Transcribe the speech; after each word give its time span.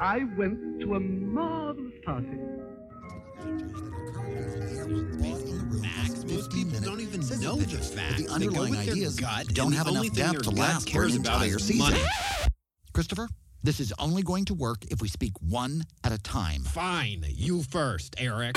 I 0.00 0.24
went 0.36 0.80
to 0.80 0.94
a 0.94 1.00
marvelous 1.00 1.92
party. 2.04 2.26
Facts. 5.82 6.24
Most 6.24 6.50
people 6.52 6.80
don't 6.80 7.00
even 7.00 7.20
know 7.40 7.56
the 7.56 7.64
the 7.64 7.66
pitches, 7.66 7.90
but 7.90 8.00
facts. 8.00 8.16
the 8.16 8.38
They 8.38 8.46
go 8.46 8.62
underlying 8.62 8.70
with 8.70 8.84
their 8.84 8.94
ideas 8.94 9.16
gut, 9.16 9.46
don't 9.54 9.72
have 9.72 9.88
enough 9.88 10.12
depth 10.12 10.42
to 10.42 10.50
last 10.50 10.90
for 10.90 11.02
an 11.02 11.08
cares 11.08 11.16
about 11.16 11.42
entire 11.42 11.58
season. 11.58 11.78
money. 11.92 12.04
Christopher, 12.92 13.28
this 13.62 13.80
is 13.80 13.92
only 13.98 14.22
going 14.22 14.44
to 14.46 14.54
work 14.54 14.84
if 14.90 15.00
we 15.02 15.08
speak 15.08 15.32
one 15.40 15.82
at 16.04 16.12
a 16.12 16.18
time. 16.18 16.62
Fine, 16.62 17.24
you 17.28 17.62
first, 17.62 18.14
Eric. 18.18 18.56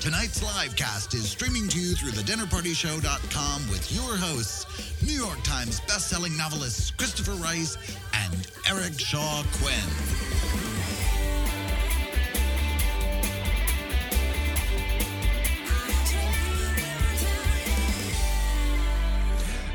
Tonight's 0.00 0.42
live 0.42 0.74
cast 0.76 1.12
is 1.12 1.28
streaming 1.28 1.68
to 1.68 1.78
you 1.78 1.94
through 1.94 2.12
the 2.12 2.22
thedinnerpartyshow.com 2.22 3.68
with 3.68 3.92
your 3.92 4.16
hosts, 4.16 4.64
New 5.02 5.12
York 5.12 5.42
Times 5.44 5.82
bestselling 5.82 6.38
novelists 6.38 6.90
Christopher 6.90 7.32
Rice 7.32 7.76
and 8.14 8.50
Eric 8.66 8.98
Shaw 8.98 9.44
Quinn. 9.60 9.74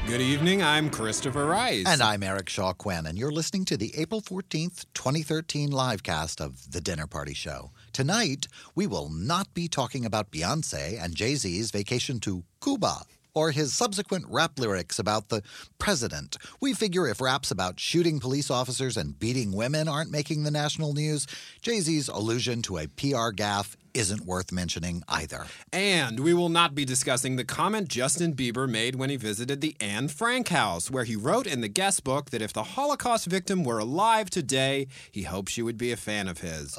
Good 0.07 0.21
evening. 0.21 0.63
I'm 0.63 0.89
Christopher 0.89 1.45
Rice. 1.45 1.85
And 1.87 2.01
I'm 2.01 2.23
Eric 2.23 2.49
Shaw 2.49 2.73
Quinn, 2.73 3.05
and 3.05 3.17
you're 3.17 3.31
listening 3.31 3.65
to 3.65 3.77
the 3.77 3.91
April 3.95 4.21
14th, 4.21 4.85
2013 4.95 5.69
live 5.69 6.01
cast 6.01 6.41
of 6.41 6.71
The 6.71 6.81
Dinner 6.81 7.05
Party 7.05 7.33
Show. 7.35 7.69
Tonight, 7.95 8.49
we 8.75 8.87
will 8.87 9.07
not 9.07 9.53
be 9.53 9.69
talking 9.69 10.03
about 10.03 10.29
Beyonce 10.29 11.01
and 11.01 11.15
Jay 11.15 11.35
Z's 11.35 11.71
vacation 11.71 12.19
to 12.19 12.43
Cuba 12.61 13.03
or 13.33 13.51
his 13.51 13.73
subsequent 13.73 14.25
rap 14.27 14.59
lyrics 14.59 14.99
about 14.99 15.29
the 15.29 15.41
president. 15.79 16.37
We 16.59 16.73
figure 16.73 17.07
if 17.07 17.21
raps 17.21 17.51
about 17.51 17.79
shooting 17.79 18.19
police 18.19 18.51
officers 18.51 18.97
and 18.97 19.17
beating 19.17 19.53
women 19.53 19.87
aren't 19.87 20.11
making 20.11 20.43
the 20.43 20.51
national 20.51 20.91
news, 20.91 21.25
Jay 21.61 21.79
Z's 21.79 22.09
allusion 22.09 22.61
to 22.63 22.79
a 22.79 22.87
PR 22.87 23.31
gaffe 23.31 23.77
isn't 23.95 24.25
worth 24.25 24.51
mentioning 24.51 25.03
either. 25.07 25.45
And 25.71 26.19
we 26.19 26.33
will 26.33 26.49
not 26.49 26.75
be 26.75 26.85
discussing 26.85 27.35
the 27.35 27.45
comment 27.45 27.87
Justin 27.87 28.33
Bieber 28.35 28.69
made 28.69 28.95
when 28.95 29.09
he 29.09 29.15
visited 29.15 29.61
the 29.61 29.75
Anne 29.79 30.07
Frank 30.09 30.49
house, 30.49 30.91
where 30.91 31.03
he 31.05 31.15
wrote 31.15 31.47
in 31.47 31.61
the 31.61 31.67
guest 31.67 32.03
book 32.03 32.29
that 32.31 32.41
if 32.41 32.53
the 32.53 32.63
Holocaust 32.63 33.25
victim 33.27 33.63
were 33.63 33.79
alive 33.79 34.29
today, 34.29 34.87
he 35.11 35.23
hoped 35.23 35.49
she 35.49 35.61
would 35.61 35.77
be 35.77 35.91
a 35.91 35.97
fan 35.97 36.27
of 36.27 36.41
his. 36.41 36.77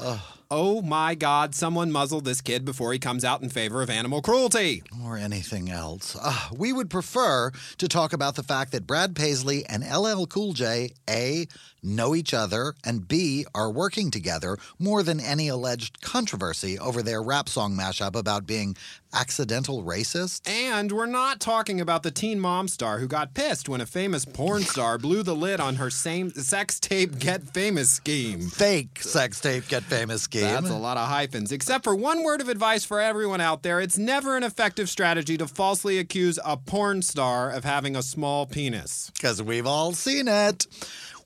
Oh 0.48 0.80
my 0.82 1.16
God, 1.16 1.54
someone 1.56 1.90
muzzle 1.90 2.20
this 2.20 2.40
kid 2.40 2.64
before 2.64 2.92
he 2.92 3.00
comes 3.00 3.24
out 3.24 3.42
in 3.42 3.48
favor 3.48 3.82
of 3.82 3.90
animal 3.90 4.22
cruelty. 4.22 4.82
or 5.04 5.16
anything 5.16 5.70
else. 5.70 6.16
Uh, 6.20 6.48
we 6.56 6.72
would 6.72 6.88
prefer 6.88 7.50
to 7.78 7.88
talk 7.88 8.12
about 8.12 8.36
the 8.36 8.42
fact 8.44 8.70
that 8.72 8.86
Brad 8.86 9.16
Paisley 9.16 9.64
and 9.66 9.82
LL 9.82 10.26
Cool 10.26 10.52
J, 10.52 10.90
A, 11.10 11.46
know 11.86 12.14
each 12.14 12.34
other, 12.34 12.74
and 12.84 13.06
B, 13.06 13.46
are 13.54 13.70
working 13.70 14.10
together 14.10 14.58
more 14.78 15.02
than 15.02 15.20
any 15.20 15.48
alleged 15.48 16.00
controversy 16.02 16.78
over 16.78 17.02
their 17.02 17.22
rap 17.22 17.48
song 17.48 17.76
mashup 17.76 18.14
about 18.16 18.46
being 18.46 18.76
accidental 19.16 19.82
racist. 19.82 20.42
And 20.46 20.92
we're 20.92 21.06
not 21.06 21.40
talking 21.40 21.80
about 21.80 22.02
the 22.02 22.10
teen 22.10 22.38
mom 22.38 22.68
star 22.68 22.98
who 22.98 23.08
got 23.08 23.34
pissed 23.34 23.68
when 23.68 23.80
a 23.80 23.86
famous 23.86 24.24
porn 24.24 24.62
star 24.62 24.98
blew 24.98 25.22
the 25.22 25.34
lid 25.34 25.58
on 25.60 25.76
her 25.76 25.90
same 25.90 26.30
sex 26.30 26.78
tape 26.78 27.18
get 27.18 27.42
famous 27.42 27.90
scheme. 27.90 28.42
Fake 28.42 29.00
sex 29.00 29.40
tape 29.40 29.68
get 29.68 29.82
famous 29.84 30.22
scheme. 30.22 30.42
That's 30.42 30.70
a 30.70 30.76
lot 30.76 30.96
of 30.96 31.08
hyphens. 31.08 31.50
Except 31.50 31.84
for 31.84 31.94
one 31.94 32.22
word 32.22 32.40
of 32.40 32.48
advice 32.48 32.84
for 32.84 33.00
everyone 33.00 33.40
out 33.40 33.62
there 33.62 33.80
it's 33.80 33.96
never 33.96 34.36
an 34.36 34.42
effective 34.42 34.90
strategy 34.90 35.38
to 35.38 35.46
falsely 35.46 35.98
accuse 35.98 36.38
a 36.44 36.56
porn 36.56 37.02
star 37.02 37.50
of 37.50 37.64
having 37.64 37.96
a 37.96 38.02
small 38.02 38.46
penis. 38.46 39.10
Because 39.14 39.42
we've 39.42 39.66
all 39.66 39.92
seen 39.92 40.28
it. 40.28 40.66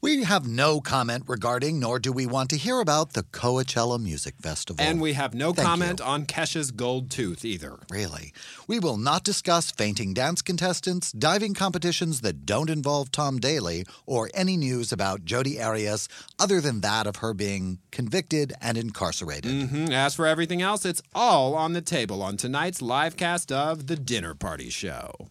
We 0.03 0.25
have 0.25 0.49
no 0.49 0.81
comment 0.81 1.25
regarding, 1.27 1.79
nor 1.79 1.99
do 1.99 2.11
we 2.11 2.25
want 2.25 2.49
to 2.51 2.57
hear 2.57 2.81
about, 2.81 3.13
the 3.13 3.23
Coachella 3.23 4.01
Music 4.03 4.35
Festival. 4.41 4.83
And 4.83 4.99
we 4.99 5.13
have 5.13 5.35
no 5.35 5.53
Thank 5.53 5.69
comment 5.69 6.01
you. 6.01 6.07
on 6.07 6.25
Kesha's 6.25 6.71
gold 6.71 7.11
tooth 7.11 7.45
either. 7.45 7.79
Really. 7.91 8.33
We 8.67 8.79
will 8.79 8.97
not 8.97 9.25
discuss 9.25 9.71
fainting 9.71 10.15
dance 10.15 10.41
contestants, 10.41 11.13
diving 11.13 11.53
competitions 11.53 12.23
that 12.23 12.47
don't 12.47 12.71
involve 12.71 13.13
Tom 13.13 13.39
Daley, 13.41 13.85
or 14.07 14.31
any 14.33 14.57
news 14.57 14.91
about 14.91 15.27
Jodi 15.27 15.61
Arias 15.61 16.09
other 16.39 16.63
than 16.63 16.81
that 16.81 17.07
of 17.07 17.17
her 17.17 17.35
being 17.35 17.79
convicted 17.93 18.55
and 18.63 18.79
incarcerated. 18.79 19.53
Mhm. 19.53 19.91
As 19.91 20.15
for 20.15 20.27
everything 20.27 20.63
else, 20.63 20.87
it's 20.87 21.03
all 21.15 21.55
on 21.55 21.75
the 21.75 21.83
table 21.83 22.23
on 22.23 22.39
tonight's 22.39 22.81
live 22.81 23.19
cast 23.19 23.53
of 23.53 23.87
The 23.87 23.97
Dinner 23.97 24.35
Party 24.35 24.71
Show. 24.71 25.29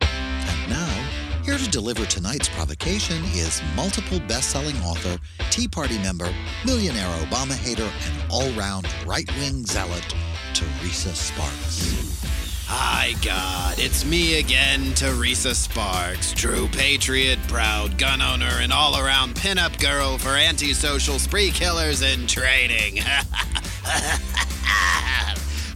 And 0.00 0.70
now, 0.70 1.09
here 1.50 1.58
to 1.58 1.70
deliver 1.70 2.06
tonight's 2.06 2.48
provocation 2.48 3.24
is 3.32 3.60
multiple 3.74 4.20
best-selling 4.28 4.76
author, 4.82 5.18
Tea 5.50 5.66
Party 5.66 5.98
member, 5.98 6.32
millionaire 6.64 7.08
Obama 7.24 7.54
hater, 7.54 7.82
and 8.06 8.22
all-round 8.30 8.86
right-wing 9.04 9.66
zealot, 9.66 10.14
Teresa 10.54 11.12
Sparks. 11.12 12.64
Hi, 12.68 13.14
God. 13.24 13.80
It's 13.80 14.04
me 14.04 14.38
again, 14.38 14.94
Teresa 14.94 15.52
Sparks, 15.52 16.32
true 16.34 16.68
patriot, 16.68 17.40
proud 17.48 17.98
gun 17.98 18.22
owner, 18.22 18.60
and 18.60 18.72
all 18.72 18.96
around 18.96 19.34
pinup 19.34 19.80
girl 19.80 20.18
for 20.18 20.36
antisocial 20.36 21.18
spree 21.18 21.50
killers 21.50 22.02
in 22.02 22.28
training. 22.28 22.98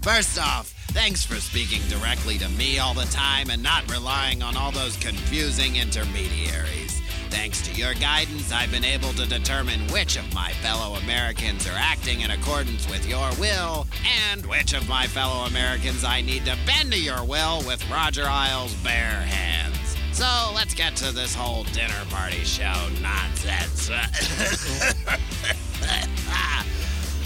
First 0.03 0.39
off, 0.39 0.73
thanks 0.95 1.25
for 1.25 1.37
speaking 1.37 1.83
directly 1.89 2.39
to 2.39 2.49
me 2.51 2.79
all 2.79 2.95
the 2.95 3.05
time 3.07 3.51
and 3.51 3.61
not 3.61 3.91
relying 3.91 4.43
on 4.43 4.57
all 4.57 4.71
those 4.71 4.97
confusing 4.97 5.75
intermediaries. 5.77 7.01
Thanks 7.31 7.61
to 7.63 7.73
your 7.73 7.95
guidance, 7.95 8.53
I've 8.53 8.71
been 8.71 8.85
able 8.85 9.13
to 9.15 9.27
determine 9.27 9.89
which 9.89 10.17
of 10.17 10.33
my 10.33 10.53
fellow 10.53 10.95
Americans 10.95 11.67
are 11.67 11.77
acting 11.77 12.21
in 12.21 12.31
accordance 12.31 12.89
with 12.89 13.09
your 13.09 13.29
will 13.41 13.89
and 14.31 14.47
which 14.47 14.73
of 14.73 14.89
my 14.89 15.09
fellow 15.09 15.47
Americans 15.47 16.05
I 16.05 16.21
need 16.21 16.45
to 16.45 16.57
bend 16.65 16.93
to 16.93 16.99
your 16.99 17.25
will 17.25 17.61
with 17.67 17.85
Roger 17.91 18.27
Ailes' 18.27 18.73
bare 18.85 18.95
hands. 18.95 19.97
So 20.13 20.53
let's 20.55 20.75
get 20.75 20.95
to 20.97 21.11
this 21.11 21.35
whole 21.35 21.65
dinner 21.65 22.05
party 22.09 22.45
show 22.45 22.89
nonsense. 23.03 23.91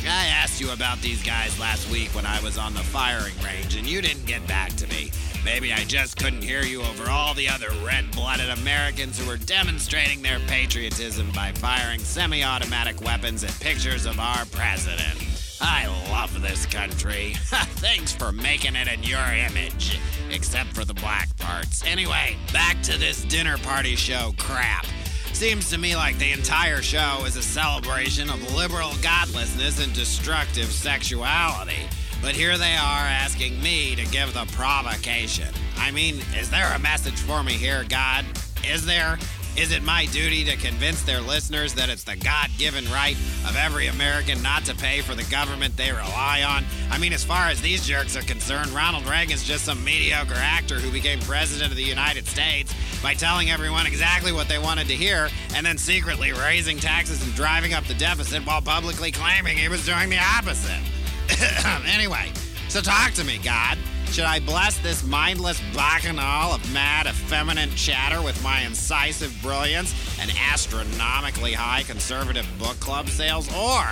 I 0.09 0.27
asked 0.27 0.61
you 0.61 0.71
about 0.71 1.01
these 1.01 1.23
guys 1.23 1.59
last 1.59 1.91
week 1.91 2.15
when 2.15 2.25
I 2.25 2.41
was 2.41 2.57
on 2.57 2.73
the 2.73 2.81
firing 2.81 3.35
range, 3.45 3.77
and 3.77 3.87
you 3.87 4.01
didn't 4.01 4.27
get 4.27 4.47
back 4.47 4.71
to 4.77 4.87
me. 4.89 5.11
Maybe 5.45 5.73
I 5.73 5.85
just 5.85 6.17
couldn't 6.17 6.43
hear 6.43 6.63
you 6.63 6.83
over 6.83 7.11
all 7.11 7.35
the 7.35 7.49
other 7.49 7.69
red 7.85 8.11
blooded 8.13 8.49
Americans 8.51 9.19
who 9.19 9.27
were 9.27 9.37
demonstrating 9.37 10.23
their 10.23 10.39
patriotism 10.41 11.31
by 11.33 11.53
firing 11.53 12.01
semi 12.01 12.43
automatic 12.43 13.01
weapons 13.03 13.45
at 13.45 13.59
pictures 13.61 14.07
of 14.07 14.19
our 14.19 14.45
president. 14.47 15.19
I 15.61 15.87
love 16.11 16.41
this 16.41 16.65
country. 16.67 17.35
Thanks 17.37 18.13
for 18.13 18.31
making 18.33 18.77
it 18.77 18.89
in 18.89 19.03
your 19.03 19.25
image, 19.49 19.99
except 20.31 20.75
for 20.75 20.85
the 20.85 20.95
black 20.95 21.37
parts. 21.39 21.85
Anyway, 21.85 22.37
back 22.53 22.81
to 22.83 22.99
this 22.99 23.25
dinner 23.25 23.59
party 23.59 23.97
show 23.97 24.33
crap. 24.39 24.87
Seems 25.39 25.71
to 25.71 25.79
me 25.79 25.95
like 25.95 26.19
the 26.19 26.33
entire 26.33 26.83
show 26.83 27.23
is 27.25 27.37
a 27.37 27.43
celebration 27.43 28.29
of 28.29 28.57
liberal 28.57 28.91
godlessness 29.03 29.81
and 29.81 29.95
destructive 29.95 30.65
sexuality. 30.65 31.89
But 32.21 32.35
here 32.35 32.59
they 32.59 32.75
are 32.75 33.07
asking 33.07 33.63
me 33.63 33.95
to 33.95 34.05
give 34.07 34.35
the 34.35 34.47
provocation. 34.57 35.47
I 35.77 35.93
mean, 35.93 36.17
is 36.37 36.51
there 36.51 36.75
a 36.75 36.81
message 36.81 37.21
for 37.21 37.45
me 37.45 37.53
here, 37.53 37.85
God? 37.89 38.25
Is 38.69 38.85
there? 38.85 39.17
Is 39.59 39.73
it 39.73 39.83
my 39.83 40.07
duty 40.07 40.45
to 40.45 40.57
convince 40.57 41.03
their 41.03 41.21
listeners 41.21 41.75
that 41.75 41.89
it's 41.89 42.05
the 42.05 42.15
God 42.15 42.49
given 42.59 42.85
right 42.93 43.17
of 43.45 43.57
every 43.57 43.89
American 43.89 44.41
not 44.41 44.65
to 44.67 44.75
pay 44.77 45.01
for 45.01 45.17
the 45.17 45.25
government 45.25 45.77
they 45.77 45.91
rely 45.91 46.45
on? 46.45 46.65
I 46.93 46.99
mean, 46.99 47.13
as 47.13 47.25
far 47.25 47.49
as 47.49 47.61
these 47.61 47.85
jerks 47.85 48.17
are 48.17 48.23
concerned, 48.23 48.71
Ronald 48.71 49.05
Reagan's 49.09 49.43
just 49.43 49.65
some 49.65 49.83
mediocre 49.83 50.37
actor 50.37 50.77
who 50.77 50.93
became 50.93 51.19
president 51.19 51.73
of 51.73 51.77
the 51.77 51.83
United 51.83 52.29
States 52.29 52.73
by 53.03 53.15
telling 53.15 53.51
everyone 53.51 53.85
exactly 53.85 54.31
what 54.31 54.47
they 54.47 54.61
wanted 54.61 54.87
to 54.87 54.95
hear 54.95 55.29
and 55.57 55.67
then 55.67 55.77
secretly 55.77 56.33
raising 56.33 56.79
taxes 56.79 57.21
and 57.21 57.35
driving 57.35 57.75
up 57.75 57.83
the 57.87 57.95
deficit 57.95 58.47
while 58.47 58.63
publicly 58.63 59.11
claiming 59.11 59.57
he 59.57 59.69
was 59.69 59.85
doing 59.85 60.09
the 60.09 60.21
opposite. 60.39 60.81
anyway, 61.85 62.31
so 62.69 62.81
talk 62.81 63.13
to 63.15 63.25
me, 63.25 63.39
God. 63.39 63.77
Should 64.11 64.25
I 64.25 64.41
bless 64.41 64.79
this 64.79 65.05
mindless 65.05 65.61
bacchanal 65.75 66.53
of 66.53 66.73
mad, 66.73 67.07
effeminate 67.07 67.71
chatter 67.77 68.21
with 68.21 68.43
my 68.43 68.63
incisive 68.63 69.37
brilliance 69.43 69.95
and 70.19 70.33
astronomically 70.53 71.53
high 71.53 71.85
conservative 71.85 72.47
book 72.59 72.81
club 72.81 73.09
sales? 73.09 73.49
Or 73.55 73.85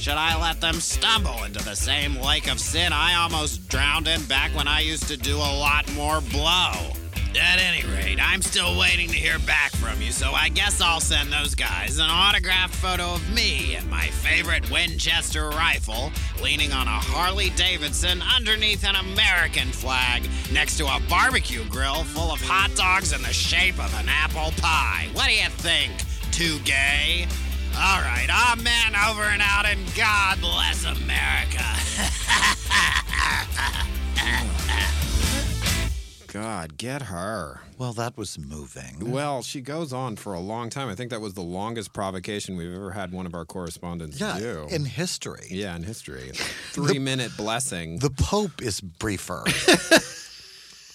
should 0.00 0.14
I 0.14 0.40
let 0.40 0.60
them 0.60 0.80
stumble 0.80 1.44
into 1.44 1.62
the 1.62 1.76
same 1.76 2.16
lake 2.16 2.50
of 2.50 2.58
sin 2.58 2.92
I 2.92 3.14
almost 3.14 3.68
drowned 3.68 4.08
in 4.08 4.24
back 4.24 4.54
when 4.56 4.66
I 4.66 4.80
used 4.80 5.06
to 5.08 5.16
do 5.16 5.36
a 5.36 5.38
lot 5.38 5.92
more 5.92 6.20
blow? 6.20 6.99
At 7.36 7.60
any 7.60 7.86
rate, 7.94 8.18
I'm 8.20 8.42
still 8.42 8.76
waiting 8.76 9.08
to 9.08 9.14
hear 9.14 9.38
back 9.40 9.70
from 9.72 10.02
you, 10.02 10.10
so 10.10 10.32
I 10.32 10.48
guess 10.48 10.80
I'll 10.80 11.00
send 11.00 11.32
those 11.32 11.54
guys 11.54 11.98
an 11.98 12.10
autographed 12.10 12.74
photo 12.74 13.14
of 13.14 13.34
me 13.34 13.76
and 13.76 13.88
my 13.88 14.06
favorite 14.06 14.68
Winchester 14.68 15.48
rifle 15.50 16.10
leaning 16.42 16.72
on 16.72 16.88
a 16.88 16.90
Harley 16.90 17.50
Davidson 17.50 18.20
underneath 18.34 18.84
an 18.84 18.96
American 18.96 19.68
flag 19.68 20.28
next 20.52 20.76
to 20.78 20.86
a 20.86 21.00
barbecue 21.08 21.64
grill 21.68 22.02
full 22.02 22.32
of 22.32 22.40
hot 22.40 22.74
dogs 22.74 23.12
in 23.12 23.22
the 23.22 23.32
shape 23.32 23.78
of 23.78 23.94
an 24.00 24.08
apple 24.08 24.52
pie. 24.60 25.08
What 25.12 25.26
do 25.26 25.34
you 25.34 25.48
think? 25.50 25.92
Too 26.32 26.58
gay? 26.64 27.28
All 27.76 28.00
right, 28.00 28.28
amen 28.28 28.96
over 29.08 29.22
and 29.22 29.40
out, 29.40 29.66
and 29.66 29.80
God 29.94 30.40
bless 30.40 30.84
America. 30.84 31.64
God, 36.32 36.78
get 36.78 37.02
her. 37.02 37.60
Well, 37.76 37.92
that 37.94 38.16
was 38.16 38.38
moving. 38.38 39.10
Well, 39.10 39.42
she 39.42 39.60
goes 39.60 39.92
on 39.92 40.14
for 40.14 40.32
a 40.32 40.38
long 40.38 40.70
time. 40.70 40.88
I 40.88 40.94
think 40.94 41.10
that 41.10 41.20
was 41.20 41.34
the 41.34 41.42
longest 41.42 41.92
provocation 41.92 42.56
we've 42.56 42.72
ever 42.72 42.92
had 42.92 43.12
one 43.12 43.26
of 43.26 43.34
our 43.34 43.44
correspondents 43.44 44.20
yeah, 44.20 44.38
do. 44.38 44.68
in 44.70 44.84
history. 44.84 45.48
yeah, 45.50 45.74
in 45.74 45.82
history. 45.82 46.30
Three 46.70 47.00
minute 47.00 47.36
blessing. 47.36 47.98
The 47.98 48.10
Pope 48.10 48.62
is 48.62 48.80
briefer. 48.80 49.44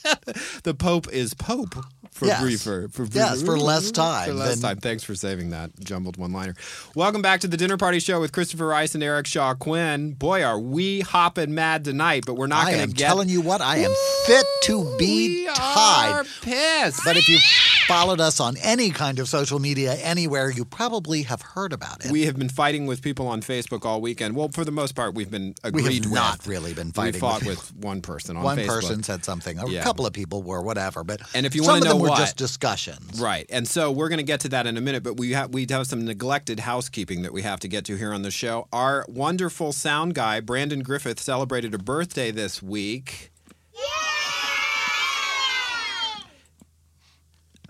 The 0.63 0.73
Pope 0.73 1.11
is 1.11 1.33
Pope 1.33 1.75
for 2.11 2.25
Yes. 2.27 2.41
briefer. 2.41 2.87
For 2.91 3.05
Yes, 3.11 3.41
for 3.43 3.57
less 3.57 3.91
time 3.91 4.27
For 4.29 4.33
less 4.33 4.55
than- 4.55 4.61
time. 4.61 4.77
Thanks 4.77 5.03
for 5.03 5.15
saving 5.15 5.49
that 5.51 5.71
jumbled 5.79 6.17
one 6.17 6.31
liner. 6.33 6.55
Welcome 6.95 7.21
back 7.21 7.41
to 7.41 7.47
the 7.47 7.57
Dinner 7.57 7.77
Party 7.77 7.99
Show 7.99 8.19
with 8.21 8.31
Christopher 8.31 8.67
Rice 8.67 8.95
and 8.95 9.03
Eric 9.03 9.27
Shaw 9.27 9.53
Quinn. 9.53 10.13
Boy, 10.13 10.43
are 10.43 10.59
we 10.59 11.01
hopping 11.01 11.53
mad 11.53 11.83
tonight, 11.83 12.23
but 12.25 12.35
we're 12.35 12.47
not 12.47 12.67
going 12.71 12.87
to 12.89 12.93
get. 12.95 13.07
telling 13.07 13.29
you 13.29 13.41
what, 13.41 13.61
I 13.61 13.77
am 13.77 13.91
fit 14.25 14.45
to 14.63 14.95
be 14.97 15.45
we 15.45 15.53
tied. 15.53 16.11
are 16.13 16.23
pissed. 16.41 17.01
But 17.05 17.17
if 17.17 17.27
you 17.29 17.37
followed 17.87 18.19
us 18.19 18.39
on 18.39 18.57
any 18.57 18.89
kind 18.89 19.19
of 19.19 19.27
social 19.29 19.59
media 19.59 19.93
anywhere, 19.95 20.49
you 20.49 20.65
probably 20.65 21.23
have 21.23 21.41
heard 21.41 21.73
about 21.73 22.03
it. 22.05 22.11
we 22.11 22.25
have 22.25 22.37
been 22.37 22.49
fighting 22.49 22.85
with 22.85 23.01
people 23.01 23.27
on 23.27 23.41
Facebook 23.41 23.85
all 23.85 24.01
weekend. 24.01 24.35
Well, 24.35 24.49
for 24.49 24.65
the 24.65 24.71
most 24.71 24.95
part, 24.95 25.13
we've 25.13 25.29
been 25.31 25.55
We 25.63 25.81
have 25.81 25.91
agreed 25.91 26.05
with. 26.05 26.13
not 26.13 26.45
really 26.47 26.73
been 26.73 26.91
fighting. 26.91 27.13
We 27.13 27.19
fought 27.19 27.43
with- 27.45 27.57
with 27.57 27.75
one 27.75 28.01
person 28.01 28.37
on 28.37 28.43
One 28.43 28.57
Facebook. 28.57 28.67
person 28.67 29.03
said 29.03 29.23
something. 29.25 29.59
A 29.59 29.67
Yeah. 29.69 29.83
couple 29.83 30.05
of 30.05 30.13
people 30.13 30.41
were 30.43 30.61
whatever, 30.61 31.03
but 31.03 31.21
And 31.33 31.45
if 31.45 31.55
you 31.55 31.63
wanna 31.63 31.77
of 31.77 31.83
them 31.83 31.97
know 31.97 32.03
were 32.03 32.09
what- 32.09 32.19
just 32.19 32.35
discussions. 32.37 33.19
Right. 33.19 33.45
And 33.49 33.67
so 33.67 33.91
we're 33.91 34.09
going 34.09 34.17
to 34.17 34.23
get 34.23 34.39
to 34.41 34.49
that 34.49 34.67
in 34.67 34.77
a 34.77 34.81
minute, 34.81 35.03
but 35.03 35.17
we 35.17 35.31
have 35.31 35.53
we 35.53 35.65
have 35.69 35.87
some 35.87 36.05
neglected 36.05 36.61
housekeeping 36.61 37.21
that 37.21 37.33
we 37.33 37.43
have 37.43 37.59
to 37.61 37.67
get 37.67 37.85
to 37.85 37.95
here 37.95 38.13
on 38.13 38.21
the 38.23 38.31
show. 38.31 38.67
Our 38.73 39.05
wonderful 39.07 39.71
sound 39.73 40.15
guy, 40.15 40.39
Brandon 40.39 40.81
Griffith, 40.81 41.19
celebrated 41.21 41.73
a 41.73 41.77
birthday 41.77 42.31
this 42.31 42.61
week. 42.63 43.31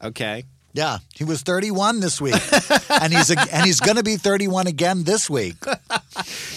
Okay. 0.05 0.43
Yeah, 0.73 0.97
he 1.13 1.23
was 1.23 1.41
31 1.41 2.01
this 2.01 2.19
week, 2.19 2.35
and 2.89 3.13
he's 3.13 3.31
and 3.31 3.65
he's 3.65 3.79
going 3.79 3.95
to 3.95 4.03
be 4.03 4.17
31 4.17 4.67
again 4.67 5.03
this 5.03 5.29
week. 5.29 5.55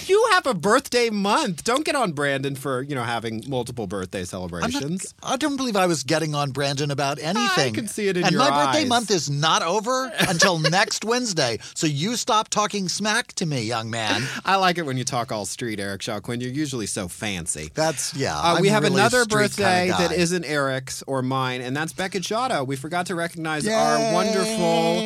You 0.07 0.18
have 0.33 0.47
a 0.47 0.55
birthday 0.55 1.11
month. 1.11 1.65
Don't 1.65 1.85
get 1.85 1.95
on 1.95 2.13
Brandon 2.13 2.55
for, 2.55 2.83
you 2.83 2.95
know, 2.95 3.03
having 3.03 3.43
multiple 3.49 3.87
birthday 3.87 4.19
I'm 4.19 4.23
not- 4.23 4.29
celebrations. 4.29 5.15
I 5.23 5.37
don't 5.37 5.57
believe 5.57 5.77
I 5.77 5.87
was 5.87 6.03
getting 6.03 6.35
on 6.35 6.51
Brandon 6.51 6.91
about 6.91 7.19
anything. 7.19 7.73
I 7.73 7.75
can 7.75 7.89
see 7.89 8.09
it 8.09 8.17
in 8.17 8.25
and 8.25 8.33
your 8.33 8.41
my 8.41 8.67
birthday 8.67 8.85
month 8.85 9.11
is 9.11 9.29
not 9.31 9.63
over 9.63 10.11
until 10.29 10.59
next 10.71 11.05
Wednesday. 11.05 11.59
So 11.75 11.87
you 11.87 12.17
stop 12.17 12.49
talking 12.49 12.89
smack 12.89 13.33
to 13.35 13.47
me, 13.47 13.63
young 13.63 13.91
man. 13.91 14.23
I 14.45 14.57
like 14.57 14.79
it 14.79 14.83
when 14.87 14.97
you 14.97 15.05
talk 15.05 15.31
all 15.33 15.45
street, 15.47 15.81
Eric 15.81 16.03
Shaw 16.03 16.21
Quinn. 16.21 16.41
You're 16.41 16.51
usually 16.53 16.87
so 16.87 17.09
fancy. 17.09 17.71
That's 17.75 18.15
yeah. 18.15 18.39
Uh, 18.39 18.59
we 18.61 18.69
have 18.69 18.83
really 18.85 18.95
another 18.97 19.25
birthday 19.27 19.87
kinda 19.89 19.99
that 19.99 20.11
guy. 20.11 20.17
isn't 20.17 20.45
Eric's 20.45 21.03
or 21.07 21.23
mine, 21.23 21.61
and 21.61 21.77
that's 21.77 21.93
Beckett 21.93 22.23
Giotto. 22.23 22.65
We 22.65 22.77
forgot 22.77 23.07
to 23.07 23.15
recognize 23.15 23.67
our 23.67 24.13
wonderful 24.15 24.97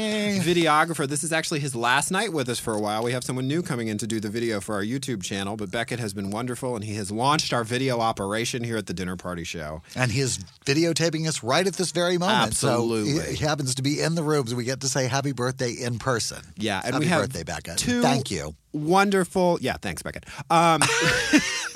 videographer. 0.42 1.06
This 1.08 1.24
is 1.24 1.32
actually 1.32 1.60
his 1.60 1.74
last 1.74 2.10
night 2.10 2.32
with 2.32 2.48
us 2.48 2.58
for 2.58 2.74
a 2.74 2.80
while. 2.80 3.02
We 3.02 3.12
have 3.12 3.24
someone 3.24 3.46
new 3.48 3.62
coming 3.62 3.88
in 3.88 3.98
to 3.98 4.06
do 4.06 4.20
the 4.20 4.28
video 4.28 4.60
for 4.60 4.74
our 4.74 4.82
YouTube 4.82 5.11
channel, 5.20 5.56
but 5.56 5.70
Beckett 5.70 5.98
has 5.98 6.14
been 6.14 6.30
wonderful, 6.30 6.74
and 6.76 6.84
he 6.84 6.94
has 6.94 7.10
launched 7.10 7.52
our 7.52 7.64
video 7.64 8.00
operation 8.00 8.64
here 8.64 8.76
at 8.76 8.86
the 8.86 8.94
Dinner 8.94 9.16
Party 9.16 9.44
Show. 9.44 9.82
And 9.94 10.10
he 10.10 10.20
is 10.20 10.38
videotaping 10.64 11.26
us 11.26 11.42
right 11.42 11.66
at 11.66 11.74
this 11.74 11.90
very 11.90 12.16
moment. 12.18 12.54
So 12.54 12.68
Absolutely. 12.68 13.12
he, 13.12 13.36
he 13.36 13.44
happens 13.44 13.74
to 13.74 13.82
be 13.82 14.00
in 14.00 14.14
the 14.14 14.22
room, 14.22 14.46
so 14.46 14.56
we 14.56 14.64
get 14.64 14.80
to 14.80 14.88
say 14.88 15.08
happy 15.08 15.32
birthday 15.32 15.72
in 15.72 15.98
person. 15.98 16.42
Yeah, 16.56 16.80
and 16.84 16.94
happy 16.94 17.04
we 17.04 17.10
have 17.10 17.22
birthday, 17.22 17.42
Becca. 17.42 17.74
two 17.76 18.00
Thank 18.00 18.30
you. 18.30 18.54
Wonderful. 18.72 19.58
Yeah, 19.60 19.76
thanks, 19.80 20.02
Beckett. 20.02 20.24
Um, 20.50 20.80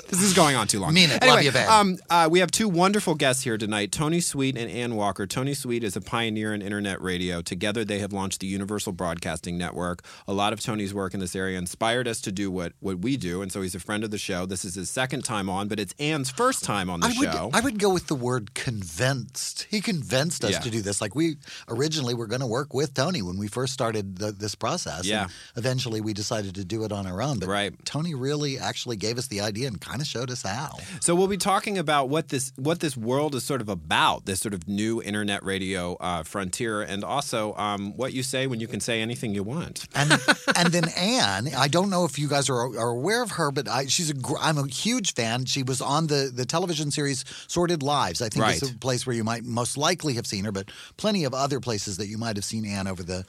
this 0.07 0.21
is 0.21 0.33
going 0.33 0.55
on 0.55 0.67
too 0.67 0.79
long. 0.79 0.93
Mean 0.93 1.11
it. 1.11 1.21
Anyway, 1.21 1.35
Love 1.35 1.43
you, 1.43 1.51
babe. 1.51 1.67
Um, 1.69 1.97
uh, 2.09 2.27
we 2.31 2.39
have 2.39 2.49
two 2.49 2.67
wonderful 2.67 3.13
guests 3.15 3.43
here 3.43 3.57
tonight 3.57 3.91
Tony 3.91 4.19
Sweet 4.19 4.57
and 4.57 4.69
Ann 4.71 4.95
Walker. 4.95 5.27
Tony 5.27 5.53
Sweet 5.53 5.83
is 5.83 5.95
a 5.95 6.01
pioneer 6.01 6.53
in 6.53 6.61
internet 6.61 7.01
radio. 7.01 7.41
Together, 7.41 7.85
they 7.85 7.99
have 7.99 8.11
launched 8.13 8.39
the 8.39 8.47
Universal 8.47 8.93
Broadcasting 8.93 9.57
Network. 9.57 10.03
A 10.27 10.33
lot 10.33 10.53
of 10.53 10.59
Tony's 10.59 10.93
work 10.93 11.13
in 11.13 11.19
this 11.19 11.35
area 11.35 11.57
inspired 11.57 12.07
us 12.07 12.19
to 12.21 12.31
do 12.31 12.49
what, 12.49 12.73
what 12.79 12.99
we 12.99 13.15
do, 13.17 13.41
and 13.41 13.51
so 13.51 13.61
he's 13.61 13.75
a 13.75 13.79
friend 13.79 14.03
of 14.03 14.11
the 14.11 14.17
show. 14.17 14.45
This 14.45 14.65
is 14.65 14.75
his 14.75 14.89
second 14.89 15.23
time 15.23 15.49
on, 15.49 15.67
but 15.67 15.79
it's 15.79 15.93
Ann's 15.99 16.29
first 16.31 16.63
time 16.63 16.89
on 16.89 17.01
the 17.01 17.07
I 17.07 17.13
would, 17.17 17.31
show. 17.33 17.49
I 17.53 17.59
would 17.61 17.77
go 17.79 17.93
with 17.93 18.07
the 18.07 18.15
word 18.15 18.53
convinced. 18.55 19.67
He 19.69 19.81
convinced 19.81 20.43
us 20.43 20.51
Yeah. 20.51 20.59
to 20.59 20.69
do 20.71 20.81
this. 20.81 21.01
Like 21.01 21.15
we 21.15 21.35
originally 21.67 22.13
were 22.13 22.27
going 22.27 22.41
to 22.41 22.47
work 22.47 22.73
with 22.73 22.93
Tony 22.93 23.21
when 23.21 23.37
we 23.37 23.47
first 23.47 23.73
started 23.73 24.17
the, 24.17 24.31
this 24.31 24.55
process. 24.55 25.05
Yeah. 25.05 25.27
Eventually 25.55 26.01
we 26.01 26.13
decided 26.13 26.55
to 26.55 26.65
do 26.65 26.83
it 26.83 26.86
on 26.91 27.07
our 27.07 27.21
own. 27.21 27.39
But 27.39 27.49
Right. 27.49 27.73
Tony 27.85 28.13
really 28.15 28.57
actually 28.59 28.95
gave 28.97 29.17
us 29.17 29.27
the 29.27 29.41
idea 29.41 29.67
and 29.67 29.79
kind 29.79 30.01
of 30.01 30.07
showed 30.07 30.29
us 30.31 30.41
how. 30.41 30.77
So 31.01 31.15
we'll 31.15 31.27
be 31.27 31.37
talking 31.37 31.77
about 31.77 32.09
what 32.09 32.29
this 32.29 32.51
what 32.55 32.79
this 32.79 32.95
world 32.97 33.35
is 33.35 33.43
sort 33.43 33.61
of 33.61 33.69
about, 33.69 34.25
this 34.25 34.39
sort 34.39 34.53
of 34.53 34.67
new 34.67 35.01
internet 35.01 35.43
radio 35.43 35.95
uh, 35.95 36.23
frontier, 36.23 36.81
and 36.81 37.03
also 37.03 37.53
um, 37.55 37.95
what 37.97 38.13
you 38.13 38.23
say 38.23 38.47
when 38.47 38.59
you 38.59 38.67
can 38.67 38.79
say 38.79 39.01
anything 39.01 39.33
you 39.33 39.43
want. 39.43 39.87
And 39.95 40.11
and 40.55 40.73
then 40.73 40.89
Anne, 40.97 41.49
I 41.55 41.67
don't 41.67 41.89
know 41.89 42.05
if 42.05 42.17
you 42.19 42.27
guys 42.27 42.49
are, 42.49 42.55
are 42.77 42.89
aware 42.89 43.21
of 43.23 43.31
her, 43.31 43.51
but 43.51 43.67
I, 43.67 43.85
she's 43.87 44.09
a 44.09 44.13
gr- 44.13 44.37
I'm 44.41 44.57
a 44.57 44.67
huge 44.67 45.13
fan. 45.13 45.45
She 45.45 45.63
was 45.63 45.81
on 45.81 46.07
the 46.07 46.31
the 46.33 46.45
television 46.45 46.91
series 46.91 47.23
Sordid 47.47 47.83
Lives. 47.83 48.21
I 48.21 48.29
think 48.29 48.43
Right. 48.43 48.61
it's 48.61 48.71
a 48.71 48.77
place 48.77 49.05
where 49.05 49.15
you 49.15 49.23
might 49.23 49.43
most 49.43 49.77
likely 49.77 50.13
have 50.15 50.27
seen 50.27 50.45
her, 50.45 50.51
but 50.51 50.69
plenty 50.97 51.23
of 51.23 51.33
other 51.33 51.59
places 51.59 51.97
that 51.97 52.07
you 52.07 52.17
might 52.17 52.35
have 52.35 52.45
seen 52.45 52.65
Anne 52.65 52.87
over 52.87 53.03
the. 53.03 53.25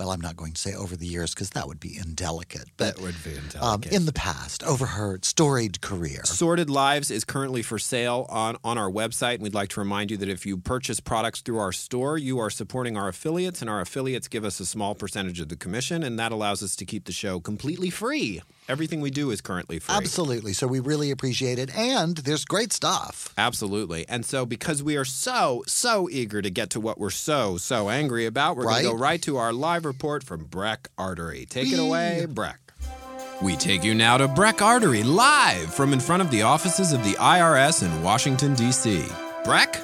Well, 0.00 0.12
I'm 0.12 0.20
not 0.22 0.34
going 0.34 0.54
to 0.54 0.58
say 0.58 0.72
over 0.74 0.96
the 0.96 1.04
years 1.06 1.34
because 1.34 1.50
that 1.50 1.68
would 1.68 1.78
be 1.78 1.98
indelicate. 1.98 2.70
But 2.78 2.96
That 2.96 3.02
would 3.02 3.22
be 3.22 3.32
um, 3.32 3.44
indelicate. 3.44 3.92
in 3.92 4.06
the 4.06 4.14
past, 4.14 4.62
over 4.62 4.86
her 4.86 5.18
storied 5.20 5.82
career. 5.82 6.24
Sordid 6.24 6.70
Lives 6.70 7.10
is 7.10 7.22
currently 7.22 7.60
for 7.60 7.78
sale 7.78 8.24
on, 8.30 8.56
on 8.64 8.78
our 8.78 8.90
website. 8.90 9.34
And 9.34 9.42
we'd 9.42 9.52
like 9.52 9.68
to 9.70 9.80
remind 9.80 10.10
you 10.10 10.16
that 10.16 10.28
if 10.30 10.46
you 10.46 10.56
purchase 10.56 11.00
products 11.00 11.42
through 11.42 11.58
our 11.58 11.70
store, 11.70 12.16
you 12.16 12.38
are 12.38 12.48
supporting 12.48 12.96
our 12.96 13.08
affiliates, 13.08 13.60
and 13.60 13.68
our 13.68 13.82
affiliates 13.82 14.26
give 14.26 14.42
us 14.42 14.58
a 14.58 14.64
small 14.64 14.94
percentage 14.94 15.38
of 15.38 15.50
the 15.50 15.56
commission, 15.56 16.02
and 16.02 16.18
that 16.18 16.32
allows 16.32 16.62
us 16.62 16.74
to 16.76 16.86
keep 16.86 17.04
the 17.04 17.12
show 17.12 17.38
completely 17.38 17.90
free. 17.90 18.40
Everything 18.70 19.00
we 19.00 19.10
do 19.10 19.32
is 19.32 19.40
currently 19.40 19.80
free. 19.80 19.96
Absolutely. 19.96 20.52
So 20.52 20.68
we 20.68 20.78
really 20.78 21.10
appreciate 21.10 21.58
it. 21.58 21.76
And 21.76 22.16
there's 22.18 22.44
great 22.44 22.72
stuff. 22.72 23.34
Absolutely. 23.36 24.08
And 24.08 24.24
so, 24.24 24.46
because 24.46 24.80
we 24.80 24.96
are 24.96 25.04
so, 25.04 25.64
so 25.66 26.08
eager 26.08 26.40
to 26.40 26.50
get 26.50 26.70
to 26.70 26.80
what 26.80 26.96
we're 26.96 27.10
so, 27.10 27.56
so 27.56 27.88
angry 27.88 28.26
about, 28.26 28.56
we're 28.56 28.62
going 28.62 28.84
to 28.84 28.90
go 28.90 28.94
right 28.94 29.20
to 29.22 29.38
our 29.38 29.52
live 29.52 29.84
report 29.84 30.22
from 30.22 30.44
Breck 30.44 30.88
Artery. 30.96 31.46
Take 31.46 31.72
it 31.72 31.80
away, 31.80 32.28
Breck. 32.30 32.60
We 33.42 33.56
take 33.56 33.82
you 33.82 33.92
now 33.92 34.18
to 34.18 34.28
Breck 34.28 34.62
Artery 34.62 35.02
live 35.02 35.74
from 35.74 35.92
in 35.92 35.98
front 35.98 36.22
of 36.22 36.30
the 36.30 36.42
offices 36.42 36.92
of 36.92 37.02
the 37.02 37.14
IRS 37.14 37.82
in 37.82 38.02
Washington, 38.04 38.54
D.C. 38.54 39.04
Breck? 39.42 39.80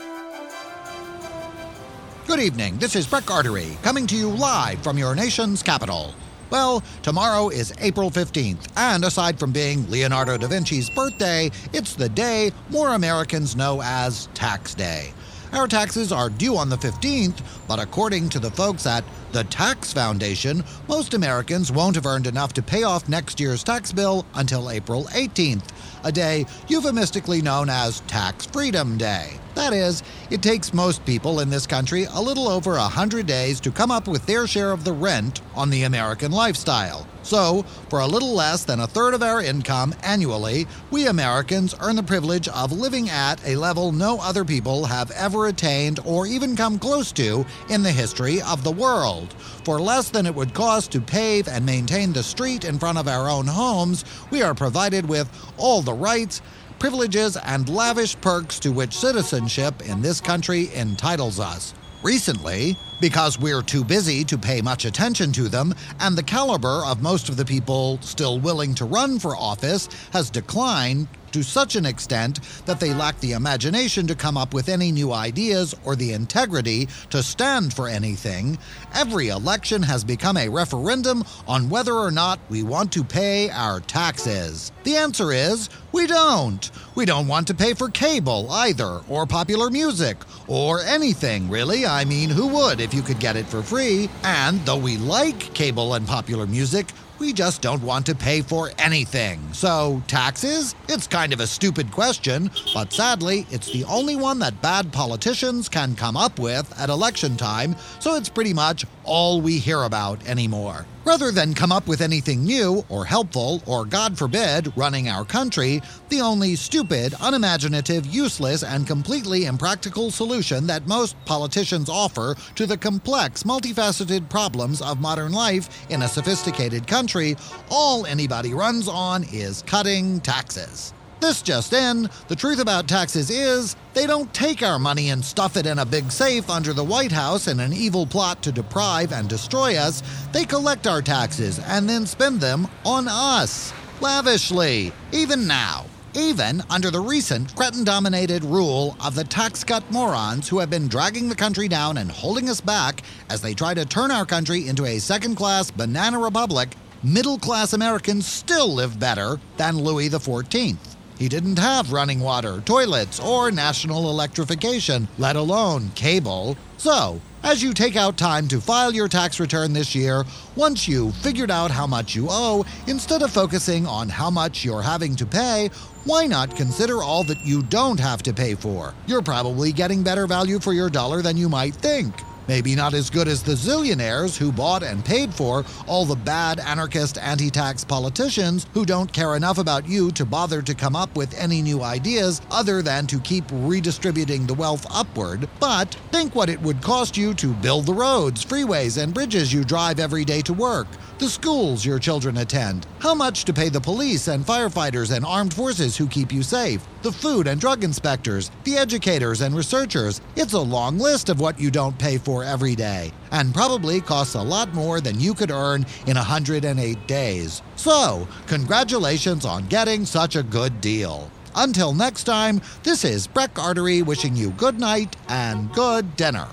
Good 2.29 2.39
evening. 2.39 2.79
This 2.79 2.95
is 2.95 3.05
Breck 3.05 3.29
Artery 3.33 3.77
coming 3.83 4.07
to 4.07 4.17
you 4.17 4.31
live 4.31 4.81
from 4.85 4.97
your 4.97 5.17
nation's 5.17 5.61
capital. 5.61 6.15
Well, 6.51 6.83
tomorrow 7.03 7.49
is 7.49 7.73
April 7.81 8.11
15th, 8.11 8.69
and 8.77 9.05
aside 9.05 9.39
from 9.39 9.51
being 9.51 9.91
Leonardo 9.91 10.37
da 10.37 10.47
Vinci's 10.47 10.89
birthday, 10.89 11.51
it's 11.73 11.95
the 11.95 12.09
day 12.09 12.53
more 12.71 12.95
Americans 12.95 13.57
know 13.57 13.83
as 13.83 14.29
Tax 14.35 14.75
Day. 14.75 15.13
Our 15.57 15.67
taxes 15.67 16.13
are 16.13 16.29
due 16.29 16.59
on 16.59 16.69
the 16.69 16.77
15th, 16.77 17.41
but 17.67 17.79
according 17.79 18.29
to 18.29 18.39
the 18.39 18.51
folks 18.51 18.87
at 18.87 19.03
the 19.33 19.45
Tax 19.45 19.91
Foundation, 19.91 20.63
most 20.87 21.15
Americans 21.15 21.73
won't 21.73 21.97
have 21.97 22.05
earned 22.05 22.27
enough 22.27 22.53
to 22.53 22.63
pay 22.63 22.83
off 22.83 23.09
next 23.09 23.41
year's 23.41 23.65
tax 23.65 23.91
bill 23.91 24.27
until 24.35 24.71
April 24.71 25.05
18th, 25.05 25.65
a 26.05 26.13
day 26.13 26.45
euphemistically 26.69 27.41
known 27.41 27.71
as 27.71 28.01
Tax 28.01 28.45
Freedom 28.45 28.99
Day. 28.99 29.41
That 29.55 29.73
is, 29.73 30.03
it 30.29 30.43
takes 30.43 30.75
most 30.75 31.03
people 31.07 31.41
in 31.41 31.49
this 31.49 31.67
country 31.67 32.05
a 32.05 32.21
little 32.21 32.49
over 32.49 32.77
a 32.77 32.83
hundred 32.83 33.27
days 33.27 33.59
to 33.61 33.71
come 33.71 33.91
up 33.91 34.07
with 34.07 34.27
their 34.27 34.47
share 34.47 34.73
of 34.73 34.85
the 34.85 34.93
rent 34.93 35.41
on 35.55 35.71
the 35.71 35.85
American 35.85 36.33
lifestyle. 36.33 37.07
So, 37.27 37.65
for 37.91 37.99
a 37.99 38.07
little 38.07 38.35
less 38.35 38.63
than 38.63 38.79
a 38.79 38.87
third 38.87 39.13
of 39.13 39.21
our 39.21 39.43
income 39.43 39.97
annually, 40.05 40.69
we 40.93 41.09
Americans 41.09 41.75
earn 41.81 41.97
the 41.97 42.03
privilege 42.05 42.47
of 42.47 42.71
living 42.71 43.11
at 43.11 43.45
a 43.45 43.57
level 43.57 43.91
no 43.91 44.21
other 44.21 44.45
people 44.45 44.85
have 44.85 45.11
ever 45.11 45.49
attained 45.49 45.99
or 46.05 46.29
even 46.29 46.55
come 46.55 46.79
close 46.79 47.11
to 47.13 47.45
in 47.69 47.83
the 47.83 47.91
history 47.91 48.41
of 48.43 48.63
the 48.63 48.71
world. 48.71 49.35
For 49.65 49.81
less 49.81 50.09
than 50.09 50.25
it 50.25 50.37
would 50.37 50.55
cost 50.55 50.93
to 50.93 51.01
pave 51.01 51.49
and 51.49 51.67
maintain 51.67 52.13
the 52.13 52.23
street 52.23 52.65
in 52.65 52.79
front 52.79 52.97
of 52.97 53.09
our 53.09 53.29
own 53.29 53.49
homes, 53.49 54.05
we 54.31 54.43
are 54.43 54.55
provided 54.55 55.09
with 55.09 55.29
all 55.57 55.83
the 55.83 55.95
rights, 55.95 56.43
privileges, 56.79 57.37
and 57.37 57.69
lavish 57.69 58.15
perks 58.21 58.61
to 58.61 58.71
which 58.71 58.97
citizenship 58.97 59.85
in 59.85 60.01
this 60.01 60.21
country 60.21 60.73
entitles 60.77 61.41
us. 61.41 61.75
Recently, 62.07 62.77
because 63.01 63.37
we're 63.37 63.63
too 63.63 63.83
busy 63.83 64.23
to 64.27 64.39
pay 64.39 64.63
much 64.63 64.85
attention 64.85 65.33
to 65.33 65.49
them, 65.49 65.75
and 65.99 66.17
the 66.17 66.23
caliber 66.23 66.85
of 66.87 67.03
most 67.03 67.29
of 67.29 67.37
the 67.37 67.45
people 67.45 67.99
still 68.01 68.39
willing 68.39 68.77
to 68.77 68.85
run 68.85 69.19
for 69.19 69.37
office 69.37 69.89
has 70.13 70.31
declined 70.31 71.09
to 71.37 71.43
such 71.43 71.77
an 71.77 71.85
extent 71.85 72.41
that 72.65 72.81
they 72.81 72.95
lack 72.95 73.21
the 73.21 73.33
imagination 73.33 74.07
to 74.07 74.15
come 74.15 74.39
up 74.39 74.55
with 74.55 74.71
any 74.71 74.91
new 74.91 75.13
ideas 75.13 75.75
or 75.85 75.95
the 75.95 76.15
integrity 76.15 76.89
to 77.11 77.23
stand 77.23 77.75
for 77.75 77.89
anything, 77.89 78.57
every 78.95 79.29
election 79.29 79.83
has 79.83 80.03
become 80.03 80.39
a 80.39 80.49
referendum 80.49 81.23
on 81.47 81.69
whether 81.69 81.93
or 81.93 82.11
not 82.11 82.41
we 82.49 82.63
want 82.63 82.91
to 82.91 83.05
pay 83.05 83.51
our 83.51 83.81
taxes. 83.81 84.73
The 84.85 84.97
answer 84.97 85.31
is 85.31 85.69
we 85.93 86.07
don't. 86.07 86.71
We 86.95 87.05
don't 87.05 87.29
want 87.29 87.47
to 87.49 87.55
pay 87.55 87.75
for 87.75 87.91
cable 87.91 88.51
either, 88.51 89.03
or 89.11 89.27
popular 89.27 89.69
music, 89.69 90.17
or 90.49 90.81
anything 90.81 91.51
really. 91.51 91.85
I 91.85 92.07
mean, 92.07 92.31
who 92.31 92.47
would 92.47 92.81
if 92.81 92.95
you 92.95 93.03
could 93.03 93.21
get 93.21 93.37
it 93.37 93.45
for 93.45 93.63
free? 93.63 94.09
And 94.23 94.65
though 94.65 94.79
we 94.79 94.97
like 94.97 95.53
cable 95.53 95.93
and 95.93 96.07
popular 96.07 96.47
music, 96.47 96.87
we 97.19 97.33
just 97.33 97.63
don't 97.63 97.83
want 97.83 98.07
to 98.07 98.15
pay 98.15 98.43
for 98.43 98.71
anything. 98.79 99.41
So, 99.53 100.03
taxes? 100.07 100.75
It's 100.89 101.07
kind 101.07 101.33
of 101.33 101.41
a 101.41 101.47
stupid 101.47 101.91
question, 101.91 102.51
but 102.75 102.93
sadly, 102.93 103.47
it's 103.51 103.71
the 103.73 103.85
only 103.85 104.17
one 104.17 104.39
that 104.41 104.61
bad 104.63 104.93
politicians 104.93 105.69
can 105.69 105.95
come 105.95 106.17
up 106.17 106.39
with 106.39 106.73
at 106.79 106.89
election 106.91 107.37
time, 107.37 107.77
so 108.01 108.17
it's 108.17 108.29
pretty 108.29 108.53
much 108.53 108.85
all 109.07 109.41
we 109.41 109.59
hear 109.59 109.85
about 109.85 110.27
anymore. 110.27 110.87
Rather 111.05 111.31
than 111.31 111.55
come 111.55 111.71
up 111.71 111.87
with 111.87 112.01
anything 112.01 112.43
new 112.43 112.85
or 112.89 113.05
helpful 113.05 113.63
or, 113.65 113.85
God 113.85 114.19
forbid, 114.19 114.73
running 114.77 115.09
our 115.09 115.25
country, 115.25 115.81
the 116.09 116.21
only 116.21 116.57
stupid, 116.57 117.15
unimaginative, 117.21 118.05
useless, 118.07 118.65
and 118.65 118.89
completely 118.89 119.45
impractical 119.45 120.11
solution 120.11 120.67
that 120.67 120.89
most 120.89 121.17
politicians 121.25 121.89
offer 121.89 122.35
to 122.57 122.67
the 122.67 122.77
complex, 122.77 123.45
multifaceted 123.45 124.29
problems 124.29 124.83
of 124.83 125.01
modern 125.01 125.31
life 125.31 125.89
in 125.91 126.03
a 126.03 126.09
sophisticated 126.09 126.89
country, 126.89 127.37
all 127.71 128.05
anybody 128.07 128.53
runs 128.53 128.89
on 128.89 129.23
is 129.33 129.63
cutting 129.63 130.21
taxes. 130.21 130.93
This 131.19 131.41
just 131.41 131.73
in, 131.73 132.11
the 132.29 132.37
truth 132.37 132.61
about 132.61 132.87
taxes 132.87 133.31
is 133.31 133.75
they 133.95 134.07
don't 134.07 134.33
take 134.35 134.63
our 134.63 134.79
money 134.79 135.09
and 135.09 135.25
stuff 135.25 135.57
it 135.57 135.67
in 135.67 135.79
a 135.79 135.87
big 135.87 136.13
safe 136.13 136.51
under 136.51 136.75
the 136.75 136.85
White 136.85 137.11
House 137.13 137.49
in 137.49 137.59
an 137.59 137.73
evil 137.73 138.07
plot 138.07 138.43
to 138.43 138.53
deprive 138.53 139.13
and 139.13 139.27
destroy 139.27 139.77
us. 139.77 140.03
They 140.33 140.45
collect 140.45 140.87
our 140.87 141.01
taxes 141.01 141.59
and 141.59 141.89
then 141.89 142.05
spend 142.05 142.41
them 142.41 142.69
on 142.85 143.09
us. 143.09 143.73
Lavishly, 144.01 144.93
even 145.11 145.47
now. 145.47 145.87
Even 146.15 146.63
under 146.69 146.91
the 146.91 147.01
recent 147.01 147.55
cretin 147.57 147.85
dominated 147.85 148.45
rule 148.45 148.97
of 149.03 149.15
the 149.15 149.25
tax 149.25 149.65
cut 149.65 149.91
morons 149.91 150.49
who 150.49 150.59
have 150.59 150.71
been 150.71 150.89
dragging 150.89 151.29
the 151.29 151.35
country 151.35 151.67
down 151.67 151.97
and 151.97 152.11
holding 152.11 152.51
us 152.51 152.61
back 152.61 153.03
as 153.31 153.41
they 153.41 153.55
try 153.55 153.73
to 153.73 153.87
turn 153.87 154.11
our 154.11 154.27
country 154.27 154.69
into 154.69 154.85
a 154.85 154.99
second 154.99 155.35
class 155.35 155.71
banana 155.71 156.19
republic, 156.19 156.75
middle 157.03 157.39
class 157.39 157.73
Americans 157.73 158.27
still 158.27 158.75
live 158.75 158.99
better 158.99 159.41
than 159.57 159.79
Louis 159.79 160.11
XIV. 160.11 160.96
He 161.19 161.29
didn't 161.29 161.59
have 161.59 161.93
running 161.93 162.21
water, 162.21 162.61
toilets, 162.67 163.19
or 163.19 163.51
national 163.51 164.11
electrification, 164.11 165.09
let 165.17 165.35
alone 165.35 165.91
cable. 165.95 166.59
So, 166.77 167.21
as 167.43 167.63
you 167.63 167.73
take 167.73 167.97
out 167.97 168.19
time 168.19 168.49
to 168.49 168.61
file 168.61 168.93
your 168.93 169.09
tax 169.09 169.41
return 169.41 169.73
this 169.73 169.95
year, 169.95 170.25
once 170.57 170.87
you've 170.87 171.17
figured 171.17 171.51
out 171.51 171.71
how 171.71 171.87
much 171.87 172.15
you 172.15 172.27
owe, 172.29 172.67
instead 172.87 173.23
of 173.23 173.31
focusing 173.31 173.87
on 173.87 174.11
how 174.11 174.29
much 174.29 174.63
you're 174.63 174.83
having 174.83 175.17
to 175.17 175.25
pay, 175.25 175.71
why 176.05 176.27
not 176.27 176.55
consider 176.55 177.03
all 177.03 177.25
that 177.25 177.45
you 177.47 177.63
don't 177.63 177.99
have 177.99 178.23
to 178.25 178.35
pay 178.35 178.55
for? 178.55 178.93
You're 179.07 179.23
probably 179.23 179.73
getting 179.73 180.03
better 180.03 180.27
value 180.27 180.59
for 180.59 180.75
your 180.75 180.91
dollar 180.91 181.23
than 181.23 181.37
you 181.37 181.49
might 181.49 181.75
think. 181.75 182.15
Maybe 182.49 182.75
not 182.77 182.95
as 182.95 183.11
good 183.11 183.27
as 183.27 183.43
the 183.43 183.53
zillionaires 183.53 184.37
who 184.37 184.53
bought 184.53 184.83
and 184.83 185.05
paid 185.05 185.35
for 185.35 185.65
all 185.87 186.05
the 186.05 186.15
bad 186.15 186.61
anarchist 186.61 187.19
anti 187.19 187.51
tax 187.51 187.85
politicians 187.85 188.67
who 188.73 188.87
don't 188.87 189.13
care 189.13 189.37
enough 189.37 189.59
about 189.59 189.89
you 189.89 190.11
to 190.13 190.25
bother 190.25 190.63
to 190.63 190.75
come 190.75 190.95
up 190.95 191.17
with 191.17 191.35
any 191.39 191.61
new 191.61 191.83
ideas 191.83 192.41
other 192.51 192.83
than 192.83 193.07
to 193.09 193.19
keep 193.21 193.45
redistributing 193.51 194.47
the 194.47 194.55
wealth 194.55 194.87
upward. 194.91 195.49
But 195.59 195.97
think 196.13 196.35
what 196.35 196.49
it 196.49 196.61
would 196.61 196.83
cost 196.83 197.17
you 197.17 197.35
to 197.35 197.53
build 197.55 197.87
the 197.87 197.95
roads, 197.95 198.45
freeways, 198.45 199.03
and 199.03 199.13
bridges 199.13 199.53
you 199.53 199.65
drive 199.65 199.99
every 199.99 200.25
day 200.25 200.41
to 200.43 200.53
work, 200.53 200.87
the 201.19 201.29
schools 201.29 201.85
your 201.85 201.99
children 201.99 202.37
attend, 202.37 202.87
how 202.99 203.15
much 203.15 203.45
to 203.47 203.53
pay 203.53 203.71
the 203.71 203.81
police 203.81 204.29
and 204.29 204.45
firefighters 204.45 205.15
and 205.15 205.25
armed 205.25 205.55
forces 205.55 205.97
who 205.97 206.07
keep 206.07 206.31
you 206.31 206.43
safe, 206.43 206.87
the 207.03 207.11
food 207.13 207.47
and 207.47 207.61
drug 207.61 207.85
inspectors, 207.85 208.51
the 208.65 208.77
educators 208.77 209.41
and 209.41 209.55
researchers. 209.55 210.21
It's 210.37 210.53
a 210.53 210.61
long 210.61 210.99
list 210.99 211.29
of 211.29 211.41
what 211.41 211.59
you 211.59 211.71
don't 211.71 211.99
pay 211.99 212.19
for 212.19 212.36
every 212.45 212.75
day, 212.75 213.13
and 213.31 213.55
probably 213.55 214.01
costs 214.01 214.35
a 214.35 214.43
lot 214.43 214.73
more 214.75 215.01
than 215.01 215.21
you 215.21 215.35
could 215.35 215.51
earn 215.51 215.87
in 216.07 216.17
108 216.17 217.07
days. 217.07 217.63
So, 217.77 218.27
congratulations 218.47 219.45
on 219.45 219.67
getting 219.67 220.05
such 220.05 220.37
a 220.37 220.43
good 220.43 220.81
deal. 220.81 221.31
Until 221.55 221.95
next 221.95 222.25
time, 222.25 222.61
this 222.83 223.05
is 223.05 223.27
Breck 223.27 223.59
Artery 223.59 224.03
wishing 224.03 224.37
you 224.37 224.51
good 224.51 224.79
night 224.79 225.17
and 225.29 225.73
good 225.73 226.17
dinner. 226.17 226.49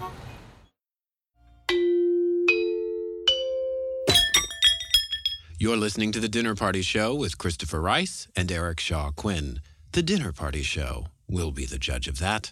You're 5.59 5.77
listening 5.77 6.11
to 6.11 6.19
The 6.19 6.27
Dinner 6.27 6.55
Party 6.55 6.81
Show 6.81 7.15
with 7.15 7.37
Christopher 7.37 7.79
Rice 7.79 8.27
and 8.35 8.51
Eric 8.51 8.81
Shaw 8.81 9.11
Quinn. 9.11 9.61
The 9.93 10.03
Dinner 10.03 10.33
Party 10.33 10.61
Show 10.61 11.07
will 11.29 11.51
be 11.51 11.65
the 11.65 11.77
judge 11.77 12.07
of 12.09 12.19
that. 12.19 12.51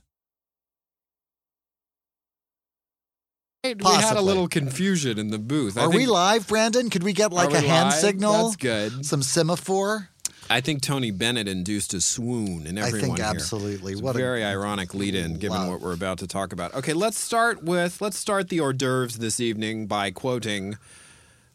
We 3.64 3.74
had 3.86 4.18
a 4.18 4.22
little 4.22 4.48
confusion 4.48 5.20
in 5.20 5.30
the 5.30 5.38
booth. 5.38 5.78
I 5.78 5.82
Are 5.84 5.90
we 5.92 6.08
live, 6.08 6.48
Brandon? 6.48 6.90
Could 6.90 7.04
we 7.04 7.14
get 7.14 7.32
like 7.32 7.54
a 7.54 7.62
hand 7.62 7.90
live? 7.90 7.94
signal? 7.94 8.44
That's 8.46 8.56
good. 8.56 9.06
Some 9.06 9.22
semaphore? 9.22 10.10
I 10.50 10.62
think 10.62 10.82
Tony 10.82 11.12
Bennett 11.12 11.48
induced 11.48 11.94
a 11.94 12.02
swoon 12.02 12.66
in 12.66 12.80
I 12.80 12.88
everyone 12.88 13.02
think 13.10 13.18
here. 13.20 13.28
absolutely. 13.28 13.94
It's 13.94 14.02
What 14.02 14.16
very 14.16 14.44
ironic 14.44 14.96
lead-in, 14.96 15.36
given 15.36 15.60
love. 15.60 15.70
what 15.70 15.82
we're 15.82 15.94
about 15.94 16.18
to 16.20 16.28
talk 16.28 16.54
about. 16.54 16.74
Okay, 16.74 16.94
let's 16.94 17.20
start 17.20 17.64
with 17.64 18.02
let's 18.02 18.18
start 18.18 18.50
the 18.50 18.60
hors 18.60 18.74
d'oeuvres 18.74 19.20
this 19.20 19.40
evening 19.40 19.86
by 19.86 20.10
quoting 20.10 20.78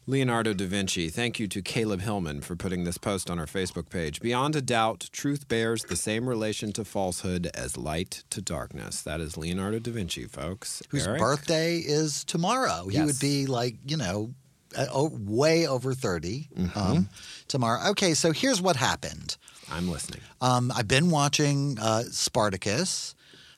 Leonardo 0.09 0.53
da 0.53 0.65
Vinci. 0.65 1.09
Thank 1.09 1.37
you 1.37 1.47
to 1.49 1.61
Caleb 1.61 1.99
Hillman 1.99 2.39
for 2.39 2.55
putting 2.55 2.85
this 2.85 2.97
post 2.97 3.29
on 3.29 3.39
our 3.39 3.45
Facebook 3.45 3.89
page. 3.89 4.21
Beyond 4.21 4.55
a 4.55 4.61
doubt, 4.61 5.09
truth 5.11 5.49
bears 5.49 5.83
the 5.83 5.97
same 5.97 6.29
relation 6.29 6.71
to 6.73 6.85
falsehood 6.85 7.49
as 7.53 7.75
light 7.75 8.23
to 8.29 8.41
darkness. 8.41 9.01
That 9.01 9.19
is 9.19 9.35
Leonardo 9.37 9.79
da 9.79 9.91
Vinci, 9.91 10.23
folks. 10.25 10.81
whose 10.89 11.05
Eric? 11.05 11.19
birthday 11.19 11.77
is 11.79 12.23
tomorrow. 12.23 12.87
Yes. 12.89 12.93
He 12.95 13.05
would 13.05 13.19
be 13.19 13.45
like, 13.47 13.75
you 13.85 13.97
know, 13.97 14.33
uh, 14.77 14.85
oh, 14.93 15.11
way 15.13 15.67
over 15.67 15.93
30 15.93 16.47
Mm-hmm. 16.57 16.79
um, 16.79 17.09
tomorrow. 17.49 17.89
Okay, 17.91 18.13
so 18.13 18.31
here's 18.31 18.61
what 18.61 18.77
happened. 18.77 19.35
I'm 19.69 19.89
listening. 19.89 20.21
Um, 20.39 20.71
I've 20.73 20.87
been 20.87 21.09
watching 21.11 21.77
uh, 21.81 22.03
Spartacus. 22.11 23.13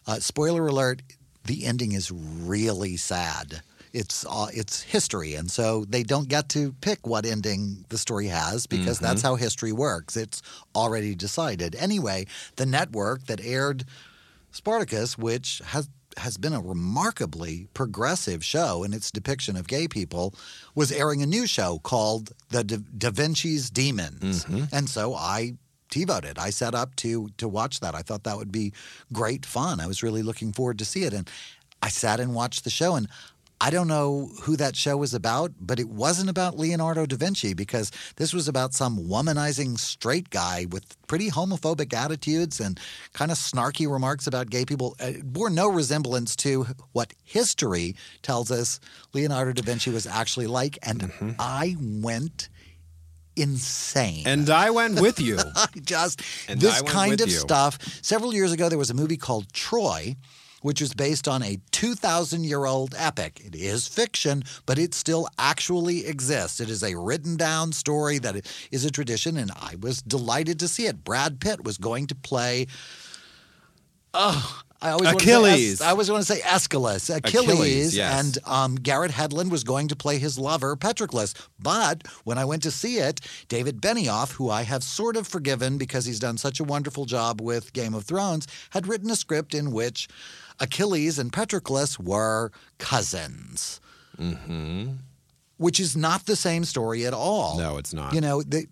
Uh, 0.07 0.15
spoiler 0.19 0.65
alert: 0.65 1.03
the 1.45 1.65
ending 1.65 1.91
is 1.91 2.11
really 2.11 2.97
sad. 2.97 3.61
It's 3.93 4.25
uh, 4.29 4.47
it's 4.53 4.81
history, 4.81 5.35
and 5.35 5.49
so 5.49 5.85
they 5.85 6.03
don't 6.03 6.27
get 6.29 6.49
to 6.49 6.73
pick 6.81 7.07
what 7.07 7.25
ending 7.25 7.85
the 7.89 7.97
story 7.97 8.27
has 8.27 8.67
because 8.67 8.99
that's 8.99 9.21
how 9.21 9.35
history 9.35 9.71
works. 9.71 10.15
It's 10.15 10.41
already 10.75 11.15
decided. 11.15 11.75
Anyway, 11.75 12.25
the 12.55 12.65
network 12.65 13.25
that 13.27 13.41
aired 13.43 13.85
Spartacus, 14.51 15.17
which 15.17 15.61
has 15.65 15.89
has 16.17 16.37
been 16.37 16.53
a 16.53 16.59
remarkably 16.59 17.67
progressive 17.73 18.43
show 18.43 18.83
in 18.83 18.93
its 18.93 19.11
depiction 19.11 19.55
of 19.55 19.67
gay 19.67 19.87
people, 19.87 20.33
was 20.75 20.91
airing 20.91 21.21
a 21.21 21.25
new 21.25 21.45
show 21.47 21.79
called 21.79 22.31
The 22.49 22.63
Da, 22.63 22.77
da 22.97 23.09
Vinci's 23.11 23.69
Demons. 23.69 24.45
And 24.71 24.89
so 24.89 25.13
I 25.15 25.53
TiVoed 25.91 26.25
it. 26.25 26.37
I 26.37 26.49
set 26.49 26.75
up 26.75 26.95
to 26.97 27.29
to 27.37 27.47
watch 27.47 27.79
that. 27.79 27.95
I 27.95 28.01
thought 28.01 28.23
that 28.23 28.37
would 28.37 28.51
be 28.51 28.73
great 29.13 29.45
fun. 29.45 29.79
I 29.79 29.87
was 29.87 30.03
really 30.03 30.21
looking 30.23 30.51
forward 30.51 30.77
to 30.79 30.85
see 30.85 31.03
it. 31.03 31.13
And 31.13 31.29
I 31.81 31.89
sat 31.89 32.19
and 32.19 32.33
watched 32.35 32.63
the 32.63 32.69
show 32.69 32.95
and 32.95 33.07
I 33.61 33.69
don't 33.71 33.87
know 33.89 34.29
who 34.43 34.55
that 34.55 34.77
show 34.77 34.95
was 34.95 35.13
about, 35.13 35.51
but 35.59 35.79
it 35.79 35.89
wasn't 35.89 36.29
about 36.29 36.57
Leonardo 36.57 37.05
da 37.05 37.17
Vinci 37.17 37.53
because 37.53 37.91
this 38.15 38.33
was 38.33 38.47
about 38.47 38.73
some 38.73 38.97
womanizing 38.99 39.77
straight 39.77 40.29
guy 40.29 40.65
with 40.69 40.95
pretty 41.07 41.29
homophobic 41.29 41.93
attitudes 41.93 42.61
and 42.61 42.79
kind 43.11 43.31
of 43.31 43.37
snarky 43.37 43.91
remarks 43.91 44.27
about 44.27 44.49
gay 44.49 44.63
people. 44.63 44.95
It 44.99 45.25
bore 45.25 45.49
no 45.49 45.69
resemblance 45.69 46.37
to 46.37 46.67
what 46.93 47.13
history 47.23 47.95
tells 48.21 48.49
us 48.49 48.79
Leonardo 49.13 49.51
da 49.51 49.61
Vinci 49.61 49.91
was 49.91 50.07
actually 50.07 50.47
like. 50.47 50.79
And 50.83 51.01
mm-hmm. 51.01 51.31
I 51.37 51.75
went 51.79 52.47
insane. 53.35 54.25
And 54.25 54.49
I 54.49 54.69
went 54.69 55.01
with 55.01 55.19
you. 55.19 55.37
I 55.55 55.67
just 55.81 56.21
And 56.47 56.61
this 56.61 56.81
kind 56.83 57.19
of 57.19 57.29
you. 57.29 57.35
stuff. 57.35 57.77
Several 58.01 58.33
years 58.33 58.51
ago, 58.51 58.69
there 58.69 58.77
was 58.77 58.89
a 58.89 58.93
movie 58.93 59.17
called 59.17 59.51
Troy. 59.51 60.15
Which 60.61 60.81
is 60.81 60.93
based 60.93 61.27
on 61.27 61.41
a 61.41 61.59
2,000 61.71 62.43
year 62.43 62.65
old 62.65 62.93
epic. 62.97 63.41
It 63.45 63.55
is 63.55 63.87
fiction, 63.87 64.43
but 64.65 64.77
it 64.77 64.93
still 64.93 65.27
actually 65.37 66.05
exists. 66.05 66.59
It 66.59 66.69
is 66.69 66.83
a 66.83 66.97
written 66.97 67.37
down 67.37 67.71
story 67.71 68.17
that 68.19 68.45
is 68.71 68.85
a 68.85 68.91
tradition, 68.91 69.37
and 69.37 69.51
I 69.51 69.75
was 69.79 70.01
delighted 70.01 70.59
to 70.59 70.67
see 70.67 70.85
it. 70.85 71.03
Brad 71.03 71.39
Pitt 71.39 71.63
was 71.63 71.77
going 71.77 72.07
to 72.07 72.15
play. 72.15 72.67
Oh, 74.13 74.61
I 74.81 74.91
always 74.91 75.07
want 75.07 75.19
to 75.19 75.25
say 75.25 75.31
Achilles. 75.33 75.73
Es- 75.73 75.81
I 75.81 75.89
always 75.89 76.09
want 76.09 76.25
to 76.25 76.33
say 76.33 76.41
Aeschylus, 76.41 77.09
Achilles, 77.09 77.49
Achilles, 77.49 77.97
yes. 77.97 78.19
and 78.19 78.37
um, 78.45 78.75
Garrett 78.75 79.11
Hedlund 79.11 79.49
was 79.49 79.63
going 79.63 79.89
to 79.89 79.95
play 79.95 80.17
his 80.17 80.39
lover 80.39 80.75
Patroclus. 80.75 81.33
But 81.59 82.07
when 82.23 82.37
I 82.37 82.45
went 82.45 82.63
to 82.63 82.71
see 82.71 82.97
it, 82.97 83.19
David 83.49 83.81
Benioff, 83.81 84.31
who 84.33 84.49
I 84.49 84.61
have 84.61 84.83
sort 84.83 85.17
of 85.17 85.27
forgiven 85.27 85.77
because 85.77 86.05
he's 86.05 86.19
done 86.19 86.37
such 86.37 86.59
a 86.59 86.63
wonderful 86.63 87.05
job 87.05 87.41
with 87.41 87.73
Game 87.73 87.93
of 87.93 88.05
Thrones, 88.05 88.47
had 88.69 88.87
written 88.87 89.09
a 89.09 89.15
script 89.15 89.53
in 89.53 89.71
which 89.71 90.07
Achilles 90.59 91.17
and 91.19 91.31
Patroclus 91.31 91.97
were 91.99 92.51
cousins. 92.77 93.79
Mm-hmm. 94.19 94.91
Which 95.57 95.79
is 95.79 95.95
not 95.97 96.25
the 96.25 96.35
same 96.35 96.63
story 96.65 97.05
at 97.05 97.13
all. 97.13 97.57
No, 97.57 97.77
it's 97.77 97.93
not. 97.93 98.13
You 98.13 98.21
know, 98.21 98.41
the, 98.41 98.65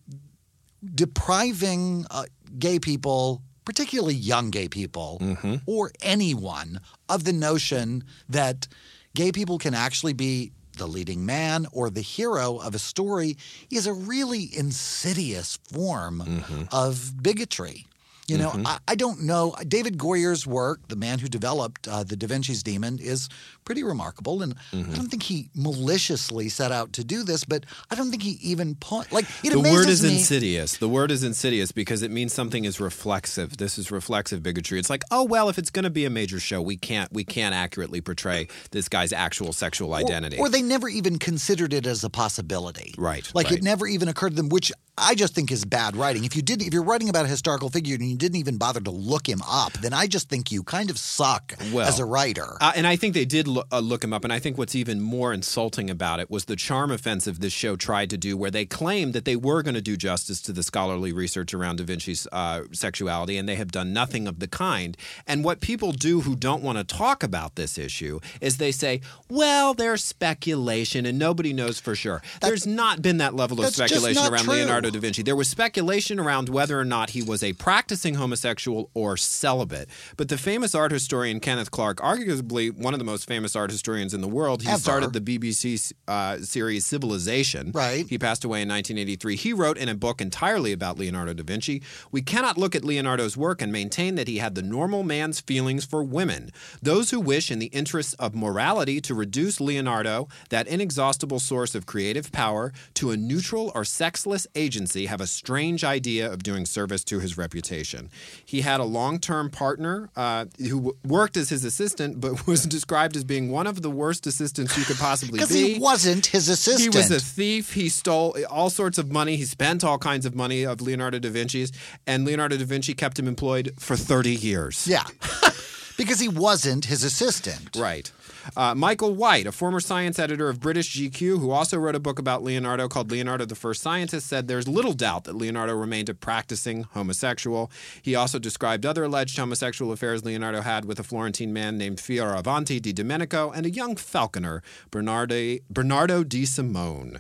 depriving 0.96 2.06
uh, 2.12 2.26
gay 2.58 2.80
people, 2.80 3.42
particularly 3.66 4.16
young 4.16 4.50
gay 4.52 4.68
people, 4.68 5.18
Mm-hmm. 5.22 5.56
or 5.66 5.92
anyone, 6.02 6.80
of 7.10 7.24
the 7.24 7.34
notion 7.34 8.04
that 8.30 8.68
gay 9.16 9.32
people 9.32 9.58
can 9.58 9.74
actually 9.74 10.14
be 10.14 10.52
the 10.78 10.88
leading 10.88 11.26
man 11.26 11.66
or 11.74 11.90
the 11.90 12.02
hero 12.02 12.58
of 12.58 12.76
a 12.76 12.80
story 12.80 13.36
is 13.72 13.88
a 13.88 13.94
really 13.94 14.50
insidious 14.56 15.58
form 15.72 16.22
Mm-hmm. 16.26 16.64
of 16.72 17.22
bigotry. 17.22 17.88
You 18.28 18.38
know, 18.38 18.52
I, 18.66 18.80
I 18.90 18.96
don't 18.96 19.24
know. 19.24 19.56
David 19.68 19.98
Goyer's 19.98 20.46
work, 20.46 20.88
the 20.90 20.98
man 20.98 21.20
who 21.20 21.28
developed 21.30 21.88
uh, 21.88 22.04
the 22.04 22.18
Da 22.18 22.28
Vinci's 22.28 22.62
Demon, 22.62 23.00
is 23.00 23.30
pretty 23.64 23.84
remarkable, 23.84 24.42
and 24.42 24.56
Mm-hmm. 24.74 24.92
I 24.92 24.96
don't 24.96 25.08
think 25.08 25.24
he 25.24 25.50
maliciously 25.56 26.50
set 26.50 26.72
out 26.72 26.94
to 26.94 27.04
do 27.04 27.24
this, 27.24 27.46
but 27.46 27.66
I 27.90 27.96
don't 27.96 28.10
think 28.12 28.24
he 28.24 28.32
even 28.42 28.76
point 28.76 29.12
like 29.14 29.26
it 29.44 29.52
the 29.52 29.60
word 29.60 29.88
is 29.88 30.04
me. 30.04 30.14
insidious. 30.18 30.78
The 30.78 30.90
word 30.90 31.12
is 31.12 31.24
insidious 31.24 31.72
because 31.72 32.02
it 32.02 32.12
means 32.12 32.34
something 32.34 32.66
is 32.66 32.80
reflexive. 32.82 33.58
This 33.58 33.78
is 33.78 33.90
reflexive 33.92 34.44
bigotry. 34.44 34.78
It's 34.80 34.90
like, 34.90 35.04
oh 35.12 35.24
well, 35.24 35.48
if 35.50 35.58
it's 35.58 35.70
going 35.70 35.84
to 35.84 35.90
be 35.90 36.04
a 36.06 36.10
major 36.10 36.40
show, 36.40 36.62
we 36.62 36.76
can't 36.76 37.12
we 37.14 37.24
can't 37.24 37.56
accurately 37.56 38.02
portray 38.02 38.48
this 38.72 38.90
guy's 38.90 39.14
actual 39.14 39.54
sexual 39.54 39.94
Or- 39.94 39.98
identity. 39.98 40.38
Or, 40.38 40.50
they 40.50 40.62
never 40.62 40.90
even 40.90 41.18
considered 41.20 41.74
it 41.74 41.86
as 41.86 42.04
a 42.04 42.10
possibility. 42.10 42.94
Right, 42.98 43.30
Like 43.34 43.48
right. 43.50 43.58
it 43.60 43.64
never 43.64 43.86
even 43.88 44.08
occurred 44.10 44.32
to 44.32 44.36
them, 44.36 44.50
which 44.50 44.72
I 44.98 45.14
just 45.16 45.34
think 45.36 45.52
is 45.52 45.64
bad 45.66 45.96
writing. 45.96 46.26
If 46.26 46.36
you 46.36 46.42
did 46.42 46.62
if 46.62 46.74
you're 46.74 46.84
writing 46.84 47.10
about 47.10 47.26
a 47.26 47.28
historical 47.28 47.70
figure 47.70 47.96
and 47.96 48.10
you 48.10 48.17
didn't 48.18 48.38
even 48.38 48.58
bother 48.58 48.82
to 48.82 48.92
look 48.92 49.28
him 49.28 49.42
up, 49.48 49.74
then 49.74 49.94
I 49.94 50.08
just 50.08 50.30
think 50.30 50.52
you 50.52 50.64
kind 50.64 50.90
of 50.90 50.98
suck 50.98 51.54
Well, 51.72 51.88
as 51.88 52.00
a 52.00 52.06
writer. 52.06 52.58
Uh, 52.60 52.74
and 52.76 52.86
I 52.86 52.96
think 52.96 53.14
they 53.14 53.26
did 53.26 53.48
lo- 53.48 53.64
uh, 53.72 53.80
look 53.80 54.04
him 54.04 54.14
up. 54.14 54.24
And 54.24 54.34
I 54.34 54.40
think 54.40 54.58
what's 54.58 54.76
even 54.76 55.00
more 55.02 55.34
insulting 55.34 55.90
about 55.90 56.20
it 56.20 56.30
was 56.30 56.46
the 56.46 56.56
charm 56.56 56.92
offensive 56.92 57.40
this 57.40 57.54
show 57.54 57.76
tried 57.76 58.10
to 58.10 58.18
do, 58.18 58.36
where 58.36 58.52
they 58.52 58.66
claimed 58.66 59.14
that 59.14 59.26
they 59.26 59.36
were 59.36 59.62
going 59.62 59.76
to 59.76 59.82
do 59.82 59.96
justice 59.96 60.42
to 60.44 60.52
the 60.52 60.64
scholarly 60.64 61.14
research 61.14 61.54
around 61.54 61.78
Da 61.78 61.86
Vinci's 61.86 62.28
uh, 62.32 62.64
sexuality, 62.72 63.38
and 63.38 63.48
they 63.48 63.56
have 63.56 63.72
done 63.72 63.94
nothing 63.94 64.28
of 64.28 64.40
the 64.40 64.48
kind. 64.48 64.98
And 65.26 65.44
what 65.44 65.62
people 65.62 65.92
do 65.92 66.22
who 66.22 66.36
don't 66.36 66.64
want 66.64 66.78
to 66.78 66.84
talk 66.84 67.24
about 67.24 67.56
this 67.56 67.78
issue 67.78 68.20
is 68.42 68.58
they 68.58 68.72
say, 68.72 69.02
well, 69.30 69.74
there's 69.74 70.04
speculation 70.04 71.06
and 71.06 71.20
nobody 71.20 71.54
knows 71.54 71.80
for 71.80 71.96
sure. 71.96 72.22
There's 72.42 72.66
not 72.68 73.02
been 73.02 73.18
that 73.18 73.36
level 73.36 73.60
of 73.60 73.74
speculation 73.74 74.24
around 74.24 74.44
true. 74.44 74.54
Leonardo 74.54 74.90
da 74.90 75.00
Vinci. 75.00 75.22
There 75.24 75.36
was 75.36 75.48
speculation 75.48 76.20
around 76.20 76.50
whether 76.50 76.80
or 76.80 76.86
not 76.86 77.12
he 77.12 77.22
was 77.22 77.44
a 77.44 77.54
practicing 77.54 78.07
homosexual 78.16 78.90
or 78.94 79.18
celibate. 79.18 79.90
But 80.18 80.30
the 80.30 80.38
famous 80.38 80.74
art 80.76 80.92
historian 80.92 81.40
Kenneth 81.40 81.72
Clark, 81.72 81.98
arguably 81.98 82.72
one 82.76 82.94
of 82.94 83.00
the 83.00 83.06
most 83.06 83.28
famous 83.28 83.56
art 83.56 83.72
historians 83.72 84.14
in 84.14 84.22
the 84.22 84.28
world, 84.28 84.62
he 84.64 84.70
Ever. 84.70 84.80
started 84.80 85.14
the 85.14 85.22
BBC 85.22 85.94
uh, 86.08 86.38
series 86.40 86.86
Civilization. 86.86 87.72
Right. 87.74 88.08
He 88.08 88.18
passed 88.18 88.44
away 88.44 88.62
in 88.62 88.70
1983. 88.70 89.36
He 89.36 89.54
wrote 89.54 89.78
in 89.78 89.90
a 89.90 89.96
book 89.96 90.22
entirely 90.22 90.72
about 90.72 90.98
Leonardo 90.98 91.34
da 91.34 91.44
Vinci 91.44 91.82
We 92.12 92.22
cannot 92.22 92.58
look 92.58 92.76
at 92.76 92.84
Leonardo's 92.84 93.36
work 93.38 93.62
and 93.62 93.72
maintain 93.72 94.16
that 94.16 94.28
he 94.28 94.38
had 94.38 94.56
the 94.56 94.62
normal 94.62 95.04
man's 95.04 95.40
feelings 95.40 95.86
for 95.86 96.04
women. 96.04 96.52
Those 96.82 97.12
who 97.12 97.20
wish, 97.20 97.52
in 97.52 97.60
the 97.60 97.68
interests 97.68 98.14
of 98.16 98.36
morality, 98.36 99.00
to 99.02 99.14
reduce 99.14 99.60
Leonardo, 99.60 100.28
that 100.50 100.68
inexhaustible 100.68 101.40
source 101.40 101.76
of 101.76 101.86
creative 101.86 102.32
power, 102.32 102.72
to 102.96 103.12
a 103.12 103.18
neutral 103.18 103.72
or 103.76 103.84
sexless 103.86 104.48
agency 104.56 105.06
have 105.08 105.22
a 105.22 105.28
strange 105.28 105.84
idea 105.84 106.32
of 106.32 106.44
doing 106.44 106.66
service 106.66 107.04
to 107.06 107.20
his 107.20 107.38
reputation. 107.38 107.97
He 108.46 108.62
had 108.62 108.80
a 108.80 108.84
long 108.84 109.20
term 109.20 109.50
partner 109.50 110.10
uh, 110.16 110.46
who 110.60 110.78
w- 110.78 110.98
worked 111.06 111.38
as 111.38 111.50
his 111.50 111.64
assistant, 111.66 112.20
but 112.22 112.48
was 112.48 112.64
described 112.64 113.16
as 113.16 113.24
being 113.24 113.52
one 113.52 113.68
of 113.68 113.82
the 113.82 113.90
worst 113.90 114.28
assistants 114.28 114.78
you 114.78 114.84
could 114.86 114.98
possibly 114.98 115.40
be. 115.40 115.44
Because 115.44 115.54
he 115.54 115.80
wasn't 115.80 116.26
his 116.28 116.50
assistant. 116.50 116.94
He 116.94 116.98
was 116.98 117.12
a 117.12 117.20
thief. 117.20 117.74
He 117.74 117.90
stole 117.90 118.36
all 118.50 118.70
sorts 118.70 118.98
of 118.98 119.12
money. 119.12 119.36
He 119.36 119.46
spent 119.46 119.84
all 119.84 119.98
kinds 119.98 120.26
of 120.26 120.36
money 120.36 120.64
of 120.66 120.82
Leonardo 120.82 121.20
da 121.20 121.30
Vinci's, 121.30 121.72
and 122.06 122.26
Leonardo 122.26 122.58
da 122.58 122.66
Vinci 122.66 122.94
kept 122.94 123.18
him 123.20 123.28
employed 123.28 123.74
for 123.80 123.96
30 123.96 124.32
years. 124.36 124.88
yeah. 124.88 125.04
because 125.98 126.20
he 126.20 126.28
wasn't 126.30 126.86
his 126.86 127.04
assistant. 127.04 127.76
Right. 127.76 128.12
Uh, 128.56 128.74
Michael 128.76 129.14
White, 129.14 129.48
a 129.48 129.52
former 129.52 129.80
science 129.80 130.20
editor 130.20 130.50
of 130.50 130.60
British 130.60 130.96
GQ, 130.96 131.40
who 131.40 131.52
also 131.52 131.78
wrote 131.78 131.96
a 131.96 132.00
book 132.00 132.20
about 132.20 132.44
Leonardo 132.44 132.88
called 132.88 133.12
Leonardo 133.12 133.46
the 133.46 133.56
First 133.56 133.82
Scientist, 133.82 134.28
said 134.28 134.48
there's 134.48 134.68
little 134.68 134.94
doubt 134.94 135.26
that 135.26 135.36
Leonardo 135.36 135.74
remained 135.74 136.10
a 136.10 136.14
practicing 136.14 136.84
homosexual. 136.84 137.72
He 138.02 138.16
also 138.16 138.40
described 138.40 138.86
other 138.86 139.04
alleged 139.04 139.38
homosexual 139.38 139.92
affairs 139.92 140.24
Leonardo 140.24 140.62
had 140.62 140.86
with 140.86 141.00
a 141.00 141.04
Florentine 141.04 141.54
man 141.54 141.78
named 141.78 141.98
Fioravanti 141.98 142.82
di 142.82 142.94
Domenico 142.94 143.52
and 143.52 143.66
a 143.66 143.70
young 143.70 143.96
falconer, 143.96 144.62
Bernardo, 144.92 145.58
Bernardo 145.70 146.24
di 146.24 146.46
Simone. 146.46 147.20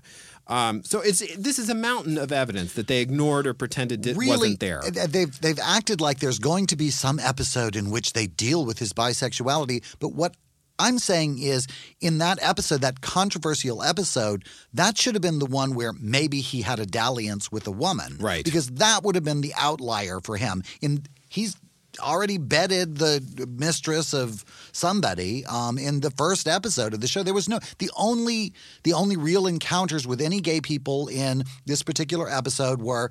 Um, 0.49 0.83
so 0.83 1.01
it's 1.01 1.19
this 1.35 1.59
is 1.59 1.69
a 1.69 1.75
mountain 1.75 2.17
of 2.17 2.31
evidence 2.31 2.73
that 2.73 2.87
they 2.87 3.01
ignored 3.01 3.47
or 3.47 3.53
pretended 3.53 4.05
it 4.07 4.15
really, 4.15 4.29
wasn't 4.29 4.59
there. 4.59 4.81
They've 4.81 5.41
they've 5.41 5.59
acted 5.59 5.99
like 5.99 6.19
there's 6.19 6.39
going 6.39 6.67
to 6.67 6.75
be 6.75 6.89
some 6.89 7.19
episode 7.19 7.75
in 7.75 7.91
which 7.91 8.13
they 8.13 8.27
deal 8.27 8.65
with 8.65 8.79
his 8.79 8.93
bisexuality, 8.93 9.83
but 9.99 10.13
what 10.13 10.35
I'm 10.79 10.99
saying 10.99 11.39
is, 11.39 11.67
in 12.01 12.19
that 12.19 12.39
episode, 12.41 12.81
that 12.81 13.01
controversial 13.01 13.83
episode, 13.83 14.45
that 14.73 14.97
should 14.97 15.15
have 15.15 15.21
been 15.21 15.39
the 15.39 15.45
one 15.45 15.75
where 15.75 15.93
maybe 15.93 16.41
he 16.41 16.61
had 16.61 16.79
a 16.79 16.85
dalliance 16.85 17.51
with 17.51 17.67
a 17.67 17.71
woman, 17.71 18.17
Right. 18.19 18.43
Because 18.43 18.67
that 18.67 19.03
would 19.03 19.15
have 19.15 19.23
been 19.23 19.41
the 19.41 19.53
outlier 19.57 20.19
for 20.19 20.37
him. 20.37 20.63
In 20.81 21.03
he's 21.29 21.55
already 21.99 22.37
bedded 22.37 22.97
the 22.97 23.47
mistress 23.57 24.13
of 24.13 24.45
somebody 24.71 25.45
um, 25.47 25.77
in 25.77 25.99
the 26.01 26.11
first 26.11 26.47
episode 26.47 26.93
of 26.93 27.01
the 27.01 27.07
show. 27.07 27.23
There 27.23 27.33
was 27.33 27.49
no 27.49 27.59
the 27.79 27.89
only 27.97 28.53
the 28.83 28.93
only 28.93 29.17
real 29.17 29.47
encounters 29.47 30.05
with 30.05 30.21
any 30.21 30.39
gay 30.39 30.61
people 30.61 31.07
in 31.07 31.43
this 31.65 31.83
particular 31.83 32.29
episode 32.29 32.81
were. 32.81 33.09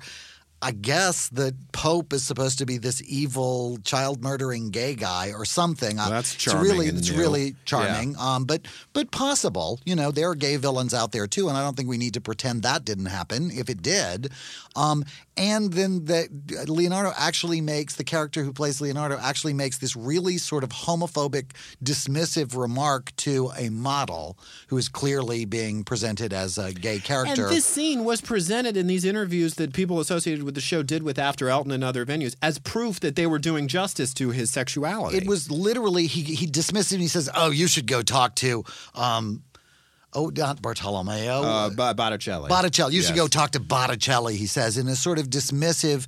I 0.61 0.71
guess 0.71 1.29
the 1.29 1.53
Pope 1.71 2.13
is 2.13 2.23
supposed 2.23 2.57
to 2.57 2.65
be 2.65 2.79
this 2.79 3.01
evil, 3.07 3.77
child 3.83 4.23
murdering 4.23 4.71
gay 4.71 4.95
guy 4.95 5.31
or 5.31 5.45
something. 5.45 5.97
Well, 5.97 6.07
Uh, 6.07 6.09
that's 6.09 6.33
It's 6.33 6.43
charming 6.43 6.63
really, 6.71 6.87
and 6.89 6.97
it's 6.97 7.11
new. 7.11 7.17
really 7.19 7.55
charming. 7.65 8.15
Um, 8.17 8.45
but 8.45 8.61
but 8.93 9.11
possible. 9.11 9.79
You 9.85 9.95
know, 9.95 10.09
there 10.11 10.29
are 10.31 10.35
gay 10.35 10.57
villains 10.57 10.95
out 10.95 11.11
there 11.11 11.27
too, 11.27 11.47
and 11.49 11.55
I 11.57 11.61
don't 11.61 11.77
think 11.77 11.87
we 11.87 11.99
need 11.99 12.15
to 12.15 12.21
pretend 12.21 12.63
that 12.63 12.83
didn't 12.85 13.05
happen. 13.05 13.51
If 13.51 13.69
it 13.69 13.83
did, 13.83 14.31
um, 14.75 15.05
and 15.37 15.71
then 15.73 16.05
the 16.05 16.27
Leonardo 16.67 17.11
actually 17.15 17.61
makes 17.61 17.93
the 17.95 18.03
character 18.03 18.43
who 18.43 18.51
plays 18.51 18.81
Leonardo 18.81 19.19
actually 19.21 19.53
makes 19.53 19.77
this 19.77 19.95
really 19.95 20.39
sort 20.39 20.63
of 20.63 20.71
homophobic, 20.71 21.51
dismissive 21.83 22.57
remark 22.57 23.15
to 23.17 23.51
a 23.55 23.69
model 23.69 24.37
who 24.69 24.77
is 24.77 24.89
clearly 24.89 25.45
being 25.45 25.83
presented 25.83 26.33
as 26.33 26.57
a 26.57 26.73
gay 26.73 26.97
character. 26.97 27.45
And 27.47 27.55
this 27.55 27.65
scene 27.65 28.03
was 28.03 28.21
presented 28.21 28.75
in 28.75 28.87
these 28.87 29.05
interviews 29.05 29.53
that 29.55 29.73
people 29.73 29.99
associated 29.99 30.46
with 30.47 30.55
the 30.55 30.61
show 30.61 30.81
did 30.81 31.03
with 31.03 31.19
After 31.19 31.47
Elton 31.49 31.71
and 31.71 31.83
other 31.83 32.03
venues 32.03 32.35
as 32.41 32.57
proof 32.57 32.99
that 33.01 33.15
they 33.15 33.27
were 33.27 33.37
doing 33.37 33.67
justice 33.67 34.11
to 34.15 34.31
his 34.31 34.49
sexuality. 34.49 35.17
It 35.17 35.27
was 35.27 35.51
literally 35.51 36.07
he 36.07 36.23
he 36.23 36.47
dismissed 36.47 36.91
it 36.91 36.95
and 36.95 37.01
he 37.03 37.07
says, 37.07 37.29
"Oh, 37.35 37.51
you 37.51 37.67
should 37.67 37.85
go 37.85 38.01
talk 38.01 38.33
to." 38.37 38.63
Um, 38.95 39.43
Oh, 40.13 40.31
not 40.35 40.61
Bartolomeo. 40.61 41.43
uh, 41.43 41.69
Botticelli. 41.93 42.49
Botticelli. 42.49 42.95
You 42.95 43.03
should 43.03 43.15
go 43.15 43.27
talk 43.27 43.51
to 43.51 43.59
Botticelli, 43.59 44.35
he 44.37 44.47
says, 44.47 44.77
in 44.77 44.87
a 44.87 44.95
sort 44.95 45.19
of 45.19 45.29
dismissive, 45.29 46.07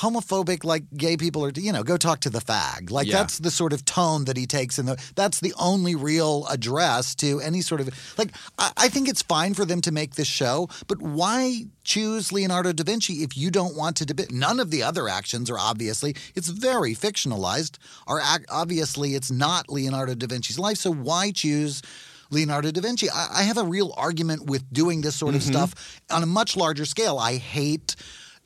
homophobic, 0.00 0.64
like 0.64 0.84
gay 0.96 1.16
people 1.16 1.44
are, 1.44 1.50
you 1.54 1.72
know, 1.72 1.82
go 1.82 1.96
talk 1.96 2.20
to 2.20 2.30
the 2.30 2.40
fag. 2.40 2.90
Like 2.90 3.06
Yeah. 3.06 3.18
that's 3.18 3.38
the 3.38 3.50
sort 3.50 3.72
of 3.72 3.84
tone 3.84 4.24
that 4.26 4.36
he 4.36 4.46
takes. 4.46 4.78
And 4.78 4.88
that's 5.14 5.40
the 5.40 5.52
only 5.58 5.94
real 5.94 6.46
address 6.48 7.14
to 7.16 7.40
any 7.40 7.60
sort 7.62 7.80
of, 7.80 7.88
like, 8.18 8.30
I, 8.58 8.70
I 8.76 8.88
think 8.88 9.08
it's 9.08 9.22
fine 9.22 9.54
for 9.54 9.64
them 9.64 9.80
to 9.82 9.90
make 9.92 10.14
this 10.14 10.28
show, 10.28 10.68
but 10.86 11.02
why 11.02 11.64
choose 11.84 12.32
Leonardo 12.32 12.72
da 12.72 12.84
Vinci 12.84 13.14
if 13.24 13.36
you 13.36 13.50
don't 13.50 13.76
want 13.76 13.96
to 13.96 14.06
debate? 14.06 14.30
None 14.30 14.60
of 14.60 14.70
the 14.70 14.82
other 14.82 15.08
actions 15.08 15.50
are 15.50 15.58
obviously, 15.58 16.14
it's 16.34 16.48
very 16.48 16.94
fictionalized, 16.94 17.78
are 18.06 18.20
ac- 18.20 18.44
obviously 18.50 19.14
it's 19.14 19.30
not 19.30 19.68
Leonardo 19.70 20.14
da 20.14 20.26
Vinci's 20.26 20.58
life. 20.58 20.78
So 20.78 20.92
why 20.92 21.32
choose 21.32 21.82
Leonardo 22.30 22.70
da 22.70 22.82
Vinci. 22.82 23.08
I, 23.08 23.28
I 23.40 23.42
have 23.44 23.56
a 23.56 23.64
real 23.64 23.94
argument 23.96 24.50
with 24.50 24.70
doing 24.70 25.00
this 25.00 25.16
sort 25.16 25.34
of 25.34 25.40
Mm-hmm. 25.40 25.50
stuff 25.52 26.00
on 26.10 26.22
a 26.22 26.26
much 26.26 26.56
larger 26.58 26.84
scale. 26.84 27.18
I 27.18 27.36
hate 27.36 27.96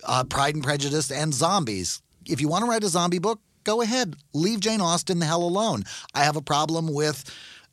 uh, 0.07 0.25
Pride 0.25 0.55
and 0.55 0.65
Prejudice 0.65 1.11
and 1.11 1.33
zombies. 1.35 2.03
If 2.27 2.41
you 2.41 2.49
want 2.49 2.65
to 2.65 2.71
write 2.71 2.85
a 2.85 2.89
zombie 2.89 3.19
book, 3.19 3.41
go 3.65 3.81
ahead. 3.83 4.17
Leave 4.33 4.61
Jane 4.61 4.81
Austen 4.81 5.19
the 5.19 5.27
hell 5.27 5.43
alone. 5.43 5.85
I 6.15 6.25
have 6.25 6.37
a 6.37 6.43
problem 6.43 6.93
with 6.93 7.25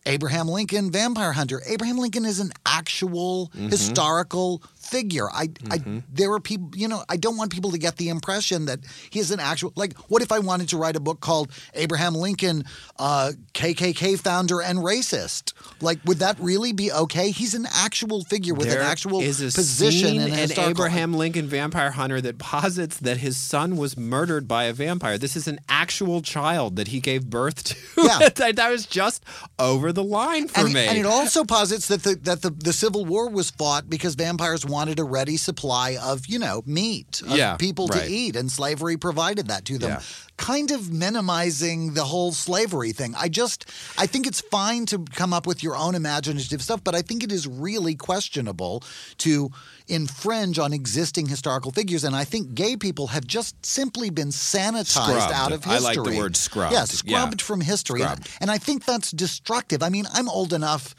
Abraham 0.06 0.48
Lincoln, 0.48 0.92
Vampire 0.92 1.34
Hunter. 1.34 1.62
Abraham 1.68 1.98
Lincoln 1.98 2.26
is 2.26 2.40
an 2.40 2.52
actual 2.66 3.48
Mm-hmm. 3.56 3.70
historical 3.70 4.62
figure. 4.90 5.30
I, 5.32 5.50
I, 5.70 6.02
there 6.12 6.32
are 6.34 6.40
people, 6.40 6.72
you 6.76 6.88
know, 6.88 7.04
I 7.10 7.18
don't 7.18 7.38
want 7.38 7.52
people 7.52 7.72
to 7.72 7.78
get 7.78 7.98
the 7.98 8.10
impression 8.10 8.66
that 8.66 8.80
he's 9.10 9.32
an 9.32 9.40
actual. 9.40 9.72
Like, 9.76 9.98
what 10.10 10.22
if 10.22 10.32
I 10.32 10.40
wanted 10.40 10.70
to 10.70 10.78
write 10.78 10.96
a 10.96 11.00
book 11.00 11.20
called 11.22 11.52
Abraham 11.74 12.16
Lincoln, 12.16 12.64
uh, 12.98 13.32
KKK 13.54 14.20
founder 14.20 14.62
and 14.62 14.80
racist? 14.80 15.54
Like, 15.82 16.00
would 16.06 16.20
that 16.20 16.38
really 16.40 16.74
be 16.74 16.92
okay? 16.92 17.32
He's 17.32 17.54
an 17.54 17.68
actual 17.74 18.24
figure 18.24 18.54
with 18.54 18.68
There 18.70 18.82
an 18.82 18.86
actual 18.88 19.22
is 19.22 19.42
a 19.42 19.46
position 19.46 20.10
scene 20.10 20.22
in, 20.22 20.30
a 20.30 20.34
in 20.34 20.40
historical- 20.40 20.72
Abraham 20.72 21.14
Lincoln 21.14 21.48
Vampire 21.48 21.92
Hunter 21.92 22.22
that 22.22 22.38
posits 22.40 22.98
that 22.98 23.18
his 23.18 23.38
son 23.38 23.78
was 23.78 23.98
murdered 23.98 24.48
by 24.48 24.64
a 24.66 24.74
vampire. 24.74 25.18
This 25.18 25.36
is 25.36 25.48
an 25.48 25.60
actual 25.70 26.22
child 26.22 26.76
that 26.78 26.88
he 26.90 27.00
gave 27.00 27.30
birth 27.30 27.64
to. 27.66 27.76
Yeah. 28.10 28.30
that, 28.30 28.56
that 28.56 28.70
was 28.72 28.86
just 28.88 29.24
over 29.60 29.92
the 29.92 30.04
line 30.04 30.48
for 30.48 30.62
and, 30.62 30.74
me. 30.74 30.88
and 30.88 30.98
it 30.98 31.06
also 31.06 31.44
posits 31.44 31.90
that 31.90 32.02
the 32.02 32.16
that 32.24 32.42
the, 32.42 32.50
the 32.50 32.74
Civil 32.74 33.06
War 33.06 33.30
was 33.30 33.52
fought 33.52 33.90
because 33.90 34.16
vampires 34.16 34.66
wanted 34.66 34.79
a 34.88 35.04
ready 35.04 35.36
supply 35.36 35.98
of 36.02 36.28
you 36.28 36.40
know 36.40 36.62
meat, 36.66 37.22
of 37.24 37.36
Yeah, 37.36 37.58
people 37.58 37.88
right. 37.88 38.04
to 38.06 38.10
eat, 38.10 38.36
and 38.38 38.50
slavery 38.50 38.96
provided 38.96 39.48
that 39.50 39.66
to 39.66 39.78
them. 39.78 39.90
Yeah. 39.90 40.02
Kind 40.38 40.72
of 40.72 40.90
minimizing 40.90 41.96
the 41.96 42.06
whole 42.06 42.32
slavery 42.32 42.94
thing. 42.94 43.14
I 43.18 43.28
just 43.28 43.66
I 43.98 44.06
think 44.08 44.26
it's 44.26 44.40
fine 44.40 44.86
to 44.86 45.00
come 45.14 45.34
up 45.34 45.46
with 45.46 45.62
your 45.62 45.76
own 45.76 45.96
imaginative 45.96 46.62
stuff, 46.62 46.82
but 46.84 46.96
I 46.96 47.02
think 47.02 47.24
it 47.24 47.32
is 47.32 47.46
really 47.46 47.96
questionable 47.96 48.84
to 49.18 49.52
infringe 49.90 50.58
on 50.60 50.72
existing 50.72 51.28
historical 51.28 51.72
figures. 51.72 52.04
And 52.06 52.16
I 52.16 52.24
think 52.24 52.54
gay 52.54 52.78
people 52.78 53.08
have 53.08 53.26
just 53.28 53.66
simply 53.66 54.10
been 54.12 54.30
sanitized 54.30 54.88
Scrubbed. 55.10 55.34
out 55.34 55.52
of 55.52 55.64
history. 55.66 55.76
I 55.76 55.80
like 55.96 56.04
the 56.04 56.18
word 56.18 56.38
scrubbed. 56.38 56.74
Yeah, 56.74 56.80
Yeah. 56.82 56.86
scrubbed 56.86 57.42
from 57.42 57.60
history. 57.62 58.02
And- 58.02 58.12
Scrubbed. 58.12 58.30
and 58.40 58.52
I 58.52 58.60
think 58.60 58.86
that's 58.86 59.12
destructive. 59.12 59.84
I 59.84 59.90
mean, 59.90 60.08
I'm 60.14 60.30
old 60.30 60.54
enough. 60.54 60.96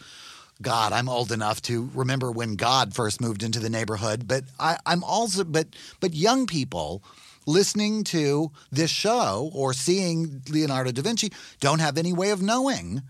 God, 0.62 0.92
I'm 0.92 1.08
old 1.08 1.32
enough 1.32 1.62
to 1.62 1.90
remember 1.94 2.30
when 2.30 2.54
God 2.54 2.94
first 2.94 3.20
moved 3.20 3.42
into 3.42 3.60
the 3.60 3.70
neighborhood, 3.70 4.28
but 4.28 4.44
I, 4.58 4.76
I'm 4.84 5.02
also, 5.02 5.44
but 5.44 5.68
but 6.00 6.12
young 6.14 6.46
people 6.46 7.02
listening 7.46 8.04
to 8.04 8.52
this 8.70 8.90
show 8.90 9.50
or 9.54 9.72
seeing 9.72 10.42
Leonardo 10.48 10.92
da 10.92 11.02
Vinci 11.02 11.32
don't 11.60 11.78
have 11.78 11.96
any 11.96 12.12
way 12.12 12.30
of 12.30 12.42
knowing 12.42 13.02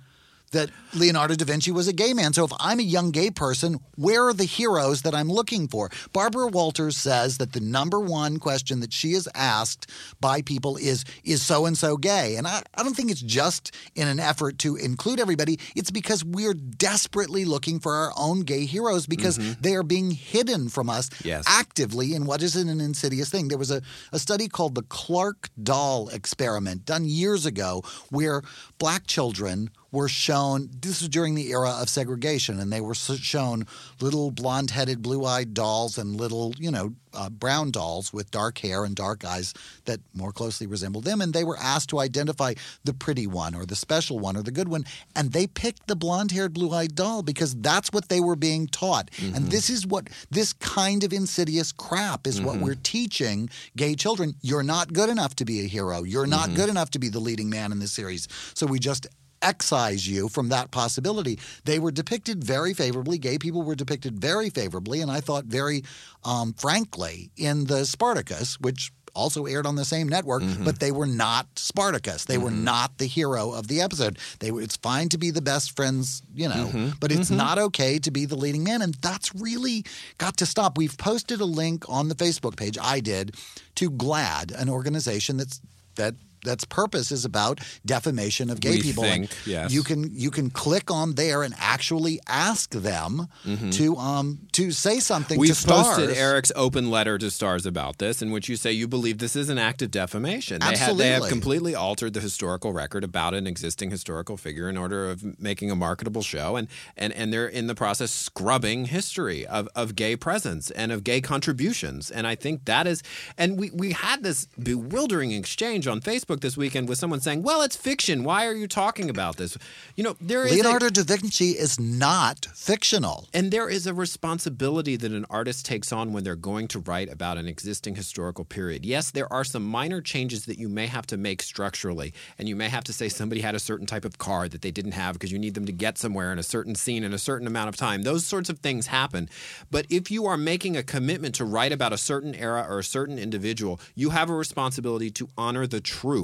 that 0.52 0.70
Leonardo 0.94 1.34
da 1.36 1.44
Vinci 1.44 1.70
was 1.70 1.86
a 1.86 1.92
gay 1.92 2.12
man. 2.12 2.32
So 2.32 2.44
if 2.44 2.52
I'm 2.58 2.80
a 2.80 2.82
young 2.82 3.12
gay 3.12 3.30
person, 3.30 3.78
where 3.96 4.26
are 4.26 4.32
the 4.32 4.44
heroes 4.44 5.02
that 5.02 5.14
I'm 5.14 5.28
looking 5.28 5.68
for? 5.68 5.90
Barbara 6.12 6.48
Walters 6.48 6.96
says 6.96 7.38
that 7.38 7.52
the 7.52 7.60
number 7.60 8.00
one 8.00 8.38
question 8.38 8.80
that 8.80 8.92
she 8.92 9.12
is 9.12 9.28
asked 9.34 9.88
by 10.20 10.42
people 10.42 10.76
is, 10.76 11.04
is 11.22 11.42
so 11.42 11.66
and 11.66 11.78
so 11.78 11.96
gay? 11.96 12.34
And 12.36 12.46
I, 12.46 12.62
I 12.74 12.82
don't 12.82 12.94
think 12.94 13.10
it's 13.12 13.20
just 13.20 13.74
in 13.94 14.08
an 14.08 14.18
effort 14.18 14.58
to 14.60 14.74
include 14.76 15.20
everybody. 15.20 15.58
It's 15.76 15.92
because 15.92 16.24
we're 16.24 16.54
desperately 16.54 17.44
looking 17.44 17.78
for 17.78 17.94
our 17.94 18.12
own 18.16 18.40
gay 18.40 18.64
heroes 18.64 19.06
because 19.06 19.38
mm-hmm. 19.38 19.60
they 19.60 19.74
are 19.76 19.84
being 19.84 20.10
hidden 20.10 20.68
from 20.68 20.90
us 20.90 21.10
Yes. 21.24 21.44
actively 21.46 22.14
in 22.14 22.24
what 22.26 22.42
is 22.42 22.56
an 22.56 22.80
insidious 22.80 23.30
thing. 23.30 23.48
There 23.48 23.58
was 23.58 23.70
a, 23.70 23.82
a 24.12 24.18
study 24.18 24.48
called 24.48 24.74
the 24.74 24.82
Clark 24.82 25.48
doll 25.62 26.08
experiment 26.08 26.84
done 26.84 27.04
years 27.04 27.46
ago 27.46 27.82
where 28.10 28.42
black 28.78 29.06
children 29.06 29.70
were 29.92 30.08
shown, 30.08 30.70
this 30.80 31.00
was 31.00 31.08
during 31.08 31.34
the 31.34 31.50
era 31.50 31.70
of 31.80 31.88
segregation, 31.88 32.60
and 32.60 32.72
they 32.72 32.80
were 32.80 32.94
shown 32.94 33.66
little 34.00 34.30
blonde 34.30 34.70
headed, 34.70 35.02
blue 35.02 35.24
eyed 35.24 35.54
dolls 35.54 35.98
and 35.98 36.16
little, 36.16 36.54
you 36.58 36.70
know, 36.70 36.94
uh, 37.14 37.28
brown 37.28 37.70
dolls 37.70 38.12
with 38.12 38.30
dark 38.30 38.58
hair 38.58 38.84
and 38.84 38.94
dark 38.94 39.24
eyes 39.24 39.52
that 39.84 40.00
more 40.14 40.32
closely 40.32 40.66
resembled 40.66 41.04
them. 41.04 41.20
And 41.20 41.32
they 41.32 41.44
were 41.44 41.56
asked 41.58 41.90
to 41.90 41.98
identify 41.98 42.54
the 42.84 42.94
pretty 42.94 43.26
one 43.26 43.54
or 43.54 43.66
the 43.66 43.76
special 43.76 44.18
one 44.18 44.36
or 44.36 44.42
the 44.42 44.50
good 44.50 44.68
one. 44.68 44.84
And 45.16 45.32
they 45.32 45.46
picked 45.46 45.86
the 45.86 45.96
blonde 45.96 46.30
haired, 46.30 46.52
blue 46.52 46.70
eyed 46.72 46.94
doll 46.94 47.22
because 47.22 47.54
that's 47.56 47.92
what 47.92 48.08
they 48.08 48.20
were 48.20 48.36
being 48.36 48.66
taught. 48.66 49.10
And 49.18 49.34
mm-hmm. 49.34 49.48
this 49.48 49.70
is 49.70 49.86
what 49.86 50.08
this 50.30 50.52
kind 50.52 51.04
of 51.04 51.12
insidious 51.12 51.72
crap 51.72 52.26
is 52.26 52.40
what 52.40 52.56
mm-hmm. 52.56 52.64
we're 52.64 52.76
teaching 52.82 53.50
gay 53.76 53.94
children. 53.94 54.34
You're 54.42 54.62
not 54.62 54.92
good 54.92 55.08
enough 55.08 55.34
to 55.36 55.44
be 55.44 55.60
a 55.60 55.68
hero. 55.68 56.02
You're 56.02 56.26
not 56.26 56.46
mm-hmm. 56.46 56.56
good 56.56 56.68
enough 56.68 56.90
to 56.90 56.98
be 56.98 57.08
the 57.08 57.20
leading 57.20 57.50
man 57.50 57.72
in 57.72 57.78
this 57.78 57.92
series. 57.92 58.28
So 58.54 58.66
we 58.66 58.78
just 58.78 59.06
excise 59.42 60.06
you 60.06 60.28
from 60.28 60.48
that 60.48 60.70
possibility. 60.70 61.38
They 61.64 61.78
were 61.78 61.90
depicted 61.90 62.44
very 62.44 62.74
favorably. 62.74 63.18
Gay 63.18 63.38
people 63.38 63.62
were 63.62 63.74
depicted 63.74 64.18
very 64.18 64.50
favorably, 64.50 65.00
and 65.00 65.10
I 65.10 65.20
thought 65.20 65.44
very 65.44 65.84
um, 66.24 66.52
frankly 66.54 67.30
in 67.36 67.64
the 67.64 67.84
Spartacus, 67.84 68.60
which 68.60 68.92
also 69.14 69.46
aired 69.46 69.66
on 69.66 69.76
the 69.76 69.84
same 69.84 70.08
network, 70.08 70.42
mm-hmm. 70.42 70.64
but 70.64 70.78
they 70.78 70.92
were 70.92 71.06
not 71.06 71.46
Spartacus. 71.56 72.24
They 72.24 72.38
were 72.38 72.50
mm-hmm. 72.50 72.64
not 72.64 72.98
the 72.98 73.06
hero 73.06 73.52
of 73.52 73.66
the 73.66 73.80
episode. 73.80 74.18
They 74.38 74.50
were, 74.50 74.60
it's 74.62 74.76
fine 74.76 75.08
to 75.10 75.18
be 75.18 75.30
the 75.30 75.42
best 75.42 75.74
friends, 75.76 76.22
you 76.34 76.48
know, 76.48 76.66
mm-hmm. 76.66 76.90
but 77.00 77.10
it's 77.12 77.30
not 77.30 77.58
okay 77.58 77.98
to 77.98 78.10
be 78.10 78.24
the 78.24 78.36
leading 78.36 78.64
man, 78.64 78.82
and 78.82 78.94
that's 78.94 79.34
really 79.34 79.84
got 80.18 80.36
to 80.38 80.46
stop. 80.46 80.78
We've 80.78 80.96
posted 80.96 81.40
a 81.40 81.44
link 81.44 81.84
on 81.88 82.08
the 82.08 82.14
Facebook 82.14 82.56
page. 82.56 82.78
I 82.80 83.00
did 83.00 83.36
to 83.76 83.90
GLAAD, 83.90 84.52
an 84.60 84.68
organization 84.68 85.36
that's 85.36 85.60
that. 85.96 86.14
That's 86.44 86.64
purpose 86.64 87.12
is 87.12 87.24
about 87.24 87.60
defamation 87.84 88.50
of 88.50 88.60
gay 88.60 88.72
We 88.72 88.82
people. 88.82 89.04
Think, 89.04 89.30
yes. 89.46 89.72
You 89.72 89.82
can 89.82 90.10
you 90.12 90.30
can 90.30 90.50
click 90.50 90.90
on 90.90 91.14
there 91.14 91.42
and 91.42 91.54
actually 91.58 92.20
ask 92.26 92.70
them 92.70 93.28
to 93.72 93.96
um 93.96 94.40
to 94.52 94.70
say 94.70 95.00
something 95.00 95.38
We've 95.38 95.50
posted 95.50 96.10
Eric's 96.16 96.52
open 96.56 96.90
letter 96.90 97.18
to 97.18 97.30
stars 97.30 97.66
about 97.66 97.98
this, 97.98 98.22
in 98.22 98.30
which 98.30 98.48
you 98.48 98.56
say 98.56 98.72
you 98.72 98.88
believe 98.88 99.18
this 99.18 99.36
is 99.36 99.48
an 99.48 99.58
act 99.58 99.82
of 99.82 99.90
defamation. 99.90 100.60
They, 100.60 100.76
have, 100.76 100.96
they 100.96 101.08
have 101.08 101.28
completely 101.28 101.74
altered 101.74 102.14
the 102.14 102.20
historical 102.20 102.72
record 102.72 103.04
about 103.04 103.34
an 103.34 103.46
existing 103.46 103.90
historical 103.90 104.36
figure 104.36 104.68
in 104.68 104.76
order 104.76 105.10
of 105.10 105.40
making 105.40 105.70
a 105.70 105.76
marketable 105.76 106.22
show, 106.22 106.56
and 106.56 106.68
and, 106.96 107.12
and 107.12 107.32
they're 107.32 107.48
in 107.48 107.66
the 107.66 107.74
process 107.74 108.10
scrubbing 108.10 108.86
history 108.86 109.46
of, 109.46 109.68
of 109.74 109.96
gay 109.96 110.16
presence 110.16 110.70
and 110.70 110.92
of 110.92 111.02
gay 111.02 111.20
contributions. 111.20 112.10
And 112.10 112.26
I 112.26 112.34
think 112.34 112.66
that 112.66 112.86
is, 112.86 113.02
and 113.36 113.58
we, 113.58 113.70
we 113.70 113.92
had 113.92 114.22
this 114.22 114.46
bewildering 114.62 115.32
exchange 115.32 115.86
on 115.86 116.00
Facebook 116.00 116.29
this 116.38 116.56
weekend 116.56 116.88
with 116.88 116.98
someone 116.98 117.20
saying, 117.20 117.42
"Well, 117.42 117.62
it's 117.62 117.74
fiction. 117.74 118.22
Why 118.22 118.46
are 118.46 118.54
you 118.54 118.68
talking 118.68 119.10
about 119.10 119.36
this?" 119.36 119.58
You 119.96 120.04
know, 120.04 120.16
there 120.20 120.44
is 120.46 120.52
a- 120.52 120.54
Leonardo 120.54 120.90
da 120.90 121.02
Vinci 121.02 121.58
is 121.58 121.80
not 121.80 122.46
fictional. 122.54 123.28
and 123.34 123.50
there 123.50 123.68
is 123.68 123.88
a 123.88 123.92
responsibility 123.94 124.94
that 124.94 125.10
an 125.10 125.26
artist 125.28 125.66
takes 125.66 125.90
on 125.92 126.12
when 126.12 126.22
they're 126.22 126.36
going 126.36 126.68
to 126.68 126.78
write 126.78 127.10
about 127.12 127.36
an 127.38 127.48
existing 127.48 127.96
historical 127.96 128.44
period. 128.44 128.86
Yes, 128.86 129.10
there 129.10 129.30
are 129.32 129.42
some 129.42 129.64
minor 129.66 130.00
changes 130.00 130.44
that 130.44 130.58
you 130.58 130.68
may 130.68 130.86
have 130.86 131.06
to 131.08 131.16
make 131.16 131.42
structurally, 131.42 132.14
and 132.38 132.48
you 132.48 132.54
may 132.54 132.68
have 132.68 132.84
to 132.84 132.92
say 132.92 133.08
somebody 133.08 133.40
had 133.40 133.54
a 133.56 133.58
certain 133.58 133.86
type 133.86 134.04
of 134.04 134.18
car 134.18 134.48
that 134.48 134.62
they 134.62 134.70
didn't 134.70 134.92
have 134.92 135.14
because 135.14 135.32
you 135.32 135.38
need 135.38 135.54
them 135.54 135.66
to 135.66 135.72
get 135.72 135.98
somewhere 135.98 136.32
in 136.32 136.38
a 136.38 136.42
certain 136.42 136.74
scene 136.74 137.02
in 137.02 137.12
a 137.12 137.18
certain 137.18 137.46
amount 137.46 137.68
of 137.68 137.76
time. 137.76 138.02
Those 138.02 138.24
sorts 138.26 138.48
of 138.50 138.58
things 138.58 138.86
happen. 138.88 139.28
But 139.70 139.86
if 139.88 140.10
you 140.10 140.26
are 140.26 140.36
making 140.36 140.76
a 140.76 140.82
commitment 140.82 141.34
to 141.36 141.44
write 141.44 141.72
about 141.72 141.92
a 141.92 141.98
certain 141.98 142.34
era 142.34 142.66
or 142.68 142.78
a 142.78 142.84
certain 142.84 143.18
individual, 143.18 143.80
you 143.94 144.10
have 144.10 144.28
a 144.28 144.34
responsibility 144.34 145.10
to 145.12 145.28
honor 145.36 145.66
the 145.66 145.80
truth 145.80 146.19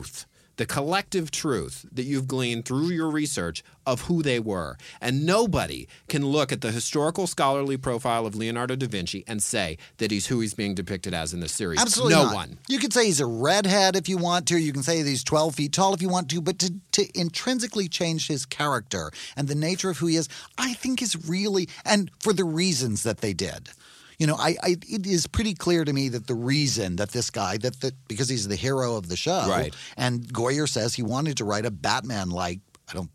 the 0.57 0.67
collective 0.67 1.31
truth 1.31 1.87
that 1.93 2.05
you've 2.05 2.27
gleaned 2.27 2.65
through 2.65 2.89
your 2.89 3.11
research 3.11 3.63
of 3.87 4.03
who 4.03 4.23
they 4.23 4.41
were. 4.41 4.77
And 5.01 5.25
nobody 5.25 5.87
can 6.09 6.25
look 6.25 6.51
at 6.51 6.61
the 6.61 6.73
historical 6.73 7.27
scholarly 7.27 7.77
profile 7.77 8.27
of 8.27 8.35
Leonardo 8.35 8.75
da 8.77 8.87
Vinci 8.87 9.25
and 9.27 9.43
say 9.43 9.79
that 9.99 10.11
he's 10.11 10.27
who 10.27 10.41
he's 10.41 10.55
being 10.55 10.75
depicted 10.75 11.15
as 11.15 11.33
in 11.33 11.41
the 11.41 11.49
series. 11.49 11.81
Absolutely 11.81 12.15
no 12.15 12.25
not. 12.25 12.35
one. 12.35 12.59
You 12.69 12.79
can 12.79 12.91
say 12.91 13.07
he's 13.07 13.21
a 13.21 13.27
redhead 13.27 13.97
if 13.97 14.09
you 14.09 14.19
want 14.19 14.49
to. 14.49 14.59
You 14.59 14.73
can 14.73 14.83
say 14.83 15.03
he's 15.03 15.25
12 15.25 15.55
feet 15.55 15.73
tall 15.73 15.95
if 15.95 16.03
you 16.03 16.09
want 16.09 16.31
to. 16.31 16.41
But 16.41 16.59
to, 16.61 16.75
to 16.93 17.19
intrinsically 17.19 17.89
change 17.89 18.27
his 18.29 18.47
character 18.47 19.11
and 19.37 19.49
the 19.49 19.55
nature 19.55 19.91
of 19.91 19.99
who 19.99 20.07
he 20.07 20.17
is, 20.17 20.29
I 20.59 20.75
think 20.75 21.03
is 21.03 21.29
really, 21.29 21.69
and 21.85 22.11
for 22.21 22.33
the 22.33 22.45
reasons 22.45 23.03
that 23.03 23.19
they 23.19 23.33
did. 23.33 23.71
You 24.19 24.27
know, 24.27 24.37
I, 24.37 24.57
I 24.63 24.77
it 24.89 25.07
is 25.07 25.27
pretty 25.27 25.53
clear 25.55 25.85
to 25.85 25.93
me 25.93 26.09
that 26.11 26.27
the 26.27 26.35
reason 26.35 26.97
that 26.97 27.11
this 27.11 27.29
guy 27.31 27.59
that 27.59 27.81
that 27.81 27.95
because 28.09 28.29
he's 28.29 28.49
the 28.49 28.57
hero 28.57 28.97
of 28.97 29.09
the 29.09 29.17
show, 29.17 29.47
Right. 29.49 29.75
And 29.97 30.23
Goyer 30.33 30.69
says 30.69 30.95
he 30.95 31.03
wanted 31.03 31.37
to 31.39 31.45
write 31.45 31.67
a 31.67 31.71
Batman 31.71 32.31
like 32.31 32.61
I 32.89 32.95
don't 32.95 33.11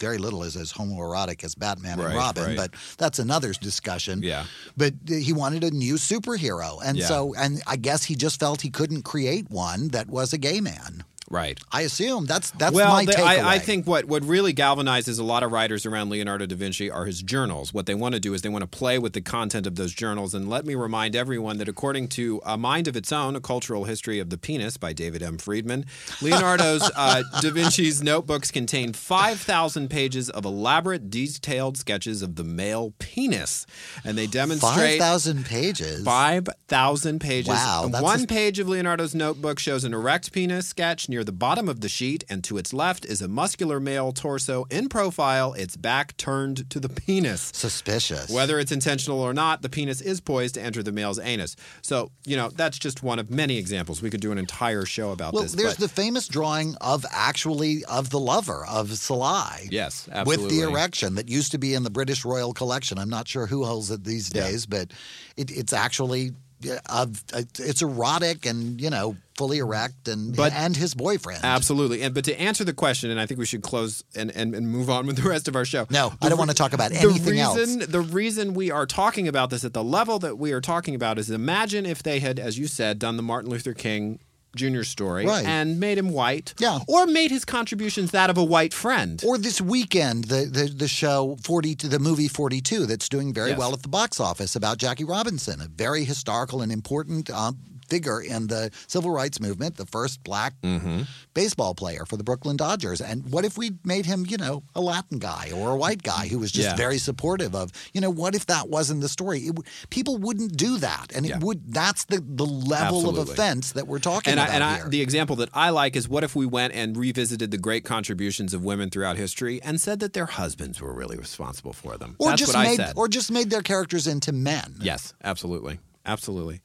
very 0.00 0.18
little 0.18 0.44
is 0.44 0.56
as 0.56 0.72
homoerotic 0.72 1.42
as 1.44 1.54
Batman 1.56 1.98
Right, 1.98 2.06
and 2.06 2.14
Robin, 2.16 2.44
right. 2.44 2.56
but 2.56 2.70
that's 2.98 3.18
another 3.18 3.52
discussion. 3.52 4.22
Yeah. 4.22 4.44
But 4.76 4.94
he 5.08 5.32
wanted 5.32 5.64
a 5.64 5.72
new 5.72 5.94
superhero. 5.94 6.80
And 6.84 6.96
Yeah. 6.96 7.06
so, 7.08 7.34
and 7.34 7.60
I 7.66 7.74
guess 7.76 8.04
he 8.04 8.14
just 8.14 8.38
felt 8.38 8.60
he 8.60 8.70
couldn't 8.70 9.02
create 9.02 9.50
one 9.50 9.88
that 9.88 10.08
was 10.08 10.32
a 10.32 10.38
gay 10.38 10.60
man. 10.60 11.02
Right. 11.30 11.60
I 11.70 11.82
assume 11.82 12.24
that's 12.26 12.50
that's 12.52 12.74
well, 12.74 12.90
my 12.92 13.04
takeaway. 13.04 13.44
I, 13.44 13.54
I 13.54 13.58
think 13.58 13.86
what, 13.86 14.06
what 14.06 14.24
really 14.24 14.54
galvanizes 14.54 15.20
a 15.20 15.22
lot 15.22 15.42
of 15.42 15.52
writers 15.52 15.84
around 15.84 16.08
Leonardo 16.08 16.46
da 16.46 16.56
Vinci 16.56 16.90
are 16.90 17.04
his 17.04 17.22
journals. 17.22 17.74
What 17.74 17.86
they 17.86 17.94
want 17.94 18.14
to 18.14 18.20
do 18.20 18.32
is 18.32 18.42
they 18.42 18.48
want 18.48 18.62
to 18.62 18.78
play 18.78 18.98
with 18.98 19.12
the 19.12 19.20
content 19.20 19.66
of 19.66 19.76
those 19.76 19.92
journals. 19.92 20.34
And 20.34 20.48
let 20.48 20.64
me 20.64 20.74
remind 20.74 21.14
everyone 21.14 21.58
that 21.58 21.68
according 21.68 22.08
to 22.08 22.40
A 22.46 22.56
Mind 22.56 22.88
of 22.88 22.96
Its 22.96 23.12
Own, 23.12 23.36
A 23.36 23.40
Cultural 23.40 23.84
History 23.84 24.18
of 24.20 24.30
the 24.30 24.38
Penis 24.38 24.78
by 24.78 24.92
David 24.94 25.22
M. 25.22 25.36
Friedman, 25.36 25.84
Leonardo's 26.22 26.90
uh, 26.96 27.22
da 27.42 27.50
Vinci's 27.50 28.02
notebooks 28.02 28.50
contain 28.50 28.94
5,000 28.94 29.88
pages 29.90 30.30
of 30.30 30.46
elaborate, 30.46 31.10
detailed 31.10 31.76
sketches 31.76 32.22
of 32.22 32.36
the 32.36 32.44
male 32.44 32.94
penis. 32.98 33.66
And 34.04 34.16
they 34.16 34.26
demonstrate. 34.26 34.98
five 34.98 34.98
thousand 34.98 35.44
pages. 35.44 36.04
5,000 36.04 37.20
pages. 37.20 37.48
Wow, 37.48 37.88
One 37.88 38.24
a- 38.24 38.26
page 38.26 38.58
of 38.58 38.68
Leonardo's 38.68 39.14
notebook 39.14 39.58
shows 39.58 39.84
an 39.84 39.92
erect 39.92 40.32
penis 40.32 40.66
sketch 40.68 41.08
near 41.08 41.17
the 41.24 41.32
bottom 41.32 41.68
of 41.68 41.80
the 41.80 41.88
sheet, 41.88 42.24
and 42.28 42.42
to 42.44 42.58
its 42.58 42.72
left 42.72 43.04
is 43.04 43.20
a 43.22 43.28
muscular 43.28 43.80
male 43.80 44.12
torso 44.12 44.64
in 44.70 44.88
profile, 44.88 45.52
its 45.54 45.76
back 45.76 46.16
turned 46.16 46.68
to 46.70 46.80
the 46.80 46.88
penis. 46.88 47.50
Suspicious. 47.54 48.30
Whether 48.30 48.58
it's 48.58 48.72
intentional 48.72 49.20
or 49.20 49.32
not, 49.34 49.62
the 49.62 49.68
penis 49.68 50.00
is 50.00 50.20
poised 50.20 50.54
to 50.54 50.62
enter 50.62 50.82
the 50.82 50.92
male's 50.92 51.18
anus. 51.18 51.56
So, 51.82 52.10
you 52.26 52.36
know, 52.36 52.50
that's 52.50 52.78
just 52.78 53.02
one 53.02 53.18
of 53.18 53.30
many 53.30 53.56
examples. 53.58 54.02
We 54.02 54.10
could 54.10 54.20
do 54.20 54.32
an 54.32 54.38
entire 54.38 54.84
show 54.84 55.10
about 55.12 55.32
Well, 55.34 55.42
this. 55.44 55.52
there's 55.52 55.74
but- 55.74 55.80
the 55.80 55.88
famous 55.88 56.28
drawing 56.28 56.74
of 56.80 57.04
actually 57.10 57.84
of 57.86 58.10
the 58.10 58.18
lover 58.20 58.64
of 58.66 58.88
Salai. 58.88 59.68
Yes, 59.70 60.08
With 60.26 60.48
the 60.48 60.60
erection 60.62 61.14
that 61.16 61.28
used 61.28 61.52
to 61.52 61.58
be 61.58 61.74
in 61.74 61.82
the 61.82 61.90
British 61.90 62.24
Royal 62.24 62.52
Collection. 62.52 62.98
I'm 62.98 63.10
not 63.10 63.28
sure 63.28 63.46
who 63.46 63.64
holds 63.64 63.90
it 63.90 64.04
these 64.04 64.30
Yeah. 64.34 64.44
days, 64.44 64.66
but 64.66 64.92
it, 65.36 65.50
it's 65.50 65.72
actually 65.72 66.18
yeah, 66.24 66.30
Uh, 66.68 66.76
of 66.88 67.22
uh, 67.32 67.42
it's 67.58 67.82
erotic 67.82 68.44
and 68.44 68.80
you 68.80 68.90
know 68.90 69.16
fully 69.36 69.58
erect 69.58 70.08
and 70.08 70.34
But- 70.34 70.52
and 70.52 70.76
his 70.76 70.94
boyfriend. 70.94 71.44
Absolutely. 71.44 72.02
And 72.02 72.12
but 72.12 72.24
to 72.24 72.40
answer 72.40 72.64
the 72.64 72.72
question, 72.72 73.10
and 73.10 73.20
I 73.20 73.26
think 73.26 73.38
we 73.38 73.46
should 73.46 73.62
close 73.62 74.02
and, 74.16 74.32
and, 74.32 74.52
and 74.54 74.68
move 74.68 74.90
on 74.90 75.06
with 75.06 75.16
the 75.22 75.28
rest 75.28 75.46
of 75.46 75.54
our 75.54 75.64
show. 75.64 75.86
No, 75.90 76.12
I 76.20 76.28
don't 76.28 76.38
want 76.38 76.50
to 76.50 76.56
talk 76.56 76.72
about 76.72 76.90
the 76.90 76.98
anything 76.98 77.38
else. 77.38 77.76
The 77.86 78.00
reason 78.00 78.54
we 78.54 78.72
are 78.72 78.86
talking 78.86 79.28
about 79.28 79.50
this 79.50 79.64
at 79.64 79.72
the 79.74 79.84
level 79.84 80.18
that 80.18 80.36
we 80.38 80.50
are 80.52 80.60
talking 80.60 80.96
about 80.96 81.18
is 81.18 81.30
imagine 81.30 81.86
if 81.86 82.02
they 82.02 82.18
had, 82.18 82.40
as 82.40 82.58
you 82.58 82.66
said, 82.66 82.98
done 82.98 83.16
the 83.16 83.22
Martin 83.22 83.50
Luther 83.50 83.74
King 83.74 84.18
Jr. 84.58 84.82
story 84.82 85.24
Right. 85.26 85.46
and 85.46 85.78
made 85.80 85.96
him 85.98 86.10
white. 86.10 86.52
Yeah. 86.58 86.80
Or 86.86 87.06
made 87.06 87.30
his 87.30 87.44
contributions 87.44 88.10
that 88.10 88.28
of 88.30 88.36
a 88.36 88.44
white 88.44 88.74
friend. 88.74 89.22
Or 89.26 89.38
this 89.38 89.60
weekend, 89.60 90.24
the, 90.24 90.44
the, 90.46 90.64
the 90.66 90.88
show 90.88 91.36
40, 91.42 91.74
the 91.74 91.98
movie 91.98 92.28
42, 92.28 92.86
that's 92.86 93.08
doing 93.08 93.32
very 93.32 93.50
Yes. 93.50 93.58
well 93.58 93.72
at 93.72 93.82
the 93.82 93.88
box 93.88 94.20
office 94.20 94.54
about 94.56 94.78
Jackie 94.78 95.04
Robinson, 95.04 95.60
a 95.60 95.68
very 95.68 96.04
historical 96.04 96.60
and 96.62 96.70
important 96.72 97.30
um, 97.30 97.56
figure 97.88 98.20
in 98.20 98.46
the 98.48 98.70
civil 98.86 99.10
rights 99.10 99.40
movement, 99.40 99.76
the 99.76 99.86
first 99.86 100.22
black 100.24 100.54
Mm-hmm. 100.62 101.02
baseball 101.34 101.74
player 101.74 102.04
for 102.04 102.16
the 102.16 102.24
Brooklyn 102.24 102.56
Dodgers. 102.56 103.00
And 103.00 103.30
what 103.30 103.44
if 103.44 103.56
we 103.56 103.72
made 103.84 104.06
him, 104.06 104.24
you 104.28 104.36
know, 104.36 104.62
a 104.74 104.80
Latin 104.80 105.18
guy 105.18 105.50
or 105.54 105.70
a 105.70 105.76
white 105.76 106.02
guy 106.02 106.26
who 106.28 106.38
was 106.38 106.50
just 106.52 106.68
Yeah. 106.70 106.76
very 106.76 106.98
supportive 106.98 107.54
of, 107.54 107.70
you 107.94 108.00
know, 108.00 108.10
what 108.10 108.34
if 108.34 108.46
that 108.46 108.68
wasn't 108.68 109.00
the 109.02 109.08
story? 109.08 109.40
It, 109.40 109.56
people 109.90 110.18
wouldn't 110.18 110.56
do 110.56 110.78
that. 110.78 111.12
And 111.14 111.24
Yeah. 111.26 111.36
it 111.36 111.42
would, 111.44 111.72
that's 111.72 112.04
the, 112.06 112.22
the 112.26 112.44
level 112.46 113.08
of 113.08 113.18
offense 113.18 113.72
that 113.72 113.86
we're 113.86 113.98
talking 114.00 114.32
and 114.32 114.40
I, 114.40 114.44
about 114.44 114.54
and 114.54 114.64
I, 114.64 114.88
the 114.88 115.00
example 115.00 115.36
that 115.36 115.48
I 115.54 115.70
like 115.70 115.94
is 115.96 116.08
what 116.08 116.24
if 116.24 116.34
we 116.34 116.44
went 116.46 116.74
and 116.74 116.96
revisited 116.96 117.50
the 117.50 117.58
great 117.58 117.84
contributions 117.84 118.52
of 118.52 118.64
women 118.64 118.90
throughout 118.90 119.16
history 119.16 119.60
and 119.62 119.80
said 119.80 120.00
that 120.00 120.12
their 120.12 120.26
husbands 120.26 120.80
were 120.80 120.92
really 120.92 121.16
responsible 121.16 121.72
for 121.72 121.96
them? 121.96 122.16
or 122.18 122.30
That's 122.30 122.40
just 122.40 122.54
what 122.54 122.62
made, 122.62 122.80
I 122.80 122.86
said. 122.86 122.92
or 122.96 123.08
just 123.08 123.30
made 123.30 123.50
their 123.50 123.62
characters 123.62 124.06
into 124.06 124.32
men. 124.32 124.74
yes, 124.80 125.14
absolutely. 125.22 125.78
Absolutely. 126.04 126.60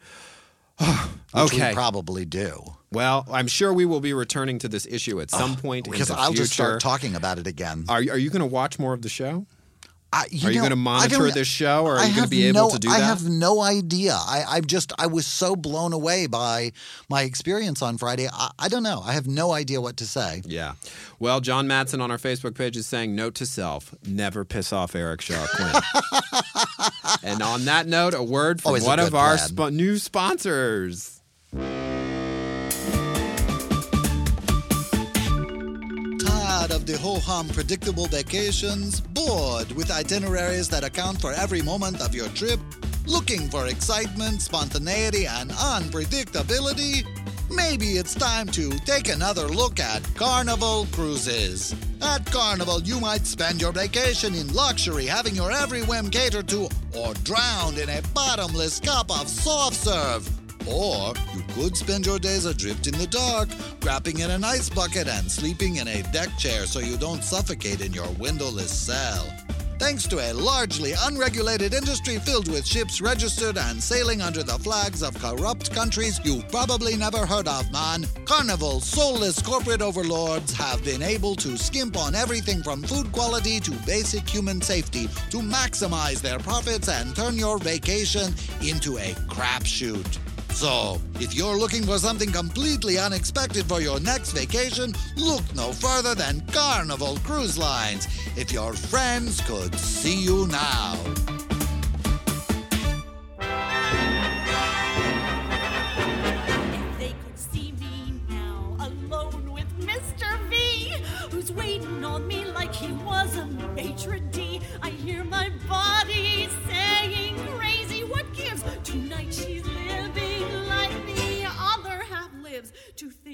Okay. 1.35 1.69
we 1.69 1.73
probably 1.73 2.25
do. 2.25 2.63
Well, 2.91 3.25
I'm 3.31 3.47
sure 3.47 3.73
we 3.73 3.85
will 3.85 4.01
be 4.01 4.13
returning 4.13 4.59
to 4.59 4.67
this 4.67 4.85
issue 4.85 5.19
at 5.19 5.31
some 5.31 5.55
point 5.55 5.89
Because 5.89 6.09
in 6.11 6.15
the 6.15 6.21
I'll 6.21 6.27
future. 6.27 6.43
just 6.43 6.53
start 6.53 6.79
talking 6.81 7.15
about 7.15 7.39
it 7.39 7.47
again. 7.47 7.85
Are 7.89 8.01
you, 8.01 8.11
are 8.11 8.17
you 8.17 8.29
going 8.29 8.41
to 8.41 8.45
watch 8.45 8.77
more 8.77 8.93
of 8.93 9.01
the 9.01 9.09
show? 9.09 9.47
I, 10.15 10.25
Are 10.43 10.51
you 10.51 10.59
going 10.59 10.69
to 10.69 10.75
monitor 10.75 11.31
this 11.31 11.47
show, 11.47 11.85
or 11.85 11.93
are 11.95 11.97
I 12.01 12.05
you 12.05 12.11
going 12.13 12.25
to 12.25 12.29
be 12.29 12.45
able 12.45 12.67
no- 12.67 12.69
to 12.69 12.77
do 12.77 12.87
that? 12.87 13.01
I 13.01 13.03
have 13.03 13.27
no 13.27 13.61
idea. 13.61 14.13
I, 14.13 14.43
I 14.47 14.61
just 14.61 14.93
I 14.99 15.07
was 15.07 15.25
so 15.25 15.55
blown 15.55 15.91
away 15.91 16.27
by 16.27 16.71
my 17.09 17.23
experience 17.23 17.81
on 17.81 17.97
Friday. 17.97 18.27
I, 18.31 18.51
I 18.59 18.67
don't 18.67 18.83
know. 18.83 19.01
I 19.03 19.13
have 19.13 19.25
no 19.25 19.53
idea 19.53 19.81
what 19.81 19.97
to 19.97 20.05
say. 20.05 20.43
Yeah. 20.45 20.73
Well, 21.17 21.39
John 21.41 21.65
Matson 21.67 21.99
on 21.99 22.11
our 22.11 22.19
Facebook 22.19 22.53
page 22.53 22.77
is 22.77 22.85
saying, 22.85 23.15
note 23.15 23.33
to 23.35 23.47
self, 23.47 23.95
never 24.05 24.45
piss 24.45 24.71
off 24.71 24.93
Eric 24.95 25.21
Shaw 25.21 25.47
Quinn. 25.47 25.73
and 27.23 27.41
on 27.41 27.65
that 27.65 27.87
note, 27.87 28.13
a 28.13 28.23
word 28.23 28.61
from 28.61 28.69
Always 28.69 28.83
one 28.83 28.99
of 28.99 29.15
our 29.15 29.37
plan. 29.37 29.49
spo- 29.49 29.73
new 29.73 29.97
sponsors. 29.97 31.21
Tired 36.19 36.71
of 36.71 36.85
the 36.85 36.97
ho 37.01 37.19
hum 37.19 37.47
predictable 37.49 38.05
vacations? 38.07 38.99
Bored 39.01 39.71
with 39.73 39.91
itineraries 39.91 40.69
that 40.69 40.83
account 40.83 41.19
for 41.21 41.31
every 41.33 41.61
moment 41.61 42.01
of 42.01 42.13
your 42.15 42.27
trip? 42.29 42.59
Looking 43.05 43.49
for 43.49 43.67
excitement, 43.67 44.41
spontaneity, 44.41 45.25
and 45.25 45.49
unpredictability? 45.51 47.05
Maybe 47.55 47.97
it's 47.97 48.15
time 48.15 48.47
to 48.47 48.71
take 48.79 49.09
another 49.09 49.47
look 49.47 49.79
at 49.79 50.01
Carnival 50.15 50.87
Cruises. 50.91 51.75
At 52.01 52.25
Carnival, 52.31 52.81
you 52.81 52.99
might 52.99 53.27
spend 53.27 53.61
your 53.61 53.71
vacation 53.71 54.33
in 54.33 54.51
luxury, 54.53 55.05
having 55.05 55.35
your 55.35 55.51
every 55.51 55.83
whim 55.83 56.09
catered 56.09 56.47
to, 56.49 56.67
or 56.97 57.13
drowned 57.23 57.77
in 57.77 57.89
a 57.89 58.01
bottomless 58.13 58.79
cup 58.79 59.11
of 59.11 59.27
soft 59.27 59.75
serve. 59.75 60.27
Or 60.67 61.13
you 61.35 61.43
could 61.49 61.77
spend 61.77 62.05
your 62.05 62.19
days 62.19 62.45
adrift 62.45 62.87
in 62.87 62.97
the 62.97 63.07
dark, 63.07 63.49
wrapping 63.83 64.19
in 64.19 64.31
an 64.31 64.43
ice 64.43 64.69
bucket 64.69 65.07
and 65.07 65.29
sleeping 65.29 65.75
in 65.75 65.87
a 65.87 66.01
deck 66.11 66.29
chair 66.39 66.65
so 66.65 66.79
you 66.79 66.97
don't 66.97 67.23
suffocate 67.23 67.81
in 67.81 67.93
your 67.93 68.09
windowless 68.19 68.71
cell. 68.71 69.27
Thanks 69.83 70.07
to 70.07 70.31
a 70.31 70.31
largely 70.31 70.93
unregulated 70.97 71.73
industry 71.73 72.17
filled 72.17 72.47
with 72.47 72.65
ships 72.65 73.01
registered 73.01 73.57
and 73.57 73.83
sailing 73.83 74.21
under 74.21 74.41
the 74.41 74.57
flags 74.59 75.03
of 75.03 75.13
corrupt 75.19 75.75
countries 75.75 76.21
you've 76.23 76.47
probably 76.47 76.95
never 76.95 77.25
heard 77.25 77.49
of, 77.49 77.69
man, 77.69 78.05
Carnival's 78.23 78.85
soulless 78.85 79.41
corporate 79.41 79.81
overlords 79.81 80.53
have 80.53 80.81
been 80.85 81.01
able 81.01 81.35
to 81.35 81.57
skimp 81.57 81.97
on 81.97 82.15
everything 82.15 82.63
from 82.63 82.81
food 82.81 83.11
quality 83.11 83.59
to 83.59 83.71
basic 83.85 84.27
human 84.27 84.61
safety 84.61 85.07
to 85.29 85.39
maximize 85.39 86.21
their 86.21 86.39
profits 86.39 86.87
and 86.87 87.13
turn 87.13 87.37
your 87.37 87.59
vacation 87.59 88.33
into 88.61 88.97
a 88.99 89.13
crapshoot. 89.27 90.32
So, 90.53 91.01
if 91.15 91.33
you're 91.33 91.57
looking 91.57 91.83
for 91.83 91.97
something 91.97 92.31
completely 92.31 92.97
unexpected 92.97 93.65
for 93.65 93.81
your 93.81 93.99
next 93.99 94.31
vacation, 94.33 94.93
look 95.17 95.43
no 95.55 95.73
further 95.73 96.13
than 96.15 96.41
Carnival 96.51 97.17
Cruise 97.23 97.57
Lines. 97.57 98.07
If 98.37 98.51
your 98.51 98.73
friends 98.73 99.41
could 99.41 99.73
see 99.75 100.23
you 100.23 100.47
now. 100.47 101.42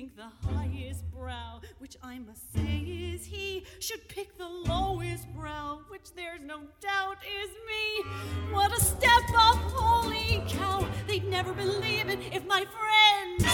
Think 0.10 0.16
the 0.16 0.48
highest 0.50 1.10
brow, 1.12 1.62
which 1.80 1.98
I 2.04 2.20
must 2.20 2.54
say 2.54 2.80
is 3.14 3.26
he, 3.26 3.66
should 3.80 4.08
pick 4.08 4.38
the 4.38 4.48
lowest 4.48 5.28
brow, 5.36 5.82
which 5.90 6.14
there's 6.16 6.42
no 6.42 6.62
doubt 6.82 7.18
is 7.24 7.50
me. 7.68 8.54
What 8.54 8.72
a 8.76 8.82
step 8.82 9.24
up, 9.36 9.58
holy 9.58 10.44
cow! 10.48 10.88
They'd 11.08 11.28
never 11.28 11.54
believe 11.54 12.10
it 12.10 12.20
if 12.32 12.46
my 12.46 12.66
friends 12.66 13.46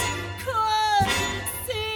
could 0.44 1.66
see 1.66 1.95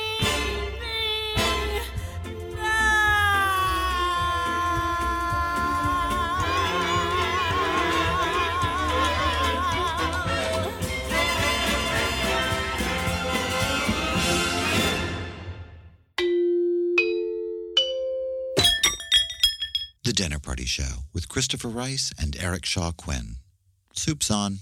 Dinner 20.20 20.38
Party 20.38 20.66
Show 20.66 21.06
with 21.14 21.30
Christopher 21.30 21.68
Rice 21.68 22.12
and 22.20 22.37
Eric 22.38 22.66
Shaw 22.66 22.92
Quinn. 22.92 23.37
Soup's 23.94 24.30
on. 24.30 24.59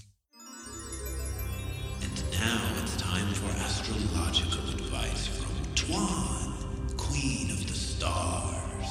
And 2.01 2.23
now 2.31 2.61
it's 2.81 2.95
time 2.95 3.27
for 3.33 3.51
astrological 3.59 4.69
advice 4.69 5.27
from 5.27 5.53
Twan, 5.75 6.95
Queen 6.95 7.51
of 7.51 7.67
the 7.67 7.73
Stars. 7.73 8.87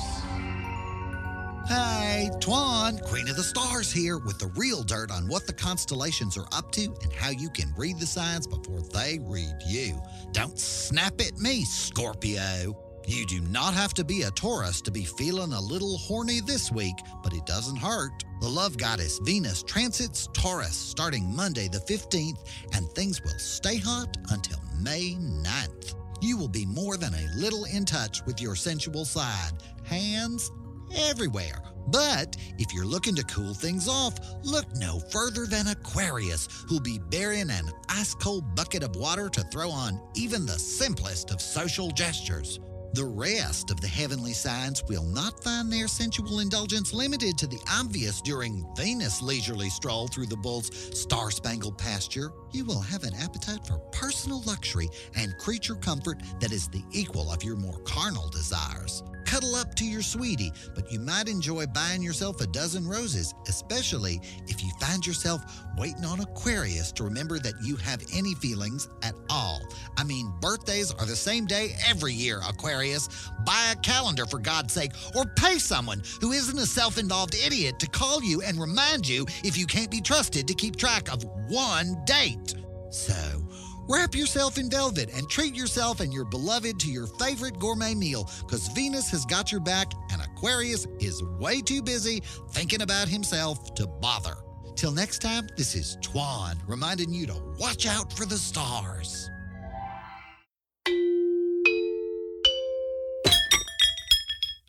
Hi, 1.71 2.29
Twan, 2.39 3.03
Queen 3.03 3.31
of 3.31 3.37
the 3.37 3.43
Stars 3.43 3.91
here 3.91 4.19
with 4.19 4.39
the 4.39 4.49
real 4.49 4.83
dirt 4.83 5.11
on 5.11 5.27
what 5.27 5.47
the 5.47 5.55
constellations 5.55 6.37
are 6.37 6.49
up 6.53 6.71
to 6.73 6.95
and 7.03 7.11
how 7.15 7.31
you 7.31 7.49
can 7.49 7.73
read 7.79 7.99
the 7.99 8.05
signs 8.05 8.47
before 8.47 8.83
they 8.93 9.19
read 9.23 9.57
you. 9.67 9.99
Don't 10.33 10.59
snap 10.59 11.19
at 11.23 11.39
me, 11.39 11.65
Scorpio. 11.65 12.88
You 13.09 13.25
do 13.25 13.41
not 13.41 13.73
have 13.73 13.95
to 13.95 14.05
be 14.05 14.25
a 14.25 14.31
Taurus 14.31 14.83
to 14.83 14.91
be 14.91 15.03
feeling 15.03 15.55
a 15.55 15.61
little 15.63 15.97
horny 15.97 16.43
this 16.43 16.71
week, 16.71 16.97
but 17.23 17.33
it 17.33 17.47
doesn't 17.47 17.79
hurt. 17.79 18.23
The 18.43 18.51
love 18.51 18.77
goddess 18.77 19.19
Venus 19.23 19.63
transits 19.63 20.29
Taurus 20.35 20.77
starting 20.77 21.35
Monday 21.35 21.69
the 21.69 21.79
15th, 21.79 22.47
and 22.75 22.87
things 22.91 23.23
will 23.23 23.39
stay 23.39 23.79
hot 23.79 24.15
until 24.31 24.59
May 24.79 25.17
9th. 25.19 25.95
You 26.21 26.37
will 26.37 26.49
be 26.49 26.67
more 26.67 26.99
than 26.99 27.15
a 27.15 27.35
little 27.35 27.65
in 27.65 27.87
touch 27.87 28.27
with 28.27 28.43
your 28.43 28.55
sensual 28.55 29.07
side. 29.07 29.53
Hands 29.85 30.53
everywhere. 30.95 31.63
But 31.87 32.37
if 32.59 32.75
you're 32.75 32.85
looking 32.85 33.15
to 33.15 33.25
cool 33.25 33.55
things 33.55 33.89
off, 33.89 34.19
look 34.45 34.67
no 34.77 35.01
further 35.11 35.47
than 35.47 35.69
Aquarius, 35.69 36.47
who'll 36.69 36.81
be 36.81 36.99
burying 37.09 37.49
an 37.49 37.71
ice 37.89 38.15
cold 38.15 38.55
bucket 38.55 38.83
of 38.83 38.97
water 38.97 39.31
to 39.31 39.43
throw 39.45 39.71
on 39.71 39.99
even 40.15 40.45
the 40.45 40.59
simplest 40.59 41.31
of 41.31 41.41
social 41.41 41.91
gestures. 41.91 42.61
The 42.99 43.05
rest 43.05 43.71
of 43.71 43.81
the 43.81 43.87
heavenly 43.87 44.33
signs 44.33 44.83
will 44.89 45.05
not 45.05 45.45
find 45.45 45.73
their 45.73 45.87
sensual 45.87 46.41
indulgence 46.41 46.93
limited 46.93 47.39
to 47.39 47.47
the 47.47 47.61
obvious 47.71 48.21
during 48.21 48.67
Venus' 48.75 49.23
leisurely 49.23 49.71
stroll 49.71 50.09
through 50.09 50.27
the 50.27 50.37
bull's 50.37 50.73
star 50.99 51.31
spangled 51.31 51.79
pasture. 51.79 52.33
You 52.51 52.65
will 52.65 52.81
have 52.81 53.05
an 53.05 53.15
appetite 53.15 53.65
for 53.65 53.79
personal 53.93 54.43
luxury 54.47 54.89
and 55.15 55.39
creature 55.39 55.77
comfort 55.77 56.21
that 56.41 56.51
is 56.51 56.67
the 56.67 56.83
equal 56.91 57.31
of 57.31 57.45
your 57.45 57.55
more 57.55 57.79
carnal 57.85 58.29
desires. 58.31 59.05
Cuddle 59.29 59.57
up 59.57 59.75
to 59.75 59.85
your 59.85 60.01
sweetie, 60.01 60.55
but 60.75 60.91
you 60.91 60.99
might 60.99 61.29
enjoy 61.29 61.67
buying 61.67 62.03
yourself 62.03 62.41
a 62.41 62.47
dozen 62.47 62.89
roses, 62.89 63.35
especially 63.47 64.23
if 64.47 64.65
you 64.65 64.71
find 64.81 65.07
yourself 65.07 65.43
waiting 65.77 66.07
on 66.07 66.21
Aquarius 66.21 66.91
to 66.93 67.05
remember 67.05 67.39
that 67.39 67.53
you 67.63 67.77
have 67.77 68.03
any 68.15 68.35
feelings 68.37 68.89
at 69.03 69.15
all. 69.29 69.61
I 69.99 70.05
mean, 70.05 70.33
birthdays 70.41 70.93
are 70.93 71.05
the 71.05 71.15
same 71.15 71.45
day 71.45 71.77
every 71.87 72.15
year, 72.15 72.41
Aquarius. 72.49 73.07
Buy 73.45 73.75
a 73.75 73.77
calendar 73.77 74.25
for 74.25 74.39
God's 74.39 74.73
sake, 74.73 74.93
or 75.15 75.27
pay 75.37 75.59
someone 75.59 76.03
who 76.23 76.33
isn't 76.33 76.59
a 76.59 76.65
self 76.65 76.97
involved 76.97 77.35
idiot 77.35 77.79
to 77.81 77.87
call 77.87 78.23
you 78.23 78.41
and 78.41 78.59
remind 78.59 79.07
you 79.07 79.27
if 79.45 79.59
you 79.59 79.67
can't 79.67 79.91
be 79.91 80.01
trusted 80.01 80.49
to 80.49 80.55
keep 80.55 80.77
track 80.77 81.13
of 81.13 81.23
one 81.51 82.03
date. 82.07 82.55
So, 82.91 83.47
Wrap 83.91 84.15
yourself 84.15 84.59
in 84.59 84.69
velvet 84.69 85.09
and 85.15 85.29
treat 85.31 85.55
yourself 85.55 86.01
and 86.01 86.13
your 86.13 86.27
beloved 86.27 86.79
to 86.81 86.91
your 86.91 87.07
favorite 87.07 87.59
gourmet 87.59 87.95
meal 87.95 88.31
because 88.41 88.69
Venus 88.69 89.11
has 89.11 89.25
got 89.25 89.51
your 89.51 89.63
back 89.63 89.93
and 90.13 90.21
Aquarius 90.21 90.87
is 91.01 91.23
way 91.41 91.63
too 91.63 91.81
busy 91.81 92.23
thinking 92.51 92.83
about 92.83 93.09
himself 93.09 93.75
to 93.77 93.87
bother. 93.87 94.37
Till 94.77 94.93
next 94.93 95.21
time, 95.21 95.49
this 95.57 95.75
is 95.75 95.97
Twan 96.03 96.57
reminding 96.69 97.15
you 97.15 97.27
to 97.29 97.43
watch 97.59 97.87
out 97.87 98.13
for 98.13 98.27
the 98.27 98.37
stars. 98.37 99.31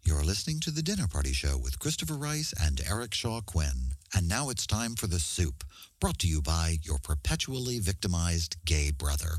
You're 0.06 0.24
listening 0.24 0.62
to 0.62 0.72
The 0.72 0.82
Dinner 0.82 1.08
Party 1.08 1.34
Show 1.34 1.58
with 1.58 1.78
Christopher 1.78 2.16
Rice 2.16 2.54
and 2.60 2.82
Eric 2.90 3.14
Shaw 3.14 3.42
Quinn. 3.42 3.92
And 4.16 4.28
now 4.28 4.50
it's 4.50 4.66
time 4.66 4.96
for 4.96 5.08
The 5.08 5.20
Soup, 5.20 5.64
brought 6.00 6.18
to 6.20 6.28
you 6.28 6.42
by 6.42 6.78
your 6.82 6.98
perpetually 6.98 7.80
victimized 7.80 8.56
gay 8.66 8.90
brother. 8.92 9.32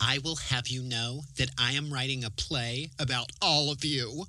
I 0.00 0.18
will 0.22 0.36
have 0.36 0.68
you 0.68 0.82
know 0.82 1.22
that 1.38 1.50
I 1.58 1.72
am 1.72 1.92
writing 1.92 2.22
a 2.22 2.30
play 2.30 2.90
about 3.00 3.30
all 3.42 3.72
of 3.72 3.84
you. 3.84 4.26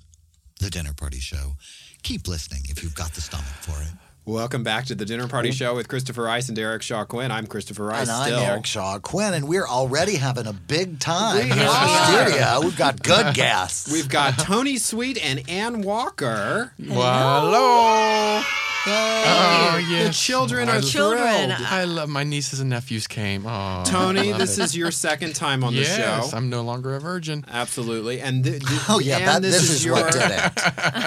The 0.58 0.68
Dinner 0.68 0.92
Party 0.92 1.20
Show. 1.20 1.54
Keep 2.02 2.26
listening 2.26 2.62
if 2.68 2.82
you've 2.82 2.96
got 2.96 3.12
the 3.12 3.20
stomach 3.20 3.46
for 3.60 3.80
it. 3.82 3.88
Welcome 4.26 4.64
back 4.64 4.84
to 4.86 4.96
the 4.96 5.04
Dinner 5.04 5.28
Party 5.28 5.52
Show 5.52 5.76
with 5.76 5.86
Christopher 5.88 6.24
Rice 6.24 6.48
and 6.48 6.58
Eric 6.58 6.82
Shaw 6.82 7.04
Quinn. 7.04 7.30
I'm 7.30 7.46
Christopher 7.46 7.84
Rice. 7.84 8.08
And 8.08 8.10
I'm 8.10 8.26
still. 8.26 8.40
Eric 8.40 8.66
Shaw 8.66 8.98
Quinn, 8.98 9.32
and 9.34 9.46
we're 9.48 9.66
already 9.66 10.16
having 10.16 10.48
a 10.48 10.52
big 10.52 10.98
time 10.98 11.36
We 11.36 11.42
here 11.42 11.52
in 11.52 11.58
the 11.58 12.26
studio. 12.26 12.60
We've 12.62 12.76
got 12.76 13.00
good 13.02 13.34
guests. 13.34 13.90
We've 13.92 14.08
got 14.08 14.38
Tony 14.40 14.76
Sweet 14.76 15.24
and 15.24 15.48
Ann 15.48 15.82
Walker. 15.82 16.74
Well, 16.78 17.40
hello. 17.46 18.42
Oh, 18.86 19.80
The 20.04 20.10
children 20.12 20.68
I 20.68 20.72
are 20.76 20.80
love- 20.80 20.90
thrilled. 20.90 21.18
I 21.18 21.84
love 21.84 22.08
my 22.08 22.24
nieces 22.24 22.60
and 22.60 22.70
nephews 22.70 23.06
came. 23.06 23.46
Oh, 23.46 23.82
Tony, 23.86 24.32
this 24.32 24.58
it. 24.58 24.64
is 24.64 24.76
your 24.76 24.90
second 24.90 25.34
time 25.34 25.62
on 25.64 25.74
the 25.74 25.80
yes, 25.80 25.96
show. 26.30 26.36
I'm 26.36 26.48
no 26.50 26.62
longer 26.62 26.94
a 26.94 27.00
virgin. 27.00 27.44
Absolutely. 27.50 28.20
And 28.20 28.44
th- 28.44 28.64
th- 28.64 28.80
Oh, 28.88 28.98
yeah, 28.98 29.18
that, 29.20 29.42
this, 29.42 29.54
this, 29.54 29.64
is, 29.64 29.70
is 29.70 29.84
your 29.84 29.94
what 29.94 30.12
did 30.12 30.22
it. 30.24 30.52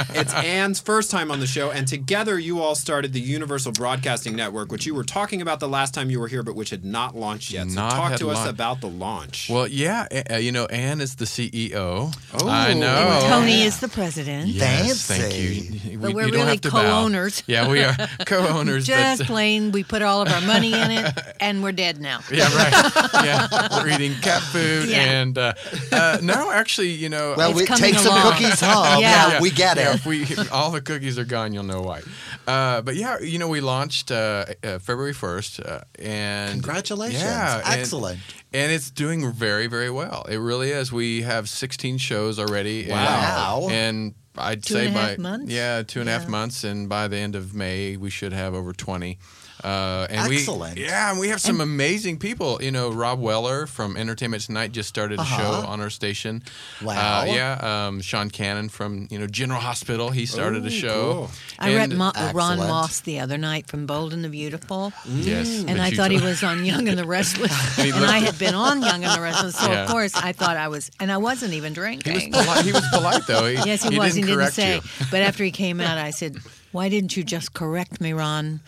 It's 0.15 0.33
Anne's 0.33 0.79
first 0.79 1.09
time 1.11 1.31
on 1.31 1.39
the 1.39 1.47
show, 1.47 1.71
and 1.71 1.87
together 1.87 2.37
you 2.37 2.61
all 2.61 2.75
started 2.75 3.13
the 3.13 3.19
Universal 3.19 3.71
Broadcasting 3.73 4.35
Network, 4.35 4.71
which 4.71 4.85
you 4.85 4.93
were 4.93 5.03
talking 5.03 5.41
about 5.41 5.59
the 5.59 5.67
last 5.67 5.93
time 5.93 6.09
you 6.09 6.19
were 6.19 6.27
here, 6.27 6.43
but 6.43 6.55
which 6.55 6.69
had 6.69 6.85
not 6.85 7.15
launched 7.15 7.51
yet. 7.51 7.67
So 7.69 7.75
Not 7.75 7.91
talk 7.91 8.11
had 8.11 8.19
to 8.19 8.29
us 8.29 8.47
about 8.47 8.81
the 8.81 8.87
launch. 8.89 9.49
Well, 9.49 9.67
yeah, 9.67 10.07
uh, 10.31 10.35
you 10.35 10.51
know, 10.51 10.65
Anne 10.67 11.01
is 11.01 11.15
the 11.15 11.25
CEO. 11.25 12.13
Oh. 12.33 12.47
I 12.47 12.73
know. 12.73 12.87
And 12.87 13.25
Tony 13.25 13.63
is 13.63 13.79
the 13.79 13.87
president. 13.89 14.47
Yes, 14.47 15.05
thank 15.07 15.35
you. 15.35 15.97
But 15.97 16.09
We- 16.09 16.13
we're 16.13 16.25
you 16.25 16.31
don't 16.31 16.41
really 16.41 16.51
have 16.51 16.61
to 16.61 16.71
bow. 16.71 16.81
co-owners. 16.81 17.43
Yeah, 17.65 17.95
we 17.97 18.03
are 18.03 18.07
co-owners. 18.25 18.85
Just 18.87 19.19
but, 19.19 19.27
plain, 19.27 19.71
we 19.71 19.83
put 19.83 20.01
all 20.01 20.21
of 20.21 20.29
our 20.29 20.41
money 20.41 20.73
in 20.73 20.91
it, 20.91 21.13
and 21.39 21.63
we're 21.63 21.71
dead 21.71 21.99
now. 21.99 22.19
yeah, 22.31 22.53
right. 22.55 22.91
Yeah, 23.23 23.67
we're 23.81 23.89
eating 23.89 24.13
cat 24.21 24.41
food, 24.41 24.89
Yeah. 24.89 24.97
and 25.21 25.37
uh, 25.37 25.53
uh, 25.91 26.17
no, 26.21 26.51
actually, 26.51 26.89
you 26.91 27.07
know, 27.09 27.35
Well, 27.37 27.51
It's 27.51 27.59
we 27.59 27.65
coming 27.65 27.83
take 27.91 27.99
some 27.99 28.19
cookies 28.21 28.59
home. 28.59 28.99
Yeah. 29.01 29.29
Yeah, 29.33 29.41
we 29.41 29.49
get 29.49 29.77
yeah, 29.77 29.91
it. 29.91 29.95
If 29.95 30.05
we 30.05 30.25
all 30.51 30.71
the 30.71 30.81
cookies 30.81 31.17
are 31.17 31.25
gone, 31.25 31.53
you'll 31.53 31.63
know 31.63 31.81
why. 31.81 32.01
Uh, 32.45 32.81
but 32.81 32.95
yeah, 32.95 33.19
you 33.19 33.39
know, 33.39 33.47
we 33.47 33.61
launched 33.61 34.11
uh, 34.11 34.45
uh, 34.63 34.79
February 34.79 35.13
first, 35.13 35.59
uh, 35.61 35.81
and 35.99 36.51
Congratulations. 36.53 37.23
Yeah, 37.23 37.61
and- 37.65 37.79
Excellent. 37.79 38.19
And, 38.51 38.71
it's 38.71 38.91
doing 38.91 39.31
very, 39.31 39.67
very 39.67 39.89
well. 39.89 40.25
It 40.29 40.37
really 40.37 40.69
is. 40.71 40.91
We 40.91 41.21
have 41.23 41.49
16 41.49 41.97
shows 41.97 42.37
already. 42.39 42.87
Wow. 42.89 43.67
And, 43.69 43.73
and 43.73 44.13
I'd 44.37 44.63
Two 44.63 44.73
say 44.73 44.87
and 44.87 44.95
a 44.95 44.99
by 44.99 45.17
months? 45.17 45.51
yeah, 45.51 45.83
two 45.83 45.99
and 45.99 46.09
a 46.09 46.11
half 46.11 46.23
Yeah. 46.23 46.29
months, 46.29 46.63
and 46.63 46.89
by 46.89 47.07
the 47.07 47.17
end 47.17 47.35
of 47.35 47.53
May, 47.53 47.97
we 47.97 48.09
should 48.09 48.33
have 48.33 48.53
over 48.53 48.73
20. 48.73 49.17
Uh, 49.63 50.07
and 50.09 50.31
Excellent. 50.33 50.75
We, 50.75 50.83
yeah, 50.85 51.09
and 51.11 51.19
we 51.19 51.29
have 51.29 51.39
some 51.39 51.61
amazing 51.61 52.17
people. 52.19 52.61
You 52.61 52.71
know, 52.71 52.91
Rob 52.91 53.19
Weller 53.21 53.65
from 53.65 53.95
Entertainment 53.95 54.43
Tonight 54.43 54.71
just 54.73 54.89
started 54.89 55.19
a 55.19 55.21
Uh-huh. 55.21 55.37
show 55.37 55.67
on 55.67 55.79
our 55.79 55.89
station. 55.89 56.43
Wow. 56.81 57.21
Uh, 57.21 57.25
yeah. 57.25 57.87
Um, 57.87 58.01
Sean 58.01 58.29
Kanan 58.29 58.69
from 58.69 59.07
you 59.09 59.17
know 59.19 59.27
General 59.27 59.61
Hospital. 59.61 60.09
He 60.09 60.25
started 60.25 60.63
Ooh, 60.63 60.67
a 60.67 60.71
show. 60.71 61.13
cool. 61.13 61.31
I 61.59 61.73
read 61.75 61.89
And- 61.91 61.97
Mo- 61.97 62.11
Ron 62.33 62.57
Moss 62.57 62.99
the 63.01 63.19
other 63.21 63.37
night 63.37 63.67
from 63.67 63.85
Bold 63.85 64.11
and 64.13 64.23
the 64.23 64.29
Beautiful, 64.29 64.91
Yes, 65.05 65.63
and 65.67 65.81
I 65.81 65.87
you 65.89 65.95
thought 65.95 66.11
he 66.11 66.19
was 66.19 66.43
on 66.43 66.65
Young 66.65 66.87
and 66.89 66.97
the 66.97 67.05
Restless, 67.05 67.77
and 67.79 67.93
I 68.05 68.19
had 68.19 68.37
been 68.37 68.55
on 68.55 68.81
Young 68.81 69.03
and 69.05 69.15
the 69.15 69.21
Restless, 69.21 69.55
so 69.55 69.71
Yeah. 69.71 69.83
of 69.83 69.89
course 69.89 70.13
I 70.15 70.33
thought 70.33 70.57
I 70.57 70.67
was, 70.67 70.91
and 70.99 71.11
I 71.11 71.17
wasn't 71.17 71.53
even 71.53 71.71
He 71.71 71.75
drinking. 71.75 72.13
was 72.13 72.43
polite. 72.45 72.65
He 72.65 72.71
was 72.73 72.85
polite 72.91 73.27
though. 73.27 73.45
He, 73.45 73.53
Yes, 73.65 73.83
he, 73.87 73.97
was. 73.97 74.13
Didn't 74.15 74.27
he 74.27 74.35
didn't 74.35 74.51
say. 74.51 74.75
you. 74.75 74.81
But 75.09 75.21
after 75.21 75.43
he 75.45 75.51
came 75.63 75.79
out, 75.79 75.97
I 75.97 76.09
said, 76.11 76.37
"Why 76.73 76.89
didn't 76.89 77.15
you 77.15 77.23
just 77.23 77.53
correct 77.53 78.01
me, 78.01 78.11
Ron?" 78.11 78.59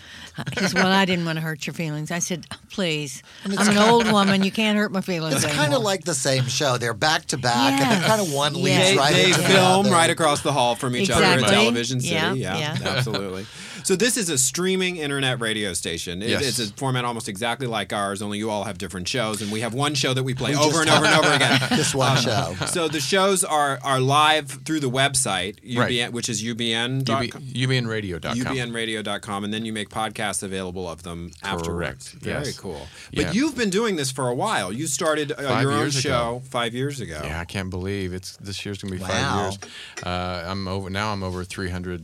He 0.57 0.65
said, 0.67 0.73
"Well, 0.75 0.87
I 0.91 1.03
didn't 1.05 1.25
want 1.25 1.35
to 1.37 1.41
hurt 1.41 1.67
your 1.67 1.73
feelings." 1.73 2.11
I 2.11 2.19
said, 2.19 2.45
oh, 2.53 2.57
"Please, 2.69 3.21
I'm 3.43 3.67
an 3.69 3.77
old 3.77 4.09
woman. 4.11 4.43
You 4.43 4.51
can't 4.51 4.77
hurt 4.77 4.91
my 4.93 5.01
feelings." 5.01 5.43
It's 5.43 5.53
kind 5.53 5.73
of 5.73 5.81
like 5.81 6.05
the 6.05 6.13
same 6.15 6.45
show. 6.47 6.77
They're 6.77 6.93
back 6.93 7.25
to 7.27 7.37
back, 7.37 7.81
and 7.81 7.91
they're 7.91 8.07
kind 8.07 8.21
of 8.21 8.31
one 8.31 8.53
leads 8.53 8.67
Yes. 8.69 8.91
They, 8.91 8.97
right 8.97 9.13
they 9.13 9.25
into 9.27 9.39
film 9.41 9.83
the 9.83 9.89
other. 9.89 9.91
right 9.91 10.09
across 10.09 10.41
the 10.41 10.53
hall 10.53 10.75
from 10.75 10.95
each 10.95 11.09
other 11.09 11.25
in 11.25 11.33
Exactly. 11.33 11.55
Television 11.57 11.99
City. 12.01 12.13
Yeah, 12.15 12.33
Yeah, 12.33 12.57
yeah. 12.57 12.77
absolutely. 12.89 13.45
So 13.85 13.95
this 13.95 14.17
is 14.17 14.29
a 14.29 14.37
streaming 14.39 14.97
internet 14.97 15.39
radio 15.39 15.73
station. 15.73 16.23
It- 16.23 16.29
Yes. 16.29 16.59
It's 16.59 16.71
a 16.71 16.73
format 16.73 17.05
almost 17.05 17.29
exactly 17.29 17.67
like 17.67 17.93
ours, 17.93 18.21
only 18.23 18.39
you 18.39 18.49
all 18.49 18.63
have 18.63 18.79
different 18.79 19.07
shows, 19.07 19.43
and 19.43 19.51
we 19.51 19.59
have 19.61 19.75
one 19.75 19.93
show 19.93 20.11
that 20.13 20.23
we 20.23 20.33
play 20.33 20.51
We 20.51 20.57
over 20.57 20.81
and 20.81 20.89
over 20.89 21.05
and 21.05 21.15
over 21.23 21.33
again. 21.35 21.59
This 21.69 21.93
one 21.93 22.17
show. 22.19 22.55
So 22.65 22.87
the 22.87 22.99
shows 22.99 23.43
are 23.43 23.79
are 23.83 23.99
live 23.99 24.49
through 24.65 24.79
the 24.79 24.89
website, 24.89 25.59
UBN, 25.63 25.77
Right. 25.77 26.11
which 26.13 26.29
is 26.29 26.41
UBN. 26.43 27.07
UB, 27.07 27.29
UBNradio.com. 27.53 28.35
UBNradio.com, 28.37 29.43
and 29.43 29.53
then 29.53 29.65
you 29.65 29.71
make 29.71 29.89
podcasts 29.89 30.41
available 30.41 30.89
of 30.89 31.03
them 31.03 31.29
afterwards. 31.43 32.09
Correct. 32.09 32.23
Very 32.23 32.45
Yes. 32.45 32.57
cool. 32.57 32.87
Yeah. 33.11 33.25
But 33.25 33.35
you've 33.35 33.55
been 33.55 33.69
doing 33.69 33.97
this 33.97 34.09
for 34.11 34.27
a 34.29 34.33
while. 34.35 34.73
You 34.73 34.87
started 34.87 35.31
uh, 35.31 35.59
your 35.61 35.71
own 35.71 35.79
years 35.81 35.95
ago. 35.97 36.09
show 36.09 36.41
five 36.49 36.73
years 36.73 36.99
ago. 37.01 37.21
Yeah, 37.23 37.39
I 37.39 37.45
can't 37.45 37.69
believe 37.69 38.13
it's 38.13 38.35
this 38.37 38.65
year's 38.65 38.79
gonna 38.79 38.95
be 38.95 39.01
Wow. 39.01 39.07
five 39.09 39.41
years. 39.41 39.57
Uh, 40.03 40.43
I'm 40.47 40.67
over 40.67 40.89
now. 40.89 41.13
I'm 41.13 41.21
over 41.21 41.43
300, 41.43 42.03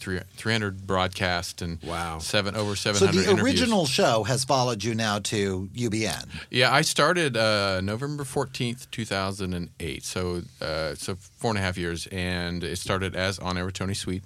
300 0.00 0.86
broadcast 0.86 1.62
and 1.62 1.78
Wow. 1.82 2.18
seven 2.18 2.56
over 2.56 2.74
So 2.76 2.92
700 2.92 3.12
the 3.24 3.30
interviews. 3.30 3.60
original 3.60 3.86
show 3.86 4.24
has 4.24 4.44
followed 4.44 4.82
you 4.82 4.94
now 4.94 5.18
to 5.20 5.68
UBN. 5.74 6.28
Yeah, 6.50 6.72
I 6.72 6.82
started 6.82 7.36
uh, 7.36 7.80
November 7.80 8.24
fourteenth, 8.24 8.90
two 8.90 9.04
thousand 9.04 9.54
and 9.54 9.70
eight. 9.80 10.04
So, 10.04 10.42
uh, 10.60 10.94
so 10.94 11.16
four 11.38 11.50
and 11.50 11.58
a 11.58 11.62
half 11.62 11.76
years, 11.78 12.06
and 12.10 12.64
it 12.64 12.76
started 12.78 13.14
as 13.14 13.38
on 13.38 13.56
air 13.58 13.64
with 13.66 13.74
Tony 13.74 13.94
Sweet. 13.94 14.24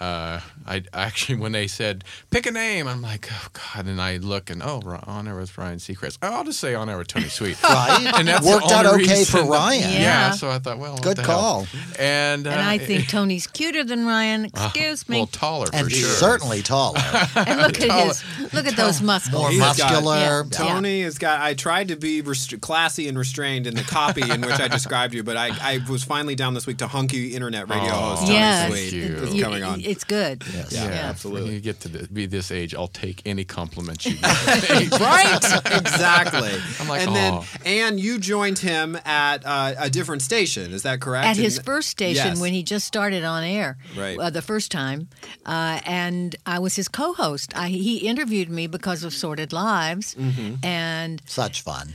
Uh, 0.00 0.40
I 0.66 0.82
actually, 0.92 1.36
when 1.38 1.52
they 1.52 1.68
said 1.68 2.02
pick 2.30 2.46
a 2.46 2.50
name, 2.50 2.88
I'm 2.88 3.00
like, 3.00 3.28
oh 3.32 3.46
god, 3.52 3.86
and 3.86 4.00
I 4.00 4.16
look 4.16 4.50
and 4.50 4.60
oh, 4.62 4.80
Ri- 4.84 4.98
on 5.04 5.28
air 5.28 5.36
with 5.36 5.56
Ryan 5.56 5.78
Seacrest. 5.78 6.18
Oh, 6.20 6.32
I'll 6.32 6.44
just 6.44 6.58
say 6.58 6.74
on 6.74 6.88
air 6.90 6.98
with 6.98 7.06
Tony 7.06 7.28
Sweet. 7.28 7.56
Right? 7.62 8.12
And 8.18 8.26
that's 8.26 8.44
Worked 8.46 8.72
out 8.72 8.86
only 8.86 9.04
okay 9.04 9.24
for 9.24 9.38
reason- 9.38 9.48
Ryan. 9.52 9.80
Yeah. 9.92 9.98
Yeah. 10.00 10.30
so 10.32 10.50
I 10.50 10.58
thought, 10.58 10.78
well, 10.78 10.96
Good 10.98 11.18
call. 11.18 11.66
And, 11.98 12.46
uh, 12.46 12.50
And 12.50 12.60
I 12.60 12.78
think 12.78 13.08
Tony's 13.08 13.46
cuter 13.46 13.84
than 13.84 14.04
Ryan. 14.04 14.50
Ah. 14.54 14.66
Excuse 14.68 15.08
me? 15.08 15.18
Well, 15.18 15.26
taller 15.28 15.68
and 15.72 15.90
sure. 15.90 16.08
certainly 16.08 16.62
taller. 16.62 16.98
And 17.36 17.60
look 17.60 17.80
at 17.80 18.06
his, 18.06 18.24
look 18.52 18.66
at 18.66 18.76
those 18.76 19.00
muscles. 19.00 19.32
More 19.34 19.50
He's 19.50 19.60
got- 19.60 19.78
muscular. 19.78 20.14
Yeah. 20.16 20.42
Tony 20.50 21.02
has 21.02 21.18
got. 21.18 21.40
I 21.40 21.54
tried 21.54 21.88
to 21.88 21.96
be 21.96 22.20
rest- 22.20 22.60
classy 22.60 23.06
and 23.08 23.16
restrained 23.18 23.66
in 23.68 23.74
the 23.76 23.82
copy 23.82 24.22
in 24.28 24.40
which 24.40 24.58
I 24.60 24.66
described 24.68 25.14
you, 25.14 25.22
but 25.22 25.36
I, 25.36 25.50
I 25.60 25.80
was 25.88 26.02
finally 26.04 26.34
down 26.34 26.54
this 26.54 26.66
week 26.66 26.78
to 26.78 26.86
hunky 26.88 27.34
internet 27.34 27.68
radio 27.68 27.92
Aw. 27.92 28.10
host 28.16 28.22
Tony 28.22 28.34
Yes, 28.34 28.70
Sweet 28.70 28.92
you. 28.92 29.02
is 29.16 29.34
You- 29.34 29.42
coming 29.44 29.62
on. 29.62 29.83
It's 29.84 30.04
good. 30.04 30.42
Yes. 30.52 30.72
Yeah, 30.72 30.84
Yeah. 30.86 31.08
absolutely. 31.10 31.44
When 31.44 31.52
you 31.54 31.60
get 31.60 31.80
to 31.80 31.88
th- 31.88 32.12
be 32.12 32.26
this 32.26 32.50
age, 32.50 32.74
I'll 32.74 32.88
take 32.88 33.22
any 33.26 33.44
compliment 33.44 34.04
you 34.06 34.14
get. 34.14 34.90
right 35.00 35.44
exactly 35.72 36.50
I'm 36.80 36.88
like, 36.88 37.06
and 37.06 37.14
then 37.14 37.40
and 37.64 38.00
you 38.00 38.18
joined 38.18 38.58
him 38.58 38.96
at 39.04 39.44
uh, 39.44 39.74
a 39.78 39.90
different 39.90 40.22
station 40.22 40.72
is 40.72 40.82
that 40.82 41.00
correct 41.00 41.26
At 41.26 41.36
his 41.36 41.58
first 41.58 41.88
station 41.90 42.28
Yes. 42.28 42.40
when 42.40 42.52
he 42.52 42.62
just 42.62 42.86
started 42.86 43.24
on 43.24 43.42
air, 43.44 43.76
Right. 43.96 44.18
uh, 44.18 44.30
the 44.30 44.42
first 44.42 44.70
time, 44.70 45.08
uh, 45.46 45.80
and 45.84 46.34
I 46.46 46.58
was 46.58 46.76
his 46.76 46.88
co-host. 46.88 47.56
I, 47.56 47.68
he 47.68 47.98
interviewed 47.98 48.48
me 48.50 48.66
because 48.66 49.04
of 49.04 49.12
Sordid 49.12 49.52
Lives, 49.52 50.14
Mm-hmm. 50.14 50.64
and 50.64 51.20
Such 51.26 51.62
fun. 51.62 51.92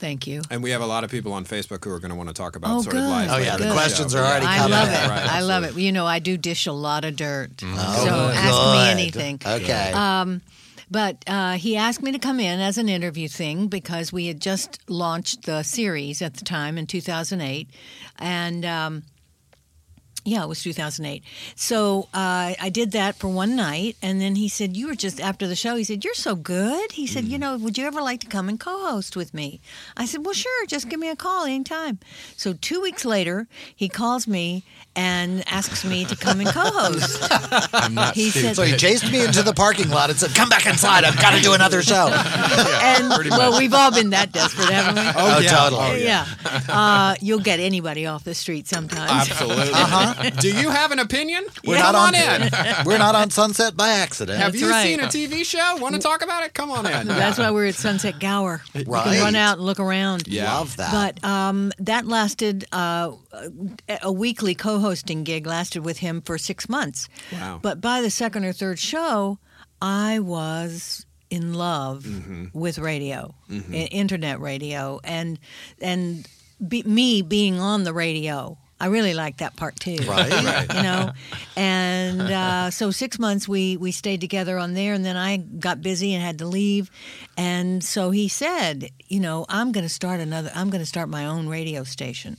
Thank 0.00 0.26
you. 0.26 0.42
and 0.50 0.62
we 0.62 0.70
have 0.70 0.80
a 0.82 0.86
lot 0.86 1.04
of 1.04 1.10
people 1.10 1.32
on 1.32 1.44
Facebook 1.44 1.84
who 1.84 1.92
are 1.92 2.00
going 2.00 2.10
to 2.10 2.16
want 2.16 2.28
to 2.28 2.34
talk 2.34 2.56
about 2.56 2.70
Oh, 2.78 2.82
sort 2.82 2.96
of 2.96 3.02
good. 3.02 3.08
lives 3.08 3.32
Oh, 3.32 3.36
yeah, 3.38 3.54
in 3.54 3.60
the 3.60 3.68
show. 3.68 3.72
questions 3.74 4.14
are 4.14 4.24
already 4.24 4.46
Coming. 4.46 4.72
I 4.72 4.78
love 4.80 4.88
in. 4.88 4.94
it. 4.94 5.08
Right, 5.08 5.32
I 5.32 5.40
love 5.42 5.64
it. 5.64 5.74
You 5.76 5.92
know, 5.92 6.06
I 6.06 6.18
do 6.18 6.36
dish 6.36 6.66
a 6.66 6.72
lot 6.72 7.04
of 7.04 7.14
dirt, 7.16 7.50
Oh, 7.62 8.04
so 8.04 8.10
ask 8.34 8.96
me 8.96 9.02
anything. 9.02 9.40
Okay. 9.46 9.92
Um, 9.92 10.40
but 10.90 11.22
uh, 11.28 11.52
he 11.52 11.76
asked 11.76 12.02
me 12.02 12.10
to 12.12 12.18
come 12.18 12.40
in 12.40 12.58
as 12.58 12.76
an 12.76 12.88
interview 12.88 13.28
thing 13.28 13.68
because 13.68 14.12
we 14.12 14.26
had 14.26 14.40
just 14.40 14.80
launched 14.88 15.42
the 15.44 15.62
series 15.62 16.20
at 16.22 16.34
the 16.34 16.44
time 16.44 16.76
in 16.78 16.86
2008, 16.86 17.68
and. 18.18 18.64
Um, 18.64 19.02
yeah, 20.24 20.42
it 20.44 20.48
was 20.48 20.62
2008. 20.62 21.22
So 21.56 22.08
uh, 22.14 22.52
I 22.60 22.70
did 22.72 22.92
that 22.92 23.16
for 23.16 23.28
one 23.28 23.56
night, 23.56 23.96
and 24.02 24.20
then 24.20 24.34
he 24.36 24.48
said, 24.48 24.76
"You 24.76 24.88
were 24.88 24.94
just 24.94 25.20
after 25.20 25.46
the 25.46 25.56
show." 25.56 25.76
He 25.76 25.84
said, 25.84 26.04
"You're 26.04 26.14
so 26.14 26.34
good." 26.36 26.92
He 26.92 27.06
said, 27.06 27.24
"You 27.24 27.38
know, 27.38 27.56
would 27.56 27.78
you 27.78 27.86
ever 27.86 28.02
like 28.02 28.20
to 28.20 28.26
come 28.26 28.48
and 28.48 28.58
co-host 28.60 29.16
with 29.16 29.32
me?" 29.32 29.60
I 29.96 30.04
said, 30.06 30.24
"Well, 30.24 30.34
sure. 30.34 30.66
Just 30.66 30.88
give 30.88 31.00
me 31.00 31.08
a 31.08 31.16
call 31.16 31.44
anytime." 31.44 31.98
So 32.36 32.52
two 32.52 32.80
weeks 32.80 33.04
later, 33.04 33.48
he 33.74 33.88
calls 33.88 34.26
me 34.28 34.62
and 34.96 35.42
asks 35.48 35.84
me 35.84 36.04
to 36.04 36.16
come 36.16 36.40
and 36.40 36.48
co-host. 36.48 37.28
I'm 37.72 37.94
not 37.94 38.14
He 38.14 38.30
stupid. 38.30 38.46
said- 38.48 38.56
so 38.56 38.62
he 38.64 38.76
chased 38.76 39.10
me 39.10 39.24
into 39.24 39.42
the 39.42 39.54
parking 39.54 39.88
lot 39.90 40.10
and 40.10 40.18
said, 40.18 40.34
"Come 40.34 40.48
back 40.48 40.66
inside. 40.66 41.04
I've 41.04 41.18
got 41.20 41.30
to 41.34 41.40
do 41.40 41.54
another 41.54 41.80
show." 41.82 42.08
and 42.82 43.08
well, 43.30 43.58
we've 43.58 43.74
all 43.74 43.90
been 43.92 44.10
that 44.10 44.32
desperate, 44.32 44.68
haven't 44.70 44.96
we? 44.96 45.10
Oh, 45.16 45.38
yeah. 45.38 45.48
totally. 45.50 45.80
Oh, 45.82 45.94
yeah. 45.94 46.26
Uh, 46.68 47.14
you'll 47.20 47.40
get 47.40 47.60
anybody 47.60 48.06
off 48.06 48.24
the 48.24 48.34
street 48.34 48.66
sometimes. 48.68 49.30
absolutely 49.30 49.72
uh-huh. 49.72 50.09
Do 50.40 50.48
you 50.54 50.70
have 50.70 50.90
an 50.92 50.98
opinion 50.98 51.44
We're 51.64 51.76
come 51.78 51.92
not 51.92 52.14
on, 52.14 52.14
on. 52.14 52.42
in 52.42 52.50
We're 52.86 52.98
not 52.98 53.14
on 53.14 53.30
Sunset 53.30 53.76
by 53.76 53.90
accident. 53.90 54.38
have 54.38 54.52
That's 54.52 54.62
you 54.62 54.70
right. 54.70 54.84
seen 54.84 55.00
a 55.00 55.04
tv 55.04 55.44
show 55.44 55.76
want 55.76 55.94
to 55.94 56.00
talk 56.00 56.22
about 56.22 56.44
it 56.44 56.54
come 56.54 56.70
on 56.70 56.86
in 56.86 57.06
That's 57.08 57.38
why 57.38 57.50
we're 57.50 57.66
at 57.66 57.74
Sunset 57.74 58.18
Gower. 58.20 58.62
Right. 58.86 59.06
You 59.06 59.12
can 59.12 59.22
run 59.24 59.36
out 59.36 59.58
and 59.58 59.66
look 59.66 59.78
around. 59.80 60.26
Yeah. 60.26 60.52
Love 60.54 60.76
that. 60.78 60.92
But 61.20 61.24
um, 61.28 61.72
that 61.78 62.06
lasted 62.06 62.64
uh, 62.72 63.12
a 64.02 64.10
weekly 64.12 64.54
co-hosting 64.54 65.24
gig 65.24 65.46
lasted 65.46 65.84
with 65.84 65.98
him 65.98 66.20
for 66.22 66.38
six 66.38 66.68
months. 66.68 67.08
Wow. 67.32 67.58
But 67.62 67.80
by 67.80 68.00
the 68.00 68.10
second 68.10 68.44
or 68.44 68.52
third 68.52 68.78
show, 68.78 69.38
I 69.82 70.18
was 70.20 71.06
in 71.30 71.54
love 71.54 72.04
Mm-hmm. 72.04 72.46
with 72.58 72.78
radio, 72.78 73.34
i- 73.50 73.54
internet 73.92 74.40
radio, 74.40 74.98
and 75.04 75.38
and 75.80 76.26
be, 76.66 76.82
me 76.82 77.22
being 77.22 77.60
on 77.60 77.84
the 77.84 77.92
radio. 77.92 78.58
I 78.80 78.86
really 78.86 79.12
like 79.12 79.36
that 79.38 79.56
part 79.56 79.78
too. 79.78 79.98
Right. 80.06 80.30
Right. 80.30 80.66
You 80.80 80.82
know, 80.82 81.12
and 81.56 82.20
uh, 82.22 82.70
so 82.80 82.90
six 82.90 83.18
months 83.18 83.46
we 83.46 83.76
we 83.76 83.92
stayed 83.92 84.20
together 84.20 84.56
on 84.58 84.74
there, 84.74 84.94
and 84.94 85.04
then 85.04 85.16
I 85.16 85.36
got 85.36 85.82
busy 85.82 86.14
and 86.14 86.22
had 86.22 86.38
to 86.38 86.46
leave, 86.46 86.90
and 87.36 87.84
so 87.84 88.10
he 88.10 88.28
said, 88.28 88.90
you 89.08 89.20
know, 89.20 89.44
I'm 89.48 89.72
going 89.72 89.84
to 89.84 89.90
start 89.90 90.20
another. 90.20 90.50
I'm 90.54 90.70
going 90.70 90.80
to 90.80 90.86
start 90.86 91.08
my 91.08 91.26
own 91.26 91.48
radio 91.48 91.84
station, 91.84 92.38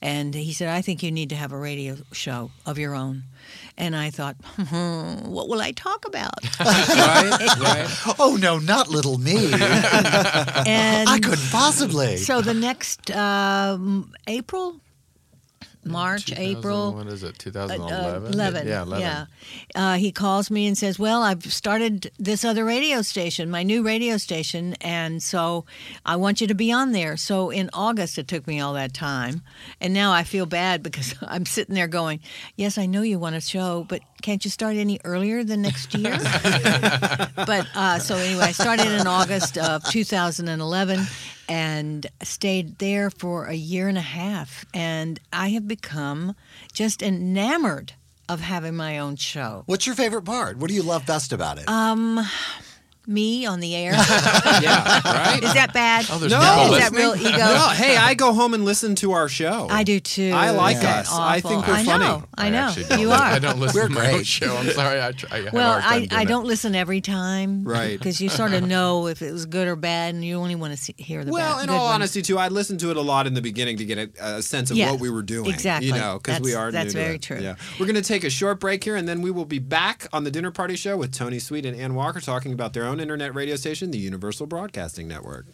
and 0.00 0.34
he 0.34 0.52
said, 0.52 0.68
I 0.68 0.82
think 0.82 1.02
you 1.02 1.10
need 1.10 1.30
to 1.30 1.36
have 1.36 1.52
a 1.52 1.58
radio 1.58 1.96
show 2.12 2.50
of 2.66 2.78
your 2.78 2.94
own. 2.94 3.24
And 3.76 3.96
I 3.96 4.10
thought, 4.10 4.36
hmm, 4.56 5.28
what 5.28 5.48
will 5.48 5.60
I 5.60 5.72
talk 5.72 6.06
about? 6.06 6.34
right 6.60 7.56
right 7.58 7.88
oh 8.18 8.36
no, 8.40 8.58
not 8.58 8.88
little 8.88 9.18
me. 9.18 9.52
and 9.52 11.08
I 11.08 11.18
couldn't 11.22 11.50
possibly. 11.50 12.18
So 12.18 12.40
the 12.42 12.54
next 12.54 13.10
um, 13.10 14.12
April, 14.26 14.80
March, 15.84 16.32
April. 16.36 16.92
What 16.94 17.06
is 17.06 17.22
it? 17.22 17.30
uh, 17.30 17.38
2011. 17.38 18.32
11. 18.34 18.68
Yeah, 18.68 18.82
11. 18.82 19.00
Yeah. 19.00 19.24
Uh, 19.74 19.94
he 19.96 20.12
calls 20.12 20.50
me 20.50 20.66
and 20.66 20.76
says, 20.76 20.98
Well, 20.98 21.22
I've 21.22 21.44
started 21.52 22.10
this 22.18 22.44
other 22.44 22.64
radio 22.64 23.02
station, 23.02 23.50
my 23.50 23.62
new 23.62 23.82
radio 23.82 24.16
station, 24.18 24.74
and 24.80 25.22
so 25.22 25.64
I 26.04 26.16
want 26.16 26.40
you 26.40 26.46
to 26.48 26.54
be 26.54 26.70
on 26.70 26.92
there. 26.92 27.16
So 27.16 27.50
in 27.50 27.70
August, 27.72 28.18
it 28.18 28.28
took 28.28 28.46
me 28.46 28.60
all 28.60 28.74
that 28.74 28.92
time. 28.92 29.42
And 29.80 29.94
now 29.94 30.12
I 30.12 30.24
feel 30.24 30.46
bad 30.46 30.82
because 30.88 31.14
I'm 31.22 31.46
sitting 31.46 31.74
there 31.74 31.88
going, 31.88 32.20
Yes, 32.56 32.76
I 32.76 32.86
know 32.86 33.02
you 33.02 33.18
want 33.18 33.36
a 33.36 33.40
show, 33.40 33.84
but 33.88 34.02
can't 34.22 34.44
you 34.44 34.50
start 34.50 34.76
any 34.76 35.00
earlier 35.04 35.44
than 35.44 35.62
next 35.62 35.94
year? 35.94 36.18
but 37.36 37.66
uh, 37.74 37.98
so 37.98 38.16
anyway, 38.16 38.44
I 38.44 38.52
started 38.52 38.88
in 38.88 39.06
August 39.06 39.56
of 39.56 39.84
2011 39.84 41.00
and 41.50 42.06
stayed 42.22 42.78
there 42.78 43.10
for 43.10 43.46
a 43.46 43.54
year 43.54 43.88
and 43.88 43.98
a 43.98 44.02
half. 44.02 44.64
And 44.72 45.18
I 45.32 45.48
have 45.50 45.66
become 45.66 46.36
just 46.72 47.02
enamored 47.02 47.92
of 48.28 48.40
having 48.40 48.76
my 48.76 48.98
own 49.00 49.16
show. 49.16 49.64
What's 49.66 49.84
your 49.84 49.96
favorite 49.96 50.22
part? 50.22 50.56
What 50.56 50.68
do 50.68 50.74
you 50.74 50.84
love 50.84 51.04
best 51.04 51.32
about 51.32 51.58
it? 51.58 51.68
Um, 51.68 52.24
me 53.10 53.44
on 53.46 53.60
the 53.60 53.74
air. 53.76 53.92
yeah 54.62 55.00
right 55.04 55.42
Is 55.42 55.54
that 55.54 55.72
bad? 55.74 56.06
Oh, 56.10 56.18
there's 56.18 56.32
no, 56.32 56.38
Is 56.74 56.78
that 56.80 56.92
real 56.92 57.14
ego? 57.16 57.30
no 57.36 57.68
hey 57.74 57.96
i 57.96 58.14
go 58.14 58.32
home 58.32 58.54
and 58.54 58.64
listen 58.64 58.94
to 58.96 59.12
our 59.12 59.28
show 59.28 59.66
I 59.70 59.82
do 59.84 60.00
too. 60.00 60.32
I 60.34 60.50
like 60.50 60.76
Is 60.76 60.82
that 60.82 61.00
us. 61.06 61.12
I 61.12 61.40
think 61.40 61.66
we're 61.66 61.74
I 61.74 61.84
funny. 61.84 62.04
know. 62.04 62.24
I 62.36 62.50
know. 62.50 62.58
actually 62.68 62.82
you 63.00 63.08
listen- 63.08 63.10
are. 63.12 63.32
I 63.32 63.38
don't 63.38 63.58
listen 63.58 63.80
We're 63.80 63.88
to 63.88 63.94
my 63.94 64.12
own 64.12 64.22
show. 64.24 64.56
I'm 64.56 64.70
sorry. 64.70 65.00
I, 65.02 65.12
try, 65.12 65.28
I 65.38 65.42
have 65.42 65.52
a 65.52 65.56
Well, 65.56 65.72
hard 65.72 65.82
time 65.84 65.92
I, 65.92 65.98
doing 66.06 66.12
I 66.20 66.24
don't 66.24 66.46
listen 66.46 66.74
every 66.74 67.00
time, 67.00 67.64
Right. 67.64 67.98
Because 67.98 68.20
you 68.20 68.28
sort 68.28 68.52
of 68.52 68.66
know 68.66 69.06
if 69.08 69.22
it 69.22 69.32
was 69.32 69.46
good 69.46 69.66
or 69.68 69.76
bad, 69.76 70.14
and 70.14 70.24
you 70.24 70.36
only 70.36 70.54
want 70.54 70.72
to 70.72 70.76
see, 70.76 70.94
hear 70.98 71.24
the 71.24 71.32
well, 71.32 71.56
bad. 71.56 71.62
in 71.62 71.68
good 71.68 71.74
all 71.74 71.84
ones. 71.86 71.94
honesty, 71.96 72.22
too, 72.22 72.38
I 72.38 72.48
listened 72.48 72.80
to 72.80 72.90
it 72.90 72.96
a 72.96 73.00
lot 73.00 73.26
in 73.26 73.34
the 73.34 73.42
beginning 73.42 73.76
to 73.78 73.84
get 73.84 73.98
a, 73.98 74.36
a 74.36 74.42
sense 74.42 74.70
of 74.70 74.76
Yeah, 74.76 74.90
what 74.92 75.00
we 75.00 75.10
were 75.10 75.22
doing. 75.22 75.50
exactly. 75.50 75.88
You 75.88 75.94
know, 75.94 76.18
because 76.22 76.40
we 76.40 76.54
are. 76.54 76.70
that's 76.70 76.94
new 76.94 77.00
to 77.00 77.06
very 77.06 77.18
true. 77.18 77.38
Yeah, 77.40 77.56
we're 77.78 77.86
going 77.86 77.96
to 77.96 78.02
take 78.02 78.24
a 78.24 78.30
short 78.30 78.60
break 78.60 78.84
here, 78.84 78.96
and 78.96 79.08
then 79.08 79.22
we 79.22 79.30
will 79.30 79.44
be 79.44 79.58
back 79.58 80.06
on 80.12 80.24
the 80.24 80.30
dinner 80.30 80.50
party 80.50 80.76
show 80.76 80.96
with 80.96 81.12
Tony 81.12 81.38
Sweet 81.38 81.66
and 81.66 81.78
Ann 81.78 81.94
Walker 81.94 82.20
talking 82.20 82.52
about 82.52 82.72
their 82.72 82.84
own 82.84 82.99
internet 83.00 83.34
radio 83.34 83.56
station, 83.56 83.90
the 83.90 83.98
Universal 83.98 84.46
Broadcasting 84.46 85.08
Network. 85.08 85.46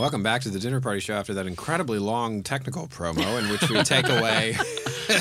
Welcome 0.00 0.22
back 0.22 0.40
to 0.42 0.48
the 0.48 0.58
Dinner 0.58 0.80
Party 0.80 0.98
Show 1.00 1.12
after 1.12 1.34
that 1.34 1.46
incredibly 1.46 1.98
long 1.98 2.42
technical 2.42 2.88
promo 2.88 3.38
in 3.38 3.50
which 3.50 3.68
we 3.68 3.82
take 3.82 4.08
away 4.08 4.56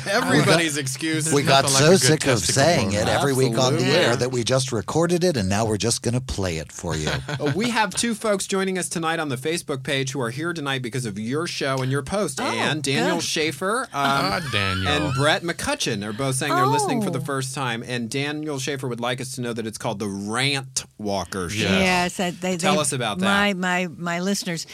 everybody's 0.07 0.77
excuses. 0.77 1.33
We 1.33 1.41
got 1.43 1.63
Nothing 1.63 1.77
so 1.77 1.89
like 1.91 1.99
sick 1.99 2.27
of 2.27 2.39
saying 2.39 2.91
promo. 2.91 3.01
it 3.01 3.07
every 3.09 3.33
week 3.33 3.57
on 3.57 3.75
the 3.75 3.83
air 3.83 4.15
that 4.15 4.31
we 4.31 4.43
just 4.45 4.71
recorded 4.71 5.23
it 5.25 5.35
and 5.35 5.49
now 5.49 5.65
we're 5.65 5.77
just 5.77 6.01
going 6.01 6.13
to 6.13 6.21
play 6.21 6.57
it 6.57 6.71
for 6.71 6.95
you. 6.95 7.09
We 7.55 7.71
have 7.71 7.93
two 7.93 8.13
folks 8.15 8.47
joining 8.47 8.77
us 8.77 8.87
tonight 8.87 9.19
on 9.19 9.27
the 9.29 9.35
Facebook 9.35 9.83
page 9.83 10.11
who 10.11 10.21
are 10.21 10.29
here 10.29 10.53
tonight 10.53 10.81
because 10.81 11.05
of 11.05 11.19
your 11.19 11.45
show 11.47 11.77
and 11.81 11.91
your 11.91 12.03
post. 12.03 12.39
Oh, 12.39 12.45
and 12.45 12.81
Daniel 12.81 13.17
good. 13.17 13.23
Schaefer 13.25 13.81
um, 13.81 13.87
Ah, 13.93 14.49
Daniel. 14.51 14.87
and 14.87 15.13
Brett 15.15 15.41
McCutcheon 15.41 16.05
are 16.07 16.13
both 16.13 16.35
saying 16.35 16.53
they're 16.55 16.65
listening 16.67 17.01
for 17.01 17.09
the 17.09 17.19
Oh. 17.19 17.23
first 17.23 17.53
time. 17.53 17.83
And 17.85 18.09
Daniel 18.09 18.59
Schaefer 18.59 18.87
would 18.87 19.01
like 19.01 19.19
us 19.19 19.33
to 19.35 19.41
know 19.41 19.51
that 19.51 19.67
it's 19.67 19.77
called 19.77 19.99
the 19.99 20.07
Rant 20.07 20.85
Walker 20.97 21.49
Show. 21.49 21.63
Yes, 21.67 22.19
I- 22.19 22.31
they, 22.31 22.55
Tell 22.55 22.75
they- 22.75 22.81
us 22.81 22.93
about 22.93 23.19
that. 23.19 23.25
My 23.25 23.53
my 23.53 23.87
my 23.97 24.19
listeners. 24.21 24.65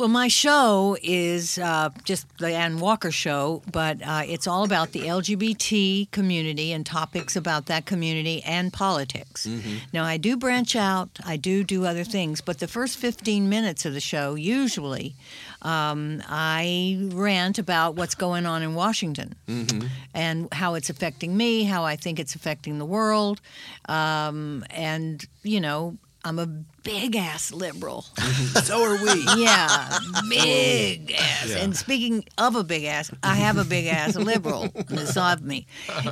Well, 0.00 0.08
my 0.08 0.28
show 0.28 0.96
is 1.02 1.58
uh, 1.58 1.90
just 2.04 2.26
the 2.38 2.54
Ann 2.54 2.78
Walker 2.78 3.10
show, 3.10 3.62
but 3.70 3.98
uh, 4.02 4.22
it's 4.24 4.46
all 4.46 4.64
about 4.64 4.92
the 4.92 5.00
LGBT 5.00 6.10
community 6.10 6.72
and 6.72 6.86
topics 6.86 7.36
about 7.36 7.66
that 7.66 7.84
community 7.84 8.42
and 8.44 8.72
politics. 8.72 9.46
Mm-hmm. 9.46 9.76
Now, 9.92 10.04
I 10.04 10.16
do 10.16 10.38
branch 10.38 10.74
out, 10.74 11.10
I 11.26 11.36
do 11.36 11.64
do 11.64 11.84
other 11.84 12.04
things, 12.04 12.40
but 12.40 12.60
the 12.60 12.66
first 12.66 12.96
15 12.96 13.50
minutes 13.50 13.84
of 13.84 13.92
the 13.92 14.00
show, 14.00 14.36
usually, 14.36 15.16
um, 15.60 16.22
I 16.26 16.98
rant 17.12 17.58
about 17.58 17.94
what's 17.94 18.14
going 18.14 18.46
on 18.46 18.62
in 18.62 18.74
Washington 18.74 19.34
Mm-hmm. 19.46 19.86
and 20.14 20.48
how 20.54 20.76
it's 20.76 20.88
affecting 20.88 21.36
me, 21.36 21.64
how 21.64 21.84
I 21.84 21.96
think 21.96 22.18
it's 22.18 22.34
affecting 22.34 22.78
the 22.78 22.86
world. 22.86 23.42
Um, 23.86 24.64
and, 24.70 25.22
you 25.42 25.60
know, 25.60 25.98
I'm 26.24 26.38
a 26.38 26.46
big 26.46 27.16
ass 27.16 27.52
liberal. 27.52 28.02
so 28.62 28.82
are 28.82 29.02
we. 29.02 29.24
Yeah, 29.36 29.98
big 30.28 31.12
ass. 31.12 31.48
Yeah. 31.48 31.58
And 31.58 31.76
speaking 31.76 32.24
of 32.36 32.56
a 32.56 32.64
big 32.64 32.84
ass, 32.84 33.10
I 33.22 33.36
have 33.36 33.56
a 33.58 33.64
big 33.64 33.86
ass 33.86 34.16
liberal. 34.16 34.64
And 34.74 34.98
it's 35.00 35.16
of 35.16 35.42
me. 35.42 35.66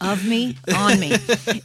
Of 0.00 0.26
me, 0.26 0.56
on 0.74 0.98
me. 0.98 1.14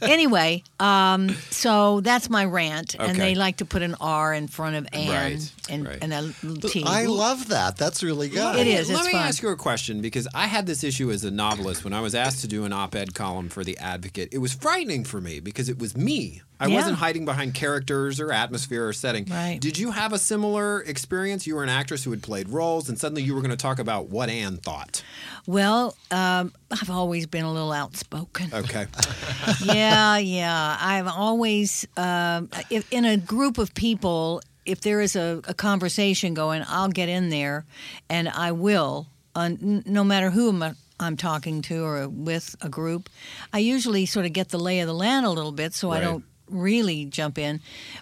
Anyway, 0.00 0.62
um, 0.78 1.30
so 1.50 2.00
that's 2.02 2.30
my 2.30 2.44
rant. 2.44 2.94
And 2.96 3.18
they 3.18 3.34
like 3.34 3.56
to 3.56 3.64
put 3.64 3.82
an 3.82 3.96
R 4.00 4.32
in 4.32 4.46
front 4.46 4.76
of 4.76 4.86
Anne 4.92 5.08
Right, 5.08 5.52
and, 5.68 5.84
right. 5.84 5.98
and 6.00 6.14
a 6.14 6.22
little 6.44 6.70
T. 6.70 6.84
I 6.86 7.06
love 7.06 7.48
that. 7.48 7.76
That's 7.76 8.00
really 8.04 8.28
good. 8.28 8.54
It 8.54 8.68
is. 8.68 8.90
Let 8.90 8.98
it's 8.98 9.06
me 9.08 9.12
fun. 9.14 9.22
ask 9.26 9.42
you 9.42 9.48
a 9.48 9.56
question 9.56 10.00
because 10.00 10.28
I 10.34 10.46
had 10.46 10.66
this 10.66 10.84
issue 10.84 11.10
as 11.10 11.24
a 11.24 11.32
novelist 11.32 11.82
when 11.82 11.92
I 11.92 12.00
was 12.00 12.14
asked 12.14 12.40
to 12.42 12.46
do 12.46 12.64
an 12.64 12.72
op 12.72 12.94
ed 12.94 13.12
column 13.12 13.48
for 13.48 13.64
The 13.64 13.76
Advocate. 13.78 14.28
It 14.30 14.38
was 14.38 14.52
frightening 14.52 15.02
for 15.02 15.20
me 15.20 15.40
because 15.40 15.68
it 15.68 15.80
was 15.80 15.96
me. 15.96 16.40
I 16.60 16.66
Yeah. 16.66 16.74
wasn't 16.74 16.96
hiding 16.98 17.24
behind 17.24 17.54
characters 17.54 18.18
or 18.20 18.32
atmosphere 18.32 18.86
or 18.88 18.92
setting. 18.92 19.26
Right. 19.26 19.58
Did 19.60 19.78
you 19.78 19.92
have 19.92 20.12
a 20.12 20.18
similar 20.18 20.82
experience? 20.82 21.46
You 21.46 21.54
were 21.54 21.62
an 21.62 21.68
actress 21.68 22.02
who 22.04 22.10
had 22.10 22.22
played 22.22 22.48
roles, 22.48 22.88
and 22.88 22.98
suddenly 22.98 23.22
you 23.22 23.34
were 23.34 23.40
going 23.40 23.50
to 23.52 23.56
talk 23.56 23.78
about 23.78 24.08
what 24.08 24.28
Anne 24.28 24.56
thought. 24.56 25.02
Well, 25.46 25.96
um, 26.10 26.52
I've 26.70 26.90
always 26.90 27.26
been 27.26 27.44
a 27.44 27.52
little 27.52 27.72
outspoken. 27.72 28.50
Okay. 28.52 28.86
yeah, 29.64 30.18
yeah. 30.18 30.76
I've 30.80 31.06
always, 31.08 31.86
um, 31.96 32.50
if, 32.70 32.90
in 32.92 33.04
a 33.04 33.16
group 33.16 33.58
of 33.58 33.72
people, 33.74 34.42
if 34.66 34.80
there 34.82 35.00
is 35.00 35.16
a, 35.16 35.40
a 35.48 35.54
conversation 35.54 36.34
going, 36.34 36.64
I'll 36.68 36.88
get 36.90 37.08
in 37.08 37.30
there 37.30 37.64
and 38.10 38.28
I 38.28 38.52
will, 38.52 39.06
uh, 39.34 39.42
n- 39.42 39.82
no 39.86 40.04
matter 40.04 40.30
who 40.30 40.50
I'm, 40.50 40.76
I'm 41.00 41.16
talking 41.16 41.62
to 41.62 41.84
or 41.84 42.08
with 42.08 42.56
a 42.60 42.68
group. 42.68 43.08
I 43.52 43.58
usually 43.60 44.04
sort 44.04 44.26
of 44.26 44.32
get 44.32 44.48
the 44.48 44.58
lay 44.58 44.80
of 44.80 44.88
the 44.88 44.94
land 44.94 45.24
a 45.24 45.30
little 45.30 45.52
bit 45.52 45.72
so 45.72 45.90
I 45.92 46.00
don't 46.00 46.24
really 46.48 47.04
jump 47.06 47.38
in. 47.38 47.60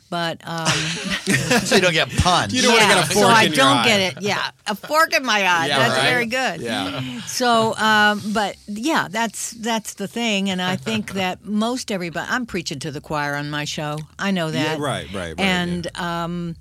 But 0.09 0.41
um, 0.45 0.67
so 0.69 1.75
you 1.77 1.81
don't 1.81 1.93
get 1.93 2.11
punched. 2.11 2.55
You 2.55 2.63
don't 2.63 2.75
wanna 2.75 2.95
get 2.95 3.11
a 3.11 3.15
fork 3.15 3.27
so 3.27 3.29
I 3.29 3.43
your 3.43 3.55
don't 3.55 3.77
eye. 3.79 3.85
get 3.85 4.01
it. 4.17 4.23
Yeah, 4.23 4.51
a 4.67 4.75
fork 4.75 5.13
in 5.15 5.25
my 5.25 5.39
eye. 5.39 5.67
Yeah, 5.67 5.79
That's 5.79 5.99
right? 5.99 6.09
very 6.11 6.27
good. 6.27 6.61
Yeah. 6.61 7.21
So, 7.23 7.75
um, 7.77 8.23
but 8.33 8.57
yeah, 8.67 9.09
that's 9.11 9.51
that's 9.53 9.95
the 9.95 10.07
thing, 10.09 10.49
and 10.49 10.63
I 10.63 10.77
think 10.77 11.13
that 11.13 11.45
most 11.45 11.91
everybody. 11.91 12.27
I'm 12.31 12.47
preaching 12.47 12.79
to 12.81 12.91
the 12.91 13.01
choir 13.01 13.35
on 13.35 13.51
my 13.51 13.65
show. 13.65 13.99
I 14.19 14.31
know 14.31 14.51
that. 14.51 14.79
Yeah, 14.79 14.85
right, 14.85 15.07
right, 15.13 15.35
right. 15.37 15.41
And 15.41 15.87
um, 15.99 16.57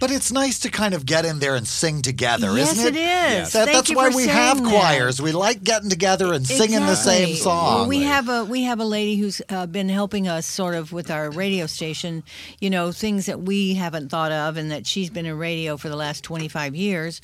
But 0.00 0.10
it's 0.10 0.32
nice 0.32 0.58
to 0.60 0.70
kind 0.70 0.94
of 0.94 1.04
get 1.06 1.24
in 1.24 1.38
there 1.38 1.54
and 1.54 1.68
sing 1.68 2.02
together, 2.02 2.56
yes, 2.56 2.72
isn't 2.72 2.96
it? 2.96 2.98
Yes, 2.98 3.30
it 3.36 3.48
is. 3.48 3.52
That- 3.52 3.72
that's 3.72 3.94
why 3.94 4.08
we 4.08 4.26
have 4.26 4.56
saying 4.56 4.64
that. 4.68 4.82
choirs. 4.98 5.20
We 5.22 5.30
like 5.32 5.62
getting 5.62 5.90
together 5.90 6.32
and 6.32 6.44
singing 6.46 6.80
the 6.80 6.96
same 6.96 7.36
song. 7.36 7.74
Well, 7.80 7.86
we 7.88 8.02
have 8.02 8.28
a 8.28 8.44
we 8.44 8.62
have 8.64 8.80
a 8.80 8.84
lady 8.84 9.16
who's 9.16 9.40
uh, 9.48 9.66
been 9.66 9.88
helping 9.90 10.26
us 10.26 10.46
sort 10.46 10.74
of 10.74 10.92
with 10.92 11.10
our 11.10 11.30
radio 11.30 11.66
station. 11.66 12.24
You 12.60 12.70
know, 12.70 12.90
things 12.92 13.26
that 13.26 13.42
we 13.42 13.74
haven't 13.74 14.08
thought 14.08 14.32
of, 14.32 14.56
and 14.56 14.70
that 14.70 14.86
she's 14.86 15.10
been 15.10 15.26
in 15.26 15.36
radio 15.38 15.76
for 15.76 15.88
the 15.90 15.96
last 15.96 16.24
twenty 16.24 16.48
five 16.48 16.74
years, 16.74 17.20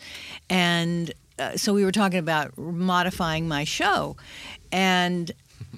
and 0.51 1.13
uh, 1.39 1.57
so 1.57 1.73
we 1.73 1.85
were 1.85 1.93
talking 1.93 2.19
about 2.19 2.57
modifying 2.59 3.49
my 3.49 3.65
show, 3.65 4.17
and 4.71 5.33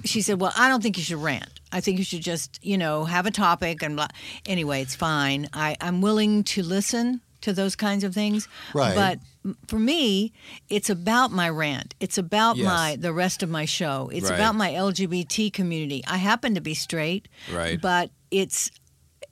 she 0.05 0.21
said, 0.21 0.41
"Well, 0.41 0.53
I 0.57 0.69
don't 0.69 0.83
think 0.83 0.97
you 0.99 1.05
should 1.05 1.19
rant. 1.23 1.58
I 1.73 1.81
think 1.81 1.99
you 1.99 2.05
should 2.05 2.23
just, 2.23 2.59
you 2.65 2.79
know, 2.79 3.05
have 3.05 3.27
a 3.27 3.31
topic 3.31 3.83
and 3.83 3.97
blah." 3.97 4.09
Anyway, 4.47 4.83
it's 4.83 4.95
fine. 4.95 5.49
I, 5.53 5.77
I'm 5.81 6.01
willing 6.01 6.45
to 6.45 6.63
listen 6.63 7.21
to 7.41 7.53
those 7.53 7.77
kinds 7.77 8.03
of 8.03 8.13
things, 8.15 8.49
Right. 8.75 8.97
But 8.97 9.55
for 9.69 9.79
me, 9.79 10.33
it's 10.69 10.91
about 10.91 11.31
my 11.31 11.49
rant. 11.49 11.95
It's 12.01 12.19
about 12.19 12.57
Yes. 12.57 12.67
my 12.67 12.97
the 12.97 13.13
rest 13.13 13.43
of 13.45 13.49
my 13.49 13.65
show. 13.65 14.11
It's 14.13 14.29
Right. 14.29 14.35
about 14.35 14.57
my 14.57 14.71
LGBT 14.73 15.53
community. 15.53 16.03
I 16.07 16.17
happen 16.17 16.55
to 16.57 16.61
be 16.61 16.75
straight, 16.75 17.29
Right. 17.53 17.81
But 17.81 18.11
it's 18.33 18.71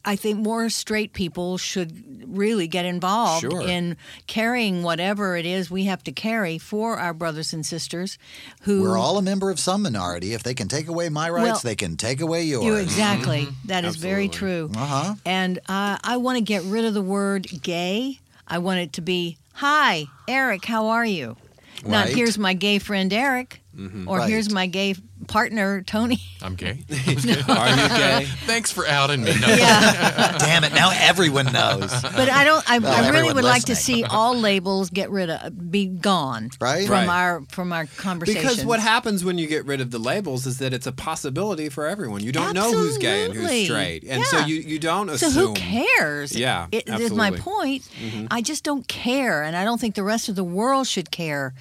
I 0.04 0.14
think 0.16 0.38
more 0.38 0.68
straight 0.68 1.12
people 1.12 1.58
should 1.58 2.24
really 2.28 2.68
get 2.68 2.84
involved 2.84 3.40
Sure. 3.42 3.60
in 3.62 3.96
carrying 4.26 4.82
whatever 4.82 5.36
it 5.36 5.44
is 5.46 5.68
we 5.70 5.84
have 5.84 6.02
to 6.04 6.12
carry 6.12 6.58
for 6.58 6.96
our 6.98 7.12
brothers 7.12 7.52
and 7.52 7.66
sisters 7.66 8.16
who 8.62 8.82
We're 8.82 8.96
all 8.98 9.18
a 9.18 9.22
member 9.22 9.50
of 9.50 9.58
some 9.58 9.82
minority. 9.82 10.32
If 10.32 10.42
they 10.44 10.54
can 10.54 10.68
take 10.68 10.86
away 10.88 11.08
my 11.08 11.28
rights, 11.28 11.44
Well, 11.44 11.60
they 11.64 11.74
can 11.76 11.96
take 11.96 12.20
away 12.20 12.44
yours. 12.44 12.64
You 12.64 12.74
exactly. 12.76 13.48
That 13.64 13.84
is 13.84 13.96
very 13.96 14.28
true. 14.28 14.70
Uh-huh. 14.76 15.14
And 15.24 15.58
uh, 15.68 15.98
I 16.02 16.16
want 16.18 16.36
to 16.38 16.42
get 16.42 16.62
rid 16.64 16.84
of 16.84 16.94
the 16.94 17.02
word 17.02 17.48
gay. 17.62 18.20
I 18.46 18.58
want 18.58 18.78
it 18.80 18.92
to 18.94 19.00
be, 19.00 19.38
"Hi, 19.54 20.06
Eric. 20.28 20.64
How 20.66 20.86
are 20.88 21.04
you?" 21.06 21.36
Not 21.84 22.08
here's 22.08 22.38
my 22.38 22.54
gay 22.54 22.78
friend 22.78 23.12
Eric, 23.12 23.60
or 24.06 24.18
Right. 24.18 24.28
here's 24.30 24.50
my 24.50 24.66
gay 24.66 24.94
partner 25.26 25.82
Tony. 25.82 26.20
I'm 26.42 26.54
gay. 26.54 26.78
Are 26.90 27.68
you 27.70 27.88
gay? 27.88 28.26
Thanks 28.46 28.70
for 28.72 28.86
outing 28.86 29.22
me. 29.22 29.32
No, 29.40 29.48
yeah, 29.48 30.36
Damn 30.38 30.64
it! 30.64 30.72
Now 30.72 30.90
everyone 30.94 31.46
knows, 31.52 31.90
but 32.02 32.30
I 32.30 32.44
don't. 32.44 32.68
I, 32.70 32.78
Well, 32.78 32.92
I 32.92 32.96
really 32.98 33.08
everyone 33.08 33.34
would 33.36 33.44
like 33.44 33.64
to 33.64 33.72
listening. 33.72 33.96
see 33.98 34.04
all 34.04 34.36
labels 34.36 34.90
get 34.90 35.10
rid 35.10 35.30
of, 35.30 35.70
be 35.70 35.86
gone 35.86 36.50
right? 36.60 36.86
from 36.86 37.06
Right. 37.06 37.08
our 37.08 37.42
from 37.50 37.72
our 37.72 37.86
conversation. 37.86 38.42
Because 38.42 38.64
what 38.64 38.80
happens 38.80 39.24
when 39.24 39.38
you 39.38 39.46
get 39.46 39.64
rid 39.66 39.80
of 39.80 39.90
the 39.90 39.98
labels 39.98 40.46
is 40.46 40.58
that 40.58 40.72
it's 40.72 40.86
a 40.86 40.92
possibility 40.92 41.68
for 41.68 41.86
everyone. 41.86 42.22
You 42.22 42.32
don't 42.32 42.54
know 42.54 42.72
who's 42.72 42.98
gay 42.98 43.24
and 43.24 43.34
who's 43.34 43.44
Absolutely. 43.44 43.64
straight, 43.66 44.04
and 44.08 44.24
so 44.24 44.38
Yeah. 44.38 44.46
you, 44.46 44.56
you 44.56 44.78
don't 44.78 45.08
So 45.18 45.26
assume. 45.28 45.48
who 45.48 45.54
cares? 45.54 46.34
Yeah, 46.36 46.66
it 46.72 46.88
is 46.88 47.12
my 47.12 47.28
absolutely. 47.28 47.38
point. 47.40 47.82
Mm-hmm. 48.00 48.26
I 48.30 48.42
just 48.42 48.64
don't 48.64 48.86
care, 48.88 49.42
and 49.42 49.56
I 49.56 49.64
don't 49.64 49.80
think 49.80 49.94
the 49.94 50.02
rest 50.04 50.28
of 50.28 50.36
the 50.36 50.44
world 50.44 50.86
should 50.86 51.10
care. 51.10 51.54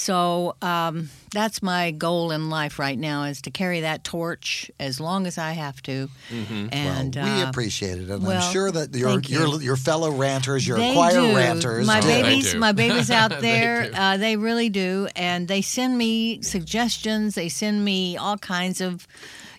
So 0.00 0.54
um, 0.62 1.10
that's 1.34 1.60
my 1.60 1.90
goal 1.90 2.30
in 2.30 2.50
life 2.50 2.78
right 2.78 2.96
now 2.96 3.24
is 3.24 3.42
to 3.42 3.50
carry 3.50 3.80
that 3.80 4.04
torch 4.04 4.70
as 4.78 5.00
long 5.00 5.26
as 5.26 5.38
I 5.38 5.50
have 5.54 5.82
to. 5.82 6.08
And 6.30 7.16
well, 7.16 7.24
we 7.36 7.42
uh, 7.42 7.48
appreciate 7.50 7.98
it, 7.98 8.08
and 8.08 8.22
well, 8.24 8.40
I'm 8.40 8.52
sure 8.52 8.70
that 8.70 8.94
your 8.94 9.10
thank 9.10 9.28
you. 9.28 9.40
your 9.40 9.60
your 9.60 9.76
fellow 9.76 10.12
ranters, 10.12 10.64
your 10.68 10.78
they 10.78 10.92
choir 10.92 11.14
do. 11.20 11.34
ranters, 11.34 11.84
My 11.84 11.98
do. 12.00 12.06
Babies, 12.06 12.54
my 12.54 12.70
babies 12.70 13.10
out 13.10 13.40
there, 13.40 13.88
do. 13.88 13.92
uh, 13.96 14.16
they 14.18 14.36
really 14.36 14.68
do, 14.68 15.08
and 15.16 15.48
they 15.48 15.62
send 15.62 15.98
me 15.98 16.42
suggestions. 16.42 17.34
They 17.34 17.48
send 17.48 17.84
me 17.84 18.16
all 18.16 18.38
kinds 18.38 18.80
of, 18.80 19.04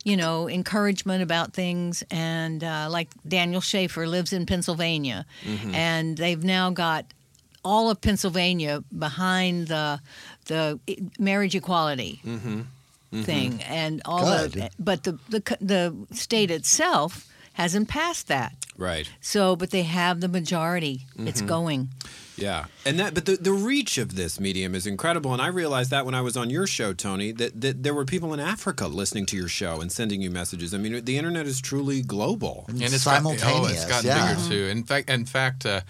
you 0.06 0.16
know, 0.16 0.48
encouragement 0.48 1.22
about 1.22 1.52
things. 1.52 2.02
And 2.12 2.64
uh, 2.64 2.88
like 2.90 3.10
Daniel 3.28 3.60
Schaefer 3.60 4.08
lives 4.08 4.32
in 4.32 4.46
Pennsylvania, 4.46 5.26
Mm-hmm. 5.44 5.76
and 5.76 6.18
they've 6.18 6.42
now 6.46 6.70
got 6.70 7.04
all 7.62 7.90
of 7.90 8.00
Pennsylvania 8.00 8.82
behind 8.98 9.68
the 9.68 10.00
the 10.50 10.80
marriage 11.18 11.56
equality 11.56 12.22
thing, 13.14 13.62
and 13.64 14.02
all 14.06 14.26
Good. 14.26 14.52
the 14.52 14.70
but 14.78 15.04
the 15.04 15.18
the 15.30 15.58
the 15.62 16.16
state 16.16 16.52
itself 16.52 17.28
hasn't 17.54 17.88
passed 17.90 18.28
that. 18.28 18.54
Right. 18.78 19.10
So, 19.20 19.58
but 19.58 19.72
they 19.72 19.84
have 19.84 20.22
the 20.22 20.30
majority. 20.30 21.06
Mm-hmm. 21.12 21.28
It's 21.28 21.42
going. 21.42 21.90
Yeah, 22.38 22.66
and 22.86 22.98
that, 23.02 23.14
but 23.14 23.26
the, 23.26 23.36
the 23.36 23.52
reach 23.52 23.98
of 23.98 24.16
this 24.16 24.40
medium 24.40 24.74
is 24.74 24.88
incredible, 24.88 25.34
and 25.34 25.42
I 25.42 25.48
realized 25.48 25.92
that 25.92 26.06
when 26.06 26.16
I 26.16 26.22
was 26.22 26.38
on 26.38 26.50
your 26.50 26.66
show, 26.66 26.94
Tony, 26.94 27.34
that, 27.34 27.60
that 27.60 27.84
there 27.84 27.94
were 27.94 28.06
people 28.06 28.34
in 28.34 28.40
Africa 28.40 28.88
listening 28.88 29.26
to 29.26 29.36
your 29.36 29.50
show 29.50 29.82
and 29.82 29.92
sending 29.92 30.22
you 30.22 30.32
messages. 30.32 30.74
I 30.74 30.78
mean, 30.78 31.04
the 31.04 31.18
internet 31.18 31.48
is 31.48 31.60
truly 31.60 32.02
global. 32.02 32.64
and 32.70 32.82
it's 32.82 33.04
got- 33.04 33.18
simultaneous. 33.18 33.72
oh, 33.72 33.74
it's 33.74 33.86
gotten 33.86 34.08
yeah. 34.08 34.36
bigger 34.36 34.48
too. 34.48 34.64
In 34.72 34.84
fact, 34.86 35.10
in 35.10 35.26
fact, 35.26 35.66
uh, 35.66 35.82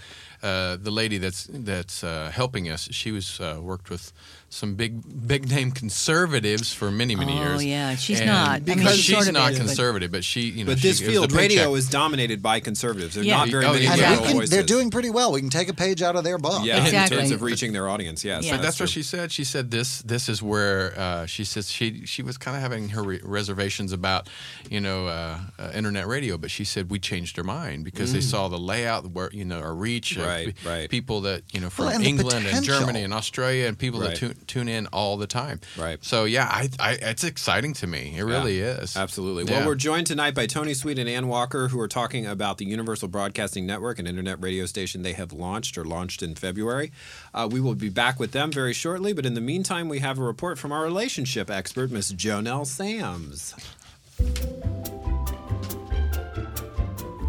uh, 0.42 0.78
the 0.78 0.90
lady 0.90 1.20
that's 1.20 1.48
that's 1.52 2.04
uh, 2.04 2.32
helping 2.34 2.68
us, 2.68 2.90
she 2.92 3.12
was 3.12 3.40
uh, 3.40 3.60
worked 3.62 3.92
with 3.92 4.12
some 4.52 4.76
big 4.76 5.02
big 5.28 5.48
name 5.50 5.72
conservatives 5.72 6.74
for 6.74 6.90
many 6.92 7.16
many 7.16 7.34
years. 7.38 7.48
Oh, 7.48 7.52
years. 7.60 7.66
yeah. 7.66 7.96
She's 7.96 8.20
And 8.20 8.30
not. 8.30 8.50
I 8.50 8.54
mean, 8.60 8.78
because 8.78 8.98
she's 8.98 9.16
sort 9.16 9.28
of 9.28 9.34
not 9.34 9.52
is, 9.52 9.58
conservative, 9.60 10.12
but 10.12 10.24
she 10.24 10.42
you 10.42 10.64
know. 10.64 10.72
But 10.72 10.82
this 10.82 11.00
gives 11.00 11.12
field, 11.12 11.32
radio, 11.34 11.76
is 11.76 11.88
dominated 11.90 12.42
by 12.42 12.60
conservatives. 12.60 13.14
There 13.16 13.24
are 13.24 13.28
Yeah. 13.28 13.38
not 13.38 13.50
very 13.50 13.66
Oh, 13.66 13.74
many 13.74 13.86
yeah. 13.86 13.96
Liberal 13.96 14.24
can, 14.26 14.34
voices. 14.38 14.50
they're 14.50 14.64
doing 14.64 14.90
pretty 14.90 15.10
well. 15.12 15.32
We 15.32 15.42
can 15.42 15.50
take 15.52 15.70
a 15.70 15.74
page 15.74 16.02
out 16.02 16.16
of 16.16 16.24
their 16.24 16.38
book. 16.38 16.64
yeah, 16.66 16.84
Exactly. 16.84 17.18
in 17.18 17.22
terms 17.24 17.32
of 17.32 17.42
reaching 17.42 17.74
their 17.74 17.88
audience. 17.88 18.24
Yes, 18.26 18.46
Yeah. 18.46 18.56
But 18.56 18.64
that's 18.64 18.80
what 18.80 18.90
she 18.90 19.04
said. 19.04 19.32
She 19.32 19.44
said 19.44 19.70
this. 19.72 20.02
This 20.02 20.30
is 20.30 20.42
where 20.42 20.98
uh, 20.98 21.26
she 21.28 21.44
says 21.44 21.70
she 21.70 22.06
she 22.06 22.24
was 22.24 22.38
kind 22.38 22.56
of 22.58 22.64
having 22.64 22.90
her 22.90 23.04
re- 23.04 23.20
reservations 23.24 23.92
about, 23.92 24.30
you 24.70 24.80
know, 24.82 25.08
uh, 25.08 25.38
uh, 25.60 25.72
internet 25.76 26.08
radio. 26.08 26.38
But 26.38 26.50
she 26.50 26.64
said 26.64 26.90
we 26.90 26.98
changed 27.00 27.38
her 27.38 27.44
mind 27.44 27.86
because 27.86 28.14
they 28.14 28.22
saw 28.22 28.48
the 28.48 28.58
layout 28.58 29.12
where 29.12 29.30
you 29.32 29.46
know 29.46 29.60
our 29.60 29.76
reach, 29.76 30.18
Mm. 30.18 30.26
Right, 30.26 30.56
pe- 30.56 30.70
right. 30.70 30.90
people 30.90 31.22
that 31.22 31.44
you 31.54 31.60
know 31.60 31.70
from 31.70 31.86
Well, 31.86 31.96
and 31.96 32.06
England 32.06 32.48
and. 32.48 32.66
Germany 32.70 33.04
and 33.04 33.14
Australia 33.14 33.66
and 33.68 33.78
people 33.78 34.00
Right. 34.00 34.12
that 34.12 34.18
tune, 34.18 34.36
tune 34.48 34.68
in 34.68 34.88
all 34.88 35.18
the 35.18 35.28
time. 35.28 35.60
Right. 35.78 36.04
So 36.04 36.26
yeah, 36.26 36.46
I, 36.50 36.70
I 36.80 36.92
it's 36.94 37.24
exciting 37.24 37.74
to 37.74 37.88
me. 37.88 38.16
It 38.18 38.24
really 38.24 38.60
is. 38.60 38.96
Absolutely. 38.96 39.46
Yeah. 39.46 39.60
Well, 39.60 39.68
we're 39.68 39.76
joined 39.76 40.08
tonight 40.08 40.36
by 40.36 40.46
Tony 40.46 40.74
Sweet 40.74 41.00
and 41.00 41.10
Ann 41.10 41.28
Walker, 41.28 41.68
who 41.68 41.80
are 41.80 41.88
talking 41.88 42.26
about 42.26 42.58
the 42.58 42.66
Universal 42.66 43.10
Broadcasting 43.10 43.66
Network, 43.66 44.00
an 44.00 44.08
internet 44.08 44.42
radio 44.42 44.66
station 44.66 45.02
they 45.02 45.14
have 45.14 45.34
launched 45.34 45.78
or 45.78 45.86
launched 45.86 46.24
in 46.24 46.36
February. 46.36 46.92
Uh, 47.34 47.48
we 47.52 47.60
will 47.60 47.76
be 47.76 47.90
back 47.90 48.20
with 48.20 48.32
them 48.32 48.52
very 48.52 48.74
shortly, 48.74 49.14
but 49.14 49.26
in 49.26 49.34
the 49.34 49.42
meantime, 49.42 49.90
we 49.90 50.00
have 50.00 50.20
a 50.20 50.24
report 50.24 50.58
from 50.58 50.72
our 50.72 50.84
relationship 50.84 51.50
expert, 51.50 51.92
Miss 51.92 52.12
JoNell 52.12 52.66
Samms. 52.66 53.56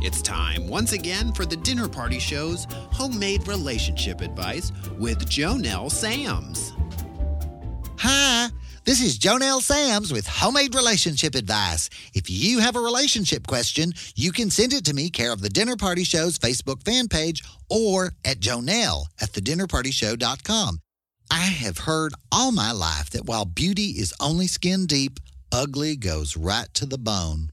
It's 0.03 0.23
time 0.23 0.67
once 0.67 0.93
again 0.93 1.33
for 1.35 1.45
the 1.45 1.57
Dinner 1.57 1.87
Party 1.87 2.19
Show's 2.19 2.67
homemade 2.91 3.47
relationship 3.47 4.23
advice 4.23 4.73
with 4.99 5.29
JoNell 5.29 5.91
Samms. 5.91 6.73
Hi, 8.03 8.49
this 8.87 9.03
is 9.03 9.19
JoNell 9.19 9.61
Samms 9.61 10.11
with 10.11 10.27
Homemade 10.27 10.75
Relationship 10.75 11.35
Advice. 11.35 11.91
If 12.15 12.31
you 12.31 12.59
have 12.61 12.75
a 12.75 12.81
relationship 12.81 13.47
question, 13.47 13.93
you 14.17 14.33
can 14.33 14.49
send 14.49 14.73
it 14.73 14.87
to 14.87 14.95
me, 14.95 15.11
care 15.11 15.35
of 15.35 15.43
the 15.43 15.51
Dinner 15.51 15.77
Party 15.77 16.03
Show's 16.03 16.39
Facebook 16.39 16.83
fan 16.83 17.09
page, 17.09 17.43
or 17.69 18.13
at 18.25 18.41
JoNell 18.41 19.05
at 19.21 19.33
thedinnerpartyshow.com. 19.33 20.79
I 21.31 21.41
have 21.41 21.77
heard 21.77 22.15
all 22.33 22.53
my 22.53 22.73
life 22.73 23.11
that 23.11 23.27
while 23.27 23.45
beauty 23.45 24.01
is 24.01 24.15
only 24.19 24.47
skin 24.47 24.87
deep, 24.87 25.21
ugly 25.53 25.95
goes 25.95 26.39
right 26.39 26.73
to 26.73 26.87
the 26.87 26.97
bone. 26.97 27.53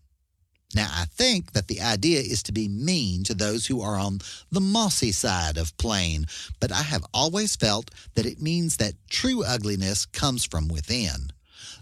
Now, 0.75 0.89
I 0.91 1.05
think 1.05 1.53
that 1.53 1.67
the 1.67 1.81
idea 1.81 2.19
is 2.19 2.43
to 2.43 2.51
be 2.51 2.67
mean 2.67 3.23
to 3.23 3.33
those 3.33 3.67
who 3.67 3.81
are 3.81 3.97
on 3.97 4.19
the 4.51 4.59
mossy 4.59 5.11
side 5.11 5.57
of 5.57 5.77
plain, 5.77 6.27
but 6.59 6.71
I 6.71 6.81
have 6.81 7.05
always 7.13 7.55
felt 7.55 7.91
that 8.15 8.25
it 8.25 8.41
means 8.41 8.77
that 8.77 8.95
true 9.09 9.43
ugliness 9.43 10.05
comes 10.05 10.43
from 10.43 10.67
within. 10.67 11.31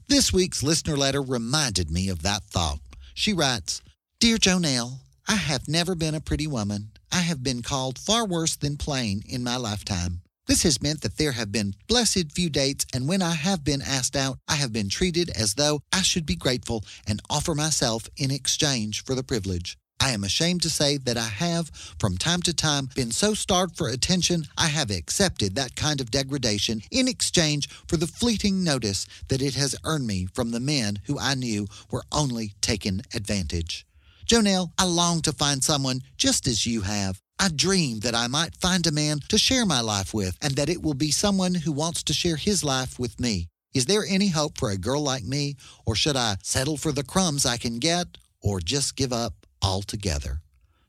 This 0.07 0.31
week's 0.31 0.61
listener 0.61 0.95
letter 0.95 1.21
reminded 1.21 1.89
me 1.89 2.09
of 2.09 2.21
that 2.21 2.43
thought. 2.43 2.79
She 3.15 3.33
writes 3.33 3.81
Dear 4.19 4.37
JoNell, 4.37 4.99
I 5.27 5.35
have 5.35 5.67
never 5.67 5.95
been 5.95 6.13
a 6.13 6.21
pretty 6.21 6.45
woman. 6.45 6.91
I 7.11 7.21
have 7.21 7.41
been 7.41 7.63
called 7.63 7.97
far 7.97 8.25
worse 8.25 8.55
than 8.55 8.77
plain 8.77 9.23
in 9.27 9.43
my 9.43 9.55
lifetime. 9.55 10.21
This 10.47 10.61
has 10.61 10.81
meant 10.81 11.01
that 11.01 11.17
there 11.17 11.31
have 11.31 11.51
been 11.51 11.73
blessed 11.87 12.31
few 12.31 12.51
dates, 12.51 12.85
and 12.93 13.07
when 13.07 13.23
I 13.23 13.33
have 13.33 13.63
been 13.63 13.81
asked 13.81 14.15
out, 14.15 14.37
I 14.47 14.55
have 14.55 14.71
been 14.71 14.89
treated 14.89 15.31
as 15.31 15.55
though 15.55 15.81
I 15.91 16.03
should 16.03 16.25
be 16.25 16.35
grateful 16.35 16.83
and 17.07 17.19
offer 17.31 17.55
myself 17.55 18.07
in 18.15 18.29
exchange 18.29 19.03
for 19.03 19.15
the 19.15 19.23
privilege. 19.23 19.75
I 19.99 20.11
am 20.11 20.23
ashamed 20.23 20.61
to 20.61 20.69
say 20.69 20.97
that 20.97 21.17
I 21.17 21.27
have, 21.27 21.71
from 21.99 22.17
time 22.17 22.43
to 22.43 22.53
time, 22.53 22.89
been 22.93 23.09
so 23.09 23.33
starved 23.33 23.75
for 23.75 23.89
attention, 23.89 24.45
I 24.55 24.67
have 24.67 24.91
accepted 24.91 25.55
that 25.55 25.75
kind 25.75 25.99
of 25.99 26.11
degradation 26.11 26.81
in 26.91 27.07
exchange 27.07 27.67
for 27.87 27.97
the 27.97 28.05
fleeting 28.05 28.63
notice 28.63 29.07
that 29.29 29.41
it 29.41 29.55
has 29.55 29.75
earned 29.83 30.05
me 30.05 30.27
from 30.31 30.51
the 30.51 30.59
men 30.59 30.99
who 31.05 31.17
I 31.17 31.33
knew 31.33 31.65
were 31.89 32.03
only 32.11 32.53
taking 32.61 33.01
advantage. 33.15 33.87
JoNell, 34.27 34.71
I 34.77 34.85
long 34.85 35.21
to 35.21 35.31
find 35.31 35.63
someone 35.63 36.01
just 36.17 36.45
as 36.45 36.67
you 36.67 36.81
have. 36.81 37.19
I 37.39 37.49
dream 37.49 37.99
that 37.99 38.15
I 38.15 38.27
might 38.27 38.55
find 38.55 38.85
a 38.87 38.91
man 38.91 39.19
to 39.29 39.37
share 39.37 39.65
my 39.65 39.81
life 39.81 40.13
with 40.13 40.37
and 40.41 40.55
that 40.55 40.69
it 40.69 40.81
will 40.81 40.93
be 40.93 41.11
someone 41.11 41.53
who 41.53 41.71
wants 41.71 42.01
to 42.03 42.13
share 42.13 42.37
his 42.37 42.63
life 42.63 42.97
with 42.97 43.19
me. 43.19 43.49
Is 43.73 43.85
there 43.85 44.05
any 44.07 44.29
hope 44.29 44.57
for 44.57 44.69
a 44.69 44.77
girl 44.77 45.01
like 45.01 45.25
me, 45.25 45.57
or 45.85 45.95
should 45.95 46.15
I 46.15 46.37
settle 46.41 46.77
for 46.77 46.93
the 46.93 47.03
crumbs 47.03 47.45
I 47.45 47.57
can 47.57 47.77
get, 47.77 48.17
or 48.41 48.61
just 48.61 48.95
give 48.95 49.11
up 49.11 49.45
altogether? 49.61 50.41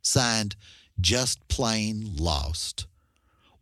Signed, 0.02 0.54
Just 1.00 1.46
Plain 1.48 2.14
Lost. 2.16 2.86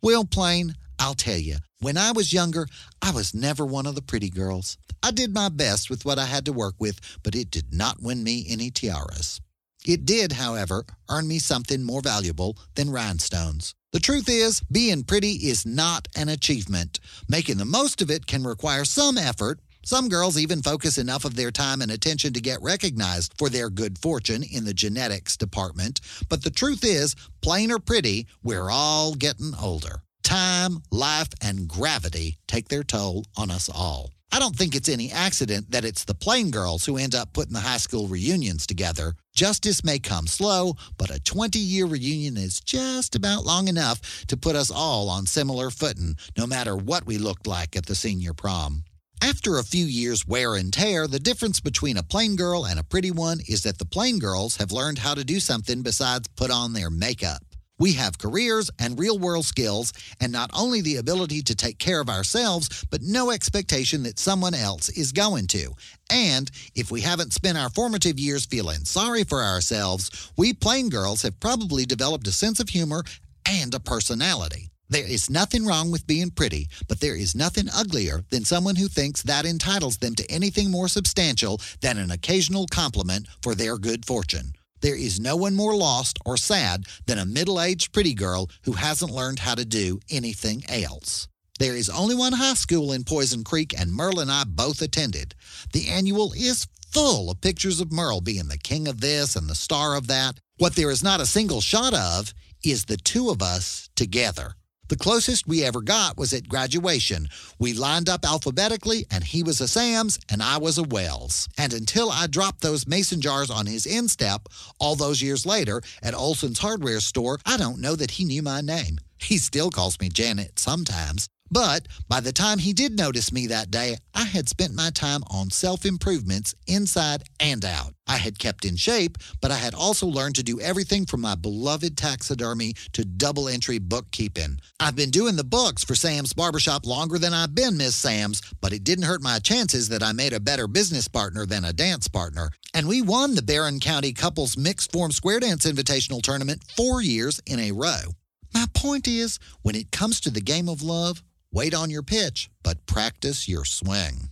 Well, 0.02 0.26
Plain, 0.26 0.74
I'll 0.98 1.14
tell 1.14 1.38
you, 1.38 1.56
when 1.80 1.96
I 1.96 2.12
was 2.12 2.34
younger, 2.34 2.66
I 3.00 3.12
was 3.12 3.34
never 3.34 3.64
one 3.64 3.86
of 3.86 3.94
the 3.94 4.02
pretty 4.02 4.28
girls. 4.28 4.76
I 5.02 5.10
did 5.10 5.32
my 5.32 5.48
best 5.48 5.88
with 5.88 6.04
what 6.04 6.18
I 6.18 6.26
had 6.26 6.44
to 6.44 6.52
work 6.52 6.74
with, 6.78 7.00
but 7.22 7.34
it 7.34 7.50
did 7.50 7.72
not 7.72 8.02
win 8.02 8.22
me 8.22 8.46
any 8.48 8.70
tiaras. 8.70 9.40
It 9.84 10.06
did, 10.06 10.32
however, 10.32 10.84
earn 11.10 11.28
me 11.28 11.38
something 11.38 11.82
more 11.82 12.00
valuable 12.00 12.56
than 12.74 12.90
rhinestones. 12.90 13.74
The 13.92 14.00
truth 14.00 14.28
is, 14.28 14.60
being 14.72 15.04
pretty 15.04 15.32
is 15.32 15.66
not 15.66 16.08
an 16.16 16.30
achievement. 16.30 17.00
Making 17.28 17.58
the 17.58 17.66
most 17.66 18.00
of 18.00 18.10
it 18.10 18.26
can 18.26 18.44
require 18.44 18.86
some 18.86 19.18
effort. 19.18 19.60
Some 19.84 20.08
girls 20.08 20.38
even 20.38 20.62
focus 20.62 20.96
enough 20.96 21.26
of 21.26 21.36
their 21.36 21.50
time 21.50 21.82
and 21.82 21.90
attention 21.90 22.32
to 22.32 22.40
get 22.40 22.62
recognized 22.62 23.34
for 23.36 23.50
their 23.50 23.68
good 23.68 23.98
fortune 23.98 24.42
in 24.42 24.64
the 24.64 24.72
genetics 24.72 25.36
department. 25.36 26.00
But 26.30 26.42
the 26.42 26.50
truth 26.50 26.82
is, 26.82 27.14
plain 27.42 27.70
or 27.70 27.78
pretty, 27.78 28.26
we're 28.42 28.70
all 28.70 29.14
getting 29.14 29.52
older. 29.60 30.00
Time, 30.22 30.78
life, 30.90 31.28
and 31.42 31.68
gravity 31.68 32.38
take 32.48 32.68
their 32.68 32.82
toll 32.82 33.26
on 33.36 33.50
us 33.50 33.68
all. 33.68 34.13
I 34.32 34.40
don't 34.40 34.56
think 34.56 34.74
it's 34.74 34.88
any 34.88 35.12
accident 35.12 35.70
that 35.70 35.84
it's 35.84 36.04
the 36.04 36.14
plain 36.14 36.50
girls 36.50 36.84
who 36.84 36.96
end 36.96 37.14
up 37.14 37.32
putting 37.32 37.52
the 37.52 37.60
high 37.60 37.76
school 37.76 38.08
reunions 38.08 38.66
together. 38.66 39.14
Justice 39.34 39.84
may 39.84 39.98
come 39.98 40.26
slow, 40.26 40.74
but 40.98 41.10
a 41.10 41.22
20 41.22 41.58
year 41.58 41.86
reunion 41.86 42.36
is 42.36 42.60
just 42.60 43.14
about 43.14 43.44
long 43.44 43.68
enough 43.68 44.26
to 44.26 44.36
put 44.36 44.56
us 44.56 44.70
all 44.70 45.08
on 45.08 45.26
similar 45.26 45.70
footing, 45.70 46.16
no 46.36 46.46
matter 46.46 46.76
what 46.76 47.06
we 47.06 47.16
looked 47.16 47.46
like 47.46 47.76
at 47.76 47.86
the 47.86 47.94
senior 47.94 48.34
prom. 48.34 48.84
After 49.22 49.58
a 49.58 49.64
few 49.64 49.86
years 49.86 50.26
wear 50.26 50.54
and 50.54 50.72
tear, 50.72 51.06
the 51.06 51.18
difference 51.18 51.60
between 51.60 51.96
a 51.96 52.02
plain 52.02 52.36
girl 52.36 52.66
and 52.66 52.78
a 52.78 52.84
pretty 52.84 53.10
one 53.10 53.40
is 53.48 53.62
that 53.62 53.78
the 53.78 53.86
plain 53.86 54.18
girls 54.18 54.56
have 54.56 54.72
learned 54.72 54.98
how 54.98 55.14
to 55.14 55.24
do 55.24 55.40
something 55.40 55.82
besides 55.82 56.28
put 56.36 56.50
on 56.50 56.72
their 56.72 56.90
makeup. 56.90 57.42
We 57.78 57.94
have 57.94 58.18
careers 58.18 58.70
and 58.78 58.98
real 58.98 59.18
world 59.18 59.46
skills, 59.46 59.92
and 60.20 60.30
not 60.30 60.50
only 60.54 60.80
the 60.80 60.96
ability 60.96 61.42
to 61.42 61.56
take 61.56 61.78
care 61.78 62.00
of 62.00 62.08
ourselves, 62.08 62.84
but 62.88 63.02
no 63.02 63.32
expectation 63.32 64.04
that 64.04 64.20
someone 64.20 64.54
else 64.54 64.88
is 64.90 65.10
going 65.10 65.48
to. 65.48 65.72
And 66.08 66.50
if 66.76 66.92
we 66.92 67.00
haven't 67.00 67.32
spent 67.32 67.58
our 67.58 67.70
formative 67.70 68.18
years 68.18 68.46
feeling 68.46 68.84
sorry 68.84 69.24
for 69.24 69.42
ourselves, 69.42 70.32
we 70.36 70.52
plain 70.52 70.88
girls 70.88 71.22
have 71.22 71.40
probably 71.40 71.84
developed 71.84 72.28
a 72.28 72.32
sense 72.32 72.60
of 72.60 72.68
humor 72.68 73.02
and 73.44 73.74
a 73.74 73.80
personality. 73.80 74.70
There 74.88 75.06
is 75.06 75.28
nothing 75.28 75.66
wrong 75.66 75.90
with 75.90 76.06
being 76.06 76.30
pretty, 76.30 76.68
but 76.86 77.00
there 77.00 77.16
is 77.16 77.34
nothing 77.34 77.68
uglier 77.74 78.22
than 78.30 78.44
someone 78.44 78.76
who 78.76 78.86
thinks 78.86 79.22
that 79.22 79.46
entitles 79.46 79.96
them 79.96 80.14
to 80.14 80.30
anything 80.30 80.70
more 80.70 80.88
substantial 80.88 81.60
than 81.80 81.98
an 81.98 82.12
occasional 82.12 82.66
compliment 82.66 83.26
for 83.42 83.56
their 83.56 83.78
good 83.78 84.04
fortune. 84.04 84.52
There 84.84 84.94
is 84.94 85.18
no 85.18 85.34
one 85.34 85.54
more 85.54 85.74
lost 85.74 86.18
or 86.26 86.36
sad 86.36 86.84
than 87.06 87.18
a 87.18 87.24
middle 87.24 87.58
aged 87.58 87.90
pretty 87.94 88.12
girl 88.12 88.50
who 88.64 88.72
hasn't 88.72 89.10
learned 89.10 89.38
how 89.38 89.54
to 89.54 89.64
do 89.64 89.98
anything 90.10 90.62
else. 90.68 91.26
There 91.58 91.74
is 91.74 91.88
only 91.88 92.14
one 92.14 92.34
high 92.34 92.52
school 92.52 92.92
in 92.92 93.02
Poison 93.02 93.44
Creek, 93.44 93.72
and 93.80 93.90
Merle 93.90 94.20
and 94.20 94.30
I 94.30 94.44
both 94.44 94.82
attended. 94.82 95.34
The 95.72 95.88
annual 95.88 96.34
is 96.34 96.66
full 96.92 97.30
of 97.30 97.40
pictures 97.40 97.80
of 97.80 97.92
Merle 97.92 98.20
being 98.20 98.48
the 98.48 98.58
king 98.58 98.86
of 98.86 99.00
this 99.00 99.36
and 99.36 99.48
the 99.48 99.54
star 99.54 99.96
of 99.96 100.06
that. 100.08 100.38
What 100.58 100.74
there 100.74 100.90
is 100.90 101.02
not 101.02 101.18
a 101.18 101.24
single 101.24 101.62
shot 101.62 101.94
of 101.94 102.34
is 102.62 102.84
the 102.84 102.98
two 102.98 103.30
of 103.30 103.40
us 103.40 103.88
together. 103.96 104.54
The 104.88 104.96
closest 104.96 105.46
we 105.46 105.64
ever 105.64 105.80
got 105.80 106.18
was 106.18 106.34
at 106.34 106.48
graduation. 106.48 107.28
We 107.58 107.72
lined 107.72 108.08
up 108.08 108.24
alphabetically, 108.24 109.06
and 109.10 109.24
he 109.24 109.42
was 109.42 109.60
a 109.60 109.64
Samms 109.64 110.18
and 110.30 110.42
I 110.42 110.58
was 110.58 110.76
a 110.76 110.82
Wells. 110.82 111.48
And 111.56 111.72
until 111.72 112.10
I 112.10 112.26
dropped 112.26 112.60
those 112.60 112.86
mason 112.86 113.22
jars 113.22 113.50
on 113.50 113.64
his 113.64 113.86
instep 113.86 114.48
all 114.78 114.94
those 114.94 115.22
years 115.22 115.46
later 115.46 115.80
at 116.02 116.14
Olson's 116.14 116.58
hardware 116.58 117.00
store, 117.00 117.38
I 117.46 117.56
don't 117.56 117.80
know 117.80 117.96
that 117.96 118.12
he 118.12 118.24
knew 118.24 118.42
my 118.42 118.60
name. 118.60 118.98
He 119.16 119.38
still 119.38 119.70
calls 119.70 119.98
me 119.98 120.10
Janet 120.10 120.58
sometimes. 120.58 121.28
But 121.50 121.86
by 122.08 122.20
the 122.20 122.32
time 122.32 122.58
he 122.58 122.72
did 122.72 122.96
notice 122.96 123.30
me 123.30 123.46
that 123.46 123.70
day, 123.70 123.98
I 124.14 124.24
had 124.24 124.48
spent 124.48 124.74
my 124.74 124.90
time 124.90 125.22
on 125.30 125.50
self 125.50 125.84
improvements 125.84 126.54
inside 126.66 127.24
and 127.38 127.64
out. 127.64 127.94
I 128.06 128.16
had 128.16 128.38
kept 128.38 128.64
in 128.64 128.76
shape, 128.76 129.18
but 129.40 129.50
I 129.50 129.56
had 129.56 129.74
also 129.74 130.06
learned 130.06 130.34
to 130.36 130.42
do 130.42 130.60
everything 130.60 131.06
from 131.06 131.20
my 131.20 131.34
beloved 131.34 131.96
taxidermy 131.96 132.74
to 132.92 133.04
double 133.04 133.48
entry 133.48 133.78
bookkeeping. 133.78 134.58
I've 134.80 134.96
been 134.96 135.10
doing 135.10 135.36
the 135.36 135.44
books 135.44 135.84
for 135.84 135.94
Samms 135.94 136.34
Barbershop 136.34 136.86
longer 136.86 137.18
than 137.18 137.34
I've 137.34 137.54
been 137.54 137.76
Miss 137.76 138.02
Samms, 138.02 138.42
but 138.60 138.72
it 138.72 138.82
didn't 138.82 139.04
hurt 139.04 139.22
my 139.22 139.38
chances 139.38 139.88
that 139.90 140.02
I 140.02 140.12
made 140.12 140.32
a 140.32 140.40
better 140.40 140.66
business 140.66 141.08
partner 141.08 141.46
than 141.46 141.64
a 141.64 141.72
dance 141.72 142.08
partner. 142.08 142.50
And 142.72 142.88
we 142.88 143.00
won 143.00 143.34
the 143.34 143.42
Barron 143.42 143.80
County 143.80 144.12
Couples 144.12 144.56
Mixed 144.56 144.90
Form 144.92 145.12
Square 145.12 145.40
Dance 145.40 145.66
Invitational 145.66 146.22
Tournament 146.22 146.62
four 146.76 147.00
years 147.00 147.40
in 147.46 147.60
a 147.60 147.72
row. 147.72 148.14
My 148.52 148.66
point 148.72 149.06
is, 149.06 149.38
when 149.62 149.74
it 149.74 149.90
comes 149.90 150.20
to 150.20 150.30
the 150.30 150.40
game 150.40 150.68
of 150.68 150.82
love, 150.82 151.22
Wait 151.54 151.72
on 151.72 151.88
your 151.88 152.02
pitch, 152.02 152.50
but 152.64 152.84
practice 152.84 153.48
your 153.48 153.64
swing. 153.64 154.30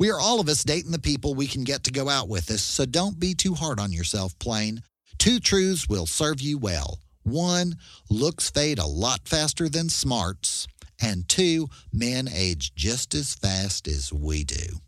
We 0.00 0.10
are 0.10 0.18
all 0.18 0.40
of 0.40 0.48
us 0.48 0.64
dating 0.64 0.90
the 0.90 0.98
people 0.98 1.32
we 1.32 1.46
can 1.46 1.62
get 1.62 1.84
to 1.84 1.92
go 1.92 2.08
out 2.08 2.28
with 2.28 2.50
us, 2.50 2.60
so 2.60 2.84
don't 2.84 3.20
be 3.20 3.34
too 3.34 3.54
hard 3.54 3.78
on 3.78 3.92
yourself, 3.92 4.36
plain. 4.40 4.82
Two 5.16 5.38
truths 5.38 5.88
will 5.88 6.06
serve 6.06 6.40
you 6.40 6.58
well. 6.58 6.98
One, 7.22 7.76
looks 8.10 8.50
fade 8.50 8.80
a 8.80 8.86
lot 8.86 9.28
faster 9.28 9.68
than 9.68 9.88
smarts. 9.88 10.66
And 11.00 11.28
two, 11.28 11.68
men 11.92 12.28
age 12.34 12.74
just 12.74 13.14
as 13.14 13.36
fast 13.36 13.86
as 13.86 14.12
we 14.12 14.42
do. 14.42 14.80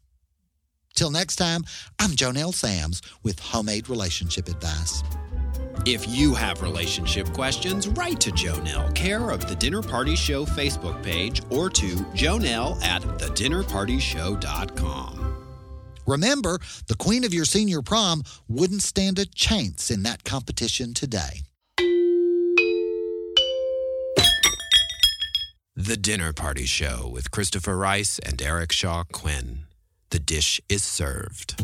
Till 0.96 1.12
next 1.12 1.36
time, 1.36 1.62
I'm 2.00 2.10
JoNell 2.10 2.54
Samms 2.54 3.02
with 3.22 3.38
Homemade 3.38 3.88
Relationship 3.88 4.48
Advice. 4.48 5.04
If 5.86 6.08
you 6.08 6.34
have 6.34 6.62
relationship 6.62 7.32
questions, 7.32 7.86
write 7.88 8.20
to 8.20 8.30
JoNell, 8.30 8.94
care 8.94 9.30
of 9.30 9.48
the 9.48 9.54
Dinner 9.54 9.82
Party 9.82 10.14
Show 10.16 10.44
Facebook 10.44 11.02
page, 11.02 11.40
or 11.50 11.70
to 11.70 11.96
jonelle 12.14 12.82
at 12.82 13.00
thedinnerpartyshow.com. 13.02 15.14
Remember, 16.06 16.58
the 16.86 16.96
queen 16.96 17.24
of 17.24 17.34
your 17.34 17.44
senior 17.44 17.82
prom 17.82 18.22
wouldn't 18.48 18.82
stand 18.82 19.18
a 19.18 19.26
chance 19.26 19.90
in 19.90 20.04
that 20.04 20.24
competition 20.24 20.94
today. 20.94 21.42
The 25.76 25.96
Dinner 25.96 26.32
Party 26.32 26.64
Show 26.66 27.08
with 27.12 27.30
Christopher 27.30 27.76
Rice 27.76 28.18
and 28.18 28.40
Eric 28.42 28.72
Shaw 28.72 29.04
Quinn. 29.04 29.60
The 30.10 30.18
dish 30.18 30.60
is 30.68 30.82
served. 30.82 31.62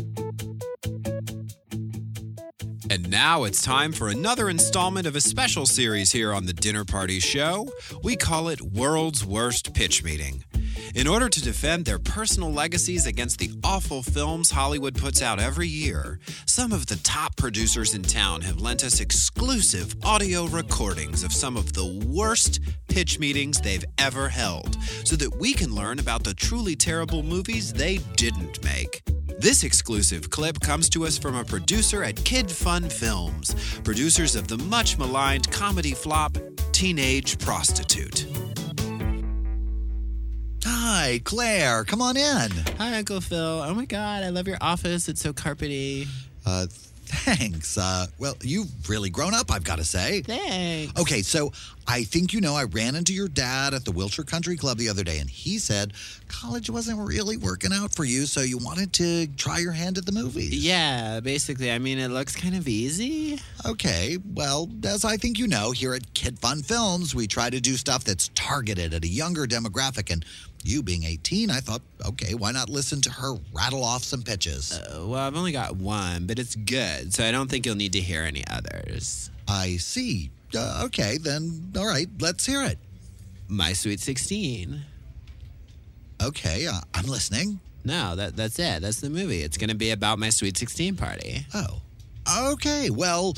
And 2.87 3.09
now 3.09 3.45
it's 3.45 3.63
time 3.63 3.91
for 3.91 4.09
another 4.09 4.47
installment 4.47 5.07
of 5.07 5.15
a 5.15 5.21
special 5.21 5.65
series 5.65 6.11
here 6.11 6.31
on 6.31 6.45
the 6.45 6.53
Dinner 6.53 6.85
Party 6.85 7.19
Show. 7.19 7.67
We 8.03 8.15
call 8.15 8.47
it 8.47 8.61
World's 8.61 9.25
Worst 9.25 9.73
Pitch 9.73 10.03
Meeting. 10.03 10.43
In 10.93 11.07
order 11.07 11.27
to 11.27 11.41
defend 11.41 11.85
their 11.85 11.97
personal 11.97 12.53
legacies 12.53 13.07
against 13.07 13.39
the 13.39 13.49
awful 13.63 14.03
films 14.03 14.51
Hollywood 14.51 14.95
puts 14.95 15.21
out 15.23 15.39
every 15.39 15.67
year, 15.67 16.19
some 16.45 16.71
of 16.71 16.85
the 16.85 16.97
top 16.97 17.35
producers 17.37 17.95
in 17.95 18.03
town 18.03 18.41
have 18.41 18.61
lent 18.61 18.83
us 18.83 18.99
exclusive 18.99 19.95
audio 20.03 20.45
recordings 20.45 21.23
of 21.23 21.33
some 21.33 21.57
of 21.57 21.73
the 21.73 22.05
worst 22.07 22.59
pitch 22.87 23.17
meetings 23.19 23.59
they've 23.59 23.85
ever 23.97 24.29
held 24.29 24.77
so 25.03 25.15
that 25.15 25.35
we 25.37 25.53
can 25.53 25.73
learn 25.73 25.97
about 25.97 26.23
the 26.23 26.35
truly 26.35 26.75
terrible 26.75 27.23
movies 27.23 27.73
they 27.73 27.97
didn't 28.15 28.63
make. 28.63 29.01
This 29.37 29.65
exclusive 29.65 30.29
clip 30.29 30.61
comes 30.61 30.89
to 30.89 31.05
us 31.05 31.17
from 31.17 31.35
a 31.35 31.43
producer 31.43 32.03
at 32.05 32.15
Kid 32.23 32.49
Fun 32.49 32.89
Films, 32.89 33.53
producers 33.83 34.33
of 34.33 34.47
the 34.47 34.57
much 34.57 34.97
maligned 34.97 35.51
comedy 35.51 35.91
flop 35.91 36.37
Teenage 36.71 37.37
Prostitute. 37.39 38.27
Hi, 40.63 41.19
Claire. 41.25 41.83
Come 41.83 42.01
on 42.01 42.15
in. 42.15 42.49
Hi, 42.77 42.97
Uncle 42.97 43.19
Phil. 43.19 43.37
Oh 43.37 43.73
my 43.73 43.85
God, 43.85 44.23
I 44.23 44.29
love 44.29 44.47
your 44.47 44.57
office. 44.61 45.09
It's 45.09 45.21
so 45.21 45.33
carpety. 45.33 46.07
Uh, 46.45 46.67
thanks. 46.69 47.77
Uh, 47.77 48.07
well, 48.17 48.37
you've 48.41 48.89
really 48.89 49.09
grown 49.09 49.33
up, 49.33 49.51
I've 49.51 49.65
got 49.65 49.79
to 49.79 49.85
say. 49.85 50.21
Thanks. 50.21 50.99
Okay, 50.99 51.21
so 51.21 51.51
I 51.87 52.03
think 52.03 52.33
you 52.33 52.41
know 52.41 52.55
I 52.55 52.63
ran 52.63 52.95
into 52.95 53.13
your 53.13 53.27
dad 53.27 53.73
at 53.73 53.85
the 53.85 53.91
Wilshire 53.91 54.23
Country 54.23 54.57
Club 54.57 54.77
the 54.77 54.89
other 54.89 55.03
day, 55.03 55.19
and 55.19 55.29
he 55.29 55.59
said 55.59 55.93
college 56.27 56.69
wasn't 56.69 56.99
really 56.99 57.37
working 57.37 57.71
out 57.73 57.93
for 57.93 58.03
you, 58.03 58.25
so 58.25 58.41
you 58.41 58.57
wanted 58.57 58.91
to 58.93 59.27
try 59.27 59.59
your 59.59 59.71
hand 59.71 59.97
at 59.97 60.05
the 60.05 60.11
movies. 60.11 60.65
Yeah, 60.65 61.19
basically. 61.19 61.71
I 61.71 61.77
mean, 61.77 61.99
it 61.99 62.09
looks 62.09 62.35
kind 62.35 62.55
of 62.55 62.67
easy. 62.67 63.39
Okay, 63.65 64.17
well, 64.33 64.69
as 64.83 65.05
I 65.05 65.17
think 65.17 65.37
you 65.37 65.47
know, 65.47 65.71
here 65.71 65.93
at 65.93 66.13
Kid 66.13 66.39
Fun 66.39 66.63
Films, 66.63 67.13
we 67.13 67.27
try 67.27 67.49
to 67.49 67.61
do 67.61 67.75
stuff 67.75 68.03
that's 68.03 68.29
targeted 68.35 68.93
at 68.93 69.03
a 69.03 69.07
younger 69.07 69.45
demographic, 69.45 70.11
and 70.11 70.25
you 70.63 70.81
being 70.81 71.03
18, 71.03 71.51
I 71.51 71.59
thought, 71.59 71.81
okay, 72.07 72.33
why 72.33 72.51
not 72.51 72.69
listen 72.69 72.99
to 73.01 73.11
her 73.11 73.35
rattle 73.53 73.83
off 73.83 74.03
some 74.03 74.23
pitches? 74.23 74.73
Uh, 74.73 75.05
well, 75.05 75.19
I've 75.19 75.35
only 75.35 75.51
got 75.51 75.75
one, 75.75 76.25
but 76.25 76.39
it's 76.39 76.55
good, 76.55 77.13
so 77.13 77.23
I 77.23 77.31
don't 77.31 77.49
think 77.49 77.65
you'll 77.65 77.75
need 77.75 77.93
to 77.93 78.01
hear 78.01 78.23
any 78.23 78.43
others. 78.49 79.29
I 79.47 79.77
see. 79.77 80.31
Uh, 80.55 80.83
okay, 80.85 81.17
then, 81.17 81.71
all 81.77 81.85
right, 81.85 82.07
let's 82.19 82.45
hear 82.45 82.63
it. 82.63 82.77
My 83.47 83.73
Sweet 83.73 83.99
16. 83.99 84.81
Okay, 86.23 86.67
uh, 86.67 86.79
I'm 86.93 87.05
listening. 87.05 87.59
No, 87.83 88.15
that 88.15 88.35
that's 88.35 88.57
it. 88.57 88.81
That's 88.81 88.99
the 88.99 89.09
movie. 89.09 89.41
It's 89.43 89.57
going 89.57 89.69
to 89.69 89.75
be 89.75 89.91
about 89.91 90.17
my 90.17 90.29
Sweet 90.29 90.57
16 90.57 90.95
party. 90.95 91.45
Oh. 91.53 91.81
Okay, 92.51 92.89
well, 92.89 93.35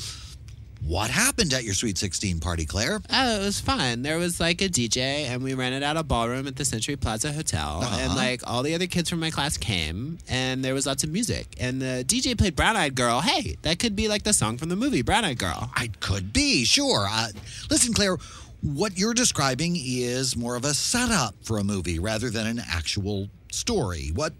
what 0.84 1.10
happened 1.10 1.52
at 1.52 1.64
your 1.64 1.74
Sweet 1.74 1.98
16 1.98 2.40
party, 2.40 2.64
Claire? 2.64 3.00
Oh, 3.12 3.40
it 3.40 3.44
was 3.44 3.60
fun. 3.60 4.02
There 4.02 4.18
was 4.18 4.40
like 4.40 4.62
a 4.62 4.68
DJ, 4.68 5.26
and 5.26 5.42
we 5.42 5.54
rented 5.54 5.82
out 5.82 5.96
a 5.96 6.02
ballroom 6.02 6.46
at 6.46 6.56
the 6.56 6.64
Century 6.64 6.96
Plaza 6.96 7.32
Hotel. 7.32 7.80
Uh-huh. 7.82 7.98
And 8.00 8.14
like 8.14 8.42
all 8.46 8.62
the 8.62 8.74
other 8.74 8.86
kids 8.86 9.10
from 9.10 9.20
my 9.20 9.30
class 9.30 9.56
came, 9.56 10.18
and 10.28 10.64
there 10.64 10.74
was 10.74 10.86
lots 10.86 11.04
of 11.04 11.10
music. 11.10 11.54
And 11.58 11.80
the 11.82 12.04
DJ 12.06 12.36
played 12.38 12.56
Brown 12.56 12.76
Eyed 12.76 12.94
Girl. 12.94 13.20
Hey, 13.20 13.56
that 13.62 13.78
could 13.78 13.96
be 13.96 14.08
like 14.08 14.22
the 14.22 14.32
song 14.32 14.56
from 14.56 14.68
the 14.68 14.76
movie 14.76 15.02
Brown 15.02 15.24
Eyed 15.24 15.38
Girl. 15.38 15.70
I 15.74 15.90
could 16.00 16.32
be, 16.32 16.64
sure. 16.64 17.06
Uh, 17.10 17.28
listen, 17.70 17.92
Claire, 17.92 18.16
what 18.62 18.98
you're 18.98 19.14
describing 19.14 19.76
is 19.76 20.36
more 20.36 20.56
of 20.56 20.64
a 20.64 20.74
setup 20.74 21.34
for 21.42 21.58
a 21.58 21.64
movie 21.64 21.98
rather 21.98 22.30
than 22.30 22.46
an 22.46 22.60
actual 22.66 23.28
story. 23.50 24.10
What 24.14 24.32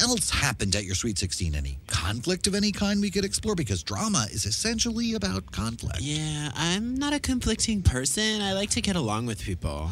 else 0.00 0.30
happened 0.30 0.74
at 0.76 0.84
your 0.84 0.94
Sweet 0.94 1.18
16? 1.18 1.54
Any 1.54 1.78
conflict 1.86 2.46
of 2.46 2.54
any 2.54 2.72
kind 2.72 3.00
we 3.00 3.10
could 3.10 3.24
explore? 3.24 3.54
Because 3.54 3.82
drama 3.82 4.26
is 4.30 4.46
essentially 4.46 5.14
about 5.14 5.50
conflict. 5.52 6.00
Yeah, 6.00 6.50
I'm 6.54 6.94
not 6.96 7.12
a 7.12 7.20
conflicting 7.20 7.82
person. 7.82 8.40
I 8.42 8.52
like 8.52 8.70
to 8.70 8.80
get 8.80 8.96
along 8.96 9.26
with 9.26 9.42
people. 9.42 9.90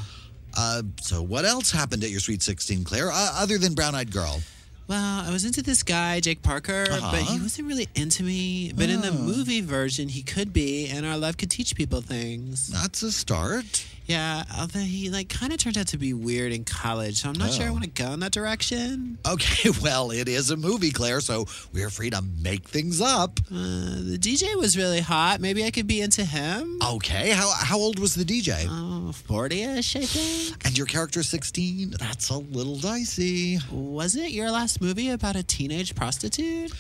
Uh, 0.57 0.83
so 1.01 1.23
what 1.23 1.45
else 1.45 1.71
happened 1.71 2.03
at 2.05 2.11
your 2.11 2.21
Sweet 2.21 2.43
16, 2.43 2.85
Claire, 2.85 3.11
uh, 3.11 3.31
other 3.35 3.59
than 3.59 3.75
Brown 3.75 3.95
Eyed 3.95 4.11
Girl? 4.11 4.41
Well, 4.89 5.25
I 5.27 5.31
was 5.33 5.45
into 5.45 5.63
this 5.63 5.83
guy, 5.83 6.21
Jake 6.21 6.43
Parker, 6.43 6.87
but 6.89 7.03
Uh-huh. 7.03 7.35
he 7.35 7.41
wasn't 7.41 7.67
really 7.67 7.89
into 7.97 8.23
me. 8.23 8.73
But 8.73 8.89
in 8.89 9.01
the 9.01 9.11
Oh. 9.11 9.19
movie 9.19 9.61
version, 9.61 10.09
he 10.09 10.23
could 10.23 10.53
be, 10.53 10.87
and 10.87 11.05
our 11.05 11.19
love 11.19 11.37
could 11.37 11.51
teach 11.51 11.75
people 11.75 12.01
things. 12.01 12.69
That's 12.69 13.03
a 13.03 13.11
start. 13.11 13.85
Yeah, 14.07 14.45
although 14.59 14.79
he 14.81 15.11
like 15.11 15.29
kind 15.29 15.53
of 15.53 15.59
turned 15.59 15.77
out 15.77 15.89
to 15.89 15.99
be 15.99 16.15
weird 16.15 16.53
in 16.53 16.65
college, 16.65 17.17
so 17.23 17.29
I'm 17.29 17.35
not 17.39 17.53
sure 17.53 17.65
I 17.65 17.69
Oh. 17.69 17.73
want 17.73 17.85
to 17.85 17.91
go 17.91 18.13
in 18.13 18.21
that 18.21 18.31
direction. 18.33 19.19
Okay, 19.29 19.71
well, 19.83 20.13
it 20.13 20.29
is 20.29 20.51
a 20.51 20.57
movie, 20.57 20.93
Claire, 20.93 21.21
so 21.21 21.47
we're 21.73 21.91
free 21.91 22.11
to 22.11 22.23
make 22.41 22.69
things 22.69 23.01
up. 23.01 23.41
Uh, 23.51 23.55
the 24.01 24.17
DJ 24.21 24.55
was 24.57 24.77
really 24.77 25.01
hot. 25.01 25.41
Maybe 25.41 25.65
I 25.65 25.71
could 25.73 25.89
be 25.89 26.01
into 26.01 26.25
him. 26.25 26.79
Okay, 26.87 27.31
how, 27.31 27.51
how 27.59 27.79
old 27.79 27.99
was 27.99 28.15
the 28.15 28.25
DJ? 28.25 28.67
Oh, 28.69 29.13
40-ish, 29.29 29.97
I 29.97 30.01
think. 30.03 30.65
And 30.67 30.79
your 30.79 30.87
character 30.87 31.23
16? 31.25 31.95
That's 31.99 32.29
a 32.31 32.39
little 32.39 32.77
dicey. 32.79 33.59
Was 33.73 34.15
it 34.15 34.31
your 34.31 34.51
last 34.53 34.81
movie 34.81 35.11
about 35.11 35.35
a 35.35 35.43
teenage 35.43 35.95
prostitute? 35.97 36.73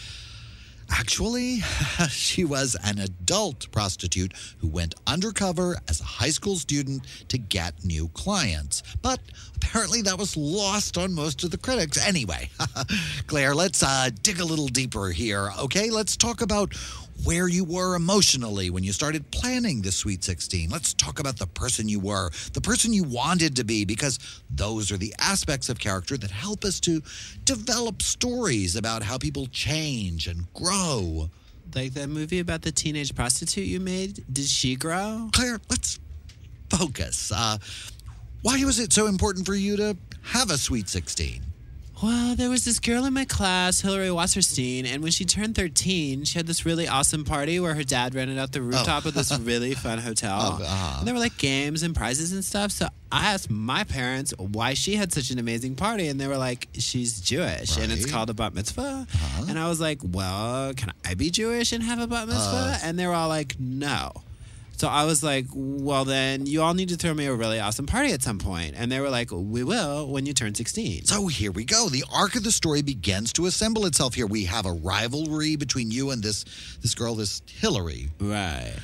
Actually, 0.90 1.60
she 2.08 2.44
was 2.44 2.76
an 2.84 2.98
adult 2.98 3.70
prostitute 3.72 4.32
who 4.58 4.68
went 4.68 4.94
undercover 5.06 5.76
as 5.88 6.00
a 6.00 6.04
high 6.04 6.30
school 6.30 6.56
student 6.56 7.06
to 7.28 7.38
get 7.38 7.84
new 7.84 8.08
clients. 8.08 8.82
But 9.02 9.20
apparently 9.56 10.02
that 10.02 10.18
was 10.18 10.36
lost 10.36 10.96
on 10.96 11.14
most 11.14 11.44
of 11.44 11.50
the 11.50 11.58
critics. 11.58 12.04
Anyway, 12.06 12.50
Claire, 13.26 13.54
let's 13.54 13.82
uh, 13.82 14.10
dig 14.22 14.40
a 14.40 14.44
little 14.44 14.68
deeper 14.68 15.10
here, 15.10 15.50
okay? 15.60 15.90
Let's 15.90 16.16
talk 16.16 16.40
about 16.40 16.74
where 17.24 17.48
you 17.48 17.64
were 17.64 17.94
emotionally 17.94 18.70
when 18.70 18.84
you 18.84 18.92
started 18.92 19.30
planning 19.30 19.82
the 19.82 19.92
Sweet 19.92 20.22
16. 20.22 20.70
Let's 20.70 20.94
talk 20.94 21.18
about 21.18 21.38
the 21.38 21.46
person 21.46 21.88
you 21.88 22.00
were, 22.00 22.30
the 22.52 22.60
person 22.60 22.92
you 22.92 23.04
wanted 23.04 23.56
to 23.56 23.64
be, 23.64 23.84
because 23.84 24.18
those 24.50 24.92
are 24.92 24.96
the 24.96 25.14
aspects 25.18 25.68
of 25.68 25.78
character 25.78 26.16
that 26.16 26.30
help 26.30 26.64
us 26.64 26.80
to 26.80 27.02
develop 27.44 28.02
stories 28.02 28.76
about 28.76 29.02
how 29.02 29.18
people 29.18 29.46
change 29.46 30.26
and 30.26 30.52
grow. 30.54 31.30
Like 31.74 31.94
that 31.94 32.08
movie 32.08 32.38
about 32.38 32.62
the 32.62 32.72
teenage 32.72 33.14
prostitute 33.14 33.66
you 33.66 33.80
made? 33.80 34.24
Did 34.32 34.46
she 34.46 34.76
grow? 34.76 35.28
Claire, 35.32 35.60
let's 35.68 35.98
focus. 36.70 37.32
Uh, 37.34 37.58
why 38.42 38.62
was 38.64 38.78
it 38.78 38.92
so 38.92 39.06
important 39.06 39.46
for 39.46 39.54
you 39.54 39.76
to 39.76 39.96
have 40.22 40.50
a 40.50 40.58
Sweet 40.58 40.88
16? 40.88 41.42
Well, 42.02 42.36
there 42.36 42.50
was 42.50 42.66
this 42.66 42.78
girl 42.78 43.06
in 43.06 43.14
my 43.14 43.24
class, 43.24 43.80
Hillary 43.80 44.08
Wasserstein, 44.08 44.84
and 44.84 45.02
when 45.02 45.12
she 45.12 45.24
turned 45.24 45.54
13, 45.54 46.24
she 46.24 46.38
had 46.38 46.46
this 46.46 46.66
really 46.66 46.86
awesome 46.86 47.24
party 47.24 47.58
where 47.58 47.74
her 47.74 47.84
dad 47.84 48.14
rented 48.14 48.36
out 48.36 48.52
the 48.52 48.60
rooftop 48.60 49.06
of 49.06 49.14
this 49.14 49.36
really 49.40 49.72
fun 49.72 49.98
hotel. 49.98 50.38
Oh, 50.38 50.62
uh-huh. 50.62 50.96
And 50.98 51.06
there 51.06 51.14
were 51.14 51.20
like 51.20 51.38
games 51.38 51.82
and 51.82 51.96
prizes 51.96 52.32
and 52.32 52.44
stuff. 52.44 52.70
So 52.70 52.88
I 53.10 53.32
asked 53.32 53.48
my 53.50 53.84
parents 53.84 54.34
why 54.36 54.74
she 54.74 54.96
had 54.96 55.10
such 55.10 55.30
an 55.30 55.38
amazing 55.38 55.74
party, 55.76 56.08
and 56.08 56.20
they 56.20 56.26
were 56.26 56.36
like, 56.36 56.68
she's 56.74 57.18
Jewish, 57.18 57.78
and 57.78 57.90
it's 57.90 58.04
called 58.04 58.28
a 58.28 58.34
bat 58.34 58.54
mitzvah. 58.54 59.06
And 59.48 59.58
I 59.58 59.66
was 59.66 59.80
like, 59.80 60.00
well, 60.02 60.74
can 60.74 60.92
I 61.02 61.14
be 61.14 61.30
Jewish 61.30 61.72
and 61.72 61.82
have 61.82 61.98
a 61.98 62.06
bat 62.06 62.28
mitzvah? 62.28 62.42
Uh. 62.44 62.78
and 62.82 62.98
they 62.98 63.06
were 63.06 63.14
all 63.14 63.28
like, 63.28 63.58
no. 63.58 64.12
So 64.76 64.88
I 64.88 65.04
was 65.04 65.22
like, 65.22 65.46
well, 65.54 66.04
then 66.04 66.44
you 66.44 66.62
all 66.62 66.74
need 66.74 66.90
to 66.90 66.96
throw 66.96 67.14
me 67.14 67.26
a 67.26 67.34
really 67.34 67.58
awesome 67.58 67.86
party 67.86 68.12
at 68.12 68.22
some 68.22 68.38
point. 68.38 68.74
And 68.76 68.92
they 68.92 69.00
were 69.00 69.08
like, 69.08 69.30
we 69.32 69.64
will 69.64 70.06
when 70.06 70.26
you 70.26 70.34
turn 70.34 70.54
16. 70.54 71.06
So 71.06 71.28
here 71.28 71.50
we 71.50 71.64
go. 71.64 71.88
The 71.88 72.04
arc 72.12 72.36
of 72.36 72.44
the 72.44 72.52
story 72.52 72.82
begins 72.82 73.32
to 73.34 73.46
assemble 73.46 73.86
itself 73.86 74.14
here. 74.14 74.26
We 74.26 74.44
have 74.44 74.66
a 74.66 74.72
rivalry 74.72 75.56
between 75.56 75.90
you 75.90 76.10
and 76.10 76.22
this 76.22 76.44
this 76.82 76.94
girl, 76.94 77.14
this 77.14 77.40
Hillary. 77.48 78.10
Right. 78.20 78.74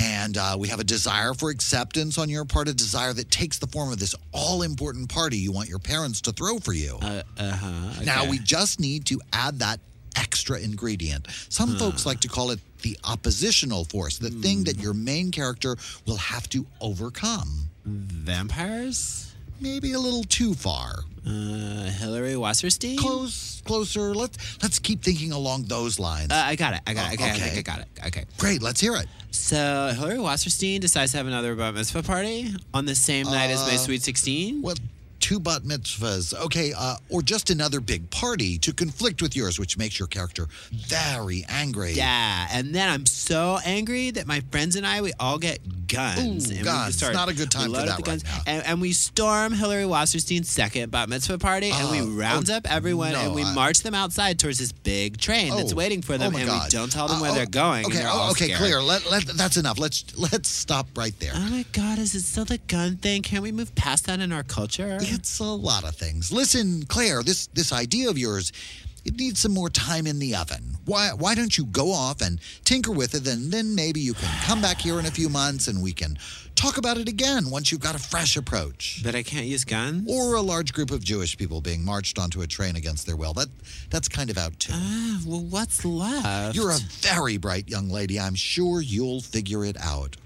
And 0.00 0.38
uh, 0.38 0.56
we 0.56 0.68
have 0.68 0.78
a 0.78 0.84
desire 0.84 1.34
for 1.34 1.50
acceptance 1.50 2.18
on 2.18 2.28
your 2.28 2.44
part, 2.44 2.68
a 2.68 2.74
desire 2.74 3.12
that 3.14 3.32
takes 3.32 3.58
the 3.58 3.66
form 3.66 3.90
of 3.90 3.98
this 3.98 4.14
all 4.32 4.62
important 4.62 5.08
party 5.08 5.36
you 5.38 5.50
want 5.50 5.68
your 5.68 5.80
parents 5.80 6.20
to 6.22 6.32
throw 6.32 6.58
for 6.58 6.72
you. 6.72 6.96
Uh 7.02 7.22
huh. 7.38 8.04
Now 8.04 8.30
we 8.30 8.38
just 8.38 8.78
need 8.78 9.06
to 9.06 9.20
add 9.32 9.58
that 9.58 9.80
extra 10.18 10.58
ingredient. 10.58 11.26
Some 11.48 11.76
folks 11.78 12.04
like 12.04 12.20
to 12.20 12.28
call 12.28 12.50
it 12.50 12.60
the 12.82 12.96
oppositional 13.04 13.84
force, 13.84 14.18
the 14.18 14.30
thing 14.30 14.64
that 14.64 14.78
your 14.78 14.94
main 14.94 15.30
character 15.30 15.76
will 16.06 16.16
have 16.16 16.48
to 16.50 16.66
overcome. 16.80 17.48
Vampires? 17.84 19.34
Maybe 19.60 19.92
a 19.92 19.98
little 19.98 20.22
too 20.24 20.54
far. 20.54 21.00
Uh, 21.26 21.90
Hillary 22.00 22.34
Wasserstein? 22.34 22.96
Close, 22.96 23.60
closer. 23.64 24.14
Let's 24.14 24.38
let's 24.62 24.78
keep 24.78 25.02
thinking 25.02 25.32
along 25.32 25.64
those 25.64 25.98
lines. 25.98 26.30
Uh, 26.30 26.36
I 26.36 26.54
got 26.54 26.74
it. 26.74 26.80
I 26.86 26.94
got 26.94 27.12
it. 27.12 27.14
Okay, 27.20 27.24
I 27.30 27.34
Okay. 27.34 27.40
think 27.50 27.68
I 27.68 27.72
got 27.72 27.80
it. 27.80 27.88
Okay. 28.06 28.24
Great, 28.38 28.62
let's 28.62 28.80
hear 28.80 28.94
it. 28.94 29.06
So 29.32 29.92
Hillary 29.98 30.18
Wasserstein 30.18 30.80
decides 30.80 31.10
to 31.12 31.18
have 31.18 31.26
another 31.26 31.54
bat 31.56 31.74
mitzvah 31.74 32.04
party 32.04 32.54
on 32.72 32.84
the 32.86 32.94
same 32.94 33.26
night 33.26 33.50
as 33.50 33.60
my 33.66 33.74
Uh, 33.74 33.78
Sweet 33.78 34.02
16. 34.02 34.62
Well, 34.62 34.76
two 35.28 35.38
bat 35.38 35.60
mitzvahs, 35.62 36.32
okay, 36.32 36.72
uh, 36.74 36.96
or 37.10 37.20
just 37.20 37.50
another 37.50 37.80
big 37.80 38.08
party 38.10 38.56
to 38.56 38.72
conflict 38.72 39.20
with 39.20 39.36
yours, 39.36 39.58
which 39.58 39.76
makes 39.76 39.98
your 39.98 40.08
character 40.08 40.46
very 40.72 41.44
angry. 41.50 41.92
Yeah, 41.92 42.48
and 42.50 42.74
then 42.74 42.88
I'm 42.88 43.04
so 43.04 43.58
angry 43.62 44.10
that 44.12 44.26
my 44.26 44.40
friends 44.50 44.74
and 44.74 44.86
I 44.86 45.02
we 45.02 45.12
all 45.20 45.36
get 45.38 45.58
guns. 45.86 46.50
Ooh, 46.50 46.54
and 46.54 46.64
guns. 46.64 46.86
We 46.86 46.92
start, 46.92 47.12
Not 47.12 47.28
a 47.28 47.34
good 47.34 47.50
time 47.50 47.70
for 47.72 47.76
that 47.76 47.84
the 47.84 47.90
right 47.92 48.04
guns, 48.04 48.24
now. 48.24 48.40
and, 48.46 48.64
and 48.66 48.80
we 48.80 48.92
storm 48.92 49.52
Hillary 49.52 49.84
Wasserstein's 49.84 50.48
second 50.48 50.90
bat 50.90 51.10
mitzvah 51.10 51.36
party, 51.36 51.72
and 51.74 51.90
we 51.90 52.00
Oh, 52.00 52.06
round 52.06 52.48
oh, 52.48 52.54
up 52.56 52.70
everyone 52.72 53.14
and 53.14 53.34
we 53.34 53.42
I- 53.42 53.52
march 53.54 53.80
them 53.82 53.92
outside 53.94 54.38
towards 54.38 54.58
this 54.58 54.72
big 54.72 55.18
train 55.18 55.54
that's 55.54 55.74
Oh, 55.74 55.76
waiting 55.76 56.00
for 56.00 56.16
them, 56.16 56.34
oh 56.34 56.38
and 56.38 56.46
God. 56.46 56.64
we 56.64 56.70
don't 56.70 56.90
tell 56.90 57.06
them 57.06 57.18
Uh, 57.18 57.22
where 57.22 57.30
oh, 57.32 57.34
they're 57.34 57.44
going. 57.46 57.84
and 57.84 57.92
Okay, 57.94 58.04
oh, 58.06 58.30
okay, 58.30 58.44
scared. 58.46 58.58
clear. 58.60 58.80
Let, 58.80 59.10
let, 59.10 59.26
that's 59.26 59.58
enough. 59.58 59.78
Let's 59.78 60.04
let's 60.16 60.48
stop 60.48 60.86
right 60.96 61.12
there. 61.20 61.32
Oh 61.34 61.48
my 61.50 61.66
God, 61.72 61.98
is 61.98 62.14
it 62.14 62.22
still 62.22 62.46
the 62.46 62.56
gun 62.66 62.96
thing? 62.96 63.20
Can't 63.20 63.42
we 63.42 63.52
move 63.52 63.74
past 63.74 64.06
that 64.06 64.20
in 64.20 64.32
our 64.32 64.42
culture? 64.42 64.98
It's 65.18 65.40
a 65.40 65.44
lot 65.44 65.82
of 65.82 65.96
things. 65.96 66.30
Listen, 66.30 66.84
Claire, 66.84 67.22
this 67.24 67.48
this 67.48 67.72
idea 67.72 68.08
of 68.08 68.16
yours, 68.16 68.52
it 69.04 69.16
needs 69.16 69.40
some 69.40 69.52
more 69.52 69.68
time 69.68 70.06
in 70.06 70.20
the 70.20 70.36
oven. 70.36 70.76
Why 70.84 71.08
why 71.08 71.34
don't 71.34 71.58
you 71.58 71.64
go 71.64 71.92
off 71.92 72.20
and 72.20 72.40
tinker 72.64 72.92
with 72.92 73.14
it, 73.14 73.26
and 73.26 73.50
then 73.50 73.74
maybe 73.74 74.00
you 74.00 74.14
can 74.14 74.30
come 74.44 74.62
back 74.62 74.80
here 74.80 74.98
in 75.00 75.06
a 75.06 75.10
few 75.10 75.28
months 75.28 75.66
and 75.66 75.82
we 75.82 75.92
can 75.92 76.18
talk 76.54 76.76
about 76.76 76.98
it 76.98 77.08
again 77.08 77.50
once 77.50 77.70
you've 77.70 77.80
got 77.80 77.94
a 77.94 77.98
fresh 77.98 78.36
approach. 78.36 79.00
But 79.02 79.14
I 79.14 79.22
can't 79.22 79.46
use 79.46 79.64
guns? 79.64 80.08
Or 80.10 80.34
a 80.34 80.40
large 80.40 80.72
group 80.72 80.90
of 80.90 81.02
Jewish 81.02 81.36
people 81.36 81.60
being 81.60 81.84
marched 81.84 82.18
onto 82.18 82.42
a 82.42 82.46
train 82.46 82.76
against 82.76 83.06
their 83.06 83.16
will. 83.16 83.32
That 83.32 83.48
that's 83.90 84.08
kind 84.08 84.30
of 84.30 84.38
out 84.38 84.58
too. 84.60 84.72
Ah, 84.74 85.20
well, 85.26 85.42
what's 85.42 85.84
left? 85.84 86.54
You're 86.54 86.70
a 86.70 86.78
very 87.00 87.38
bright 87.38 87.68
young 87.68 87.88
lady. 87.88 88.20
I'm 88.20 88.36
sure 88.36 88.80
you'll 88.80 89.20
figure 89.20 89.64
it 89.64 89.76
out. 89.80 90.16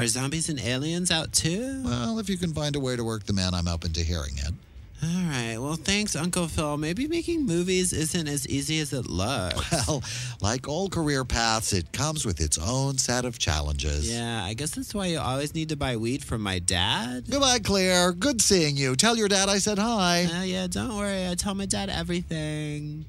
Are 0.00 0.06
zombies 0.06 0.48
and 0.48 0.58
aliens 0.58 1.10
out 1.10 1.30
too? 1.30 1.82
Well, 1.84 2.18
if 2.18 2.30
you 2.30 2.38
can 2.38 2.54
find 2.54 2.74
a 2.74 2.80
way 2.80 2.96
to 2.96 3.04
work 3.04 3.24
them 3.24 3.38
in, 3.38 3.52
I'm 3.52 3.68
open 3.68 3.92
to 3.92 4.02
hearing 4.02 4.32
it. 4.38 4.54
All 5.02 5.24
right. 5.28 5.58
Well, 5.58 5.74
thanks, 5.74 6.16
Uncle 6.16 6.48
Phil. 6.48 6.78
Maybe 6.78 7.06
making 7.06 7.44
movies 7.44 7.92
isn't 7.92 8.26
as 8.26 8.48
easy 8.48 8.80
as 8.80 8.94
it 8.94 9.06
looks. 9.06 9.86
Well, 9.86 10.02
like 10.40 10.68
all 10.68 10.88
career 10.88 11.26
paths, 11.26 11.74
it 11.74 11.92
comes 11.92 12.24
with 12.24 12.40
its 12.40 12.56
own 12.56 12.96
set 12.96 13.26
of 13.26 13.38
challenges. 13.38 14.10
Yeah, 14.10 14.42
I 14.42 14.54
guess 14.54 14.70
that's 14.70 14.94
why 14.94 15.06
you 15.06 15.18
always 15.18 15.54
need 15.54 15.68
to 15.68 15.76
buy 15.76 15.96
weed 15.96 16.24
from 16.24 16.40
my 16.40 16.60
dad. 16.60 17.24
Goodbye, 17.30 17.58
Claire. 17.58 18.12
Good 18.12 18.40
seeing 18.40 18.78
you. 18.78 18.96
Tell 18.96 19.18
your 19.18 19.28
dad 19.28 19.50
I 19.50 19.58
said 19.58 19.78
hi. 19.78 20.28
Oh, 20.32 20.42
yeah, 20.44 20.66
don't 20.66 20.96
worry. 20.96 21.28
I 21.28 21.34
tell 21.34 21.54
my 21.54 21.66
dad 21.66 21.90
everything. 21.90 23.04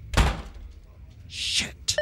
Shit. 1.29 1.97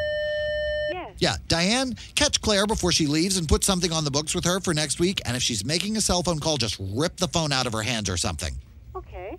Yes. 1.20 1.38
Yeah, 1.38 1.38
Diane, 1.48 1.96
catch 2.16 2.42
Claire 2.42 2.66
before 2.66 2.92
she 2.92 3.06
leaves 3.06 3.38
and 3.38 3.48
put 3.48 3.64
something 3.64 3.92
on 3.92 4.04
the 4.04 4.12
books 4.12 4.34
with 4.34 4.46
her 4.46 4.60
for 4.60 4.74
next 4.74 5.00
week. 5.00 5.22
And 5.26 5.36
if 5.36 5.44
she's 5.44 5.66
making 5.66 5.98
a 5.98 6.02
cell 6.02 6.24
phone 6.24 6.40
call, 6.40 6.58
just 6.58 6.78
rip 6.80 7.18
the 7.18 7.28
phone 7.28 7.52
out 7.52 7.68
of 7.68 7.74
her 7.74 7.82
hands 7.82 8.10
or 8.10 8.18
something. 8.18 8.56
Okay. 8.96 9.38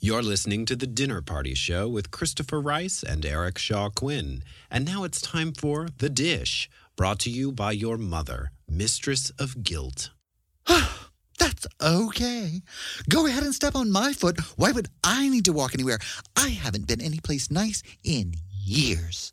You're 0.00 0.22
listening 0.22 0.66
to 0.66 0.74
The 0.74 0.88
Dinner 0.88 1.22
Party 1.22 1.54
Show 1.54 1.88
with 1.88 2.10
Christopher 2.10 2.60
Rice 2.60 3.04
and 3.04 3.24
Eric 3.24 3.56
Shaw 3.56 3.88
Quinn. 3.88 4.42
And 4.70 4.84
now 4.84 5.04
it's 5.04 5.20
time 5.20 5.52
for 5.52 5.88
The 5.98 6.08
Dish, 6.08 6.68
brought 6.96 7.20
to 7.20 7.30
you 7.30 7.52
by 7.52 7.70
your 7.70 7.96
mother, 7.96 8.50
Mistress 8.68 9.30
of 9.38 9.62
Guilt. 9.62 10.10
That's 11.38 11.66
okay. 11.82 12.62
Go 13.08 13.26
ahead 13.26 13.42
and 13.42 13.54
step 13.54 13.74
on 13.74 13.90
my 13.90 14.12
foot. 14.12 14.38
Why 14.56 14.72
would 14.72 14.88
I 15.02 15.28
need 15.28 15.44
to 15.46 15.52
walk 15.52 15.74
anywhere? 15.74 15.98
I 16.36 16.50
haven't 16.50 16.86
been 16.86 17.00
anyplace 17.00 17.50
nice 17.50 17.82
in 18.04 18.34
years. 18.64 19.32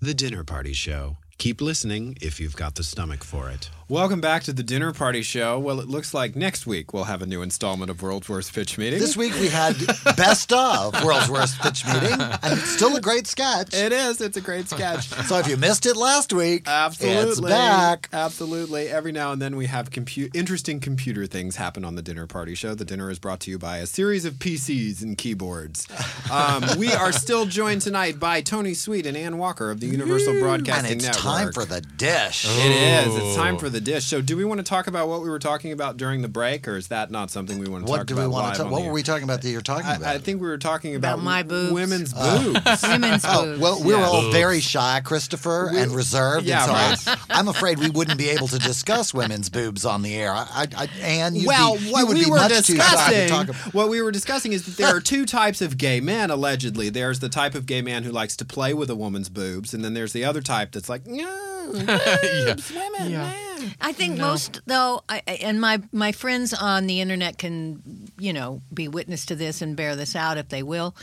The 0.00 0.14
Dinner 0.14 0.44
Party 0.44 0.72
Show. 0.72 1.16
Keep 1.38 1.60
listening 1.60 2.16
if 2.20 2.40
you've 2.40 2.56
got 2.56 2.74
the 2.74 2.82
stomach 2.82 3.22
for 3.24 3.50
it. 3.50 3.70
Welcome 3.88 4.20
back 4.20 4.42
to 4.42 4.52
the 4.52 4.64
Dinner 4.64 4.92
Party 4.92 5.22
Show. 5.22 5.60
Well, 5.60 5.78
it 5.78 5.86
looks 5.86 6.12
like 6.12 6.34
next 6.34 6.66
week 6.66 6.92
we'll 6.92 7.04
have 7.04 7.22
a 7.22 7.26
new 7.26 7.40
installment 7.40 7.88
of 7.88 8.02
World's 8.02 8.28
Worst 8.28 8.52
Pitch 8.52 8.76
Meeting. 8.78 8.98
This 8.98 9.16
week 9.16 9.32
we 9.34 9.46
had 9.46 9.76
Best 10.16 10.52
of 10.52 11.04
World's 11.04 11.28
Worst 11.30 11.60
Pitch 11.60 11.86
Meeting, 11.86 12.20
and 12.20 12.40
it's 12.42 12.68
still 12.68 12.96
a 12.96 13.00
great 13.00 13.28
sketch. 13.28 13.72
It 13.72 13.92
is. 13.92 14.20
It's 14.20 14.36
a 14.36 14.40
great 14.40 14.68
sketch. 14.68 15.04
So 15.06 15.38
if 15.38 15.46
you 15.46 15.56
missed 15.56 15.86
it 15.86 15.96
last 15.96 16.32
week, 16.32 16.64
Absolutely. 16.66 17.28
it's 17.30 17.40
back. 17.40 18.08
Absolutely. 18.12 18.88
Every 18.88 19.12
now 19.12 19.30
and 19.30 19.40
then 19.40 19.54
we 19.54 19.66
have 19.66 19.90
compu- 19.90 20.34
interesting 20.34 20.80
computer 20.80 21.24
things 21.26 21.54
happen 21.54 21.84
on 21.84 21.94
the 21.94 22.02
Dinner 22.02 22.26
Party 22.26 22.56
Show. 22.56 22.74
The 22.74 22.84
dinner 22.84 23.08
is 23.08 23.20
brought 23.20 23.38
to 23.42 23.52
you 23.52 23.58
by 23.58 23.76
a 23.78 23.86
series 23.86 24.24
of 24.24 24.34
PCs 24.34 25.00
and 25.02 25.16
keyboards. 25.16 25.86
Um, 26.32 26.64
we 26.76 26.92
are 26.92 27.12
still 27.12 27.46
joined 27.46 27.82
tonight 27.82 28.18
by 28.18 28.40
Tony 28.40 28.74
Sweet 28.74 29.06
and 29.06 29.16
Ann 29.16 29.38
Walker 29.38 29.70
of 29.70 29.78
the 29.78 29.86
Universal 29.86 30.40
Broadcasting 30.40 30.64
Network. 30.64 30.90
And 30.90 30.96
it's 31.02 31.06
Network. 31.06 31.22
time 31.22 31.52
for 31.52 31.64
the 31.64 31.80
dish. 31.82 32.46
It 32.48 33.06
is. 33.06 33.14
It's 33.16 33.36
time 33.36 33.58
for 33.58 33.68
the 33.68 33.75
dish. 33.80 34.04
So, 34.06 34.20
do 34.20 34.36
we 34.36 34.44
want 34.44 34.58
to 34.58 34.64
talk 34.64 34.86
about 34.86 35.08
what 35.08 35.22
we 35.22 35.28
were 35.28 35.38
talking 35.38 35.72
about 35.72 35.96
during 35.96 36.22
the 36.22 36.28
break, 36.28 36.66
or 36.68 36.76
is 36.76 36.88
that 36.88 37.10
not 37.10 37.30
something 37.30 37.58
we 37.58 37.68
want 37.68 37.86
to 37.86 37.90
What 37.90 37.98
talk 37.98 38.06
do 38.06 38.14
about? 38.14 38.22
we 38.22 38.28
want 38.28 38.44
live 38.46 38.52
to 38.52 38.58
talk? 38.58 38.66
on 38.66 38.72
What 38.72 38.80
the 38.82 38.86
were 38.88 38.92
we 38.92 39.02
talking 39.02 39.24
about 39.24 39.42
that 39.42 39.50
you're 39.50 39.60
talking 39.60 39.86
I, 39.86 39.94
about? 39.96 40.14
I 40.14 40.18
think 40.18 40.40
we 40.40 40.48
were 40.48 40.58
talking 40.58 40.94
about, 40.94 41.14
About 41.14 41.24
my 41.24 41.42
boobs. 41.42 41.72
women's 41.72 42.14
Uh, 42.16 42.38
boobs. 42.42 42.82
Women's 42.88 43.24
Oh, 43.26 43.44
boobs. 43.44 43.60
well, 43.60 43.82
we're 43.82 43.98
Yeah. 43.98 44.06
all 44.06 44.30
very 44.30 44.60
shy, 44.60 45.00
Christopher, 45.04 45.70
and 45.74 45.92
reserved. 45.92 46.46
yeah, 46.46 46.90
and 46.90 46.98
so 46.98 47.12
I, 47.12 47.16
I'm 47.30 47.48
afraid 47.48 47.78
we 47.78 47.90
wouldn't 47.90 48.18
be 48.18 48.28
able 48.30 48.48
to 48.48 48.58
discuss 48.58 49.12
women's 49.14 49.48
boobs 49.48 49.84
on 49.84 50.02
the 50.02 50.14
air. 50.14 50.32
I, 50.32 50.46
I, 50.54 50.66
I 50.76 50.88
Anne, 51.02 51.34
you'd 51.36 51.46
well, 51.46 51.76
be, 51.78 51.90
what 51.90 52.00
you 52.00 52.06
would 52.06 52.16
we 52.16 52.24
be 52.24 52.30
were 52.30 52.36
much 52.36 52.66
too 52.66 52.76
shy 52.76 52.82
to 52.82 53.14
discussing, 53.16 53.28
talk 53.28 53.48
about. 53.48 53.74
what 53.74 53.88
we 53.88 54.00
were 54.02 54.12
discussing 54.12 54.52
is 54.52 54.64
that 54.66 54.76
there 54.76 54.94
are 54.94 55.00
two 55.06 55.26
types 55.26 55.60
of 55.60 55.76
gay 55.78 56.00
men. 56.00 56.30
Allegedly, 56.30 56.88
there's 56.90 57.20
the 57.20 57.28
type 57.28 57.54
of 57.54 57.66
gay 57.66 57.82
man 57.82 58.02
who 58.04 58.10
likes 58.12 58.36
to 58.36 58.44
play 58.44 58.72
with 58.74 58.90
a 58.90 58.94
woman's 58.96 59.28
boobs, 59.28 59.74
and 59.74 59.84
then 59.84 59.94
there's 59.94 60.12
the 60.12 60.24
other 60.24 60.40
type 60.40 60.72
that's 60.72 60.88
like, 60.88 61.06
no, 61.06 61.70
boobs, 61.72 62.70
women, 62.72 63.12
man." 63.12 63.55
I 63.80 63.92
think 63.92 64.18
most 64.18 64.60
though, 64.66 65.02
I, 65.08 65.22
I- 65.26 65.32
and 65.42 65.60
my 65.60 65.80
my 65.92 66.12
friends 66.12 66.52
on 66.54 66.86
the 66.86 67.00
internet 67.00 67.38
can, 67.38 68.10
you 68.18 68.32
know, 68.32 68.60
be 68.72 68.88
witness 68.88 69.26
to 69.26 69.34
this 69.36 69.62
and 69.62 69.76
bear 69.76 69.96
this 69.96 70.14
out 70.16 70.38
if 70.38 70.48
they 70.48 70.62
will. 70.62 70.94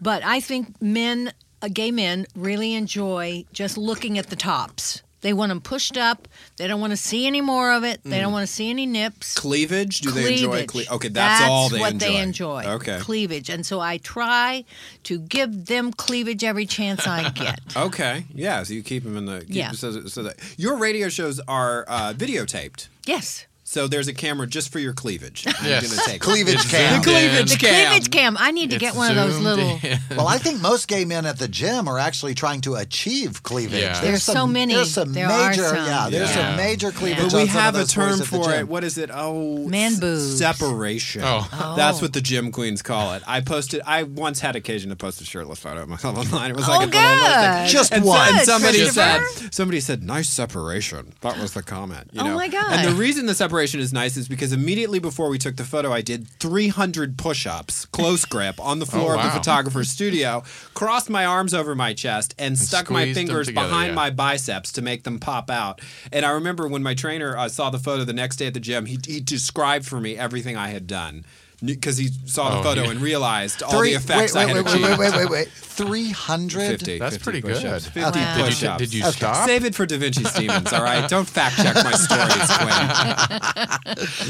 But 0.00 0.24
I 0.24 0.40
think 0.40 0.80
men, 0.82 1.32
uh, 1.62 1.68
gay 1.72 1.90
men, 1.90 2.26
really 2.34 2.74
enjoy 2.74 3.44
just 3.52 3.76
looking 3.78 4.18
at 4.18 4.28
the 4.30 4.36
tops 4.36 5.02
They 5.22 5.32
want 5.32 5.50
them 5.50 5.60
pushed 5.60 5.96
up. 5.96 6.28
They 6.56 6.66
don't 6.66 6.80
want 6.80 6.92
to 6.92 6.96
see 6.96 7.26
any 7.26 7.40
more 7.40 7.72
of 7.72 7.84
it. 7.84 8.00
They 8.04 8.18
Mm. 8.18 8.22
don't 8.22 8.32
want 8.32 8.46
to 8.48 8.52
see 8.52 8.70
any 8.70 8.86
nips. 8.86 9.34
Cleavage? 9.34 10.00
Do 10.00 10.10
they 10.10 10.32
enjoy 10.32 10.64
Cleavage. 10.66 10.88
cle- 10.88 10.94
Okay, 10.96 11.08
that's, 11.08 11.42
all 11.44 11.68
they 11.68 11.78
what 11.78 11.92
enjoy. 11.92 12.06
they 12.08 12.16
enjoy. 12.16 12.64
Okay. 12.66 12.98
Cleavage. 13.00 13.50
And 13.50 13.64
so 13.66 13.80
I 13.80 13.98
try 13.98 14.64
to 15.04 15.18
give 15.18 15.66
them 15.66 15.92
cleavage 15.92 16.42
every 16.44 16.66
chance 16.66 17.06
I 17.06 17.28
get. 17.34 17.60
Okay. 17.76 18.24
Yeah. 18.34 18.62
So 18.62 18.72
you 18.74 18.82
keep 18.82 19.04
them 19.04 19.16
in 19.16 19.26
the. 19.26 19.40
Keep, 19.40 19.54
Yeah. 19.54 19.72
So, 19.72 20.06
so 20.06 20.22
that 20.22 20.36
your 20.56 20.76
radio 20.76 21.08
shows 21.08 21.38
are 21.46 21.84
uh, 21.88 22.12
videotaped. 22.14 22.88
Yes. 23.06 23.46
So 23.70 23.86
there's 23.86 24.08
a 24.08 24.12
camera 24.12 24.48
just 24.48 24.72
for 24.72 24.80
your 24.80 24.92
cleavage. 24.92 25.44
I'm 25.46 25.54
Yes. 25.64 25.88
gonna 25.88 26.02
take. 26.04 26.20
Cleavage 26.20 26.56
It's 26.56 26.68
cam. 26.68 27.00
The 27.00 27.04
cleavage 27.08 27.40
in. 27.40 27.46
The 27.46 27.56
cam. 27.56 27.86
cleavage 27.90 28.10
cam. 28.10 28.36
I 28.36 28.50
need 28.50 28.70
to 28.70 28.76
It's 28.76 28.80
get 28.80 28.96
one 28.96 29.10
of 29.12 29.16
those 29.16 29.38
little. 29.38 29.78
in. 29.84 30.00
Well, 30.16 30.26
I 30.26 30.38
think 30.38 30.60
most 30.60 30.88
gay 30.88 31.04
men 31.04 31.24
at 31.24 31.38
the 31.38 31.46
gym 31.46 31.86
are 31.86 31.96
actually 31.96 32.34
trying 32.34 32.62
to 32.62 32.74
achieve 32.74 33.44
cleavage. 33.44 33.80
Yeah. 33.80 34.00
There's 34.00 34.24
so 34.24 34.32
some, 34.32 34.52
many. 34.52 34.74
There's 34.74 34.90
some 34.90 35.12
There 35.12 35.28
are 35.28 35.50
major, 35.50 35.68
some. 35.68 35.76
yeah. 35.86 36.08
There's 36.10 36.30
Yeah. 36.30 36.48
some 36.48 36.56
major 36.56 36.90
cleavage. 36.90 37.22
But 37.30 37.32
we 37.32 37.40
on 37.42 37.46
some 37.46 37.56
of 37.58 37.62
have 37.62 37.76
a 37.76 37.84
term 37.84 38.18
for 38.22 38.52
it. 38.52 38.66
What 38.66 38.82
is 38.82 38.98
it? 38.98 39.08
Oh, 39.14 39.58
Man 39.68 40.00
boobs. 40.00 40.38
Separation. 40.38 41.22
Oh. 41.24 41.74
That's 41.76 41.98
oh. 41.98 42.02
what 42.02 42.12
the 42.12 42.20
gym 42.20 42.50
queens 42.50 42.82
call 42.82 43.14
it. 43.14 43.22
I 43.24 43.40
posted. 43.40 43.82
I 43.86 44.02
once 44.02 44.40
had 44.40 44.56
occasion 44.56 44.90
to 44.90 44.96
post 44.96 45.20
a 45.20 45.24
shirtless 45.24 45.60
photo 45.60 45.82
of 45.82 45.88
myself 45.88 46.18
online. 46.32 46.50
It 46.50 46.56
was 46.56 46.66
like 46.66 46.80
Oh, 46.80 46.84
a 46.84 46.86
little 46.86 47.00
little 47.00 47.24
thing. 47.24 47.62
good. 47.66 47.68
Just 47.68 47.92
and, 47.92 48.02
so- 48.02 48.08
one. 48.10 48.34
and 48.34 48.40
somebody 48.44 48.84
said, 48.88 49.20
somebody 49.52 49.78
said, 49.78 50.02
nice 50.02 50.28
separation. 50.28 51.12
That 51.20 51.38
was 51.38 51.52
the 51.54 51.62
comment. 51.62 52.10
You 52.12 52.22
Oh 52.22 52.34
my 52.34 52.48
God. 52.48 52.72
And 52.72 52.88
the 52.88 52.98
reason 52.98 53.26
the 53.26 53.34
separation 53.34 53.59
is 53.62 53.92
nice 53.92 54.16
is 54.16 54.28
because 54.28 54.52
immediately 54.52 54.98
before 54.98 55.28
we 55.28 55.38
took 55.38 55.56
the 55.56 55.64
photo, 55.64 55.92
I 55.92 56.00
did 56.00 56.26
300 56.26 57.18
push-ups, 57.18 57.86
close 57.86 58.24
grip, 58.24 58.58
on 58.60 58.78
the 58.78 58.86
floor 58.92 59.16
of 59.16 59.22
the 59.22 59.30
photographer's 59.30 59.90
studio, 59.90 60.42
crossed 60.74 61.10
my 61.10 61.24
arms 61.24 61.54
over 61.54 61.74
my 61.74 61.94
chest, 61.94 62.34
and, 62.38 62.58
stuck 62.58 62.90
my 62.90 63.12
fingers 63.12 63.46
together, 63.46 63.66
behind 63.66 63.88
yeah. 63.90 63.94
my 63.94 64.10
biceps 64.10 64.72
to 64.72 64.82
make 64.82 65.04
them 65.04 65.18
pop 65.18 65.50
out. 65.50 65.80
And 66.12 66.24
I 66.24 66.30
remember 66.30 66.66
when 66.68 66.82
my 66.82 66.94
trainer 66.94 67.36
uh, 67.36 67.48
saw 67.48 67.70
the 67.70 67.78
photo 67.78 68.04
the 68.04 68.12
next 68.12 68.36
day 68.36 68.46
at 68.46 68.54
the 68.54 68.60
gym, 68.60 68.86
he, 68.86 68.98
he 69.06 69.20
described 69.20 69.86
for 69.86 70.00
me 70.00 70.16
everything 70.16 70.56
I 70.56 70.68
had 70.68 70.86
done. 70.86 71.24
Because 71.62 71.96
he 71.98 72.08
saw 72.24 72.50
the 72.50 72.58
Oh, 72.60 72.62
photo 72.62 72.82
yeah. 72.84 72.90
and 72.90 73.00
realized 73.02 73.62
all 73.62 73.70
Three- 73.78 73.90
the 73.90 73.96
effects 73.98 74.34
wait, 74.34 74.40
I 74.44 74.46
had 74.46 74.56
wait, 74.56 74.64
wait, 74.64 74.74
achieved. 74.74 74.98
wait, 74.98 75.12
wait, 75.12 75.14
wait, 75.16 75.30
wait. 75.30 75.48
300? 75.48 76.68
50. 76.78 76.98
That's 76.98 77.16
50 77.16 77.24
pretty 77.24 77.40
push-ups. 77.42 77.84
good. 77.84 77.92
50 77.92 78.00
Wow. 78.00 78.10
Did 78.10 78.20
you, 78.38 78.44
push-ups. 78.44 78.78
did 78.78 78.94
you 78.94 79.02
Okay. 79.02 79.10
stop? 79.12 79.46
Save 79.46 79.64
it 79.64 79.74
for 79.74 79.86
Da 79.86 79.96
Vinci 79.98 80.24
Stevens, 80.24 80.72
all 80.72 80.82
right? 80.82 81.08
Don't 81.08 81.28
fact 81.28 81.56
check 81.56 81.74
my 81.76 81.92
stories, 81.92 82.50
Quinn. 82.58 83.40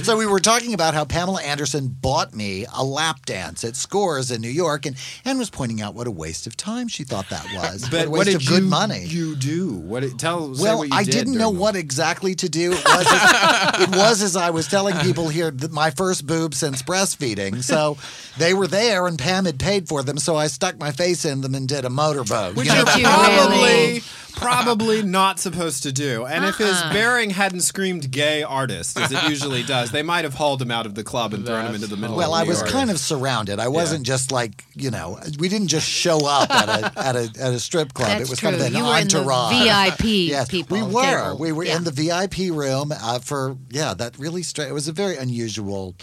So 0.04 0.16
we 0.16 0.26
were 0.26 0.40
talking 0.40 0.74
about 0.74 0.94
how 0.94 1.04
Pamela 1.04 1.42
Anderson 1.42 1.88
bought 1.88 2.34
me 2.34 2.66
a 2.74 2.82
lap 2.82 3.26
dance 3.26 3.62
at 3.64 3.76
Scores 3.76 4.30
in 4.30 4.40
New 4.40 4.48
York, 4.48 4.86
and 4.86 4.96
and 5.24 5.38
was 5.38 5.50
pointing 5.50 5.80
out 5.82 5.94
what 5.94 6.06
a 6.06 6.10
waste 6.10 6.46
of 6.46 6.56
time 6.56 6.88
she 6.88 7.04
thought 7.04 7.28
that 7.30 7.44
was. 7.54 7.82
what 7.82 7.90
But 7.90 8.06
a 8.06 8.10
what 8.10 8.24
did 8.26 8.36
of 8.36 8.46
good 8.46 8.62
you, 8.64 8.68
money. 8.68 9.04
you 9.04 9.36
do? 9.36 9.74
What 9.74 10.00
did, 10.00 10.18
tell? 10.18 10.54
say 10.54 10.62
well, 10.62 10.78
what 10.78 10.88
you 10.88 10.94
I 10.94 11.04
did 11.04 11.10
didn't 11.12 11.26
during 11.34 11.38
know 11.38 11.52
the- 11.52 11.58
what 11.60 11.76
exactly 11.76 12.34
to 12.36 12.48
do. 12.48 12.72
It 12.72 12.84
was, 12.84 13.06
as, 13.10 13.82
it 13.82 13.90
was 13.96 14.22
as 14.22 14.36
I 14.36 14.50
was 14.50 14.66
telling 14.66 14.96
people 14.98 15.28
here 15.28 15.50
that 15.50 15.70
my 15.72 15.90
first 15.90 16.26
boob 16.26 16.54
since 16.54 16.82
breastfeeding. 17.20 17.62
So 17.62 17.96
they 18.38 18.54
were 18.54 18.66
there, 18.66 19.06
and 19.06 19.18
Pam 19.18 19.44
had 19.44 19.58
paid 19.58 19.88
for 19.88 20.02
them. 20.02 20.18
So 20.18 20.36
I 20.36 20.46
stuck 20.46 20.78
my 20.78 20.92
face 20.92 21.24
in 21.24 21.40
them 21.40 21.54
and 21.54 21.68
did 21.68 21.84
a 21.84 21.90
motorboat. 21.90 22.56
Which 22.56 22.68
you 22.68 22.74
know? 22.74 22.84
Did 22.84 22.94
you 22.96 23.00
you're 23.02 23.10
probably 23.10 23.58
really? 23.58 24.02
probably 24.32 25.02
not 25.02 25.38
supposed 25.38 25.82
to 25.82 25.92
do. 25.92 26.24
And 26.24 26.44
if 26.44 26.56
his 26.56 26.70
Uh-uh. 26.80 26.92
bearing 26.92 27.30
hadn't 27.30 27.60
screamed 27.60 28.10
"gay 28.10 28.42
artist" 28.42 28.98
as 28.98 29.12
it 29.12 29.22
usually 29.28 29.62
does, 29.62 29.90
they 29.90 30.02
might 30.02 30.24
have 30.24 30.34
hauled 30.34 30.62
him 30.62 30.70
out 30.70 30.86
of 30.86 30.94
the 30.94 31.04
club 31.04 31.34
and 31.34 31.44
thrown 31.44 31.66
him 31.66 31.74
into 31.74 31.86
the 31.86 31.96
middle. 31.96 32.16
Well, 32.16 32.34
of 32.34 32.40
I 32.40 32.48
was 32.48 32.62
kind 32.62 32.90
of 32.90 32.98
surrounded. 32.98 33.58
I 33.58 33.68
wasn't 33.68 34.04
just 34.06 34.32
like 34.32 34.64
you 34.74 34.90
know, 34.90 35.18
we 35.38 35.48
didn't 35.48 35.68
just 35.68 35.88
show 35.88 36.26
up 36.26 36.50
at 36.50 36.68
a 36.68 36.98
at 36.98 37.16
a 37.16 37.30
at 37.40 37.52
a 37.52 37.60
strip 37.60 37.92
club. 37.92 38.08
That's 38.08 38.22
it 38.22 38.30
was 38.30 38.38
true. 38.38 38.50
kind 38.50 38.60
of 38.60 38.66
an 38.66 38.74
you 38.74 38.84
were 38.84 38.98
in 38.98 39.08
the 39.08 39.18
entourage. 39.18 39.62
VIP 39.98 40.00
Yes, 40.30 40.48
people. 40.48 40.76
we 40.76 40.82
were. 40.82 41.02
table. 41.02 41.38
We 41.38 41.52
were 41.52 41.64
Yeah. 41.64 41.76
in 41.76 41.84
the 41.84 41.90
VIP 41.90 42.50
room 42.50 42.92
uh, 42.92 43.18
for 43.18 43.56
yeah. 43.70 43.94
That 43.94 44.18
really 44.18 44.42
straight. 44.42 44.68
It 44.68 44.72
was 44.74 44.88
a 44.88 44.92
very 44.92 45.16
unusual. 45.16 45.94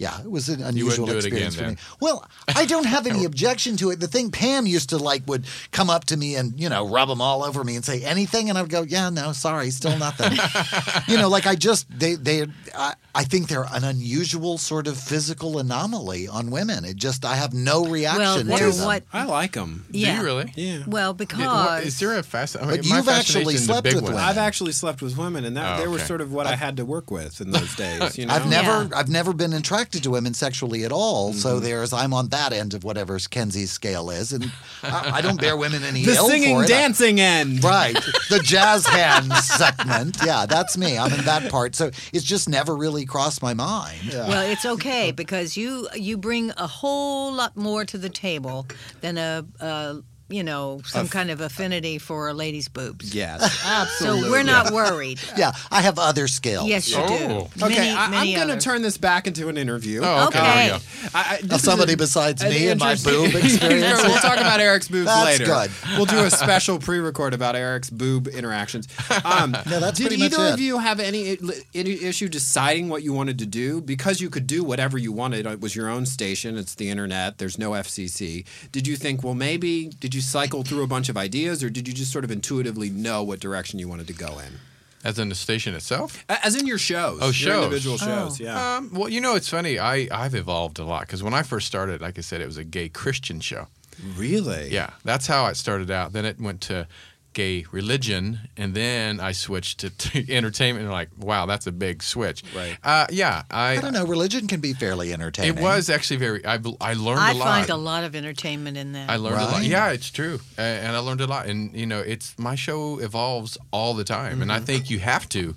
Yeah, 0.00 0.18
it 0.22 0.30
was 0.30 0.48
an 0.48 0.62
unusual 0.62 1.04
do 1.06 1.18
it 1.18 1.26
again, 1.26 1.48
experience 1.48 1.54
for 1.56 1.60
then? 1.62 1.70
me. 1.74 1.76
Well, 2.00 2.26
I 2.56 2.64
don't 2.64 2.86
have 2.86 3.06
any 3.06 3.24
objection 3.30 3.76
to 3.76 3.90
it. 3.90 4.00
The 4.00 4.08
thing 4.08 4.30
Pam 4.30 4.66
used 4.66 4.88
to 4.90 4.96
like 4.96 5.22
would 5.26 5.44
come 5.72 5.90
up 5.90 6.06
to 6.06 6.16
me 6.16 6.36
and 6.36 6.58
you 6.58 6.70
know 6.70 6.88
rub 6.88 7.08
them 7.08 7.20
all 7.20 7.44
over 7.44 7.62
me 7.62 7.76
and 7.76 7.84
say 7.84 8.02
anything, 8.02 8.48
and 8.48 8.56
I 8.56 8.62
would 8.62 8.70
go, 8.70 8.80
"Yeah, 8.80 9.10
no, 9.10 9.32
sorry, 9.32 9.70
still 9.70 9.98
nothing." 9.98 10.32
you 11.08 11.18
know, 11.18 11.28
like 11.28 11.46
I 11.46 11.54
just 11.54 11.86
they 11.90 12.14
they 12.14 12.46
I, 12.74 12.94
I 13.14 13.24
think 13.24 13.48
they're 13.48 13.66
an 13.70 13.84
unusual 13.84 14.56
sort 14.56 14.86
of 14.86 14.96
physical 14.96 15.58
anomaly 15.58 16.28
on 16.28 16.50
women. 16.50 16.86
It 16.86 16.96
just 16.96 17.26
I 17.26 17.34
have 17.36 17.52
no 17.52 17.84
reaction 17.84 18.20
Well, 18.22 18.38
to 18.38 18.44
they're 18.44 18.70
them. 18.72 18.86
what? 18.86 19.02
I 19.12 19.24
like 19.26 19.54
him. 19.54 19.84
Do 19.90 19.98
Yeah. 19.98 20.16
you 20.18 20.24
really? 20.24 20.52
Yeah. 20.56 20.78
Well, 20.86 21.12
because 21.12 21.84
is 21.84 21.98
there 21.98 22.16
a 22.18 22.22
fast? 22.22 22.56
I 22.56 22.60
mean, 22.60 22.68
but 22.76 22.86
you've 22.86 23.08
actually 23.08 23.58
slept 23.58 23.84
with 23.86 23.96
one. 23.96 24.04
women. 24.04 24.18
I've 24.18 24.38
actually 24.38 24.72
slept 24.72 25.02
with 25.02 25.18
women, 25.18 25.44
and 25.44 25.58
that 25.58 25.78
Oh, 25.78 25.82
they 25.82 25.88
were 25.88 25.98
sort 25.98 26.22
of 26.22 26.32
what 26.32 26.46
I 26.46 26.56
had 26.56 26.78
to 26.78 26.86
work 26.86 27.10
with 27.10 27.42
in 27.42 27.50
those 27.50 27.76
days. 27.84 28.16
You 28.16 28.24
know? 28.24 28.34
I've 28.34 28.48
never 28.48 28.88
Yeah. 28.90 28.98
I've 28.98 29.10
never 29.10 29.34
been 29.34 29.52
attracted 29.52 29.89
to 29.90 30.10
women 30.10 30.32
sexually 30.34 30.84
at 30.84 30.92
all. 30.92 31.32
So 31.32 31.56
Mm-hmm. 31.56 31.64
there's 31.64 31.92
I'm 31.92 32.14
on 32.14 32.28
that 32.28 32.52
end 32.52 32.74
of 32.74 32.84
whatever 32.84 33.18
Kinsey's 33.18 33.70
scale 33.72 34.10
is, 34.10 34.32
and 34.32 34.52
I, 34.82 35.10
I 35.16 35.20
don't 35.20 35.40
bear 35.40 35.56
women 35.56 35.82
any 35.82 36.04
the 36.04 36.14
ill 36.14 36.28
singing, 36.28 36.54
for 36.56 36.64
it. 36.64 36.68
dancing 36.68 37.18
end. 37.20 37.64
Right, 37.70 37.94
the 38.30 38.38
jazz 38.42 38.86
hands 38.86 39.44
segment. 39.48 40.18
Yeah, 40.24 40.46
that's 40.46 40.76
me. 40.78 40.96
I'm 40.98 41.12
in 41.12 41.24
that 41.24 41.50
part. 41.50 41.74
So 41.74 41.90
it's 42.12 42.24
just 42.24 42.48
never 42.48 42.76
really 42.76 43.04
crossed 43.04 43.42
my 43.42 43.54
mind. 43.54 44.10
well, 44.12 44.48
it's 44.48 44.64
okay 44.64 45.10
because 45.12 45.56
you 45.56 45.88
you 45.94 46.16
bring 46.16 46.52
a 46.56 46.66
whole 46.66 47.32
lot 47.32 47.56
more 47.56 47.84
to 47.84 47.98
the 47.98 48.08
table 48.08 48.66
than 49.00 49.18
a, 49.18 49.44
a 49.60 49.96
you 50.30 50.42
know 50.42 50.80
some 50.84 51.08
kind 51.08 51.30
of 51.30 51.40
affinity 51.40 51.98
for 51.98 52.28
a 52.28 52.34
lady's 52.34 52.68
boobs. 52.68 53.14
Yes, 53.14 53.42
absolutely. 53.66 53.90
So 54.00 54.30
we're 54.30 54.42
not 54.42 54.70
worried. 54.72 55.20
Yeah, 55.36 55.52
I 55.70 55.82
have 55.82 55.98
other 55.98 56.26
skills. 56.28 56.68
Yes, 56.68 56.88
you 56.90 56.96
Oh. 56.98 57.08
do. 57.08 57.64
Okay, 57.64 57.74
Many, 57.76 57.90
I, 57.90 58.08
many 58.10 58.30
I'm 58.32 58.36
going 58.36 58.48
to 58.48 58.52
other. 58.54 58.60
turn 58.60 58.82
this 58.82 58.96
back 58.98 59.26
into 59.26 59.48
an 59.48 59.56
interview. 59.56 60.00
Oh, 60.02 60.26
okay. 60.28 60.38
There 60.38 60.44
we 60.44 60.72
Okay. 60.72 60.84
go. 61.02 61.08
I, 61.14 61.24
I, 61.32 61.36
Of 61.38 61.52
is 61.52 61.62
somebody 61.62 61.92
a- 61.94 61.96
besides 61.96 62.42
an 62.42 62.50
me 62.50 62.68
and 62.68 62.80
my 62.80 62.92
interesting- 62.92 63.32
boob 63.32 63.34
experience. 63.44 64.02
we'll 64.02 64.18
talk 64.18 64.36
about 64.38 64.60
Eric's 64.60 64.88
boobs 64.88 65.06
That's 65.06 65.38
later. 65.38 65.44
good. 65.46 65.70
We'll 65.96 66.06
do 66.06 66.20
a 66.24 66.30
special 66.30 66.78
pre-record 66.78 67.34
about 67.34 67.56
Eric's 67.56 67.90
boob 67.90 68.28
interactions. 68.28 68.88
Um, 69.24 69.52
No, 69.52 69.80
that's 69.80 69.98
did 69.98 70.08
pretty 70.08 70.22
much 70.22 70.32
either 70.34 70.44
it. 70.46 70.54
of 70.54 70.60
you 70.60 70.78
have 70.78 71.00
any 71.00 71.38
any 71.74 71.92
issue 72.02 72.28
deciding 72.28 72.88
what 72.88 73.02
you 73.02 73.12
wanted 73.12 73.38
to 73.38 73.46
do 73.46 73.80
because 73.80 74.20
you 74.20 74.30
could 74.30 74.46
do 74.46 74.62
whatever 74.64 74.98
you 74.98 75.12
wanted? 75.12 75.46
It 75.46 75.60
was 75.60 75.74
your 75.76 75.88
own 75.88 76.06
station. 76.06 76.56
It's 76.58 76.74
the 76.74 76.90
internet. 76.90 77.38
There's 77.38 77.58
no 77.58 77.70
FCC. 77.72 78.44
Did 78.72 78.86
you 78.86 78.96
think, 78.96 79.22
well, 79.22 79.34
maybe? 79.34 79.88
Did 79.88 80.14
you 80.14 80.19
cycle 80.20 80.62
through 80.62 80.82
a 80.82 80.86
bunch 80.86 81.08
of 81.08 81.16
ideas, 81.16 81.62
or 81.64 81.70
did 81.70 81.86
you 81.88 81.94
just 81.94 82.12
sort 82.12 82.24
of 82.24 82.30
intuitively 82.30 82.90
know 82.90 83.22
what 83.22 83.40
direction 83.40 83.78
you 83.78 83.88
wanted 83.88 84.06
to 84.08 84.12
go 84.12 84.38
in? 84.38 84.54
As 85.02 85.18
in 85.18 85.30
the 85.30 85.34
station 85.34 85.74
itself? 85.74 86.22
As 86.28 86.54
in 86.54 86.66
your 86.66 86.76
shows, 86.76 87.20
Oh, 87.22 87.26
your 87.26 87.32
shows. 87.32 87.64
individual 87.64 87.96
shows. 87.96 88.38
Yeah. 88.38 88.76
Um, 88.76 88.90
well, 88.92 89.08
you 89.08 89.20
know, 89.22 89.34
it's 89.34 89.48
funny. 89.48 89.78
I, 89.78 90.08
I've 90.12 90.34
evolved 90.34 90.78
a 90.78 90.84
lot 90.84 91.02
because 91.06 91.22
when 91.22 91.32
I 91.32 91.42
first 91.42 91.66
started, 91.66 92.02
like 92.02 92.18
I 92.18 92.20
said, 92.20 92.40
it 92.42 92.46
was 92.46 92.58
a 92.58 92.64
gay 92.64 92.88
Christian 92.90 93.40
show. 93.40 93.68
really? 94.16 94.68
Yeah, 94.70 94.90
that's 95.04 95.26
how 95.26 95.46
it 95.46 95.56
started 95.56 95.90
out. 95.90 96.12
Then 96.12 96.24
it 96.26 96.38
went 96.38 96.60
to 96.62 96.86
gay 97.32 97.64
religion, 97.70 98.40
and 98.56 98.74
then 98.74 99.20
I 99.20 99.32
switched 99.32 99.80
to, 99.80 99.90
to 99.90 100.32
entertainment. 100.34 100.84
And 100.84 100.92
like, 100.92 101.10
wow, 101.18 101.46
that's 101.46 101.66
a 101.66 101.72
big 101.72 102.02
switch. 102.02 102.42
Right. 102.54 102.76
Uh, 102.82 103.06
yeah, 103.10 103.42
I. 103.50 103.72
I 103.72 103.80
don't 103.80 103.92
know. 103.92 104.04
Religion 104.04 104.46
can 104.46 104.60
be 104.60 104.72
fairly 104.72 105.12
entertaining. 105.12 105.58
It 105.58 105.62
was 105.62 105.90
actually 105.90 106.16
very. 106.16 106.44
I, 106.44 106.58
I 106.80 106.94
learned 106.94 107.20
I 107.20 107.32
a 107.32 107.34
lot. 107.34 107.48
I 107.48 107.58
find 107.60 107.70
a 107.70 107.76
lot 107.76 108.04
of 108.04 108.14
entertainment 108.14 108.76
in 108.76 108.92
that. 108.92 109.10
I 109.10 109.16
learned 109.16 109.40
a 109.40 109.44
lot. 109.44 109.62
Yeah, 109.62 109.90
it's 109.90 110.10
true, 110.10 110.40
uh, 110.58 110.62
and 110.62 110.94
I 110.94 110.98
learned 110.98 111.20
a 111.20 111.26
lot. 111.26 111.46
And 111.46 111.74
you 111.74 111.86
know, 111.86 112.00
it's 112.00 112.38
my 112.38 112.54
show 112.54 112.98
evolves 112.98 113.56
all 113.72 113.94
the 113.94 114.04
time, 114.04 114.42
and 114.42 114.52
I 114.52 114.60
think 114.60 114.90
you 114.90 114.98
have 114.98 115.28
to. 115.30 115.54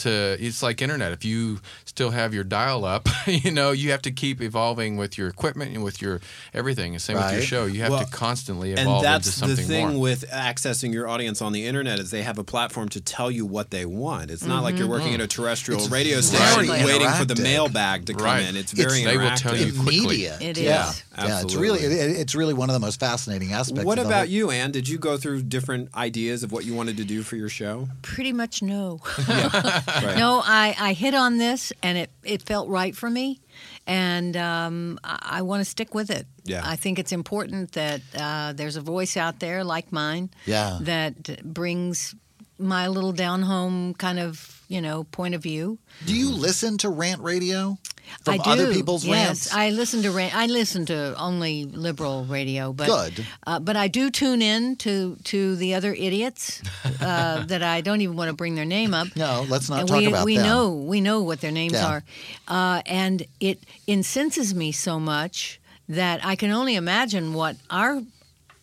To 0.00 0.36
it's 0.38 0.62
like 0.62 0.82
internet. 0.82 1.12
If 1.12 1.24
you 1.24 1.60
still 1.96 2.10
have 2.10 2.34
your 2.34 2.44
dial 2.44 2.84
up, 2.84 3.08
you 3.26 3.50
know 3.50 3.70
you 3.70 3.90
have 3.90 4.02
to 4.02 4.10
keep 4.10 4.42
evolving 4.42 4.98
with 4.98 5.16
your 5.16 5.28
equipment 5.28 5.74
and 5.74 5.82
with 5.82 6.02
your 6.02 6.20
everything. 6.52 6.92
And 6.92 7.00
same 7.00 7.16
with 7.16 7.32
your 7.32 7.40
show. 7.40 7.64
You 7.64 7.80
have 7.80 7.90
Well, 7.90 8.04
to 8.04 8.10
constantly 8.10 8.72
and 8.72 8.80
evolve 8.80 9.02
that's 9.02 9.26
into 9.28 9.38
something 9.38 9.56
the 9.56 9.62
thing 9.62 9.88
more. 9.94 10.02
with 10.02 10.30
accessing 10.30 10.92
your 10.92 11.08
audience 11.08 11.40
on 11.40 11.52
the 11.52 11.64
internet 11.64 11.98
is 11.98 12.10
they 12.10 12.22
have 12.22 12.36
a 12.36 12.44
platform 12.44 12.90
to 12.90 13.00
tell 13.00 13.30
you 13.30 13.46
what 13.46 13.70
they 13.70 13.86
want. 13.86 14.30
It's 14.30 14.44
not 14.44 14.62
like 14.62 14.76
you're 14.78 14.86
working 14.88 15.12
mm-hmm. 15.12 15.22
at 15.22 15.32
a 15.32 15.36
terrestrial 15.36 15.80
It's 15.80 15.88
radio 15.88 16.20
very 16.20 16.66
station 16.66 16.84
waiting 16.84 17.08
for 17.12 17.24
the 17.24 17.40
mailbag 17.42 18.04
to 18.06 18.12
come 18.12 18.26
Right. 18.26 18.42
in. 18.46 18.56
It's 18.56 18.74
It's- 18.74 18.92
very 18.92 19.02
they 19.02 19.16
will 19.16 19.30
interactive. 19.30 19.40
tell 19.40 19.56
you 19.56 19.72
quickly. 19.72 19.96
immediate. 19.98 20.42
It 20.42 20.58
yeah. 20.58 20.90
is. 20.90 21.02
Yeah, 21.16 21.40
it's 21.40 21.54
really 21.54 21.80
it, 21.80 21.92
it's 21.92 22.34
really 22.34 22.52
one 22.52 22.68
of 22.68 22.74
the 22.74 22.80
most 22.80 23.00
fascinating 23.00 23.52
aspects. 23.54 23.86
What 23.86 23.98
of 23.98 24.04
about 24.06 24.26
whole- 24.26 24.26
you, 24.26 24.50
Ann? 24.50 24.70
Did 24.70 24.86
you 24.86 24.98
go 24.98 25.16
through 25.16 25.44
different 25.44 25.88
ideas 25.94 26.42
of 26.42 26.52
what 26.52 26.66
you 26.66 26.74
wanted 26.74 26.98
to 26.98 27.04
do 27.04 27.22
for 27.22 27.36
your 27.36 27.48
show? 27.48 27.88
Pretty 28.02 28.32
much 28.34 28.60
no. 28.60 29.00
Right. 29.26 30.18
No, 30.18 30.42
I, 30.44 30.74
I 30.78 30.92
hit 30.92 31.14
on 31.14 31.38
this 31.38 31.72
and 31.86 31.98
it, 31.98 32.10
it 32.24 32.42
felt 32.42 32.68
right 32.68 32.96
for 32.96 33.08
me. 33.10 33.38
And 33.86 34.36
um, 34.36 34.98
I, 35.04 35.38
I 35.38 35.42
want 35.42 35.60
to 35.60 35.64
stick 35.64 35.94
with 35.94 36.10
it. 36.10 36.26
Yeah. 36.44 36.62
I 36.64 36.76
think 36.76 36.98
it's 36.98 37.12
important 37.12 37.72
that 37.72 38.00
uh, 38.18 38.52
there's 38.54 38.76
a 38.76 38.80
voice 38.80 39.16
out 39.16 39.38
there 39.40 39.64
like 39.64 39.92
mine 39.92 40.30
Yeah. 40.46 40.78
that 40.82 41.42
brings 41.44 42.14
my 42.58 42.88
little 42.88 43.12
down 43.12 43.42
home 43.42 43.94
kind 43.94 44.18
of, 44.18 44.55
you 44.68 44.80
know, 44.80 45.04
point 45.04 45.34
of 45.34 45.42
view. 45.42 45.78
Do 46.06 46.14
you 46.14 46.30
listen 46.30 46.78
to 46.78 46.88
rant 46.88 47.20
radio? 47.22 47.78
from 48.22 48.34
I 48.34 48.36
do. 48.38 48.50
other 48.50 48.72
people's 48.72 49.04
yes, 49.04 49.26
rants? 49.26 49.52
I 49.52 49.70
listen 49.70 50.02
to 50.02 50.12
ra- 50.12 50.30
I 50.32 50.46
listen 50.46 50.86
to 50.86 51.16
only 51.18 51.64
liberal 51.64 52.24
radio, 52.24 52.72
but 52.72 52.86
Good. 52.86 53.26
Uh, 53.44 53.58
but 53.58 53.74
I 53.76 53.88
do 53.88 54.10
tune 54.12 54.42
in 54.42 54.76
to 54.76 55.16
to 55.24 55.56
the 55.56 55.74
other 55.74 55.92
idiots 55.92 56.62
uh, 57.00 57.44
that 57.46 57.64
I 57.64 57.80
don't 57.80 58.00
even 58.02 58.14
want 58.16 58.28
to 58.30 58.36
bring 58.36 58.54
their 58.54 58.64
name 58.64 58.94
up. 58.94 59.08
No, 59.16 59.44
let's 59.48 59.68
not 59.68 59.80
And 59.80 59.88
talk 59.88 59.98
we, 59.98 60.06
about 60.06 60.24
we 60.24 60.36
them. 60.36 60.46
know 60.46 60.70
we 60.72 61.00
know 61.00 61.22
what 61.22 61.40
their 61.40 61.50
names 61.50 61.72
Yeah. 61.72 61.86
are, 61.88 62.04
uh, 62.46 62.82
and 62.86 63.24
it 63.40 63.58
incenses 63.88 64.54
me 64.54 64.70
so 64.70 65.00
much 65.00 65.60
that 65.88 66.24
I 66.24 66.36
can 66.36 66.52
only 66.52 66.76
imagine 66.76 67.34
what 67.34 67.56
our 67.70 68.02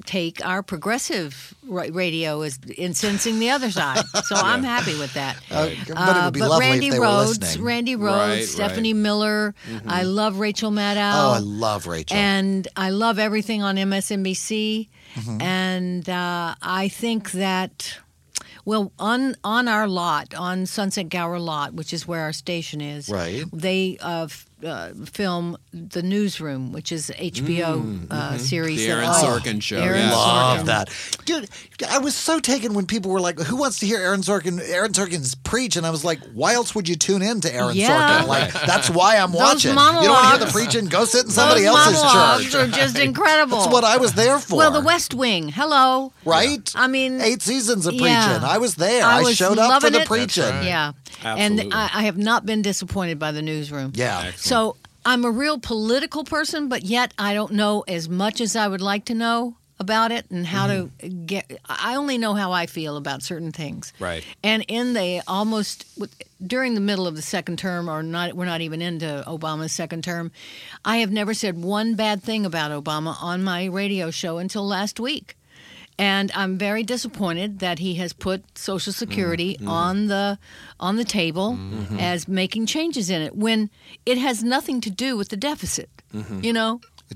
take, 0.06 0.46
our 0.46 0.62
progressive 0.64 1.54
radio 1.68 2.42
is 2.42 2.60
incensing 2.78 3.40
the 3.40 3.50
other 3.50 3.72
side. 3.72 4.04
So 4.26 4.36
I'm 4.36 4.64
happy 4.64 4.98
with 5.00 5.14
that. 5.14 5.38
Uh, 5.50 5.70
but 5.70 5.70
it 5.70 5.88
would 5.90 6.40
but 6.40 6.60
Randi 6.60 6.88
if 6.88 6.94
they 6.94 7.00
Rhodes, 7.00 7.40
listening. 7.40 7.66
Randi 7.66 7.96
Rhodes, 7.96 8.18
Right, 8.18 8.30
right. 8.40 8.46
Stephanie 8.48 8.94
Miller. 8.94 9.56
I 9.88 10.04
love 10.04 10.40
Rachel 10.40 10.72
Maddow. 10.72 11.12
Oh, 11.14 11.32
I 11.36 11.40
love 11.40 11.88
Rachel. 11.88 12.18
And 12.18 12.68
I 12.76 12.90
love 12.90 13.20
everything 13.20 13.64
on 13.64 13.76
MSNBC. 13.78 14.90
Mm-hmm. 15.16 15.42
And 15.42 16.10
uh, 16.10 16.56
I 16.62 16.88
think 16.88 17.32
that, 17.32 17.98
well, 18.66 18.92
on 18.98 19.36
on 19.44 19.68
our 19.68 19.88
lot, 19.88 20.34
on 20.34 20.66
Sunset 20.66 21.10
Gower 21.10 21.40
lot, 21.40 21.74
which 21.74 21.94
is 21.94 22.08
where 22.08 22.22
our 22.22 22.34
station 22.34 22.82
is, 22.82 23.10
Right. 23.10 23.44
they 23.54 23.98
uh, 24.02 24.24
f- 24.26 24.46
uh, 24.64 24.94
film 25.06 25.58
The 25.74 26.02
Newsroom, 26.04 26.72
which 26.72 26.92
is 26.92 27.10
a 27.12 27.14
HBO 27.32 28.08
uh, 28.12 28.38
series. 28.38 28.80
Mm, 28.80 28.84
mm-hmm. 28.84 28.88
The 28.88 28.92
Aaron 28.92 29.10
I- 29.10 29.22
Sorkin 29.24 29.62
show, 29.62 29.78
Aaron 29.78 30.00
yeah. 30.02 30.12
Love 30.12 30.60
Sorkin. 30.60 30.66
that, 30.66 30.90
dude. 31.26 31.50
I 31.90 31.98
was 32.00 32.16
so 32.16 32.40
taken 32.40 32.74
when 32.74 32.86
people 32.86 33.12
were 33.12 33.20
like, 33.20 33.40
"Who 33.40 33.56
wants 33.56 33.80
to 33.80 33.86
hear 33.86 34.00
Aaron 34.00 34.22
Sorkin? 34.22 34.60
Aaron 34.70 34.94
Sorkin's 34.94 35.36
preach?" 35.36 35.76
And 35.76 35.86
I 35.86 35.90
was 35.90 36.04
like, 36.06 36.20
"Why 36.34 36.54
else 36.54 36.74
would 36.76 36.88
you 36.88 36.96
tune 36.96 37.22
in 37.22 37.42
to 37.42 37.54
Aaron 37.54 37.76
Yeah. 37.76 38.22
Sorkin? 38.22 38.28
Like, 38.28 38.54
that's 38.54 38.90
why 38.90 39.18
I'm 39.18 39.32
Those 39.32 39.42
watching. 39.42 39.72
You 39.72 39.76
don't 39.78 40.10
want 40.10 40.24
to 40.34 40.38
hear 40.38 40.46
the 40.46 40.52
preaching? 40.52 40.86
Go 40.86 41.06
sit 41.06 41.26
in 41.26 41.32
somebody 41.32 41.64
Those 41.64 41.76
else's 41.76 42.04
monologues 42.04 42.52
church. 42.52 42.56
are 42.56 42.68
just 42.72 42.98
incredible. 43.00 43.58
That's 43.60 43.72
what 43.74 43.84
I 43.84 43.98
was 43.98 44.14
there 44.14 44.40
for. 44.40 44.58
Well, 44.58 44.72
The 44.72 44.82
West 44.82 45.14
Wing. 45.14 45.50
Hello. 45.50 46.14
right? 46.26 46.72
I 46.76 46.88
mean, 46.88 47.20
eight 47.22 47.42
seasons 47.42 47.86
of 47.86 47.94
preaching. 47.94 48.08
yeah. 48.08 48.40
I 48.44 48.58
was 48.58 48.76
there. 48.76 49.04
I 49.04 49.20
I, 49.20 49.22
was 49.24 49.36
showed 49.36 49.58
up 49.58 49.82
for 49.82 49.90
the 49.90 50.02
it. 50.02 50.08
preaching. 50.08 50.44
Right. 50.44 50.64
Yeah. 50.66 50.92
Absolutely. 51.24 51.66
And 51.66 51.74
I, 51.74 51.90
I 51.94 52.04
have 52.04 52.18
not 52.18 52.46
been 52.46 52.62
disappointed 52.62 53.20
by 53.20 53.32
the 53.32 53.42
newsroom. 53.42 53.92
Yeah. 53.96 54.32
So 54.36 54.78
I'm 55.06 55.26
a 55.26 55.32
real 55.32 55.60
political 55.60 56.24
person, 56.24 56.70
but 56.70 56.84
yet 56.84 57.14
I 57.18 57.34
don't 57.34 57.54
know 57.54 57.84
as 57.88 58.08
much 58.10 58.40
as 58.42 58.56
I 58.56 58.68
would 58.68 58.82
like 58.82 59.06
to 59.06 59.14
know 59.14 59.56
about 59.80 60.12
it 60.14 60.26
and 60.32 60.46
how 60.46 60.68
to 60.68 60.74
Mm-hmm. 61.00 61.26
get. 61.26 61.60
I 61.68 61.96
only 61.96 62.18
know 62.18 62.34
how 62.36 62.52
I 62.54 62.68
feel 62.68 62.96
about 62.96 63.22
certain 63.24 63.52
things. 63.52 63.92
Right. 64.00 64.24
And 64.44 64.64
in 64.68 64.94
the 64.94 65.22
almost 65.28 65.86
during 66.46 66.74
the 66.76 66.80
middle 66.80 67.08
of 67.08 67.16
the 67.16 67.22
second 67.22 67.58
term, 67.60 67.90
or 67.90 68.02
not, 68.04 68.34
we're 68.34 68.46
not 68.46 68.62
even 68.62 68.82
into 68.82 69.24
Obama's 69.28 69.72
second 69.74 70.04
term. 70.04 70.32
I 70.86 70.98
have 70.98 71.12
never 71.12 71.34
said 71.34 71.62
one 71.62 71.96
bad 71.96 72.24
thing 72.24 72.46
about 72.46 72.72
Obama 72.72 73.16
on 73.22 73.44
my 73.44 73.66
radio 73.66 74.10
show 74.12 74.38
until 74.38 74.66
last 74.66 75.00
week. 75.00 75.36
And 76.04 76.32
I'm 76.42 76.58
very 76.58 76.84
disappointed 76.84 77.60
that 77.60 77.80
he 77.80 77.92
has 78.02 78.12
put 78.14 78.40
Social 78.58 78.94
Security 78.94 79.52
Mm-hmm. 79.54 79.70
on 79.70 80.08
the 80.08 80.38
on 80.80 80.96
the 80.98 81.04
table 81.22 81.58
as 82.00 82.28
making 82.28 82.66
changes 82.68 83.10
in 83.10 83.22
it 83.28 83.34
when 83.46 83.70
it 84.06 84.18
has 84.18 84.44
nothing 84.44 84.82
to 84.82 84.90
do 85.06 85.10
with 85.20 85.30
the 85.30 85.38
deficit. 85.38 85.90
Mm-hmm. 86.14 86.40
You 86.46 86.54
know, 86.58 86.72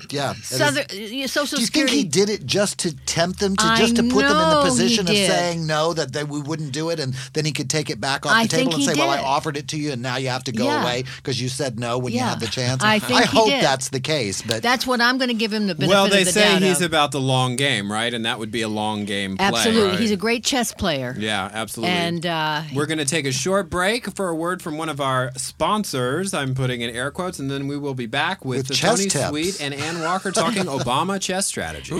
Yeah. 0.10 0.34
Southern, 0.42 0.86
Social 1.28 1.58
Do 1.58 1.62
you 1.62 1.68
think 1.68 1.90
he 1.90 2.04
did 2.04 2.30
it 2.30 2.46
just 2.46 2.80
to 2.80 2.96
tempt 3.06 3.40
them, 3.40 3.56
to 3.58 3.64
I 3.66 3.78
just 3.78 3.96
to 3.98 4.04
put 4.04 4.22
them 4.22 4.32
in 4.32 4.38
know 4.38 4.50
the 4.60 4.64
he 4.64 4.70
position 4.70 5.02
of 5.08 5.14
did. 5.14 5.30
saying 5.30 5.68
no, 5.68 5.94
that 5.94 6.14
they, 6.14 6.24
we 6.24 6.40
wouldn't 6.42 6.72
do 6.72 6.90
it, 6.90 7.00
and 7.00 7.14
then 7.34 7.46
he 7.46 7.52
could 7.52 7.70
take 7.70 7.90
it 7.90 8.00
back 8.00 8.26
off 8.26 8.32
I 8.34 8.44
the 8.44 8.50
table 8.50 8.72
think 8.72 8.74
and 8.74 8.82
he 8.82 8.88
say, 8.88 9.00
"Well, 9.00 9.10
I 9.10 9.18
did. 9.18 9.26
offered 9.26 9.58
it 9.58 9.68
to 9.70 9.78
you, 9.78 9.92
and 9.92 10.02
now 10.02 10.18
you 10.18 10.30
have 10.30 10.44
to 10.46 10.52
go 10.52 10.66
Yeah. 10.66 10.82
away 10.84 11.04
because 11.18 11.42
you 11.42 11.50
said 11.50 11.80
no 11.80 11.98
when 11.98 12.14
you 12.14 12.20
Yeah. 12.20 12.30
had 12.30 12.40
the 12.40 12.48
chance." 12.48 12.84
I 12.84 13.00
think 13.00 13.22
he 13.22 13.38
hope 13.38 13.50
did. 13.50 13.64
that's 13.64 13.90
the 13.90 14.00
case, 14.00 14.42
but 14.42 14.62
That's 14.64 14.86
what 14.88 15.02
I'm 15.02 15.18
going 15.18 15.30
to 15.30 15.34
give 15.34 15.52
him 15.54 15.68
the 15.68 15.76
benefit 15.76 15.90
Well, 15.94 16.08
they 16.10 16.22
of 16.22 16.26
the 16.28 16.32
say 16.34 16.54
doubt 16.54 16.62
he's 16.62 16.78
of. 16.82 16.88
about 16.88 17.12
the 17.12 17.22
long 17.22 17.56
game, 17.56 17.92
right? 17.92 18.14
And 18.14 18.26
that 18.26 18.40
would 18.40 18.52
be 18.52 18.62
a 18.62 18.68
long 18.70 19.06
game 19.06 19.38
play. 19.38 19.48
Absolutely, 19.48 19.90
right? 19.92 20.00
he's 20.00 20.12
a 20.12 20.18
great 20.18 20.44
chess 20.44 20.74
player. 20.74 21.16
Yeah, 21.18 21.50
absolutely. 21.54 21.96
And 21.96 22.26
uh, 22.26 22.62
We're 22.74 22.86
going 22.86 22.98
to 23.00 23.06
take 23.06 23.26
a 23.26 23.32
short 23.32 23.70
break 23.70 24.14
for 24.16 24.30
a 24.30 24.36
word 24.36 24.62
from 24.62 24.78
one 24.78 24.90
of 24.90 25.00
our 25.02 25.32
sponsors. 25.36 26.34
I'm 26.34 26.54
putting 26.56 26.82
in 26.82 26.90
air 26.96 27.12
quotes, 27.12 27.40
and 27.40 27.50
then 27.52 27.68
we 27.68 27.78
will 27.78 27.94
be 27.94 28.06
back 28.06 28.46
with, 28.46 28.60
With 28.60 28.68
the 28.68 28.74
chess 28.74 28.98
Tony 28.98 29.10
tips. 29.10 29.30
Sweet 29.30 29.62
and 29.62 29.74
Ann 29.88 30.02
Walker 30.02 30.32
talking 30.32 30.64
Obama 30.66 31.20
chess 31.20 31.46
strategy. 31.46 31.96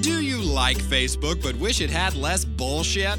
Do 0.00 0.22
you 0.22 0.40
like 0.40 0.78
Facebook 0.78 1.42
but 1.42 1.54
wish 1.56 1.82
it 1.82 1.90
had 1.90 2.14
less 2.14 2.46
bullshit? 2.46 3.18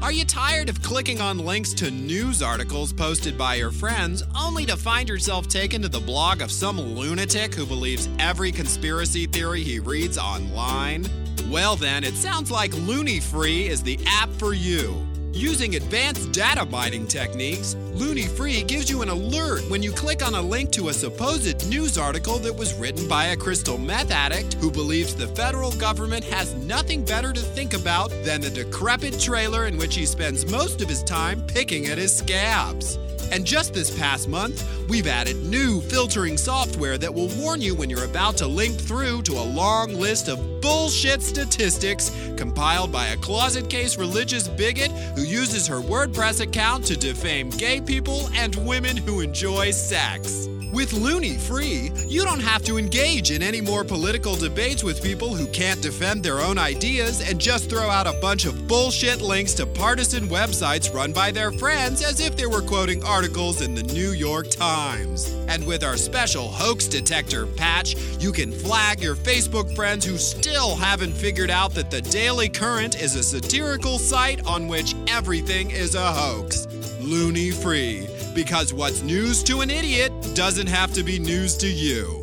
Are 0.00 0.10
you 0.10 0.24
tired 0.24 0.70
of 0.70 0.80
clicking 0.80 1.20
on 1.20 1.38
links 1.38 1.74
to 1.74 1.90
news 1.90 2.40
articles 2.42 2.90
posted 2.90 3.36
by 3.36 3.56
your 3.56 3.70
friends 3.70 4.24
only 4.34 4.64
to 4.64 4.76
find 4.78 5.06
yourself 5.06 5.48
taken 5.48 5.82
to 5.82 5.88
the 5.88 6.00
blog 6.00 6.40
of 6.40 6.50
some 6.50 6.80
lunatic 6.80 7.54
who 7.54 7.66
believes 7.66 8.08
every 8.18 8.50
conspiracy 8.50 9.26
theory 9.26 9.62
he 9.62 9.78
reads 9.78 10.16
online? 10.16 11.06
Well, 11.50 11.76
then, 11.76 12.04
it 12.04 12.14
sounds 12.14 12.50
like 12.50 12.72
Looney 12.72 13.20
Free 13.20 13.68
is 13.68 13.82
the 13.82 14.00
app 14.06 14.30
for 14.38 14.54
you. 14.54 15.06
Using 15.34 15.76
advanced 15.76 16.30
data 16.32 16.66
mining 16.66 17.06
techniques, 17.06 17.74
Looney 17.94 18.26
Free 18.26 18.62
gives 18.62 18.90
you 18.90 19.00
an 19.00 19.08
alert 19.08 19.62
when 19.70 19.82
you 19.82 19.90
click 19.90 20.22
on 20.22 20.34
a 20.34 20.42
link 20.42 20.70
to 20.72 20.90
a 20.90 20.92
supposed 20.92 21.66
news 21.70 21.96
article 21.96 22.38
that 22.40 22.54
was 22.54 22.74
written 22.74 23.08
by 23.08 23.26
a 23.26 23.36
crystal 23.36 23.78
meth 23.78 24.10
addict 24.10 24.54
who 24.54 24.70
believes 24.70 25.14
the 25.14 25.28
federal 25.28 25.72
government 25.72 26.22
has 26.24 26.54
nothing 26.56 27.02
better 27.02 27.32
to 27.32 27.40
think 27.40 27.72
about 27.72 28.10
than 28.24 28.42
the 28.42 28.50
decrepit 28.50 29.18
trailer 29.18 29.66
in 29.66 29.78
which 29.78 29.94
he 29.94 30.04
spends 30.04 30.50
most 30.50 30.82
of 30.82 30.88
his 30.88 31.02
time 31.02 31.40
picking 31.46 31.86
at 31.86 31.96
his 31.96 32.14
scabs. 32.14 32.98
And 33.32 33.46
just 33.46 33.72
this 33.72 33.90
past 33.98 34.28
month, 34.28 34.62
we've 34.90 35.06
added 35.06 35.36
new 35.46 35.80
filtering 35.80 36.36
software 36.36 36.98
that 36.98 37.12
will 37.12 37.28
warn 37.38 37.62
you 37.62 37.74
when 37.74 37.88
you're 37.88 38.04
about 38.04 38.36
to 38.36 38.46
link 38.46 38.78
through 38.78 39.22
to 39.22 39.32
a 39.32 39.42
long 39.42 39.94
list 39.94 40.28
of 40.28 40.60
bullshit 40.60 41.22
statistics 41.22 42.12
compiled 42.36 42.92
by 42.92 43.06
a 43.08 43.16
closet 43.16 43.70
case 43.70 43.96
religious 43.96 44.48
bigot 44.48 44.90
who 45.16 45.22
uses 45.22 45.66
her 45.66 45.80
WordPress 45.80 46.42
account 46.42 46.84
to 46.84 46.94
defame 46.94 47.48
gay 47.48 47.80
people 47.80 48.28
and 48.34 48.54
women 48.66 48.98
who 48.98 49.20
enjoy 49.20 49.70
sex. 49.70 50.46
With 50.72 50.94
Looney 50.94 51.36
Free, 51.36 51.92
you 52.08 52.24
don't 52.24 52.40
have 52.40 52.62
to 52.62 52.78
engage 52.78 53.30
in 53.30 53.42
any 53.42 53.60
more 53.60 53.84
political 53.84 54.34
debates 54.34 54.82
with 54.82 55.02
people 55.02 55.34
who 55.34 55.46
can't 55.48 55.82
defend 55.82 56.22
their 56.22 56.40
own 56.40 56.56
ideas 56.56 57.20
and 57.20 57.38
just 57.38 57.68
throw 57.68 57.90
out 57.90 58.06
a 58.06 58.18
bunch 58.22 58.46
of 58.46 58.66
bullshit 58.66 59.20
links 59.20 59.52
to 59.54 59.66
partisan 59.66 60.28
websites 60.28 60.92
run 60.94 61.12
by 61.12 61.30
their 61.30 61.52
friends 61.52 62.02
as 62.02 62.20
if 62.20 62.36
they 62.36 62.46
were 62.46 62.62
quoting 62.62 63.04
articles 63.04 63.60
in 63.60 63.74
the 63.74 63.82
New 63.82 64.12
York 64.12 64.48
Times. 64.48 65.28
And 65.46 65.66
with 65.66 65.84
our 65.84 65.98
special 65.98 66.48
hoax 66.48 66.88
detector 66.88 67.44
patch, 67.44 67.94
you 68.18 68.32
can 68.32 68.50
flag 68.50 69.02
your 69.02 69.14
Facebook 69.14 69.76
friends 69.76 70.06
who 70.06 70.16
still 70.16 70.74
haven't 70.74 71.12
figured 71.12 71.50
out 71.50 71.74
that 71.74 71.90
the 71.90 72.00
Daily 72.00 72.48
Currant 72.48 72.98
is 72.98 73.14
a 73.14 73.22
satirical 73.22 73.98
site 73.98 74.46
on 74.46 74.68
which 74.68 74.94
everything 75.06 75.70
is 75.70 75.94
a 75.94 76.12
hoax. 76.12 76.66
Looney 76.98 77.50
Free. 77.50 78.08
Because 78.34 78.72
what's 78.72 79.02
news 79.02 79.42
to 79.44 79.60
an 79.60 79.70
idiot 79.70 80.10
doesn't 80.34 80.66
have 80.66 80.92
to 80.94 81.02
be 81.02 81.18
news 81.18 81.54
to 81.58 81.68
you. 81.68 82.18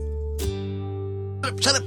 shut 1.62 1.76
up. 1.76 1.84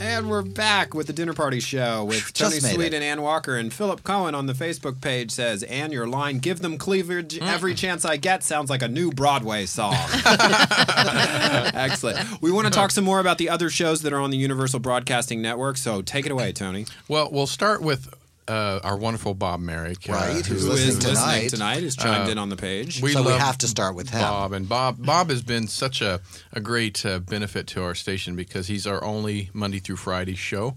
And 0.00 0.30
we're 0.30 0.40
back 0.40 0.94
with 0.94 1.08
the 1.08 1.12
dinner 1.12 1.34
party 1.34 1.60
show 1.60 2.04
with 2.04 2.32
Tony 2.32 2.54
Just 2.54 2.72
Sweet 2.72 2.86
it. 2.86 2.94
and 2.94 3.04
Ann 3.04 3.20
Walker. 3.20 3.56
And 3.56 3.70
Philip 3.70 4.02
Cohen 4.02 4.34
on 4.34 4.46
the 4.46 4.54
Facebook 4.54 5.02
page 5.02 5.30
says, 5.30 5.62
Ann, 5.64 5.92
your 5.92 6.06
line, 6.06 6.38
give 6.38 6.60
them 6.60 6.78
cleavage 6.78 7.38
mm. 7.38 7.46
every 7.46 7.74
chance 7.74 8.06
I 8.06 8.16
get, 8.16 8.42
sounds 8.42 8.70
like 8.70 8.80
a 8.80 8.88
new 8.88 9.10
Broadway 9.10 9.66
song. 9.66 9.92
Excellent. 10.24 12.40
We 12.40 12.50
want 12.50 12.66
to 12.66 12.72
talk 12.72 12.92
some 12.92 13.04
more 13.04 13.20
about 13.20 13.36
the 13.36 13.50
other 13.50 13.68
shows 13.68 14.00
that 14.00 14.14
are 14.14 14.20
on 14.20 14.30
the 14.30 14.38
Universal 14.38 14.80
Broadcasting 14.80 15.42
Network. 15.42 15.76
So 15.76 16.00
take 16.00 16.24
it 16.24 16.32
away, 16.32 16.52
Tony. 16.52 16.86
Well, 17.06 17.28
we'll 17.30 17.46
start 17.46 17.82
with 17.82 18.08
uh, 18.50 18.80
our 18.82 18.96
wonderful 18.96 19.34
Bob 19.34 19.60
Merrick, 19.60 20.08
uh, 20.08 20.12
Right, 20.12 20.44
who's 20.44 20.62
Who 20.62 20.70
listening 20.70 20.88
is 20.88 20.96
listening 21.04 21.14
tonight. 21.14 21.48
tonight 21.50 21.82
is 21.84 21.96
chimed 21.96 22.28
in 22.28 22.38
on 22.38 22.48
the 22.48 22.56
page. 22.56 23.00
we 23.00 23.12
so 23.12 23.22
we 23.22 23.32
have 23.32 23.56
to 23.58 23.68
start 23.68 23.94
with 23.94 24.10
him. 24.10 24.20
Bob 24.20 24.52
and 24.52 24.68
Bob. 24.68 25.04
Bob 25.04 25.30
has 25.30 25.42
been 25.42 25.66
such 25.68 26.00
a, 26.02 26.20
a 26.52 26.60
great 26.60 27.04
uh, 27.06 27.18
benefit 27.20 27.66
to 27.68 27.82
our 27.82 27.94
station 27.94 28.34
because 28.36 28.66
he's 28.66 28.86
our 28.86 29.02
only 29.04 29.50
Monday 29.52 29.78
through 29.78 29.96
Friday 29.96 30.34
show. 30.34 30.74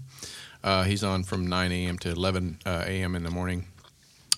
Uh, 0.62 0.84
he's 0.84 1.02
on 1.04 1.24
from 1.24 1.46
9 1.46 1.72
a.m. 1.72 1.98
to 1.98 2.10
11 2.10 2.58
uh, 2.64 2.84
a.m. 2.86 3.14
in 3.16 3.22
the 3.24 3.30
morning 3.30 3.66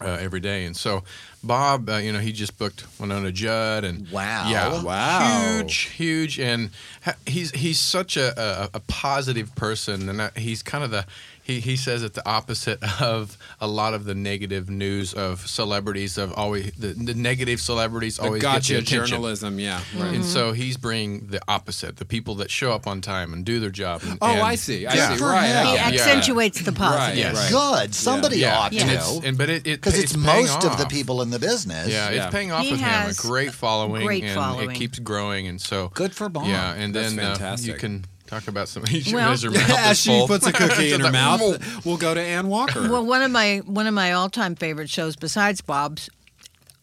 uh, 0.00 0.06
every 0.20 0.40
day, 0.40 0.64
and 0.66 0.76
so 0.76 1.04
Bob, 1.42 1.88
uh, 1.88 1.96
you 1.96 2.12
know, 2.12 2.18
he 2.18 2.32
just 2.32 2.58
booked 2.58 2.84
Wynonna 2.98 3.32
Judd, 3.32 3.82
and 3.84 4.10
Wow. 4.10 4.48
yeah, 4.50 4.82
Wow. 4.82 5.56
huge, 5.62 5.74
huge, 5.90 6.38
and 6.40 6.70
ha- 7.04 7.14
he's 7.26 7.50
he's 7.52 7.78
such 7.80 8.16
a, 8.18 8.28
a, 8.38 8.70
a 8.74 8.80
positive 8.80 9.54
person, 9.54 10.08
and 10.10 10.30
he's 10.36 10.62
kind 10.62 10.82
of 10.84 10.90
the 10.90 11.06
he 11.46 11.60
he 11.60 11.76
says 11.76 12.02
it 12.02 12.14
the 12.14 12.28
opposite 12.28 12.82
of 13.00 13.38
a 13.60 13.68
lot 13.68 13.94
of 13.94 14.04
the 14.04 14.14
negative 14.16 14.68
news 14.68 15.14
of 15.14 15.46
celebrities 15.48 16.18
of 16.18 16.32
always 16.32 16.72
the, 16.72 16.88
the 16.88 17.14
negative 17.14 17.60
celebrities 17.60 18.16
The 18.16 18.24
always 18.24 18.42
get 18.42 18.52
gotcha 18.52 18.72
the 18.72 18.78
attention. 18.80 19.06
journalism, 19.06 19.60
yeah. 19.60 19.80
Right. 19.96 20.14
And 20.14 20.24
so 20.24 20.52
he's 20.52 20.76
bringing 20.76 21.28
the 21.28 21.40
opposite, 21.46 21.98
the 21.98 22.04
people 22.04 22.34
that 22.36 22.50
show 22.50 22.72
up 22.72 22.86
on 22.88 23.00
time 23.00 23.32
and 23.32 23.44
do 23.44 23.60
their 23.60 23.70
job. 23.70 24.02
And, 24.04 24.18
Oh, 24.20 24.26
and- 24.26 24.40
I 24.42 24.56
see. 24.56 24.86
I 24.86 24.94
Yeah. 24.94 25.16
see. 25.16 25.22
Right. 25.22 25.46
him. 25.46 25.66
He 25.66 25.74
get 25.76 25.94
it. 25.94 26.00
accentuates 26.00 26.60
the 26.62 26.72
positive. 26.72 27.06
Right, 27.08 27.16
Yes. 27.16 27.50
Good. 27.52 27.94
Somebody 27.94 28.38
Yeah, 28.38 28.58
ought 28.58 28.72
and 28.72 28.90
to. 28.90 28.96
it's 28.96 29.20
and 29.24 29.38
but 29.38 29.48
it 29.48 29.66
it 29.66 29.80
Because 29.80 29.98
it's, 29.98 30.12
paying 30.14 30.24
most 30.46 30.64
of 30.64 30.76
the 30.78 30.86
people 30.86 31.22
in 31.22 31.30
the 31.30 31.38
business. 31.38 31.88
Yeah, 31.88 32.10
Yeah. 32.10 32.24
it's 32.26 32.34
paying 32.34 32.50
off 32.50 32.64
He 32.64 32.72
with 32.72 32.80
him. 32.80 33.10
A 33.10 33.14
great 33.14 33.52
following, 33.52 34.04
great 34.04 34.24
and 34.24 34.34
following. 34.34 34.70
it 34.70 34.74
keeps 34.74 34.98
growing, 34.98 35.46
and 35.46 35.60
so 35.60 35.90
Good 35.94 36.12
for 36.12 36.28
Bob. 36.28 36.46
Yeah, 36.48 36.72
and 36.74 36.92
That's 36.92 37.14
then 37.14 37.24
uh, 37.24 37.56
you 37.60 37.74
can 37.74 38.04
talk 38.26 38.48
about 38.48 38.68
some. 38.68 38.84
As 38.88 39.12
Well- 39.12 39.34
your 39.36 39.52
mouth 39.52 39.70
As 39.70 39.98
she 39.98 40.10
full. 40.10 40.26
puts 40.26 40.46
a 40.46 40.52
cookie 40.52 40.92
in 40.92 41.00
her 41.00 41.04
like, 41.04 41.12
mouth, 41.12 41.84
we'll 41.86 41.96
go 41.96 42.14
to 42.14 42.20
Ann 42.20 42.48
Walker. 42.48 42.82
Well, 42.90 43.04
one 43.06 43.22
of 43.22 43.30
my 43.30 43.58
one 43.64 43.86
of 43.86 43.94
my 43.94 44.12
all 44.12 44.28
time 44.28 44.54
favorite 44.54 44.90
shows 44.90 45.16
besides 45.16 45.60
Bob's 45.60 46.10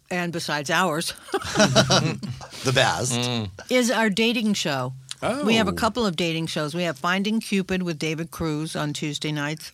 and 0.10 0.32
besides 0.34 0.70
ours 0.70 1.14
The 1.32 2.72
best. 2.74 3.14
Mm. 3.20 3.49
is 3.70 3.90
our 3.91 4.10
dating 4.10 4.53
show. 4.53 4.94
oh. 5.22 5.44
We 5.45 5.56
have 5.56 5.68
a 5.68 5.74
couple 5.74 6.06
of 6.06 6.15
dating 6.15 6.48
shows. 6.48 6.74
We 6.76 6.84
have 6.84 6.98
Finding 6.98 7.40
Cupid 7.40 7.84
with 7.84 7.98
David 7.99 8.32
Cruz 8.32 8.76
on 8.76 8.94
Tuesday 8.94 9.32
nights, 9.32 9.72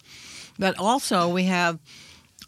but 0.57 0.77
also 0.77 1.27
we 1.29 1.43
have 1.45 1.79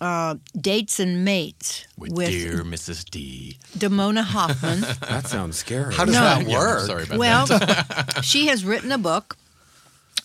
uh, 0.02 0.36
Dates 0.60 1.00
and 1.00 1.24
Mates 1.24 1.86
with, 1.98 2.12
with 2.12 2.30
dear 2.30 2.64
Mrs. 2.64 3.06
D. 3.10 3.58
Damona 3.78 4.24
Hoffman. 4.24 4.82
That 5.08 5.28
sounds 5.28 5.58
scary. 5.58 5.94
How 5.94 6.06
does 6.06 6.16
No. 6.16 6.22
that 6.22 6.48
Yeah, 6.48 6.58
work? 6.58 6.88
sorry 6.88 7.04
about 7.04 7.18
well, 7.20 7.46
that. 7.48 8.20
she 8.24 8.48
has 8.48 8.66
written 8.66 8.92
a 8.92 8.98
book, 8.98 9.38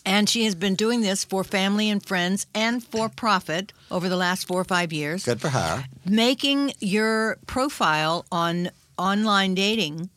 and 0.04 0.28
she 0.28 0.44
has 0.46 0.54
been 0.54 0.74
doing 0.76 1.02
this 1.02 1.24
for 1.24 1.44
family 1.44 1.90
and 1.90 2.02
friends 2.04 2.46
and 2.54 2.82
for 2.82 3.08
profit 3.08 3.72
over 3.90 4.08
the 4.08 4.16
last 4.16 4.46
four 4.48 4.60
or 4.60 4.64
five 4.64 4.92
years, 4.92 5.24
Good 5.24 5.40
for 5.40 5.50
her. 5.50 5.84
making 6.06 6.72
your 6.80 7.36
profile 7.46 8.24
on 8.32 8.70
online 8.98 9.54
dating 9.54 10.08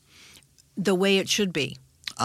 the 0.77 0.95
way 0.95 1.17
it 1.17 1.27
should 1.27 1.51
be. 1.51 1.77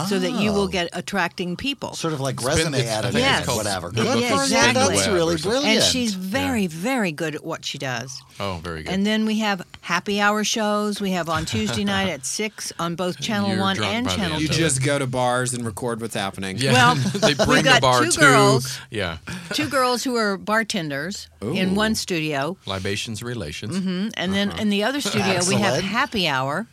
So 0.08 0.18
that 0.18 0.32
you 0.32 0.50
Oh. 0.50 0.54
will 0.54 0.68
get 0.68 0.88
attracting 0.92 1.56
people. 1.56 1.94
Sort 1.94 2.12
of 2.12 2.20
like 2.20 2.34
It's 2.34 2.44
been- 2.44 2.56
resume 2.56 2.78
it's- 2.80 2.90
I 2.98 3.02
think 3.10 3.14
editing, 3.24 3.38
it's 3.40 3.48
or 3.48 3.56
whatever. 3.56 3.90
Good 3.90 4.04
Good 4.04 4.14
Book 4.14 4.24
for 4.24 4.24
is 4.24 4.30
her. 4.38 4.44
Exactly. 4.44 4.96
That's 4.96 5.08
really 5.08 5.36
brilliant. 5.36 5.66
And 5.76 5.84
she's 5.84 6.14
very, 6.14 6.66
very 6.66 7.12
good 7.12 7.34
at 7.34 7.44
what 7.44 7.64
she 7.64 7.78
does. 7.78 8.20
Oh, 8.40 8.60
very 8.62 8.82
good. 8.82 8.92
And 8.92 9.06
then 9.06 9.24
we 9.26 9.38
have 9.38 9.62
happy 9.82 10.20
hour 10.20 10.42
shows. 10.44 11.00
We 11.00 11.10
have 11.12 11.28
on 11.28 11.44
Tuesday 11.54 11.84
night 11.84 12.08
at 12.08 12.26
six 12.26 12.72
on 12.78 12.94
both 12.96 13.20
Channel 13.20 13.50
You're 13.50 13.60
One 13.60 13.82
and 13.82 14.08
Channel 14.08 14.36
Two. 14.38 14.42
You 14.42 14.48
Two. 14.48 14.54
of 14.54 14.58
it. 14.58 14.62
just 14.62 14.82
go 14.82 14.98
to 14.98 15.06
bars 15.06 15.54
and 15.54 15.64
record 15.64 16.00
what's 16.00 16.14
happening. 16.14 16.58
yeah, 16.58 16.72
Well, 16.72 16.94
they 17.14 17.34
bring 17.34 17.64
got 17.64 17.76
the 17.76 17.80
bar 17.80 18.04
two 18.04 18.10
to 18.10 18.18
girls. 18.20 18.78
yeah, 18.90 19.18
Two 19.52 19.68
girls 19.68 20.02
who 20.04 20.16
are 20.16 20.36
bartenders 20.36 21.28
in 21.40 21.74
one 21.74 21.94
studio, 21.94 22.56
libations 22.66 23.22
relations. 23.22 23.76
Mm-hmm. 23.76 24.08
and 24.14 24.34
then 24.34 24.50
in 24.58 24.70
the 24.70 24.82
other 24.84 25.00
studio 25.00 25.40
we 25.46 25.54
have 25.56 25.82
happy 25.82 26.26
hour, 26.26 26.66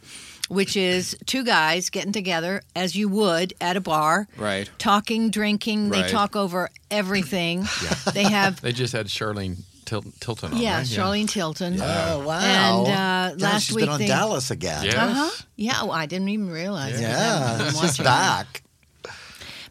which 0.51 0.75
is 0.75 1.15
two 1.25 1.43
guys 1.43 1.89
getting 1.89 2.11
together 2.11 2.61
as 2.75 2.95
you 2.95 3.07
would 3.09 3.53
at 3.61 3.77
a 3.77 3.81
bar, 3.81 4.27
Right. 4.37 4.69
talking, 4.77 5.29
drinking. 5.31 5.89
They 5.89 6.07
talk 6.09 6.35
over 6.35 6.69
everything. 6.91 7.65
They 8.13 8.23
have 8.23 8.59
They 8.61 8.73
just 8.73 8.93
had 8.93 9.07
Charlene 9.07 9.57
Til- 9.85 10.03
Tilton 10.19 10.53
on. 10.53 10.57
yeah, 10.61 10.77
right? 10.77 10.85
Charlene 10.85 11.29
Tilton. 11.29 11.79
Oh, 11.81 12.23
wow. 12.25 12.39
And, 12.39 12.87
uh, 12.87 13.35
Yeah, 13.37 13.49
last 13.49 13.63
she's 13.67 13.75
week 13.75 13.83
been 13.85 13.89
on 13.93 13.99
they- 13.99 14.07
Dallas 14.07 14.51
again. 14.51 14.83
Yes. 14.85 14.95
Uh 14.95 15.13
huh. 15.13 15.43
Yeah, 15.55 15.79
oh, 15.81 15.91
I 15.91 16.05
didn't 16.05 16.29
even 16.29 16.49
realize. 16.49 16.99
it. 16.99 17.01
Yeah, 17.03 17.57
been 17.57 17.65
she's 17.67 17.75
watching. 17.81 18.05
back. 18.05 18.61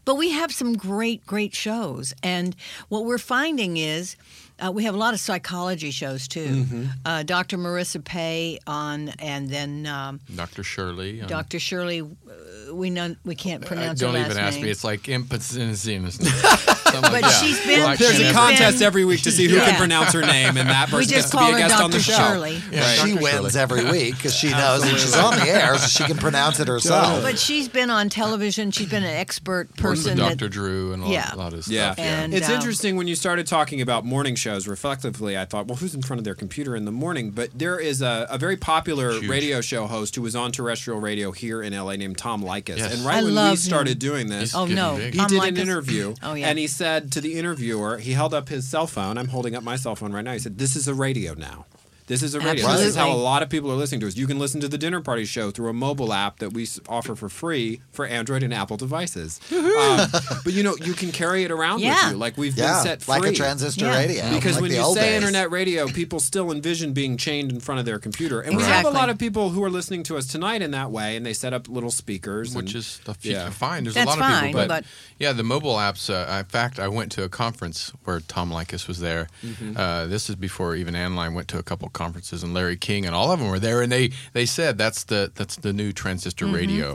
But 0.03 0.15
we 0.15 0.31
have 0.31 0.51
some 0.51 0.73
great, 0.77 1.25
great 1.27 1.53
shows. 1.55 2.13
And 2.23 2.55
what 2.89 3.05
we're 3.05 3.19
finding 3.19 3.77
is 3.77 4.15
uh, 4.65 4.71
we 4.71 4.83
have 4.83 4.93
a 4.93 4.97
lot 4.97 5.13
of 5.13 5.19
psychology 5.19 5.91
shows 5.91 6.27
too. 6.27 6.45
Mm-hmm. 6.45 6.85
Uh, 7.05 7.23
Dr. 7.23 7.57
Marissa 7.57 8.03
Pei 8.03 8.59
on, 8.67 9.09
and 9.19 9.49
then 9.49 9.85
um, 9.87 10.19
Dr. 10.35 10.63
Shirley. 10.63 11.21
um, 11.21 11.27
Dr. 11.27 11.59
Shirley. 11.59 12.01
Uh, 12.01 12.73
we 12.75 12.89
know 12.89 13.15
we 13.25 13.35
can't 13.35 13.63
uh, 13.63 13.67
pronounce 13.67 13.99
her 13.99 14.07
don't 14.07 14.15
last 14.15 14.31
even 14.31 14.37
ask 14.43 14.55
name. 14.55 14.65
me. 14.65 14.71
It's 14.71 14.83
like 14.83 15.09
impotency. 15.09 15.99
But 16.93 17.23
she's 17.41 17.65
been- 17.65 17.83
Like, 17.83 17.99
There's 17.99 18.11
she's 18.11 18.19
a 18.19 18.23
been- 18.25 18.33
contest 18.33 18.81
every 18.81 19.05
week 19.05 19.21
to 19.21 19.31
see 19.31 19.47
who 19.47 19.55
Yeah. 19.55 19.69
can 19.69 19.75
pronounce 19.77 20.11
her 20.11 20.21
name, 20.21 20.57
and 20.57 20.69
that 20.69 20.87
we 20.87 20.99
person 20.99 21.09
gets 21.09 21.21
just 21.23 21.31
to 21.31 21.37
call 21.37 21.47
be 21.47 21.51
a 21.51 21.55
her 21.55 21.59
guest 21.59 21.71
Dr. 21.75 21.83
on 21.85 21.91
the 21.91 21.99
show. 22.01 22.13
Shirley. 22.13 22.61
Yeah, 22.69 22.83
she 22.93 23.11
Dr. 23.13 23.21
wins 23.23 23.53
Shirley. 23.53 23.61
every 23.61 23.85
week 23.91 24.15
because 24.17 24.35
she 24.35 24.49
knows 24.51 24.83
and 24.83 24.97
she's 24.99 25.15
on 25.15 25.39
the 25.39 25.47
air, 25.47 25.77
so 25.77 25.87
she 25.87 26.03
can 26.03 26.17
pronounce 26.17 26.59
it 26.59 26.67
herself. 26.67 27.23
But 27.23 27.39
she's 27.39 27.69
been 27.69 27.89
on 27.89 28.09
television. 28.09 28.71
She's 28.71 28.89
been 28.89 29.03
an 29.03 29.09
expert 29.09 29.73
person. 29.77 30.17
that- 30.17 30.37
Dr. 30.37 30.49
Drew 30.49 30.91
and 30.91 31.01
a 31.01 31.05
lot, 31.05 31.13
Yeah. 31.13 31.33
a 31.33 31.37
lot 31.37 31.53
of 31.53 31.65
Yeah. 31.67 31.93
stuff. 31.93 32.05
And, 32.05 32.33
it's 32.33 32.49
um, 32.49 32.55
interesting 32.55 32.97
when 32.97 33.07
you 33.07 33.15
started 33.15 33.47
talking 33.47 33.79
about 33.79 34.03
morning 34.05 34.35
shows 34.35 34.50
reflectively. 34.67 35.37
I 35.37 35.45
thought, 35.45 35.67
well, 35.67 35.77
who's 35.77 35.93
in 35.95 36.01
front 36.01 36.19
of 36.19 36.23
their 36.23 36.35
computer 36.35 36.75
in 36.75 36.85
the 36.85 36.91
morning? 36.91 37.31
But 37.31 37.49
there 37.57 37.79
is 37.79 38.01
a, 38.01 38.27
a 38.29 38.37
very 38.37 38.57
popular 38.57 39.11
Huge. 39.13 39.29
radio 39.29 39.61
show 39.61 39.87
host 39.87 40.15
who 40.15 40.21
was 40.21 40.35
on 40.35 40.51
terrestrial 40.51 40.99
radio 40.99 41.31
here 41.31 41.61
in 41.61 41.73
LA 41.73 41.95
named 41.95 42.17
Tom 42.17 42.43
Leykis. 42.43 42.77
Yes. 42.77 42.93
And 42.95 43.05
right 43.05 43.17
I 43.19 43.23
when 43.23 43.49
we 43.51 43.55
started 43.55 43.93
him. 43.93 44.09
doing 44.09 44.27
this, 44.27 44.53
Oh 44.55 44.65
no, 44.65 44.97
big. 44.97 45.13
he 45.13 45.19
Tom 45.19 45.27
did 45.27 45.43
an 45.43 45.57
interview. 45.57 46.13
Oh 46.23 46.33
yeah. 46.33 46.47
And 46.49 46.57
he 46.59 46.67
said 46.67 47.11
to 47.13 47.21
the 47.21 47.37
interviewer, 47.37 47.97
he 47.97 48.13
held 48.13 48.33
up 48.33 48.49
his 48.49 48.67
cell 48.67 48.87
phone. 48.87 49.17
I'm 49.17 49.27
holding 49.29 49.55
up 49.55 49.63
my 49.63 49.75
cell 49.75 49.95
phone 49.95 50.11
right 50.13 50.23
now. 50.23 50.33
He 50.33 50.39
said, 50.39 50.57
This 50.57 50.75
is 50.75 50.87
a 50.87 50.93
radio 50.93 51.33
now. 51.33 51.65
This 52.11 52.23
is 52.23 52.35
a 52.35 52.41
radio. 52.41 52.67
This 52.67 52.81
is 52.87 52.95
how 52.97 53.09
a 53.09 53.15
lot 53.15 53.41
of 53.41 53.47
people 53.47 53.71
are 53.71 53.75
listening 53.75 54.01
to 54.01 54.07
us. 54.07 54.17
You 54.17 54.27
can 54.27 54.37
listen 54.37 54.59
to 54.59 54.67
the 54.67 54.77
Dinner 54.77 54.99
Party 54.99 55.23
Show 55.23 55.49
through 55.49 55.69
a 55.69 55.73
mobile 55.73 56.11
app 56.11 56.39
that 56.39 56.51
we 56.51 56.67
offer 56.89 57.15
for 57.15 57.29
free 57.29 57.79
for 57.93 58.05
Android 58.05 58.43
and 58.43 58.53
Apple 58.53 58.75
devices. 58.75 59.39
um, 59.53 60.09
but 60.43 60.51
you 60.51 60.61
know, 60.61 60.75
you 60.83 60.91
can 60.93 61.13
carry 61.13 61.45
it 61.45 61.51
around 61.51 61.79
Yeah. 61.79 61.93
with 62.07 62.11
you. 62.11 62.17
Like 62.17 62.35
we've 62.37 62.57
yeah, 62.57 62.73
been 62.73 62.83
set 62.83 63.01
free. 63.01 63.13
like 63.19 63.31
a 63.31 63.33
transistor 63.33 63.85
Yeah. 63.85 63.97
radio. 63.97 64.29
Because 64.29 64.55
like 64.55 64.61
when 64.63 64.71
you 64.71 64.83
say 64.93 65.01
days. 65.11 65.15
internet 65.15 65.51
radio, 65.51 65.87
people 65.87 66.19
still 66.19 66.51
envision 66.51 66.91
being 66.91 67.15
chained 67.15 67.49
in 67.49 67.61
front 67.61 67.79
of 67.79 67.85
their 67.85 67.97
computer. 67.97 68.41
And 68.41 68.57
we 68.57 68.63
have 68.63 68.85
a 68.85 68.89
lot 68.89 69.09
of 69.09 69.17
people 69.17 69.51
who 69.51 69.63
are 69.63 69.69
listening 69.69 70.03
to 70.03 70.17
us 70.17 70.27
tonight 70.27 70.61
in 70.61 70.71
that 70.71 70.91
way, 70.91 71.15
and 71.15 71.25
they 71.25 71.33
set 71.33 71.53
up 71.53 71.69
little 71.69 71.91
speakers. 71.91 72.53
which 72.53 72.71
and- 72.71 72.75
is 72.75 72.87
stuff 72.87 73.23
you 73.25 73.31
yeah. 73.31 73.43
can 73.45 73.53
find. 73.53 73.85
There's 73.85 73.95
That's 73.95 74.13
a 74.13 74.19
lot 74.19 74.33
of 74.33 74.41
people, 74.47 74.61
but, 74.61 74.67
but- 74.67 74.85
yeah, 75.17 75.31
the 75.31 75.43
mobile 75.43 75.75
apps. 75.75 76.09
Uh, 76.09 76.39
in 76.39 76.45
fact, 76.45 76.77
I 76.77 76.89
went 76.89 77.13
to 77.13 77.23
a 77.23 77.29
conference 77.29 77.93
where 78.03 78.19
Tom 78.19 78.51
Leykis 78.51 78.89
was 78.89 78.99
there. 78.99 79.29
Mm-hmm. 79.45 79.77
Uh, 79.77 80.07
this 80.07 80.29
is 80.29 80.35
before 80.35 80.75
even 80.75 80.93
Ann 80.93 81.11
and 81.11 81.19
I 81.21 81.29
went 81.29 81.47
to 81.49 81.57
a 81.57 81.63
couple 81.63 81.87
conferences, 82.01 82.43
and 82.43 82.53
Larry 82.53 82.77
King 82.77 83.05
and 83.05 83.13
all 83.15 83.31
of 83.31 83.39
them 83.39 83.49
were 83.49 83.59
there, 83.59 83.81
and 83.83 83.91
they 83.91 84.11
they 84.33 84.45
said 84.45 84.77
that's 84.77 85.03
the 85.05 85.31
that's 85.35 85.55
the 85.57 85.73
new 85.73 85.91
transistor 85.93 86.45
Mm-hmm. 86.45 86.55
radio, 86.61 86.87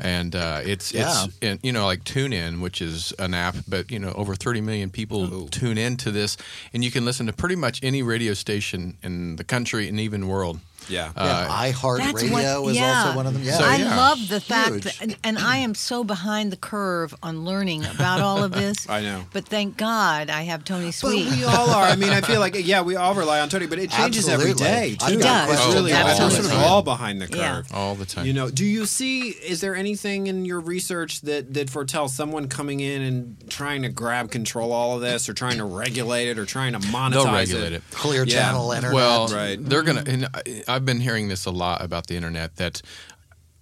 and 0.00 0.34
uh, 0.34 0.60
it's 0.72 0.92
Yeah. 0.92 1.24
it's 1.26 1.38
and, 1.42 1.60
you 1.62 1.72
know 1.72 1.86
like 1.92 2.02
TuneIn, 2.04 2.60
which 2.60 2.82
is 2.82 3.12
an 3.18 3.34
app, 3.34 3.56
but 3.68 3.90
you 3.90 3.98
know 3.98 4.12
over 4.22 4.34
30 4.34 4.60
million 4.60 4.90
people 4.90 5.48
tune 5.48 5.78
into 5.78 6.10
this, 6.10 6.36
and 6.72 6.82
you 6.84 6.90
can 6.90 7.04
listen 7.04 7.26
to 7.26 7.32
pretty 7.32 7.56
much 7.56 7.80
any 7.84 8.02
radio 8.02 8.34
station 8.34 8.96
in 9.02 9.36
the 9.36 9.44
country 9.44 9.88
and 9.88 9.98
even 10.00 10.26
world. 10.28 10.58
Yeah. 10.88 11.12
Yeah, 11.16 11.22
Uh, 11.22 11.62
iHeartRadio 11.72 12.62
what- 12.62 12.70
is 12.72 12.76
yeah. 12.76 13.02
also 13.04 13.16
one 13.16 13.26
of 13.26 13.34
them. 13.34 13.42
Yeah. 13.42 13.58
So, 13.58 13.64
I 13.64 13.76
yeah. 13.76 13.96
love 13.96 14.28
the 14.28 14.40
fact 14.40 14.68
Huge. 14.70 14.84
that, 14.84 15.02
and, 15.02 15.16
and 15.24 15.38
I 15.38 15.58
am 15.58 15.74
so 15.74 16.04
behind 16.04 16.52
the 16.52 16.56
curve 16.56 17.14
on 17.22 17.44
learning 17.44 17.84
about 17.86 18.20
all 18.20 18.42
of 18.42 18.52
this. 18.52 18.88
I 18.88 19.00
know. 19.02 19.24
But 19.32 19.46
thank 19.48 19.76
God 19.76 20.30
I 20.30 20.42
have 20.42 20.64
Tony 20.64 20.90
Sweet. 20.92 21.24
But 21.26 21.32
Sweet. 21.32 21.38
we 21.40 21.44
all 21.44 21.70
are. 21.70 21.84
I 21.84 21.96
mean, 21.96 22.10
I 22.10 22.20
feel 22.20 22.40
like 22.46 22.54
yeah, 22.66 22.82
we 22.82 22.96
all 22.96 23.14
rely 23.14 23.40
on 23.40 23.48
Tony, 23.48 23.66
but 23.66 23.78
it 23.78 23.90
changes 23.90 24.28
every 24.28 24.50
Absolutely. 24.50 24.64
day 24.64 24.96
I've 25.00 25.12
too. 25.12 25.18
got 25.20 25.48
It's 25.48 25.56
questions 25.56 25.74
really 25.74 25.92
all 25.92 26.04
we're 26.06 26.30
sort 26.30 26.44
of 26.46 26.52
all 26.52 26.82
behind 26.82 27.20
the 27.20 27.28
Yeah. 27.36 27.54
curve. 27.56 27.72
all 27.74 27.94
the 27.94 28.06
time. 28.06 28.26
You 28.26 28.32
know, 28.32 28.50
do 28.50 28.64
you 28.64 28.86
see? 28.86 29.28
Is 29.30 29.60
there 29.60 29.74
anything 29.76 30.26
in 30.26 30.44
your 30.44 30.60
research 30.60 31.20
that 31.22 31.54
that 31.54 31.70
foretells 31.70 32.14
someone 32.14 32.48
coming 32.48 32.80
in 32.80 33.02
and 33.02 33.36
trying 33.48 33.82
to 33.82 33.88
grab 33.88 34.30
control 34.30 34.72
all 34.72 34.94
of 34.96 35.00
this, 35.00 35.28
or 35.28 35.34
trying 35.34 35.58
to 35.58 35.64
regulate 35.64 36.28
it, 36.28 36.38
or 36.38 36.44
trying 36.46 36.72
to 36.72 36.78
monetize 36.78 37.12
They'll 37.12 37.32
regulate 37.32 37.72
it. 37.72 37.82
Clear 37.90 38.24
Yeah. 38.24 38.34
channel 38.42 38.72
internet. 38.72 38.94
Well, 38.94 39.28
Right. 39.28 39.58
they're 39.62 39.82
gonna. 39.82 40.04
And 40.06 40.28
I- 40.34 40.62
I've 40.78 40.84
been 40.84 41.00
hearing 41.00 41.26
this 41.26 41.44
a 41.44 41.50
lot 41.50 41.82
about 41.82 42.06
the 42.06 42.14
internet 42.14 42.54
that 42.54 42.82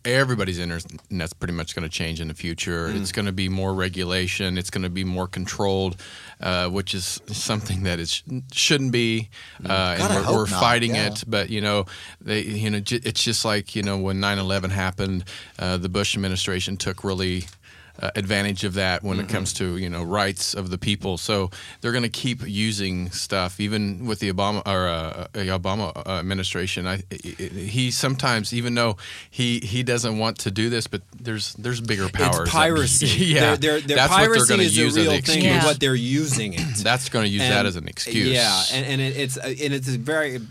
everybody's 0.04 0.58
internet's 0.58 1.32
pretty 1.32 1.54
much 1.54 1.74
going 1.74 1.82
to 1.82 1.88
change 1.88 2.20
in 2.20 2.28
the 2.28 2.34
future. 2.34 2.88
Mm. 2.88 3.00
It's 3.00 3.10
going 3.10 3.24
to 3.24 3.32
be 3.32 3.48
more 3.48 3.72
regulation. 3.72 4.58
It's 4.58 4.68
going 4.68 4.82
to 4.82 4.90
be 4.90 5.02
more 5.02 5.26
controlled, 5.26 5.96
uh, 6.42 6.68
which 6.68 6.94
is 6.94 7.22
something 7.28 7.84
that 7.84 7.98
it 8.00 8.10
sh- 8.10 8.22
shouldn't 8.52 8.92
be. 8.92 9.30
Uh, 9.64 9.96
and 9.98 10.26
we're, 10.26 10.36
we're 10.36 10.46
fighting 10.46 10.94
yeah. 10.94 11.06
it, 11.06 11.24
but 11.26 11.48
you 11.48 11.62
know, 11.62 11.86
they, 12.20 12.42
you 12.42 12.68
know, 12.68 12.80
j- 12.80 13.00
it's 13.02 13.24
just 13.24 13.46
like 13.46 13.74
you 13.74 13.82
know 13.82 13.96
when 13.96 14.18
9/11 14.18 14.72
happened, 14.72 15.24
uh, 15.58 15.78
the 15.78 15.88
Bush 15.88 16.14
administration 16.14 16.76
took 16.76 17.02
really 17.02 17.46
uh, 18.00 18.10
advantage 18.16 18.64
of 18.64 18.74
that 18.74 19.02
when 19.02 19.16
Mm-hmm. 19.16 19.26
it 19.30 19.32
comes 19.32 19.52
to 19.54 19.76
you 19.78 19.88
know 19.88 20.02
rights 20.04 20.54
of 20.54 20.70
the 20.70 20.78
people. 20.78 21.16
So 21.18 21.50
they're 21.80 21.92
going 21.92 22.02
to 22.02 22.08
keep 22.08 22.46
using 22.46 23.10
stuff, 23.10 23.58
even 23.60 24.06
with 24.06 24.18
the 24.20 24.32
Obama 24.32 24.62
or 24.66 24.86
uh, 24.88 25.26
the 25.32 25.46
Obama 25.48 25.96
uh, 26.06 26.18
administration. 26.18 26.86
I, 26.86 27.02
he 27.10 27.90
sometimes, 27.90 28.52
even 28.52 28.74
though 28.74 28.96
he 29.30 29.60
he 29.60 29.82
doesn't 29.82 30.18
want 30.18 30.38
to 30.40 30.50
do 30.50 30.68
this, 30.68 30.86
but 30.86 31.00
there's 31.18 31.54
there's 31.54 31.80
bigger 31.80 32.08
powers. 32.08 32.40
It's 32.40 32.50
piracy. 32.62 33.06
yeah, 33.06 33.40
They're, 33.40 33.56
they're, 33.56 33.80
they're 33.80 33.96
that's 33.96 34.12
what 34.12 34.30
they're 34.32 34.46
going 34.46 34.60
to 34.60 34.66
use 34.66 34.96
a 34.96 35.00
as 35.00 35.06
real 35.06 35.12
an 35.12 35.22
thing, 35.22 35.36
excuse. 35.38 35.44
Yeah. 35.44 35.64
but 35.64 35.80
they're 35.80 35.94
using 35.94 36.52
it. 36.54 36.60
That's 36.86 37.08
going 37.08 37.24
to 37.24 37.30
use 37.30 37.42
that 37.42 37.66
as 37.66 37.76
an 37.76 37.88
excuse. 37.88 38.28
Yeah, 38.28 38.62
and, 38.72 38.86
and 38.86 39.00
it, 39.00 39.16
it's 39.16 39.36
and 39.36 39.72
it's 39.74 39.88
very 39.88 40.36
it 40.36 40.42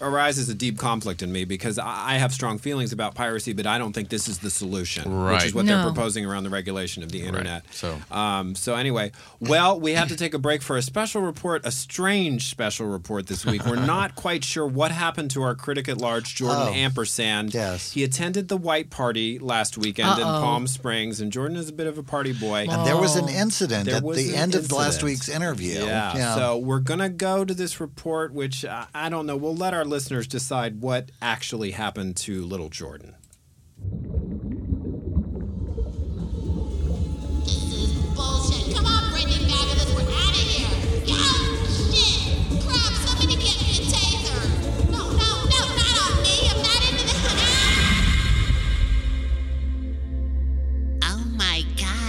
arises 0.00 0.48
a 0.48 0.54
deep 0.54 0.78
conflict 0.78 1.22
in 1.22 1.30
me 1.32 1.44
because 1.44 1.78
I 1.78 2.14
I 2.14 2.18
have 2.18 2.32
strong 2.32 2.58
feelings 2.58 2.92
about 2.92 3.14
piracy, 3.14 3.52
but 3.52 3.66
I 3.66 3.78
don't 3.78 3.92
think 3.92 4.08
this 4.08 4.28
is 4.28 4.38
the 4.38 4.50
solution, 4.50 5.24
which 5.26 5.44
is 5.44 5.54
what 5.54 5.64
No. 5.64 5.76
they're 5.76 5.84
proposing 5.92 6.24
around 6.26 6.44
the 6.44 6.50
regulation. 6.50 6.93
Evolution 6.94 7.02
of 7.02 7.12
the 7.12 7.26
internet. 7.26 7.64
So- 7.72 8.00
um, 8.10 8.54
so 8.54 8.74
anyway, 8.74 9.12
well, 9.40 9.78
we 9.80 9.92
have 9.92 10.08
to 10.08 10.16
take 10.16 10.34
a 10.34 10.38
break 10.38 10.62
for 10.62 10.76
a 10.76 10.82
special 10.82 11.22
report, 11.22 11.62
a 11.64 11.70
strange 11.70 12.48
special 12.48 12.86
report 12.86 13.26
this 13.26 13.44
week. 13.44 13.64
We're 13.66 13.76
not 13.84 14.14
quite 14.24 14.44
sure 14.44 14.66
what 14.66 14.90
happened 14.90 15.30
to 15.32 15.42
our 15.42 15.54
critic 15.54 15.88
at 15.88 15.98
large, 15.98 16.34
Jordan 16.34 16.68
Oh. 16.68 16.72
Ampersand. 16.72 17.54
Yes. 17.54 17.92
He 17.92 18.04
attended 18.04 18.48
the 18.48 18.56
white 18.56 18.90
party 18.90 19.38
last 19.38 19.76
weekend 19.78 20.18
in 20.18 20.26
Uh-oh. 20.26 20.40
Palm 20.40 20.66
Springs, 20.66 21.20
and 21.20 21.32
Jordan 21.32 21.56
is 21.56 21.68
a 21.68 21.72
bit 21.72 21.86
of 21.86 21.98
a 21.98 22.02
party 22.02 22.32
boy. 22.32 22.66
And 22.68 22.86
there 22.86 22.96
was 22.96 23.16
an 23.16 23.28
incident 23.28 23.86
There 23.86 23.96
at 23.96 24.02
the 24.02 24.30
an 24.30 24.34
end 24.34 24.54
of 24.54 24.70
last 24.72 25.02
week's 25.02 25.28
interview. 25.28 25.80
Yeah. 25.84 26.34
So 26.36 26.58
we're 26.58 26.80
going 26.80 27.00
to 27.00 27.08
go 27.08 27.44
to 27.44 27.54
this 27.54 27.80
report, 27.80 28.32
which 28.32 28.64
uh, 28.64 28.86
I 28.94 29.08
don't 29.08 29.26
know. 29.26 29.36
We'll 29.36 29.56
let 29.56 29.74
our 29.74 29.84
listeners 29.84 30.26
decide 30.26 30.80
what 30.80 31.10
actually 31.20 31.72
happened 31.72 32.16
to 32.18 32.44
little 32.44 32.68
Jordan. 32.68 33.14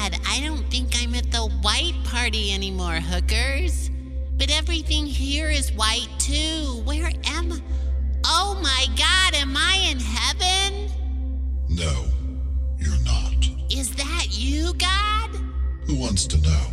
God, 0.10 0.20
I 0.28 0.40
don't 0.42 0.70
think 0.70 0.94
I'm 1.02 1.16
at 1.16 1.32
the 1.32 1.48
white 1.62 1.96
party 2.04 2.54
anymore, 2.54 2.96
hookers. 2.96 3.90
But 4.38 4.52
everything 4.52 5.06
here 5.06 5.50
is 5.50 5.72
white 5.72 6.10
too. 6.20 6.82
Where 6.84 7.12
am 7.26 7.54
I? 7.54 7.62
Oh 8.26 8.60
my 8.62 8.88
god, 8.98 9.34
am 9.36 9.56
I 9.56 9.88
in 9.90 10.00
heaven? 10.00 10.92
No, 11.70 12.06
you're 12.78 13.04
not. 13.04 13.50
Is 13.72 13.96
that 13.96 14.28
you, 14.32 14.74
God? 14.76 15.30
Who 15.88 15.96
wants 15.96 16.28
to 16.28 16.38
know? 16.40 16.66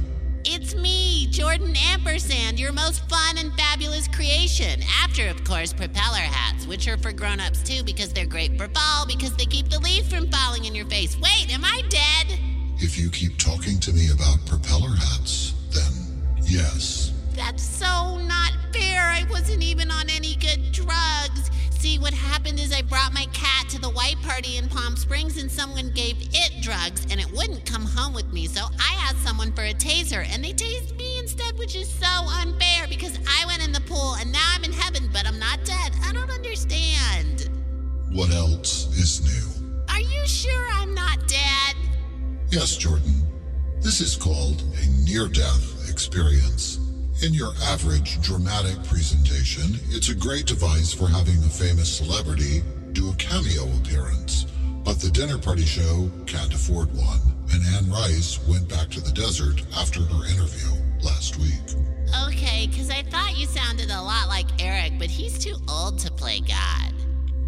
It's 0.45 0.75
me, 0.75 1.29
Jordan 1.31 1.75
Ampersand, 1.91 2.59
your 2.59 2.73
most 2.73 3.09
fun 3.09 3.39
and 3.39 3.53
fabulous 3.55 4.09
creation. 4.09 4.81
After, 5.03 5.29
of 5.29 5.45
course, 5.45 5.73
propeller 5.73 6.17
hats, 6.17 6.67
which 6.67 6.89
are 6.89 6.99
for 6.99 7.13
grown 7.13 7.41
ups 7.41 7.63
too 7.63 7.85
because 7.85 8.13
they're 8.13 8.27
great 8.27 8.59
for 8.59 8.69
fall 8.69 9.07
because 9.07 9.35
they 9.37 9.47
keep 9.47 9.69
the 9.69 9.81
leaves 9.81 10.13
from 10.13 10.31
falling 10.31 10.65
in 10.65 10.75
your 10.75 10.87
face. 10.87 11.17
Wait, 11.17 11.55
am 11.55 11.65
I 11.65 11.83
dead? 11.89 12.52
If 12.79 12.99
you 12.99 13.11
keep 13.11 13.39
talking 13.39 13.79
to 13.81 13.93
me 13.93 14.11
about 14.11 14.45
propeller 14.47 14.95
hats, 14.95 15.55
then 15.71 15.93
yes. 16.43 17.13
That's 17.35 17.63
so 17.63 18.19
not 18.19 18.53
fair. 18.73 19.03
I 19.03 19.25
wasn't 19.31 19.63
even 19.63 19.91
on 19.91 20.11
any 20.11 20.35
good 20.37 20.73
drugs. 20.73 21.51
See, 21.71 21.99
what 21.99 22.15
happened 22.15 22.61
is 22.61 22.73
I 22.73 22.83
brought 22.83 23.13
my 23.13 23.27
cat 23.33 23.69
to 23.71 23.81
the 23.81 23.91
white 23.91 24.21
party 24.23 24.57
in 24.57 24.69
Palm 24.69 24.97
Springs 24.97 25.41
and 25.41 25.51
someone 25.51 25.91
gave 25.95 26.17
it 26.33 26.63
drugs 26.63 27.07
and 27.11 27.19
it 27.21 27.31
wouldn't 27.33 27.67
come 27.67 27.85
home 27.85 28.15
with 28.15 28.33
me. 28.33 28.47
So 28.47 28.63
I 28.79 28.95
asked 29.01 29.25
someone 29.25 29.53
for 29.53 29.63
a 29.63 29.75
taser 29.75 30.25
and 30.29 30.45
they 30.45 30.53
tased 30.53 30.97
me 30.97 31.19
instead, 31.19 31.59
which 31.59 31.75
is 31.75 31.89
so 31.91 32.07
unfair 32.07 32.87
because 32.89 33.19
I 33.27 33.47
went 33.47 33.65
in 33.65 33.73
the 33.73 33.81
pool 33.81 34.15
and 34.21 34.31
now 34.31 34.49
I'm 34.55 34.63
in 34.63 34.73
heaven, 34.73 35.09
but 35.13 35.27
I'm 35.27 35.39
not 35.39 35.65
dead. 35.65 35.93
I 36.05 36.13
don't 36.13 36.31
understand. 36.31 37.49
What 38.13 38.31
else 38.31 38.87
is 38.97 39.23
new? 39.25 39.67
Are 39.89 40.01
you 40.01 40.27
sure 40.27 40.67
I'm 40.73 40.95
not 40.95 41.27
dead? 41.27 41.75
Yes, 42.53 42.77
Jordan. 42.77 43.27
This 43.81 44.03
is 44.03 44.15
called 44.15 44.63
a 44.77 45.09
near 45.09 45.27
death 45.27 45.89
experience. 45.89 46.81
In 47.23 47.33
your 47.33 47.55
average 47.63 48.21
dramatic 48.21 48.77
presentation, 48.85 49.81
it's 49.89 50.11
a 50.11 50.15
great 50.15 50.45
device 50.45 50.93
for 50.93 51.09
having 51.09 51.39
a 51.39 51.49
famous 51.49 51.91
celebrity 51.91 52.61
do 52.93 53.09
a 53.09 53.15
cameo 53.15 53.75
appearance. 53.79 54.45
But 54.85 55.01
the 55.01 55.09
dinner 55.09 55.39
party 55.39 55.65
show 55.65 56.11
can't 56.27 56.53
afford 56.53 56.95
one, 56.95 57.21
and 57.55 57.65
Anne 57.75 57.91
Rice 57.91 58.39
went 58.47 58.69
back 58.69 58.91
to 58.91 59.01
the 59.01 59.13
desert 59.13 59.63
after 59.79 60.03
her 60.03 60.27
interview 60.27 60.77
last 61.03 61.39
week. 61.39 61.57
Okay, 62.29 62.67
because 62.67 62.91
I 62.91 63.01
thought 63.05 63.39
you 63.39 63.47
sounded 63.47 63.89
a 63.89 64.03
lot 64.03 64.29
like 64.29 64.63
Eric, 64.63 64.99
but 64.99 65.09
he's 65.09 65.43
too 65.43 65.57
old 65.71 65.99
to 66.01 66.13
play 66.13 66.41
God. 66.41 66.93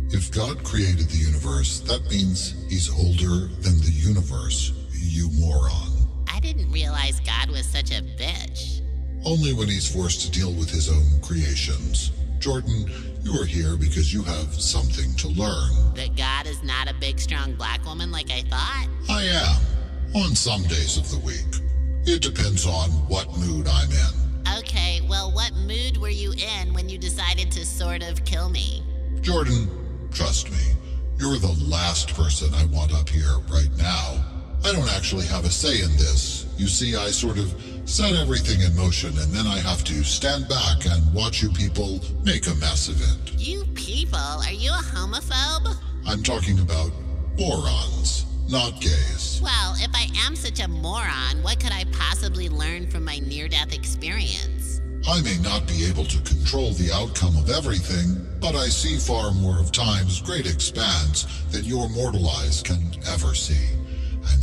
If 0.08 0.32
God 0.32 0.64
created 0.64 1.10
the 1.10 1.18
universe, 1.18 1.80
that 1.80 2.08
means 2.10 2.54
he's 2.70 2.88
older 2.88 3.48
than 3.60 3.78
the 3.80 3.92
universe, 3.92 4.72
you 5.14 5.30
moron. 5.38 5.92
I 6.28 6.40
didn't 6.40 6.72
realize 6.72 7.20
God 7.20 7.48
was 7.48 7.64
such 7.66 7.92
a 7.92 8.02
bitch. 8.02 8.80
Only 9.24 9.52
when 9.52 9.68
he's 9.68 9.90
forced 9.90 10.22
to 10.22 10.30
deal 10.30 10.52
with 10.52 10.68
his 10.68 10.90
own 10.90 11.20
creations. 11.22 12.10
Jordan, 12.40 12.90
you 13.22 13.40
are 13.40 13.46
here 13.46 13.76
because 13.76 14.12
you 14.12 14.22
have 14.24 14.52
something 14.52 15.14
to 15.14 15.28
learn. 15.28 15.94
That 15.94 16.16
God 16.16 16.46
is 16.46 16.62
not 16.64 16.90
a 16.90 16.94
big, 16.94 17.20
strong 17.20 17.54
black 17.54 17.84
woman 17.86 18.10
like 18.10 18.30
I 18.30 18.42
thought? 18.42 18.88
I 19.08 19.22
am, 19.22 20.20
on 20.22 20.34
some 20.34 20.64
days 20.64 20.96
of 20.96 21.08
the 21.10 21.18
week. 21.20 21.62
It 22.06 22.20
depends 22.20 22.66
on 22.66 22.90
what 23.08 23.28
mood 23.38 23.68
I'm 23.68 23.90
in. 23.90 24.58
Okay, 24.58 25.00
well, 25.08 25.30
what 25.32 25.54
mood 25.54 25.96
were 25.96 26.10
you 26.10 26.32
in 26.32 26.74
when 26.74 26.88
you 26.88 26.98
decided 26.98 27.52
to 27.52 27.64
sort 27.64 28.02
of 28.02 28.24
kill 28.24 28.50
me? 28.50 28.82
Jordan, 29.20 30.08
trust 30.12 30.50
me, 30.50 30.74
you're 31.18 31.38
the 31.38 31.56
last 31.64 32.12
person 32.14 32.52
I 32.52 32.66
want 32.66 32.92
up 32.92 33.08
here 33.08 33.38
right 33.48 33.70
now. 33.78 34.33
I 34.64 34.72
don't 34.72 34.90
actually 34.96 35.26
have 35.26 35.44
a 35.44 35.50
say 35.50 35.82
in 35.82 35.90
this. 35.98 36.46
You 36.56 36.68
see, 36.68 36.96
I 36.96 37.10
sort 37.10 37.36
of 37.36 37.54
set 37.84 38.14
everything 38.14 38.62
in 38.62 38.74
motion 38.74 39.10
and 39.18 39.30
then 39.30 39.46
I 39.46 39.58
have 39.58 39.84
to 39.84 40.02
stand 40.02 40.48
back 40.48 40.86
and 40.86 41.12
watch 41.12 41.42
you 41.42 41.50
people 41.50 42.00
make 42.24 42.46
a 42.46 42.54
mess 42.54 42.88
of 42.88 42.98
it. 42.98 43.38
You 43.38 43.66
people, 43.74 44.18
are 44.18 44.52
you 44.52 44.70
a 44.70 44.80
homophobe? 44.82 45.76
I'm 46.06 46.22
talking 46.22 46.60
about 46.60 46.90
morons, 47.38 48.24
not 48.48 48.80
gays. 48.80 49.38
Well, 49.44 49.74
if 49.76 49.90
I 49.94 50.08
am 50.26 50.34
such 50.34 50.60
a 50.60 50.68
moron, 50.68 51.42
what 51.42 51.60
could 51.60 51.72
I 51.72 51.84
possibly 51.92 52.48
learn 52.48 52.88
from 52.88 53.04
my 53.04 53.18
near 53.18 53.48
death 53.48 53.74
experience? 53.74 54.80
I 55.06 55.20
may 55.20 55.36
not 55.42 55.68
be 55.68 55.84
able 55.84 56.06
to 56.06 56.18
control 56.22 56.70
the 56.72 56.90
outcome 56.90 57.36
of 57.36 57.50
everything, 57.50 58.26
but 58.40 58.54
I 58.54 58.68
see 58.68 58.96
far 58.96 59.32
more 59.32 59.58
of 59.60 59.72
time's 59.72 60.22
great 60.22 60.46
expanse 60.46 61.26
than 61.50 61.66
your 61.66 61.90
mortal 61.90 62.26
eyes 62.30 62.62
can 62.62 62.80
ever 63.12 63.34
see. 63.34 63.68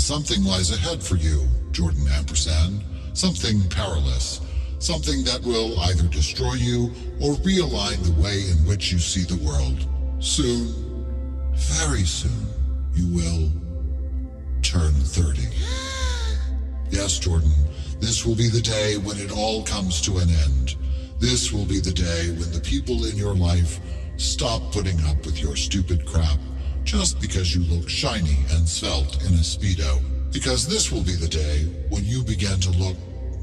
Something 0.02 0.44
lies 0.44 0.72
ahead 0.72 1.02
for 1.04 1.16
you, 1.16 1.48
Jordan 1.72 2.08
Ampersand. 2.10 2.84
Something 3.14 3.62
perilous. 3.70 4.42
Something 4.80 5.24
that 5.26 5.44
will 5.44 5.80
either 5.82 6.08
destroy 6.08 6.54
you 6.56 6.92
or 7.22 7.36
realign 7.46 8.02
the 8.02 8.20
way 8.20 8.50
in 8.50 8.58
which 8.68 8.92
you 8.92 8.98
see 8.98 9.24
the 9.24 9.42
world. 9.46 9.86
Soon, 10.18 11.54
very 11.54 12.04
soon, 12.04 12.48
you 12.96 13.16
will 13.16 13.52
turn 14.64 14.92
30. 14.92 15.44
Yes, 16.90 17.20
Jordan, 17.20 17.54
this 18.02 18.26
will 18.26 18.36
be 18.36 18.50
the 18.50 18.60
day 18.60 18.98
when 18.98 19.18
it 19.18 19.32
all 19.32 19.64
comes 19.64 20.02
to 20.02 20.18
an 20.18 20.30
end. 20.30 20.76
This 21.20 21.54
will 21.54 21.64
be 21.64 21.80
the 21.80 21.94
day 21.94 22.32
when 22.32 22.52
the 22.52 22.60
people 22.60 23.06
in 23.06 23.16
your 23.16 23.34
life 23.34 23.80
stop 24.18 24.74
putting 24.74 25.00
up 25.06 25.26
with 25.26 25.42
your 25.42 25.56
stupid 25.56 26.06
crap 26.06 26.38
just 26.84 27.20
because 27.20 27.56
you 27.56 27.64
look 27.64 27.90
shiny 27.90 28.38
and 28.52 28.68
svelte 28.68 29.22
in 29.24 29.34
a 29.34 29.44
Speedo. 29.44 30.02
Because 30.32 30.68
this 30.68 30.92
will 30.92 31.04
be 31.04 31.16
the 31.16 31.28
day 31.28 31.66
when 31.90 32.06
you 32.06 32.24
begin 32.24 32.60
to 32.62 32.72
look 32.72 32.96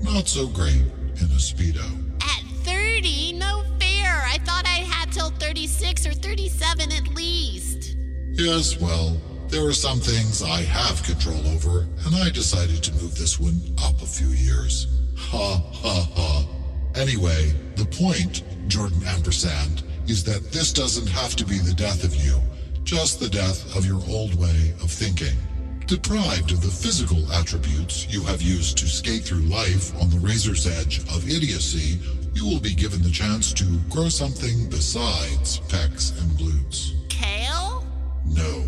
not 0.03 0.29
so 0.29 0.47
great 0.47 0.83
in 1.21 1.27
a 1.27 1.39
Speedo. 1.39 1.85
At 2.23 2.43
30? 2.65 3.35
No 3.35 3.65
fair. 3.79 4.23
I 4.27 4.39
thought 4.45 4.67
I 4.67 4.81
had 4.81 5.13
till 5.13 5.31
36 5.31 6.07
or 6.07 6.15
37 6.15 6.93
at 6.93 7.09
least. 7.09 7.97
Yes, 8.33 8.81
well, 8.81 9.21
there 9.49 9.67
are 9.67 9.73
some 9.73 9.99
things 9.99 10.43
I 10.43 10.63
have 10.63 11.03
control 11.03 11.47
over, 11.49 11.87
and 12.05 12.15
I 12.17 12.31
decided 12.31 12.83
to 12.85 12.93
move 12.95 13.17
this 13.17 13.41
one 13.41 13.61
up 13.83 14.01
a 14.03 14.07
few 14.07 14.29
years. 14.29 14.87
Ha 15.17 15.63
ha 15.73 16.09
ha. 16.15 16.47
Anyway, 16.95 17.55
the 17.77 17.87
point, 17.87 18.43
Jordan 18.69 19.03
Ampersand, 19.07 19.83
is 20.07 20.25
that 20.25 20.53
this 20.53 20.73
doesn't 20.73 21.09
have 21.09 21.35
to 21.37 21.45
be 21.45 21.59
the 21.59 21.75
death 21.75 22.05
of 22.05 22.15
you, 22.15 22.41
just 22.89 23.21
the 23.21 23.29
death 23.29 23.77
of 23.77 23.85
your 23.85 24.01
old 24.09 24.35
way 24.41 24.73
of 24.83 24.91
thinking. 24.91 25.37
Deprived 25.85 26.53
of 26.53 26.63
the 26.63 26.71
physical 26.71 27.31
attributes 27.33 28.07
you 28.09 28.23
have 28.23 28.41
used 28.41 28.79
to 28.79 28.87
skate 28.87 29.25
through 29.25 29.43
life 29.43 29.95
on 30.01 30.09
the 30.09 30.19
razor's 30.21 30.67
edge 30.67 31.01
of 31.15 31.29
idiocy, 31.29 31.99
you 32.33 32.47
will 32.47 32.61
be 32.61 32.75
given 32.75 33.03
the 33.03 33.11
chance 33.11 33.53
to 33.53 33.79
grow 33.91 34.09
something 34.09 34.71
besides 34.71 35.61
pecs 35.69 36.19
and 36.19 36.31
glutes. 36.39 36.93
Kale? 37.11 37.85
No. 38.25 38.65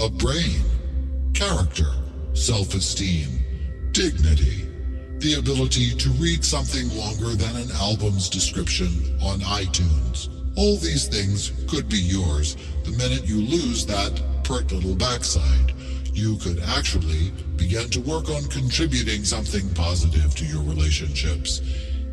A 0.00 0.08
brain, 0.08 0.62
character, 1.34 1.90
self 2.34 2.76
esteem, 2.76 3.40
dignity, 3.90 4.68
the 5.18 5.34
ability 5.40 5.96
to 5.96 6.10
read 6.10 6.44
something 6.44 6.96
longer 6.96 7.34
than 7.34 7.56
an 7.56 7.72
album's 7.72 8.28
description 8.28 9.18
on 9.20 9.40
iTunes. 9.40 10.37
All 10.58 10.76
these 10.76 11.06
things 11.06 11.52
could 11.68 11.88
be 11.88 12.00
yours 12.00 12.56
the 12.82 12.90
minute 12.90 13.24
you 13.28 13.36
lose 13.36 13.86
that 13.86 14.20
pert 14.42 14.72
little 14.72 14.96
backside. 14.96 15.72
You 16.12 16.36
could 16.38 16.58
actually 16.58 17.30
begin 17.54 17.88
to 17.90 18.00
work 18.00 18.28
on 18.28 18.42
contributing 18.48 19.22
something 19.22 19.72
positive 19.74 20.34
to 20.34 20.44
your 20.44 20.64
relationships. 20.64 21.60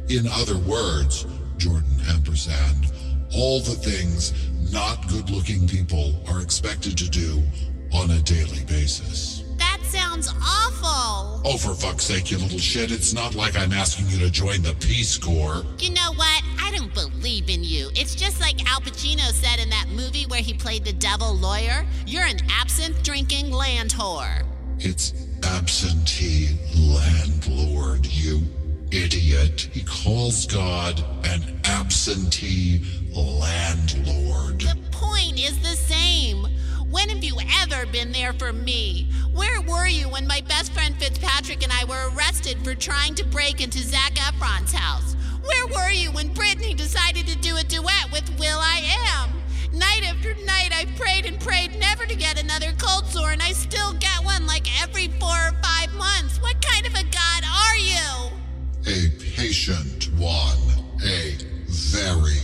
In 0.10 0.28
other 0.28 0.60
words, 0.60 1.26
Jordan 1.58 1.98
Ampersand, 2.08 2.92
all 3.34 3.62
the 3.62 3.74
things 3.74 4.32
not 4.72 5.08
good 5.08 5.32
looking 5.32 5.68
people 5.68 6.14
are 6.30 6.40
expected 6.40 6.96
to 7.00 7.10
do 7.10 7.42
on 7.94 8.12
a 8.12 8.22
daily 8.22 8.64
basis. 8.66 9.35
Sounds 9.90 10.30
awful. 10.30 11.42
Oh, 11.46 11.58
for 11.58 11.74
fuck's 11.74 12.06
sake, 12.06 12.32
you 12.32 12.38
little 12.38 12.60
shit. 12.60 12.92
It's 12.92 13.14
not 13.14 13.36
like 13.36 13.58
I'm 13.58 13.72
asking 13.72 14.08
you 14.10 14.20
to 14.20 14.30
join 14.32 14.62
the 14.62 14.74
Peace 14.80 15.18
Corps. 15.18 15.64
You 15.80 15.92
know 15.92 16.14
what? 16.16 16.44
I 16.60 16.72
don't 16.76 16.94
believe 16.94 17.50
in 17.50 17.64
you. 17.64 17.90
It's 17.96 18.16
just 18.16 18.42
like 18.42 18.70
Al 18.70 18.82
Pacino 18.82 19.32
said 19.32 19.60
in 19.60 19.70
that 19.70 19.88
movie 19.90 20.26
where 20.26 20.42
he 20.42 20.54
played 20.54 20.84
the 20.84 20.94
devil 20.94 21.36
lawyer. 21.36 21.86
You're 22.06 22.26
an 22.26 22.40
absinthe 22.50 23.04
drinking 23.04 23.52
land 23.52 23.92
whore. 23.92 24.44
It's 24.80 25.14
absentee 25.44 26.58
landlord, 26.76 28.06
you 28.06 28.42
idiot. 28.92 29.70
He 29.72 29.84
calls 29.84 30.46
God 30.46 31.04
an 31.26 31.62
absentee 31.66 32.84
landlord. 33.14 34.62
The 34.62 34.78
point 34.92 35.40
is 35.40 35.58
the 35.60 35.76
same. 35.76 36.48
When 36.96 37.10
have 37.10 37.26
you 37.26 37.36
ever 37.62 37.86
been 37.88 38.14
there 38.14 38.32
for 38.32 38.54
me? 38.54 39.10
Where 39.34 39.62
were 39.64 39.86
you 39.86 40.08
when 40.08 40.26
my 40.26 40.40
best 40.48 40.72
friend 40.72 40.96
Fitzpatrick 40.96 41.62
and 41.62 41.74
I 41.74 41.84
were 41.84 42.10
arrested 42.16 42.64
for 42.64 42.74
trying 42.74 43.16
to 43.16 43.26
break 43.26 43.60
into 43.60 43.80
Zac 43.80 44.14
Efron's 44.14 44.72
house? 44.72 45.18
Where 45.44 45.68
were 45.68 45.92
you 45.92 46.14
when 46.14 46.34
Brittany 46.34 46.74
decided 46.74 47.28
to 47.28 47.38
do 47.40 47.58
a 47.58 47.64
duet 47.64 48.10
with 48.14 48.40
Will 48.40 48.60
I 48.62 48.82
Am? 49.10 49.30
Night 49.78 50.04
after 50.06 50.36
night, 50.46 50.70
I 50.72 50.86
prayed 50.96 51.26
and 51.26 51.38
prayed 51.38 51.78
never 51.78 52.06
to 52.06 52.16
get 52.16 52.42
another 52.42 52.72
cold 52.80 53.08
sore, 53.08 53.32
and 53.32 53.42
I 53.42 53.52
still 53.52 53.92
get 53.96 54.24
one 54.24 54.48
like 54.48 54.66
every 54.82 55.10
four 55.20 55.36
or 55.36 55.52
five 55.62 55.94
months. 55.96 56.42
What 56.42 56.66
kind 56.66 56.88
of 56.88 56.94
a 56.94 57.04
god 57.04 57.44
are 57.44 57.76
you? 57.76 58.32
A 58.88 59.10
patient 59.36 60.14
one. 60.18 60.58
A 61.04 61.36
very, 61.68 62.40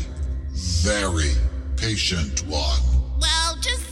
very 0.51 1.31
patient 1.77 2.45
one. 2.47 2.81
Well, 3.17 3.55
just 3.61 3.90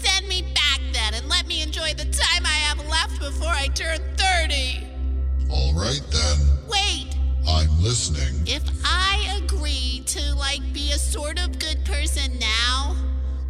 and 1.14 1.28
let 1.30 1.48
me 1.48 1.62
enjoy 1.62 1.94
the 1.94 2.06
time 2.06 2.46
I 2.46 2.60
have 2.68 2.80
left 2.88 3.20
before 3.20 3.50
I 3.50 3.68
turn 3.68 4.00
30. 4.18 4.88
All 5.50 5.74
right 5.74 6.02
then. 6.12 6.38
Wait, 6.68 7.16
I'm 7.48 7.70
listening. 7.82 8.36
if 8.46 8.64
I 8.86 9.40
agree 9.44 10.04
to, 10.08 10.36
like, 10.36 10.62
be 10.74 10.92
a 10.92 10.98
sort 11.00 11.40
of 11.40 11.58
good 11.60 11.84
person 11.86 12.38
now, 12.40 12.96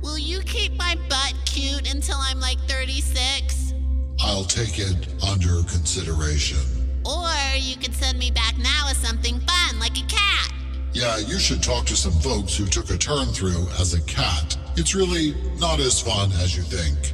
will 0.02 0.18
you 0.18 0.40
keep 0.42 0.76
my 0.78 0.96
butt 1.10 1.34
cute 1.46 1.92
until 1.94 2.18
I'm 2.18 2.40
like 2.40 2.60
36? 2.68 3.74
I'll 4.22 4.44
take 4.46 4.80
it 4.80 5.08
under 5.30 5.64
consideration. 5.64 6.60
Or 7.06 7.30
you 7.58 7.76
could 7.78 7.94
send 7.94 8.20
me 8.20 8.32
back 8.32 8.58
now 8.58 8.88
as 8.90 8.98
something 8.98 9.40
fun, 9.42 9.80
like 9.80 9.98
a 9.98 10.06
cat. 10.08 10.52
Yeah, 10.94 11.18
you 11.18 11.40
should 11.40 11.62
talk 11.64 11.86
to 11.86 11.96
some 11.96 12.14
folks 12.14 12.56
who 12.58 12.66
took 12.66 12.90
a 12.90 12.98
turn 12.98 13.28
through 13.28 13.68
as 13.80 13.94
a 13.94 14.02
cat. 14.02 14.58
It's 14.76 14.96
really 14.96 15.36
not 15.58 15.80
as 15.80 16.02
fun 16.02 16.32
as 16.34 16.56
you 16.56 16.64
think. 16.64 17.14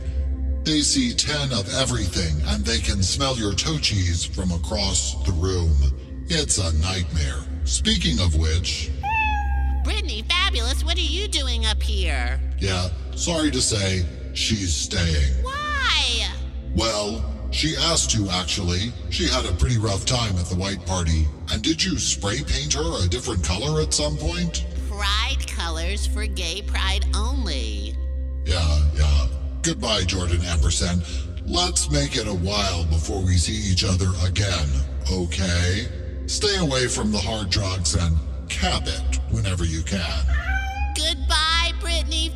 They 0.66 0.82
see 0.82 1.14
10 1.14 1.52
of 1.54 1.72
everything 1.76 2.42
and 2.48 2.66
they 2.66 2.80
can 2.80 3.04
smell 3.04 3.38
your 3.38 3.54
toe 3.54 3.78
cheese 3.78 4.26
from 4.26 4.52
across 4.52 5.14
the 5.24 5.32
room. 5.34 5.72
It's 6.28 6.58
a 6.58 6.76
nightmare. 6.82 7.38
Speaking 7.66 8.20
of 8.20 8.36
which, 8.36 8.90
Brittany, 9.84 10.24
fabulous, 10.28 10.84
what 10.84 10.98
are 10.98 11.02
you 11.02 11.28
doing 11.28 11.68
up 11.68 11.82
here? 11.84 12.40
yeah, 12.60 12.90
sorry 13.16 13.52
to 13.52 13.62
say, 13.62 14.06
she's 14.34 14.76
staying. 14.76 15.44
Why? 15.44 16.28
Well, 16.76 17.24
she 17.52 17.76
asked 17.78 18.10
to 18.12 18.28
actually. 18.32 18.92
She 19.12 19.28
had 19.28 19.46
a 19.46 19.54
pretty 19.54 19.78
rough 19.78 20.06
time 20.06 20.36
at 20.38 20.46
the 20.48 20.56
white 20.56 20.84
party. 20.88 21.28
And 21.52 21.62
did 21.62 21.84
you 21.84 22.00
spray 22.00 22.42
paint 22.44 22.74
her 22.74 23.06
a 23.06 23.08
different 23.08 23.44
color 23.44 23.82
at 23.82 23.94
some 23.94 24.18
point? 24.18 24.66
Pride 24.90 25.46
colors 25.48 26.08
for 26.08 26.26
gay 26.26 26.64
pride 26.64 27.06
only. 27.16 27.96
Yeah, 28.46 28.80
yeah. 28.96 29.28
Goodbye, 29.66 30.04
Jordan 30.04 30.42
Ampersand. 30.46 31.02
Let's 31.48 31.90
make 31.90 32.16
it 32.16 32.28
a 32.28 32.34
while 32.36 32.86
before 32.86 33.26
we 33.26 33.36
see 33.36 33.72
each 33.72 33.84
other 33.84 34.12
again, 34.24 34.70
okay? 35.12 35.88
Stay 36.28 36.58
away 36.58 36.88
from 36.88 37.12
the 37.12 37.18
hard 37.18 37.50
drugs 37.50 37.96
and 37.96 38.16
cap 38.48 38.84
it 38.86 39.20
whenever 39.32 39.66
you 39.66 39.82
can. 39.82 40.24
Goodbye, 40.96 41.72
Brittany. 41.82 42.32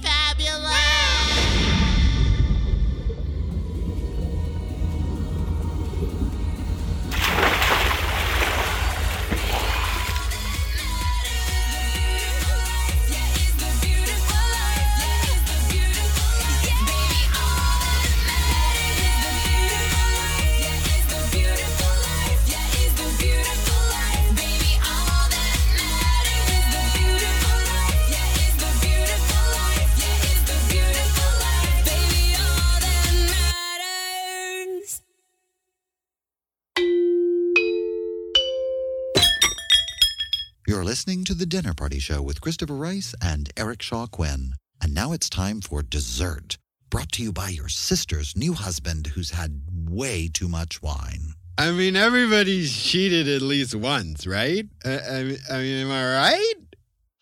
Listening 40.99 41.23
to 41.23 41.33
The 41.33 41.45
Dinner 41.45 41.73
Party 41.73 41.97
Show 41.97 42.21
with 42.21 42.41
Christopher 42.41 42.75
Rice 42.75 43.15
and 43.21 43.49
Eric 43.55 43.81
Shaw 43.81 44.05
Quinn. 44.05 44.55
And 44.81 44.93
now 44.93 45.13
it's 45.13 45.29
time 45.29 45.61
for 45.61 45.81
dessert, 45.81 46.57
brought 46.89 47.13
to 47.13 47.23
you 47.23 47.31
by 47.31 47.47
your 47.47 47.69
sister's 47.69 48.35
new 48.35 48.51
husband 48.51 49.07
who's 49.07 49.31
had 49.31 49.61
way 49.89 50.27
too 50.27 50.49
much 50.49 50.81
wine. 50.81 51.35
I 51.57 51.71
mean, 51.71 51.95
everybody's 51.95 52.75
cheated 52.75 53.29
at 53.29 53.41
least 53.41 53.75
once, 53.75 54.27
right? 54.27 54.67
Uh, 54.83 54.89
I, 54.89 54.91
I, 54.91 55.37
I 55.49 55.61
mean, 55.61 55.85
am 55.85 55.91
I 55.91 56.15
right? 56.15 56.53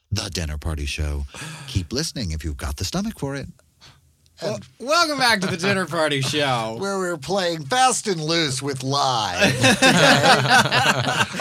The 0.10 0.32
Dinner 0.32 0.58
Party 0.58 0.88
Show. 0.88 1.26
Keep 1.68 1.94
listening 1.94 2.32
if 2.32 2.44
you've 2.44 2.58
got 2.58 2.78
the 2.78 2.84
stomach 2.84 3.20
for 3.20 3.36
it. 3.36 3.46
Well, 4.42 4.60
welcome 4.80 5.18
back 5.18 5.42
to 5.42 5.48
the 5.48 5.58
Dinner 5.58 5.86
Party 5.88 6.22
Show. 6.22 6.78
Where 6.80 7.00
we're 7.00 7.18
playing 7.18 7.66
fast 7.66 8.08
and 8.08 8.22
loose 8.24 8.62
with 8.62 8.84
live. 8.84 9.42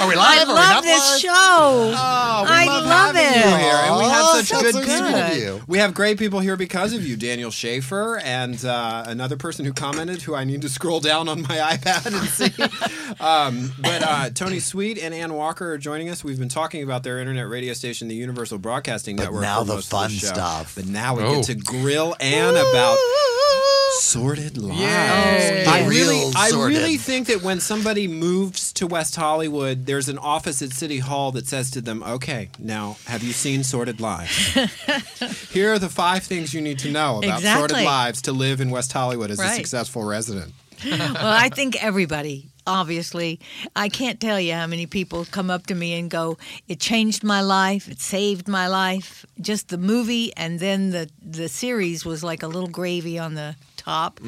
Are 0.01 0.09
we 0.09 0.15
I 0.15 0.39
live? 0.39 0.49
Are 0.49 0.53
we 0.53 0.55
love 0.55 0.71
not 0.71 0.83
this 0.83 1.11
live? 1.13 1.21
show. 1.21 1.31
Oh, 1.31 2.43
we 2.45 2.51
I 2.51 2.65
love, 2.67 2.85
love 2.87 3.15
having 3.15 3.23
it. 3.23 3.45
you 3.45 3.57
here, 3.57 3.75
and 3.75 3.97
we 3.99 4.05
have 4.05 4.25
Oh, 4.29 4.41
such 4.41 4.49
that's 4.49 4.63
good 4.63 4.75
so 4.75 4.81
people. 4.81 5.59
sweet. 5.59 5.69
We 5.69 5.77
have 5.79 5.93
great 5.93 6.19
people 6.19 6.41
here 6.41 6.57
because 6.57 6.95
of 6.95 7.07
you, 7.07 7.17
Daniel 7.19 7.51
Schaefer, 7.51 8.19
and 8.25 8.65
uh, 8.65 9.05
another 9.07 9.37
person 9.37 9.67
who 9.67 9.75
commented, 9.75 10.23
who 10.23 10.35
I 10.35 10.45
need 10.45 10.63
to 10.63 10.71
scroll 10.71 11.01
down 11.01 11.29
on 11.29 11.43
my 11.43 11.49
iPad 11.77 12.07
and 12.07 12.27
see. 12.29 12.63
um, 13.23 13.73
but 13.79 14.03
uh, 14.03 14.31
Tony 14.31 14.59
Sweet 14.59 14.97
and 14.99 15.13
Ann 15.13 15.35
Walker 15.35 15.71
are 15.73 15.79
joining 15.79 16.09
us. 16.09 16.25
We've 16.25 16.39
been 16.39 16.49
talking 16.49 16.83
about 16.83 17.03
their 17.03 17.19
internet 17.19 17.47
radio 17.49 17.75
station, 17.75 18.09
the 18.09 18.15
Universal 18.15 18.57
Broadcasting 18.59 19.17
But 19.17 19.25
Network. 19.25 19.43
now 19.43 19.65
the 19.65 19.83
fun 19.83 20.09
show. 20.11 20.29
stuff. 20.29 20.75
But 20.77 20.87
now 20.87 21.15
we 21.17 21.23
Oh. 21.25 21.35
get 21.37 21.45
to 21.45 21.55
grill 21.55 22.17
Ann 22.21 22.55
about. 22.57 22.86
Sordid 24.01 24.59
lives. 24.59 24.81
Yeah. 24.81 25.65
I 25.69 25.87
really, 25.87 26.17
real 26.19 26.33
I 26.37 26.51
sordid. 26.51 26.79
really 26.79 26.97
think 26.97 27.29
that 27.29 27.43
when 27.43 27.61
somebody 27.61 28.07
moves 28.07 28.73
to 28.75 28.87
West 28.87 29.17
Hollywood, 29.17 29.87
there's 29.87 30.09
an 30.09 30.19
office 30.19 30.61
at 30.63 30.73
City 30.73 30.99
Hall 30.99 31.33
that 31.33 31.47
says 31.47 31.71
to 31.73 31.81
them, 31.81 32.03
"Okay, 32.03 32.51
now 32.59 32.97
have 33.07 33.23
you 33.23 33.33
seen 33.33 33.65
Sordid 33.65 34.01
Lives? 34.01 34.31
Here 35.51 35.73
are 35.73 35.79
the 35.79 35.89
five 35.89 36.25
things 36.25 36.53
you 36.53 36.61
need 36.61 36.79
to 36.81 36.91
know 36.91 37.19
about 37.19 37.39
Exactly. 37.39 37.69
Sordid 37.69 37.85
Lives 37.87 38.23
to 38.23 38.33
live 38.33 38.61
in 38.61 38.71
West 38.71 38.93
Hollywood 38.93 39.31
as 39.31 39.41
a 39.41 39.49
successful 39.49 40.05
resident." 40.05 40.53
well, 40.85 41.17
I 41.23 41.49
think 41.49 41.83
everybody, 41.83 42.51
obviously, 42.67 43.41
I 43.75 43.89
can't 43.89 44.21
tell 44.21 44.41
you 44.41 44.53
how 44.55 44.67
many 44.67 44.87
people 44.87 45.25
come 45.27 45.51
up 45.51 45.67
to 45.67 45.75
me 45.75 45.99
and 45.99 46.11
go, 46.11 46.37
"It 46.69 46.81
changed 46.81 47.23
my 47.25 47.41
life. 47.41 47.89
It 47.89 48.01
saved 48.01 48.49
my 48.49 48.67
life." 48.69 49.25
Just 49.41 49.69
the 49.69 49.79
movie, 49.79 50.33
and 50.37 50.61
then 50.61 50.91
the 50.91 51.09
the 51.23 51.49
series 51.49 52.05
was 52.05 52.23
like 52.23 52.43
a 52.43 52.49
little 52.49 52.69
gravy 52.69 53.19
on 53.19 53.35
the 53.35 53.57
top. 53.77 54.21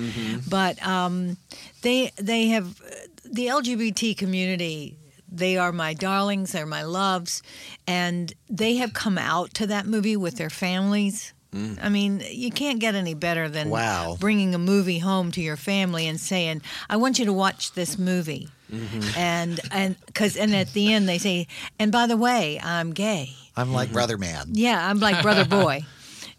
But 0.48 0.84
um, 0.86 1.36
they 1.82 2.12
they 2.16 2.48
have 2.48 2.80
the 3.24 3.46
LGBT 3.48 4.16
community. 4.16 4.96
They 5.30 5.58
are 5.58 5.72
my 5.72 5.92
darlings. 5.92 6.52
They're 6.52 6.64
my 6.66 6.82
loves, 6.84 7.42
and 7.86 8.32
they 8.48 8.76
have 8.76 8.92
come 8.94 9.18
out 9.18 9.52
to 9.54 9.66
that 9.66 9.86
movie 9.86 10.16
with 10.16 10.36
their 10.36 10.50
families. 10.50 11.34
Mm. 11.58 11.78
I 11.82 11.88
mean, 11.88 12.22
you 12.30 12.50
can't 12.50 12.78
get 12.78 12.94
any 12.94 13.14
better 13.14 13.48
than 13.48 13.68
Wow. 13.70 14.16
bringing 14.20 14.54
a 14.54 14.58
movie 14.58 14.98
home 15.00 15.30
to 15.32 15.40
your 15.40 15.56
family 15.56 16.06
and 16.06 16.20
saying, 16.20 16.62
"I 16.88 16.96
want 16.96 17.18
you 17.18 17.24
to 17.24 17.32
watch 17.32 17.72
this 17.72 17.98
movie," 17.98 18.48
mm-hmm. 18.72 19.18
and 19.18 19.60
and 19.72 19.96
because 20.06 20.36
and 20.36 20.54
at 20.54 20.72
the 20.72 20.92
end 20.92 21.08
they 21.08 21.18
say, 21.18 21.46
"And 21.78 21.90
by 21.90 22.06
the 22.06 22.16
way, 22.16 22.60
I'm 22.62 22.92
gay." 22.92 23.32
I'm 23.56 23.72
like 23.72 23.92
brother 23.92 24.16
man. 24.18 24.50
Yeah, 24.52 24.88
I'm 24.88 25.00
like 25.00 25.20
brother 25.22 25.44
boy. 25.44 25.82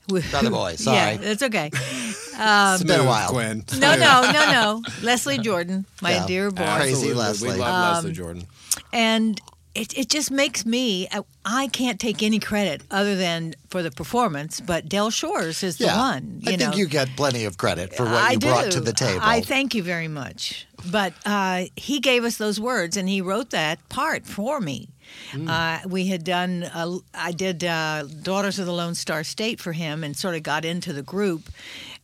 Brother 0.31 0.49
boy, 0.49 0.73
sorry. 0.75 0.97
Yeah, 0.97 1.17
it's 1.21 1.43
okay. 1.43 1.69
It's 1.71 2.39
um, 2.39 2.81
been 2.87 3.01
a 3.01 3.05
while. 3.05 3.29
Quinn. 3.29 3.63
No, 3.77 3.95
no, 3.95 4.31
no, 4.31 4.51
no. 4.51 4.83
Leslie 5.03 5.37
Jordan, 5.37 5.85
my 6.01 6.13
Yeah. 6.13 6.25
dear 6.25 6.49
boy. 6.49 6.63
Crazy 6.65 6.91
Absolutely. 6.93 7.13
Leslie. 7.13 7.49
We 7.51 7.55
love 7.57 7.69
Um, 7.69 7.93
Leslie 7.93 8.11
Jordan. 8.13 8.47
and 8.91 9.39
it, 9.80 9.97
it 9.97 10.10
just 10.10 10.31
makes 10.31 10.65
me 10.65 11.07
I- 11.11 11.22
I 11.45 11.68
can't 11.68 11.99
take 11.99 12.22
any 12.22 12.39
credit 12.39 12.81
other 12.91 13.15
than 13.15 13.56
for 13.69 13.81
the 13.81 13.91
performance, 13.91 14.60
but 14.60 14.88
Del 14.89 15.10
Shores 15.10 15.64
is 15.64 15.77
the 15.77 15.88
one. 15.88 16.41
You 16.41 16.53
I 16.53 16.56
know. 16.56 16.65
think 16.65 16.77
you 16.77 16.88
get 16.88 17.15
plenty 17.15 17.45
of 17.45 17.57
credit 17.57 17.95
for 17.95 18.03
what 18.03 18.14
I 18.14 18.31
you 18.31 18.39
brought 18.39 18.72
to 18.72 18.81
the 18.81 18.93
table. 18.93 19.19
I 19.22 19.41
thank 19.41 19.73
you 19.76 19.84
very 19.84 20.07
much. 20.07 20.68
But 20.91 21.14
uh, 21.26 21.65
he 21.76 21.99
gave 21.99 22.23
us 22.23 22.38
those 22.38 22.60
words, 22.60 22.95
and 22.97 23.10
he 23.10 23.22
wrote 23.22 23.49
that 23.49 23.77
part 23.89 24.26
for 24.26 24.60
me. 24.61 24.89
Hmm. 25.31 25.49
Uh, 25.49 25.80
we 25.88 26.07
had 26.07 26.23
done. 26.23 26.64
Uh, 26.64 26.99
I 27.14 27.31
did 27.31 27.64
uh, 27.64 28.03
Daughters 28.22 28.60
of 28.60 28.65
the 28.68 28.73
Lone 28.73 28.95
Star 28.95 29.23
State 29.23 29.60
for 29.60 29.72
him, 29.73 30.03
and 30.03 30.15
sort 30.15 30.35
of 30.35 30.43
got 30.43 30.65
into 30.65 30.93
the 30.93 31.01
group, 31.01 31.49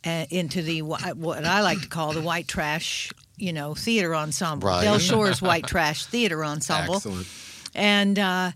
uh, 0.03 0.25
into 0.29 0.61
the 0.61 0.81
what 0.81 1.45
I 1.45 1.61
like 1.61 1.81
to 1.81 1.87
call 1.87 2.13
the 2.13 2.21
white 2.21 2.47
trash, 2.47 3.11
you 3.37 3.53
know, 3.53 3.75
theater 3.75 4.15
ensemble. 4.15 4.67
Right. 4.69 4.83
Del 4.83 4.97
Shore's 4.99 5.41
white 5.49 5.67
trash 5.67 6.05
theater 6.07 6.43
ensemble 6.43 6.95
Excellent. 6.95 7.27
And 7.75 8.17
uh, 8.17 8.51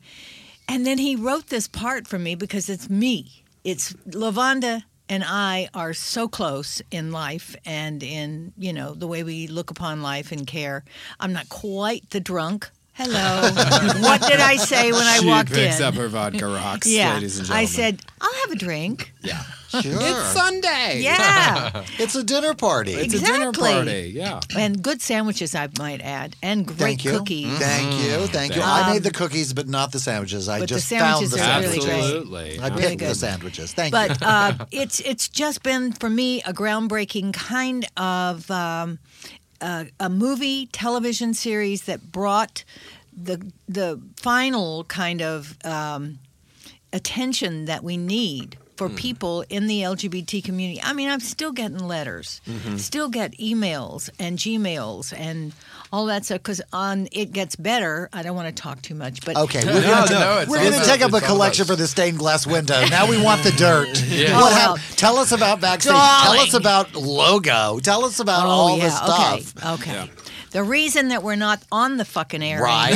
and 0.67 0.85
then 0.85 0.97
he 0.97 1.15
wrote 1.15 1.47
this 1.47 1.67
part 1.67 2.07
for 2.07 2.19
me 2.19 2.35
because 2.35 2.69
it's 2.69 2.89
me. 2.89 3.43
It's 3.63 3.93
Lavonda 4.07 4.83
and 5.09 5.23
I 5.25 5.69
are 5.73 5.93
so 5.93 6.27
close 6.27 6.81
in 6.91 7.11
life 7.11 7.55
and 7.65 8.03
in 8.03 8.53
you 8.57 8.71
know 8.71 8.93
the 8.93 9.07
way 9.07 9.23
we 9.23 9.47
look 9.47 9.71
upon 9.71 10.01
life 10.01 10.31
and 10.31 10.45
care. 10.45 10.83
I'm 11.19 11.33
not 11.33 11.49
quite 11.49 12.09
the 12.11 12.19
drunk. 12.19 12.69
Hello. 12.93 13.41
what 14.01 14.21
did 14.21 14.39
I 14.41 14.57
say 14.57 14.91
when 14.91 15.01
I 15.01 15.19
she 15.19 15.27
walked 15.27 15.53
picks 15.53 15.79
in? 15.79 15.85
up 15.85 15.93
her 15.95 16.07
vodka 16.09 16.45
rocks, 16.47 16.85
yeah, 16.87 17.13
ladies 17.13 17.37
and 17.37 17.47
gentlemen. 17.47 17.63
I 17.63 17.65
said 17.65 18.01
I'll 18.21 18.33
have 18.41 18.51
a 18.51 18.55
drink. 18.55 19.13
yeah. 19.21 19.41
Sure. 19.69 19.81
It's 19.83 20.33
Sunday. 20.33 21.01
Yeah, 21.03 21.83
It's 21.99 22.15
a 22.15 22.23
dinner 22.23 22.53
party. 22.55 22.93
It's 22.93 23.13
a 23.13 23.19
dinner 23.19 23.49
Exactly. 23.49 23.71
party. 23.71 24.11
Yeah. 24.15 24.39
and 24.57 24.81
good 24.81 25.01
sandwiches 25.01 25.53
I 25.53 25.69
might 25.77 26.01
add, 26.01 26.35
and 26.41 26.65
great 26.65 26.77
Thank 26.77 27.05
you. 27.05 27.11
cookies. 27.11 27.59
Thank 27.59 27.93
you. 28.03 28.27
Thank 28.27 28.55
you. 28.55 28.61
Thank 28.61 28.67
I 28.67 28.93
made 28.93 29.03
the 29.03 29.11
cookies, 29.11 29.53
but 29.53 29.67
not 29.67 29.91
the 29.91 29.99
sandwiches. 29.99 30.49
I 30.49 30.59
But 30.59 30.69
the 30.69 30.75
just 30.75 30.87
sandwiches 30.87 31.35
found 31.35 31.41
the 31.41 31.45
are 31.45 31.61
really 31.61 31.79
sandwiches. 31.81 31.85
great. 31.85 31.99
Absolutely. 32.03 32.59
I 32.59 32.67
Really 32.69 32.81
picked 32.81 32.99
the 33.01 33.15
sandwiches. 33.15 33.73
Thank 33.73 33.93
you. 33.93 33.99
but 34.07 34.17
uh, 34.23 34.65
it's 34.71 34.99
it's 35.01 35.27
just 35.29 35.61
been 35.63 35.91
for 35.93 36.09
me 36.09 36.41
a 36.43 36.53
groundbreaking 36.53 37.33
kind 37.33 37.85
of 37.95 38.49
um, 38.49 38.97
uh, 39.61 39.85
a 39.99 40.09
movie 40.09 40.65
television 40.67 41.33
series 41.33 41.83
that 41.83 42.11
brought 42.11 42.63
the 43.15 43.51
the 43.67 44.01
final 44.17 44.83
kind 44.85 45.21
of 45.21 45.57
um, 45.65 46.17
attention 46.93 47.65
that 47.65 47.83
we 47.83 47.97
need 47.97 48.57
for 48.79 48.87
hmm. 48.87 48.95
people 48.95 49.43
in 49.49 49.67
the 49.67 49.81
LGBT 49.81 50.41
community. 50.41 50.79
I 50.81 50.93
mean, 50.93 51.09
I'm 51.09 51.19
still 51.19 51.51
getting 51.51 51.79
letters, 51.79 52.39
mm-hmm. 52.47 52.77
still 52.77 53.09
get 53.09 53.33
emails 53.33 54.09
and 54.17 54.37
Gmails 54.39 55.11
and 55.11 55.51
all 55.91 56.05
that 56.05 56.23
stuff. 56.23 56.37
Because 56.37 56.61
on 56.71 57.09
it 57.11 57.33
gets 57.33 57.57
better. 57.57 58.07
I 58.13 58.23
don't 58.23 58.37
want 58.37 58.55
to 58.55 58.61
talk 58.61 58.81
too 58.81 58.95
much, 58.95 59.25
but 59.25 59.35
Okay, 59.35 59.59
we're 59.65 59.81
No, 59.81 60.05
gonna, 60.07 60.11
no, 60.11 60.45
we're 60.47 60.63
gonna 60.63 60.77
about- 60.77 60.85
take 60.85 61.01
up 61.01 61.11
a 61.11 61.19
collection 61.19 61.65
for 61.65 61.75
the 61.75 61.87
stained 61.87 62.19
glass 62.19 62.47
window. 62.47 62.85
Now 62.87 63.09
we 63.09 63.21
want 63.21 63.43
the 63.43 63.51
dirt. 63.51 63.89
Yeah. 64.09 64.35
What 64.41 64.51
Oh, 64.51 64.55
well. 64.55 64.77
Tell 64.95 65.17
us 65.17 65.31
about 65.31 65.61
backstage. 65.61 65.93
Tell 65.93 66.39
us 66.39 66.53
about 66.53 66.95
logo. 66.95 67.79
Tell 67.79 68.05
us 68.05 68.19
about 68.19 68.45
oh, 68.45 68.49
all 68.49 68.77
the 68.77 68.89
stuff. 68.89 69.53
Oh, 69.61 69.73
Okay. 69.75 70.01
Okay. 70.01 70.11
The 70.51 70.63
reason 70.63 71.09
that 71.09 71.21
we're 71.21 71.35
not 71.35 71.61
on 71.71 71.97
the 71.97 72.05
fucking 72.05 72.41
air 72.41 72.61
Right. 72.61 72.95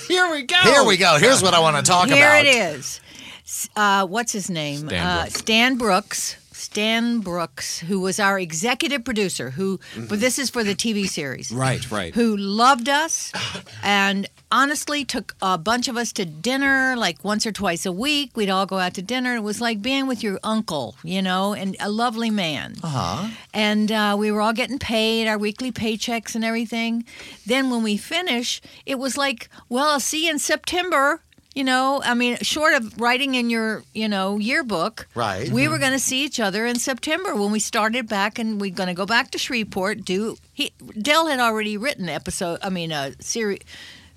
Here 0.08 0.30
we 0.30 0.42
go. 0.42 0.56
Here 0.56 0.84
we 0.84 0.96
go. 0.96 1.16
Here's 1.18 1.42
what 1.42 1.54
I 1.54 1.60
want 1.60 1.76
to 1.76 1.82
talk 1.82 2.08
Here 2.08 2.16
about. 2.16 2.44
Here 2.44 2.54
it 2.54 2.76
is. 2.76 3.00
S- 3.48 3.68
Uh, 3.74 4.06
what's 4.06 4.32
his 4.32 4.50
name? 4.50 4.86
Stan 4.88 5.06
uh, 5.06 5.22
Brooks. 5.24 5.38
Stan 5.38 5.76
Brooks. 5.78 6.36
Stan 6.52 7.20
Brooks, 7.20 7.78
who 7.78 8.00
was 8.00 8.18
our 8.18 8.36
executive 8.38 9.04
producer, 9.04 9.50
who, 9.50 9.78
but 9.96 10.18
this 10.18 10.40
is 10.40 10.50
for 10.50 10.64
the 10.64 10.74
TV 10.74 11.06
series, 11.08 11.52
Right, 11.52 11.88
right. 11.88 12.12
who 12.12 12.36
loved 12.36 12.88
us 12.88 13.32
and 13.80 14.26
honestly 14.50 15.04
took 15.04 15.36
a 15.40 15.56
bunch 15.56 15.86
of 15.86 15.96
us 15.96 16.12
to 16.14 16.24
dinner 16.24 16.96
like 16.96 17.22
once 17.24 17.46
or 17.46 17.52
twice 17.52 17.86
a 17.86 17.92
week. 17.92 18.36
We'd 18.36 18.50
all 18.50 18.66
go 18.66 18.78
out 18.80 18.94
to 18.94 19.02
dinner. 19.02 19.36
It 19.36 19.42
was 19.44 19.60
like 19.60 19.80
being 19.80 20.08
with 20.08 20.20
your 20.24 20.40
uncle, 20.42 20.96
you 21.04 21.22
know, 21.22 21.54
and 21.54 21.76
a 21.78 21.88
lovely 21.88 22.28
man. 22.30 22.74
Uh-huh. 22.82 23.28
And 23.54 23.92
uh, 23.92 24.16
we 24.18 24.32
were 24.32 24.40
all 24.42 24.52
getting 24.52 24.80
paid, 24.80 25.28
our 25.28 25.38
weekly 25.38 25.70
paychecks 25.70 26.34
and 26.34 26.44
everything. 26.44 27.04
Then 27.46 27.70
when 27.70 27.84
we 27.84 27.96
finish, 27.96 28.60
it 28.84 28.98
was 28.98 29.16
like, 29.16 29.48
well, 29.68 29.90
I'll 29.90 30.00
see 30.00 30.24
you 30.24 30.32
in 30.32 30.40
September. 30.40 31.20
You 31.58 31.64
know, 31.64 32.00
I 32.04 32.14
mean, 32.14 32.36
short 32.42 32.74
of 32.74 33.00
writing 33.00 33.34
in 33.34 33.50
your, 33.50 33.82
you 33.92 34.08
know, 34.08 34.38
yearbook, 34.38 35.08
Right. 35.16 35.50
We 35.50 35.66
were 35.66 35.78
going 35.78 35.90
to 35.90 35.98
see 35.98 36.24
each 36.24 36.38
other 36.38 36.64
in 36.66 36.78
September 36.78 37.34
when 37.34 37.50
we 37.50 37.58
started 37.58 38.08
back, 38.08 38.38
and 38.38 38.60
we're 38.60 38.70
going 38.72 38.86
to 38.86 38.94
go 38.94 39.06
back 39.06 39.32
to 39.32 39.38
Shreveport. 39.38 40.04
Do 40.04 40.36
he? 40.54 40.70
Del 41.02 41.26
had 41.26 41.40
already 41.40 41.76
written 41.76 42.08
episode. 42.08 42.60
I 42.62 42.68
mean, 42.70 42.92
a 42.92 43.20
series. 43.20 43.58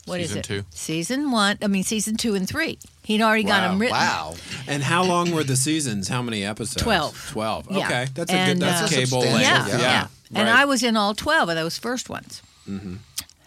What 0.06 0.20
is 0.20 0.28
Season 0.28 0.38
it? 0.38 0.44
two. 0.46 0.64
Season 0.70 1.32
one. 1.32 1.58
I 1.64 1.68
mean, 1.68 1.84
season 1.84 2.16
two 2.16 2.36
and 2.36 2.48
three. 2.48 2.78
He'd 3.02 3.24
already 3.24 3.44
got 3.44 3.62
them 3.68 3.80
written. 3.80 3.98
Wow. 3.98 4.36
And 4.68 4.84
how 4.84 5.04
long 5.04 5.32
were 5.32 5.44
the 5.44 5.56
seasons? 5.56 6.10
How 6.10 6.22
many 6.22 6.46
episodes? 6.46 6.84
12. 6.84 7.30
Twelve. 7.32 7.68
Yeah. 7.72 7.86
Okay, 7.88 8.08
that's 8.14 8.32
a 8.32 8.36
And, 8.36 8.60
good. 8.60 8.68
That's 8.68 8.84
uh, 8.84 8.96
cable 8.96 9.24
Substantial, 9.24 9.34
length. 9.34 9.68
Yeah, 9.70 9.78
yeah. 9.80 9.82
yeah. 9.82 10.08
And 10.40 10.48
Right. 10.48 10.60
I 10.62 10.66
was 10.66 10.84
in 10.84 10.96
all 10.96 11.16
12 11.16 11.50
of 11.50 11.56
those 11.56 11.80
first 11.80 12.08
ones. 12.08 12.44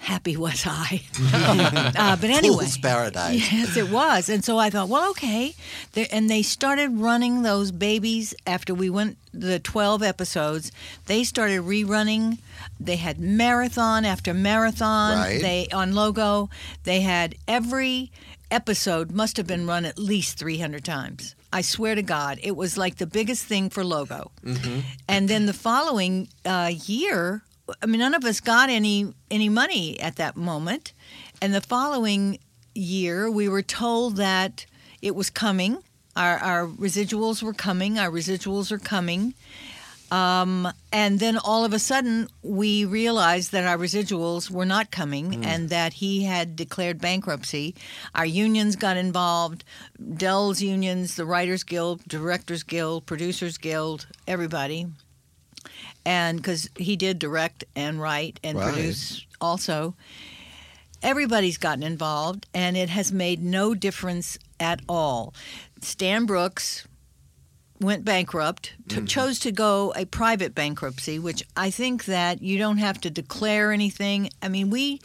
Happy 0.04 0.36
was 0.36 0.64
I. 0.66 1.02
uh, 1.96 2.16
but 2.16 2.28
anyway. 2.30 2.56
Fool's 2.64 2.76
paradise. 2.76 3.50
Yes, 3.52 3.76
it 3.76 3.88
was. 3.90 4.28
And 4.28 4.44
so 4.44 4.58
I 4.58 4.68
thought, 4.68 4.88
well, 4.90 5.10
okay. 5.10 5.54
They- 5.94 6.06
And 6.08 6.28
they 6.28 6.42
started 6.42 6.90
running 6.98 7.42
those 7.42 7.70
babies 7.72 8.34
after 8.46 8.74
we 8.74 8.90
went 8.90 9.16
the 9.32 9.58
12 9.58 10.02
episodes. 10.02 10.70
They 11.06 11.24
started 11.24 11.62
rerunning. 11.62 12.38
They 12.78 12.96
had 12.96 13.18
marathon 13.18 14.04
after 14.04 14.34
marathon. 14.34 15.16
Right. 15.18 15.40
They 15.40 15.68
on 15.72 15.94
Logo, 15.94 16.50
they 16.84 17.00
had 17.00 17.34
every 17.48 18.10
episode 18.50 19.10
must 19.10 19.36
have 19.38 19.46
been 19.46 19.66
run 19.66 19.84
at 19.86 19.98
least 19.98 20.38
300 20.38 20.84
times. 20.84 21.34
I 21.52 21.62
swear 21.62 21.94
to 21.94 22.02
God, 22.02 22.38
it 22.42 22.56
was 22.56 22.76
like 22.76 22.96
the 22.96 23.06
biggest 23.06 23.44
thing 23.46 23.70
for 23.70 23.82
Logo. 23.84 24.30
And 25.08 25.28
then 25.28 25.46
the 25.46 25.52
following 25.54 26.28
uh, 26.44 26.72
year, 26.86 27.42
I 27.82 27.86
mean, 27.86 28.00
none 28.00 28.14
of 28.14 28.24
us 28.24 28.40
got 28.40 28.68
any 28.68 29.12
any 29.30 29.48
money 29.48 29.98
at 30.00 30.16
that 30.16 30.36
moment. 30.36 30.92
And 31.40 31.54
the 31.54 31.60
following 31.60 32.38
year, 32.74 33.30
we 33.30 33.48
were 33.48 33.62
told 33.62 34.16
that 34.16 34.66
it 35.00 35.14
was 35.14 35.30
coming. 35.30 35.78
Our, 36.16 36.38
our 36.38 36.66
residuals 36.66 37.42
were 37.42 37.52
coming. 37.54 37.98
Our 37.98 38.10
residuals 38.10 38.70
are 38.70 38.78
coming. 38.78 39.34
Um, 40.10 40.68
and 40.92 41.18
then 41.18 41.38
all 41.38 41.64
of 41.64 41.72
a 41.72 41.78
sudden, 41.78 42.28
we 42.42 42.84
realized 42.84 43.50
that 43.52 43.66
our 43.66 43.76
residuals 43.76 44.50
were 44.50 44.66
not 44.66 44.90
coming 44.90 45.44
and 45.44 45.70
that 45.70 45.94
he 45.94 46.24
had 46.24 46.54
declared 46.54 47.00
bankruptcy. 47.00 47.74
Our 48.14 48.26
unions 48.26 48.76
got 48.76 48.96
involved 48.96 49.64
Del's 50.16 50.62
unions, 50.62 51.16
the 51.16 51.24
Writers 51.24 51.64
Guild, 51.64 52.02
Directors 52.06 52.62
Guild, 52.62 53.06
Producers 53.06 53.58
Guild, 53.58 54.06
everybody. 54.28 54.86
And 56.06 56.38
because 56.38 56.68
he 56.76 56.96
did 56.96 57.18
direct 57.18 57.64
and 57.74 58.00
write 58.00 58.38
and 58.44 58.58
Right. 58.58 58.72
produce 58.72 59.26
also. 59.40 59.94
Everybody's 61.02 61.58
gotten 61.58 61.82
involved, 61.82 62.46
and 62.54 62.76
it 62.76 62.88
has 62.88 63.12
made 63.12 63.42
no 63.42 63.74
difference 63.74 64.38
at 64.58 64.80
all. 64.88 65.34
Stan 65.82 66.24
Brooks 66.24 66.86
went 67.78 68.04
bankrupt, 68.06 68.72
t- 68.88 68.96
mm-hmm. 68.96 69.04
chose 69.04 69.38
to 69.40 69.52
go 69.52 69.92
a 69.96 70.06
private 70.06 70.54
bankruptcy, 70.54 71.18
which 71.18 71.42
I 71.56 71.70
think 71.70 72.06
that 72.06 72.40
you 72.40 72.56
don't 72.56 72.78
have 72.78 73.00
to 73.02 73.10
declare 73.10 73.72
anything. 73.72 74.30
I 74.40 74.48
mean, 74.48 74.70
we 74.70 75.00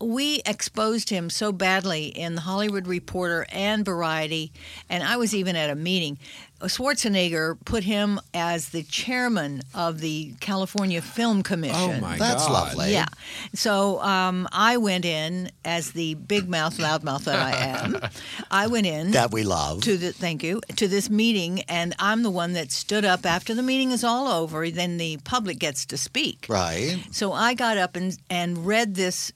we 0.00 0.40
exposed 0.46 1.10
him 1.10 1.28
so 1.30 1.52
badly 1.52 2.06
in 2.06 2.34
the 2.34 2.40
Hollywood 2.42 2.86
Reporter 2.86 3.46
and 3.50 3.84
Variety, 3.84 4.52
and 4.88 5.02
I 5.04 5.16
was 5.16 5.34
even 5.34 5.56
at 5.56 5.70
a 5.70 5.74
meeting. 5.74 6.18
Schwarzenegger 6.62 7.56
put 7.64 7.84
him 7.84 8.20
as 8.34 8.68
the 8.68 8.82
chairman 8.82 9.62
of 9.74 10.00
the 10.00 10.34
California 10.40 11.00
Film 11.00 11.42
Commission. 11.42 11.96
Oh 11.98 12.00
my 12.00 12.18
That's 12.18 12.46
God. 12.46 12.52
lovely. 12.52 12.92
Yeah. 12.92 13.06
So 13.54 14.00
um, 14.02 14.46
I 14.52 14.76
went 14.76 15.04
in 15.06 15.50
as 15.64 15.92
the 15.92 16.14
big 16.14 16.48
mouth, 16.48 16.78
loud 16.78 17.02
mouth 17.02 17.24
that 17.24 17.38
I 17.38 17.52
am. 17.52 17.98
I 18.50 18.66
went 18.66 18.86
in 18.86 19.12
That 19.12 19.32
we 19.32 19.42
love. 19.42 19.80
to 19.82 19.96
the 19.96 20.12
thank 20.12 20.42
you 20.42 20.60
to 20.76 20.86
this 20.86 21.08
meeting, 21.08 21.62
and 21.62 21.94
I'm 21.98 22.22
the 22.22 22.30
one 22.30 22.52
that 22.52 22.70
stood 22.72 23.04
up 23.04 23.24
after 23.24 23.54
the 23.54 23.62
meeting 23.62 23.90
is 23.90 24.04
all 24.04 24.28
over. 24.28 24.68
Then 24.70 24.98
the 24.98 25.16
public 25.24 25.58
gets 25.58 25.86
to 25.86 25.96
speak. 25.96 26.44
Right. 26.48 26.98
So 27.10 27.32
I 27.32 27.54
got 27.54 27.78
up 27.78 27.96
and 27.96 28.16
and 28.28 28.66
read 28.66 28.94
this 28.96 29.32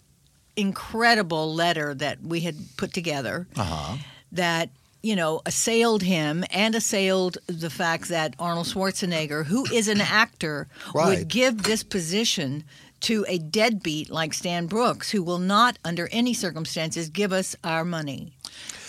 incredible 0.57 1.55
letter 1.55 1.95
that 1.95 2.23
we 2.23 2.41
had 2.41 2.57
put 2.77 2.93
together 2.93 3.47
Uh-huh. 3.57 3.97
that 4.33 4.71
you 5.03 5.15
know 5.17 5.41
assailed 5.47 6.03
him 6.03 6.45
and 6.51 6.75
assailed 6.75 7.39
the 7.47 7.71
fact 7.71 8.09
that 8.09 8.35
Arnold 8.39 8.67
Schwarzenegger, 8.67 9.45
who 9.47 9.67
is 9.73 9.89
an 9.89 10.01
actor, 10.01 10.67
Right. 10.95 11.19
would 11.19 11.29
give 11.29 11.63
this 11.65 11.83
position 11.83 12.65
to 13.01 13.25
a 13.29 13.37
deadbeat 13.39 14.09
like 14.09 14.33
Stan 14.33 14.67
Brooks, 14.67 15.11
who 15.11 15.23
will 15.23 15.39
not, 15.39 15.79
under 15.85 16.09
any 16.11 16.33
circumstances, 16.33 17.11
give 17.11 17.33
us 17.35 17.55
our 17.63 17.85
money. 17.85 18.33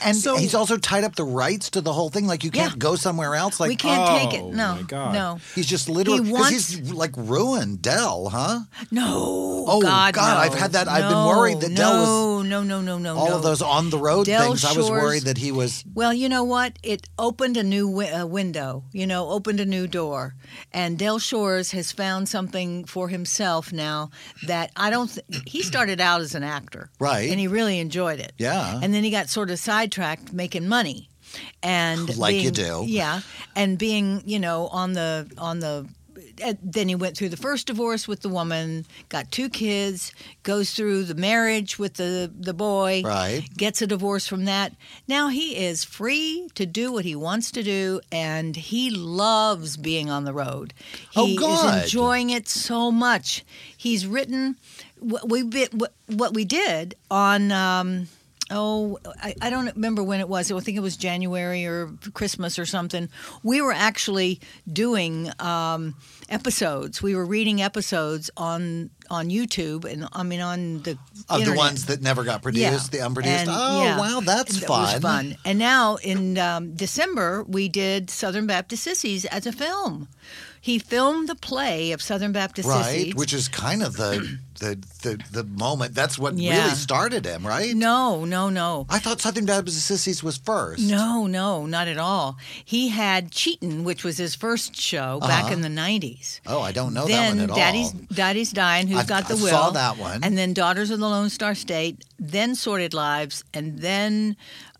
And 0.03 0.17
So- 0.17 0.35
he's 0.35 0.53
also 0.53 0.75
tied 0.77 1.05
up 1.05 1.15
the 1.15 1.23
rights 1.23 1.69
to 1.71 1.81
the 1.81 1.93
whole 1.93 2.09
thing. 2.09 2.27
Like 2.27 2.43
you 2.43 2.51
can't 2.51 2.73
Yeah. 2.73 2.77
go 2.77 2.95
somewhere 2.97 3.33
else. 3.33 3.59
Like 3.61 3.69
we 3.69 3.75
can't 3.77 4.31
take 4.31 4.41
Oh, 4.41 4.49
it. 4.49 4.53
No, 4.53 4.75
my 4.75 4.81
God. 4.83 5.13
no, 5.13 5.39
he's 5.55 5.65
just 5.67 5.87
literally 5.87 6.19
He 6.23 6.31
because 6.31 6.41
wants- 6.51 6.69
he's 6.73 6.91
like 6.91 7.11
ruined 7.15 7.81
Del, 7.81 8.27
huh? 8.29 8.59
no. 8.91 9.65
Oh, 9.67 9.81
God, 9.81 10.13
God, 10.13 10.33
no. 10.35 10.39
I've 10.41 10.53
had 10.53 10.73
that- 10.73 10.87
I've 10.87 11.09
been 11.09 11.25
worried 11.25 11.61
that 11.61 11.73
Del 11.75 11.99
was- 11.99 12.45
no, 12.45 12.61
no, 12.61 12.63
no, 12.63 12.81
no, 12.81 12.97
no, 12.97 13.17
All 13.17 13.29
no. 13.29 13.35
of 13.37 13.43
those 13.43 13.61
on 13.61 13.89
the 13.89 13.97
road 13.97 14.25
Del 14.27 14.49
things. 14.49 14.63
I 14.65 14.73
was 14.73 14.89
worried 14.89 15.23
that 15.23 15.37
he 15.37 15.51
was. 15.51 15.83
Well, 15.93 16.13
you 16.13 16.29
know 16.29 16.43
what? 16.43 16.73
It 16.83 17.07
opened 17.17 17.57
a 17.57 17.63
new 17.63 17.87
wi- 17.89 18.11
uh, 18.11 18.25
window, 18.25 18.83
you 18.91 19.07
know, 19.07 19.29
opened 19.29 19.59
a 19.59 19.65
new 19.65 19.87
door. 19.87 20.35
And 20.71 20.99
Del 20.99 21.19
Shores 21.19 21.71
has 21.71 21.91
found 21.91 22.29
something 22.29 22.85
for 22.85 23.07
himself 23.07 23.71
now 23.73 24.09
that 24.45 24.71
I 24.75 24.89
don't 24.89 25.07
th- 25.11 25.25
he 25.47 25.63
started 25.63 25.99
out 26.01 26.21
as 26.21 26.35
an 26.35 26.43
actor. 26.43 26.89
Right. 26.99 27.29
And 27.31 27.39
he 27.39 27.47
really 27.47 27.79
enjoyed 27.79 28.19
it. 28.19 28.33
Yeah. 28.37 28.79
And 28.83 28.93
then 28.93 29.03
he 29.03 29.09
got 29.09 29.29
sort 29.29 29.49
of 29.49 29.54
sidetracked 29.57 30.33
making 30.33 30.67
money. 30.67 31.09
And 31.63 32.15
Like 32.17 32.35
you 32.35 32.51
do. 32.51 32.83
Yeah. 32.87 33.21
And 33.55 33.77
being, 33.77 34.21
you 34.25 34.39
know, 34.39 34.67
on 34.67 34.93
the 34.93 35.29
on 35.37 35.59
the 35.59 35.87
uh, 36.43 36.53
then 36.61 36.89
he 36.89 36.95
went 36.95 37.15
through 37.15 37.29
the 37.29 37.37
first 37.37 37.67
divorce 37.67 38.09
with 38.09 38.21
the 38.21 38.27
woman, 38.29 38.85
got 39.07 39.31
two 39.31 39.47
kids, 39.49 40.11
goes 40.43 40.71
through 40.73 41.05
the 41.05 41.15
marriage 41.15 41.79
with 41.79 41.93
the 41.93 42.29
the 42.37 42.53
boy, 42.53 43.01
Right. 43.05 43.43
gets 43.55 43.81
a 43.81 43.87
divorce 43.87 44.27
from 44.27 44.43
that. 44.45 44.73
Now 45.07 45.29
he 45.29 45.55
is 45.57 45.83
free 45.85 46.49
to 46.55 46.65
do 46.65 46.91
what 46.91 47.05
he 47.05 47.15
wants 47.15 47.51
to 47.51 47.63
do, 47.63 48.01
and 48.11 48.55
he 48.55 48.89
loves 48.89 49.77
being 49.77 50.09
on 50.09 50.25
the 50.25 50.33
road. 50.33 50.73
Oh, 51.15 51.25
He 51.25 51.37
good. 51.37 51.75
is 51.75 51.83
enjoying 51.83 52.29
it 52.31 52.47
so 52.49 52.91
much. 52.91 53.45
He's 53.75 54.05
written 54.05 54.57
what 54.99 55.29
we 55.29 55.41
what 56.07 56.33
we 56.33 56.43
did 56.45 56.95
on. 57.09 57.51
Um, 57.51 58.07
Oh, 58.51 58.99
I, 59.21 59.33
I 59.41 59.49
don't 59.49 59.73
remember 59.73 60.03
when 60.03 60.19
it 60.19 60.29
was. 60.29 60.51
I 60.51 60.59
think 60.59 60.77
it 60.77 60.81
was 60.81 60.97
January 60.97 61.65
or 61.65 61.91
Christmas 62.13 62.59
or 62.59 62.65
something. 62.67 63.09
We 63.41 63.59
were 63.59 63.71
actually 63.71 64.39
doing 64.71 65.31
um, 65.39 65.95
episodes. 66.29 67.01
We 67.01 67.15
were 67.15 67.25
reading 67.25 67.61
episodes 67.63 68.29
on 68.37 68.91
on 69.09 69.29
YouTube 69.29 69.85
and 69.85 70.07
I 70.13 70.23
mean 70.23 70.41
on 70.41 70.83
the 70.83 70.97
Of 71.27 71.45
the 71.45 71.53
ones 71.53 71.87
that 71.87 72.01
never 72.01 72.23
got 72.23 72.43
produced, 72.43 72.91
the 72.91 72.99
unproduced. 72.99 73.35
And, 73.35 73.49
oh, 73.51 73.83
yeah, 73.83 73.99
wow, 73.99 74.19
that's 74.23 74.59
that 74.59 74.67
fun. 74.67 74.81
was 74.81 75.01
fun. 75.01 75.37
And 75.43 75.57
now 75.57 75.95
in 75.95 76.37
um, 76.37 76.75
December, 76.75 77.43
we 77.47 77.67
did 77.67 78.11
Southern 78.11 78.45
Baptist 78.45 78.83
Sissies 78.83 79.25
as 79.25 79.47
a 79.47 79.51
film. 79.51 80.07
He 80.65 80.79
filmed 80.79 81.29
the 81.29 81.35
play 81.35 81.91
of 81.91 82.01
Southern 82.01 82.31
Baptist 82.31 82.67
Right, 82.67 82.85
Sissies. 82.85 83.15
which 83.15 83.33
is 83.33 83.47
kind 83.47 83.83
of 83.83 83.97
the 83.97 84.39
the 84.59 84.75
the, 85.03 85.19
the 85.31 85.43
moment. 85.43 85.93
That's 85.93 86.17
what 86.17 86.33
Yeah. 86.39 86.57
really 86.63 86.75
started 86.75 87.23
him, 87.23 87.45
right? 87.45 87.75
no, 87.75 88.25
no, 88.25 88.49
no. 88.49 88.87
I 88.89 88.97
thought 88.97 89.21
Southern 89.21 89.45
Baptist 89.45 89.85
Sissies 89.85 90.23
was 90.23 90.37
first. 90.37 90.81
No, 90.81 91.27
no, 91.27 91.67
not 91.67 91.87
at 91.87 91.99
all. 91.99 92.37
He 92.63 92.87
had 92.89 93.29
Cheatin', 93.31 93.83
which 93.83 94.03
was 94.03 94.17
his 94.17 94.33
first 94.33 94.75
show 94.75 95.19
back 95.19 95.43
Uh-huh. 95.43 95.53
in 95.53 95.61
the 95.61 95.69
90s. 95.69 96.39
Oh, 96.47 96.61
I 96.61 96.71
don't 96.71 96.95
know 96.95 97.05
then 97.05 97.37
that 97.37 97.49
one 97.49 97.49
at 97.51 97.55
Daddy's 97.55 97.93
all. 97.93 97.99
Daddy's 98.11 98.51
Dying, 98.51 98.87
who's 98.87 98.99
I've- 99.01 99.07
got 99.09 99.27
the 99.27 99.35
I 99.35 99.41
will. 99.43 99.49
saw 99.49 99.69
that 99.69 99.97
one. 99.99 100.23
And 100.23 100.35
then 100.35 100.53
Daughters 100.53 100.89
of 100.89 100.97
the 100.99 101.07
Lone 101.09 101.29
Star 101.29 101.53
State, 101.53 102.03
then 102.17 102.55
Sordid 102.55 102.93
Lives, 102.95 103.43
and 103.53 103.79
then 103.81 104.35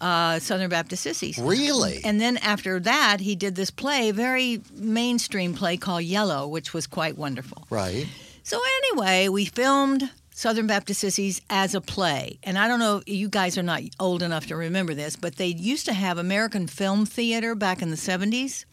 uh, 0.05 0.37
Southern 0.37 0.69
Baptist 0.69 1.01
Sissies. 1.01 1.39
Really? 1.39 1.99
And 2.03 2.21
then 2.21 2.37
after 2.37 2.79
that, 2.81 3.19
he 3.21 3.35
did 3.35 3.55
this 3.55 3.71
play, 3.71 4.11
very 4.11 4.61
mainstream 4.75 5.55
play 5.55 5.77
called 5.77 6.03
Yellow, 6.03 6.47
which 6.47 6.75
was 6.75 6.85
quite 6.85 7.17
wonderful. 7.17 7.65
Right. 7.71 8.07
So 8.43 8.61
anyway, 8.83 9.29
we 9.29 9.45
filmed 9.45 10.11
Southern 10.29 10.67
Baptist 10.67 10.99
Sissies 10.99 11.41
as 11.49 11.73
a 11.73 11.81
play. 11.81 12.37
And 12.43 12.55
I 12.55 12.67
don't 12.67 12.77
know, 12.77 13.01
you 13.07 13.29
guys 13.29 13.57
are 13.57 13.63
not 13.63 13.81
old 13.99 14.21
enough 14.21 14.45
to 14.47 14.55
remember 14.55 14.93
this, 14.93 15.15
but 15.15 15.37
they 15.37 15.47
used 15.47 15.87
to 15.87 15.93
have 15.93 16.19
American 16.19 16.67
Film 16.67 17.07
Theater 17.07 17.55
back 17.55 17.81
in 17.81 17.89
the 17.89 17.97
70s. 17.97 18.65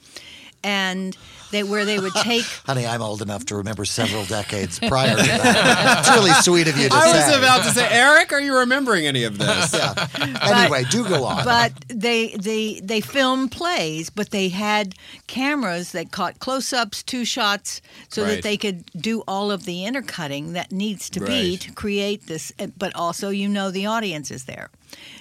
And 0.64 1.16
they 1.50 1.62
where 1.64 1.84
they 1.84 1.98
would 1.98 2.14
take 2.14 2.44
Honey, 2.66 2.86
I'm 2.86 3.02
old 3.02 3.20
enough 3.20 3.44
to 3.46 3.56
remember 3.56 3.84
several 3.84 4.24
decades 4.24 4.78
prior 4.78 5.10
to 5.16 5.22
that. 5.22 5.98
it's 5.98 6.10
really 6.16 6.30
sweet 6.34 6.68
of 6.68 6.78
you 6.78 6.88
to 6.88 6.94
I 6.94 7.12
say. 7.12 7.28
was 7.30 7.36
about 7.38 7.62
to 7.64 7.70
say, 7.70 7.86
Eric, 7.90 8.32
are 8.32 8.40
you 8.40 8.56
remembering 8.58 9.06
any 9.06 9.24
of 9.24 9.38
this? 9.38 9.72
Yeah. 9.82 10.06
Anyway, 10.42 10.84
do 10.90 11.06
go 11.08 11.24
on. 11.24 11.44
but 11.44 11.72
they 11.88 12.28
they 12.36 12.80
they 12.82 13.00
filmed 13.00 13.50
plays, 13.52 14.08
but 14.10 14.30
they 14.30 14.48
had 14.48 14.94
cameras 15.26 15.92
that 15.92 16.10
caught 16.12 16.38
close-ups, 16.38 17.02
two 17.02 17.24
shots, 17.24 17.80
so 18.08 18.22
Right. 18.22 18.34
that 18.36 18.42
they 18.42 18.56
could 18.56 18.84
do 19.00 19.22
all 19.26 19.50
of 19.50 19.64
the 19.64 19.84
intercutting 19.84 20.52
that 20.52 20.70
needs 20.72 21.10
to 21.10 21.20
be 21.20 21.56
to 21.58 21.72
create 21.72 22.26
this. 22.26 22.52
But 22.78 22.94
also, 22.94 23.30
you 23.30 23.48
know, 23.48 23.70
the 23.70 23.86
audience 23.86 24.30
is 24.30 24.44
there. 24.44 24.70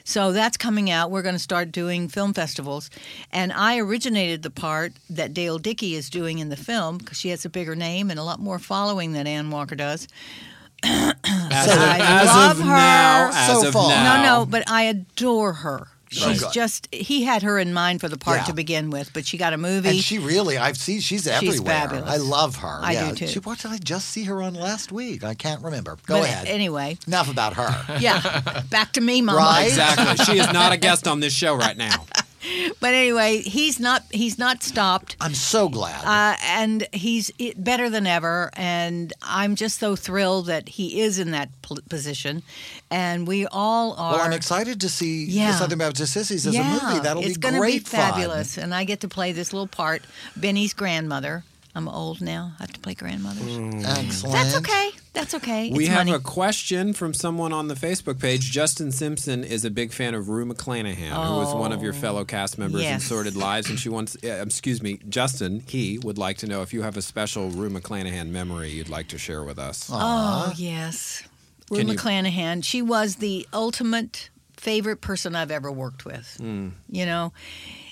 So 0.04 0.32
that's 0.32 0.58
coming 0.58 0.90
out. 0.90 1.12
We're 1.12 1.22
going 1.22 1.36
to 1.36 1.40
start 1.40 1.72
doing 1.72 2.08
film 2.08 2.34
festivals, 2.34 2.90
and 3.32 3.54
I 3.54 3.78
originated 3.78 4.42
the 4.44 4.50
part 4.50 4.94
that 5.10 5.34
Dale 5.34 5.58
Dickey 5.60 5.96
is 5.96 6.10
doing 6.10 6.40
in 6.40 6.50
the 6.50 6.58
film 6.58 6.98
because 6.98 7.18
she 7.20 7.30
has 7.30 7.46
a 7.46 7.50
bigger 7.50 7.76
name 7.76 8.10
and 8.10 8.20
a 8.20 8.24
lot 8.24 8.40
more 8.40 8.60
following 8.60 9.14
than 9.14 9.28
Ann 9.28 9.50
Walker 9.52 9.76
does. 9.76 10.08
As, 10.84 11.66
So 11.66 11.74
of, 11.74 11.80
I 11.80 12.00
as 12.00 12.28
love 12.28 12.52
of 12.60 12.64
her. 12.66 12.66
now, 12.66 13.30
as 13.34 13.62
So 13.62 13.68
of 13.68 13.74
far. 13.74 13.90
now. 13.90 14.18
No, 14.18 14.24
no, 14.40 14.46
but 14.48 14.64
I 14.68 14.84
adore 14.84 15.54
her. 15.54 15.88
She's 16.14 16.44
Right. 16.44 16.52
just 16.54 16.94
he 16.94 17.24
had 17.24 17.42
her 17.44 17.58
in 17.58 17.74
mind 17.74 18.02
for 18.02 18.10
the 18.10 18.18
part 18.18 18.40
Yeah. 18.40 18.44
to 18.46 18.54
begin 18.54 18.90
with, 18.90 19.14
but 19.14 19.26
she 19.26 19.38
got 19.38 19.54
a 19.54 19.58
movie. 19.58 19.88
and 19.88 19.98
she 20.00 20.20
really, 20.20 20.58
I've 20.58 20.76
seen, 20.78 21.00
she's 21.00 21.26
everywhere. 21.26 21.54
She's 21.58 21.62
fabulous. 21.64 22.10
I 22.10 22.18
love 22.18 22.58
her. 22.58 22.80
I 22.84 22.92
do 22.94 23.00
yeah. 23.00 23.12
too. 23.14 23.28
She, 23.28 23.40
what 23.40 23.60
did 23.60 23.72
I 23.72 23.78
just 23.78 24.10
see 24.10 24.26
her 24.26 24.42
on 24.42 24.54
last 24.54 24.92
week? 24.92 25.24
I 25.24 25.36
can't 25.36 25.64
remember. 25.64 25.96
Go 26.06 26.20
but 26.20 26.26
ahead. 26.30 26.48
Anyway, 26.48 26.98
Enough 27.08 27.32
about 27.32 27.54
her. 27.54 27.98
yeah, 28.00 28.62
back 28.70 28.92
to 28.94 29.02
me, 29.02 29.22
Mama. 29.22 29.38
Right. 29.40 29.68
Exactly. 29.68 30.26
She 30.26 30.38
is 30.40 30.52
not 30.52 30.74
a 30.74 30.78
guest 30.86 31.08
on 31.08 31.22
this 31.22 31.34
show 31.34 31.56
right 31.56 31.78
now. 31.78 32.06
But 32.80 32.94
anyway, 32.96 33.42
he's 33.42 33.80
not 33.80 34.04
he's 34.12 34.38
not 34.40 34.64
stopped. 34.64 35.16
I'm 35.22 35.36
so 35.36 35.70
glad. 35.70 36.04
Uh, 36.04 36.36
and 36.44 36.88
he's 36.94 37.32
better 37.56 37.90
than 37.90 38.08
ever, 38.08 38.50
and 38.54 39.14
I'm 39.22 39.56
just 39.56 39.80
so 39.80 39.96
thrilled 39.96 40.48
that 40.48 40.70
he 40.70 41.02
is 41.02 41.20
in 41.20 41.32
that 41.32 41.50
position, 41.90 42.42
and 42.90 43.28
we 43.28 43.46
all 43.46 43.94
are. 43.94 44.14
well, 44.14 44.22
I'm 44.22 44.34
excited 44.34 44.82
to 44.82 44.90
see 44.90 45.26
Yeah. 45.26 45.52
the 45.52 45.58
Southern 45.58 45.80
Baptist 45.80 46.14
Sissies 46.14 46.48
as 46.48 46.56
yeah, 46.56 46.80
a 46.82 46.88
movie. 46.88 47.00
That'll 47.02 47.24
it's 47.24 47.38
be 47.38 47.50
great 47.50 47.84
be 47.84 47.90
fabulous, 47.90 48.58
and 48.58 48.74
I 48.74 48.84
get 48.84 49.02
to 49.02 49.08
play 49.08 49.32
this 49.32 49.54
little 49.54 49.68
part, 49.68 50.02
Benny's 50.36 50.74
grandmother. 50.74 51.44
I'm 51.74 51.88
old 51.88 52.20
now. 52.22 52.54
I 52.60 52.64
have 52.64 52.74
to 52.74 52.80
play 52.82 52.94
grandmothers. 52.96 53.56
fun. 53.56 53.84
Excellent. 53.86 54.34
That's 54.36 54.58
okay. 54.58 54.90
That's 55.14 55.34
okay. 55.36 55.72
We 55.72 55.86
it's 55.86 55.94
have 55.94 56.08
money. 56.08 56.12
a 56.18 56.20
question 56.20 56.94
from 56.94 57.14
someone 57.14 57.54
on 57.54 57.68
the 57.70 57.76
Facebook 57.76 58.20
page. 58.20 58.52
Justin 58.52 58.92
Simpson 58.92 59.44
is 59.44 59.64
a 59.66 59.70
big 59.70 59.94
fan 59.94 60.14
of 60.14 60.28
Rue 60.30 60.46
McClanahan, 60.46 61.10
who 61.12 61.36
was 61.38 61.54
one 61.56 61.72
of 61.72 61.82
your 61.82 61.94
fellow 61.94 62.26
cast 62.26 62.58
members 62.58 62.82
in 62.82 62.88
Yes. 62.88 63.04
Sordid 63.06 63.36
Lives, 63.36 63.70
and 63.70 63.80
she 63.80 63.90
wants, 63.90 64.16
uh, 64.24 64.44
excuse 64.46 64.82
me, 64.82 65.00
Justin, 65.10 65.64
he 65.68 65.98
would 66.00 66.18
like 66.18 66.38
to 66.40 66.48
know 66.48 66.62
if 66.62 66.74
you 66.74 66.82
have 66.82 66.98
a 66.98 67.02
special 67.02 67.50
Rue 67.50 67.70
McClanahan 67.70 68.28
memory 68.30 68.70
you'd 68.72 68.90
like 68.90 69.08
to 69.10 69.18
share 69.18 69.44
with 69.44 69.58
us. 69.60 69.90
Oh 69.92 70.52
yes, 70.56 71.24
Rue 71.70 71.78
Can 71.80 71.88
you- 71.88 71.96
McClanahan. 71.96 72.64
She 72.66 72.82
was 72.82 73.16
the 73.18 73.48
ultimate 73.54 74.30
favorite 74.58 75.02
person 75.02 75.36
I've 75.36 75.52
ever 75.52 75.72
worked 75.72 76.06
with. 76.06 76.36
Hmm. 76.38 76.70
You 76.90 77.06
know, 77.06 77.34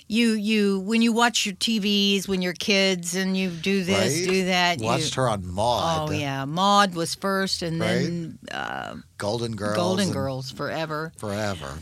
you 0.09 0.31
you 0.31 0.79
when 0.79 1.03
you 1.03 1.13
watch 1.13 1.45
your 1.45 1.53
TVs 1.55 2.27
when 2.27 2.41
you're 2.41 2.53
kids 2.53 3.15
and 3.15 3.37
you 3.37 3.51
do 3.51 3.83
this, 3.83 4.19
Right? 4.19 4.29
do 4.29 4.45
that. 4.45 4.79
Watched 4.79 5.15
you, 5.15 5.21
her 5.21 5.29
on 5.29 5.47
Maude. 5.47 6.09
Oh 6.09 6.11
yeah, 6.11 6.45
Maude 6.45 6.95
was 6.95 7.13
first, 7.13 7.61
and 7.61 7.79
then 7.79 8.39
uh, 8.51 8.95
Golden 9.19 9.55
Girls. 9.55 9.77
Golden 9.77 10.11
Girls 10.11 10.51
forever. 10.51 11.13
Forever. 11.17 11.77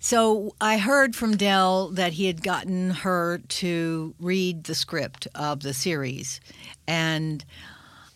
So 0.00 0.54
I 0.60 0.78
heard 0.78 1.14
from 1.14 1.36
Del 1.36 1.90
that 1.90 2.12
he 2.14 2.26
had 2.26 2.42
gotten 2.42 2.90
her 2.90 3.38
to 3.38 4.14
read 4.20 4.64
the 4.64 4.74
script 4.74 5.28
of 5.36 5.60
the 5.60 5.72
series, 5.72 6.40
and 6.88 7.44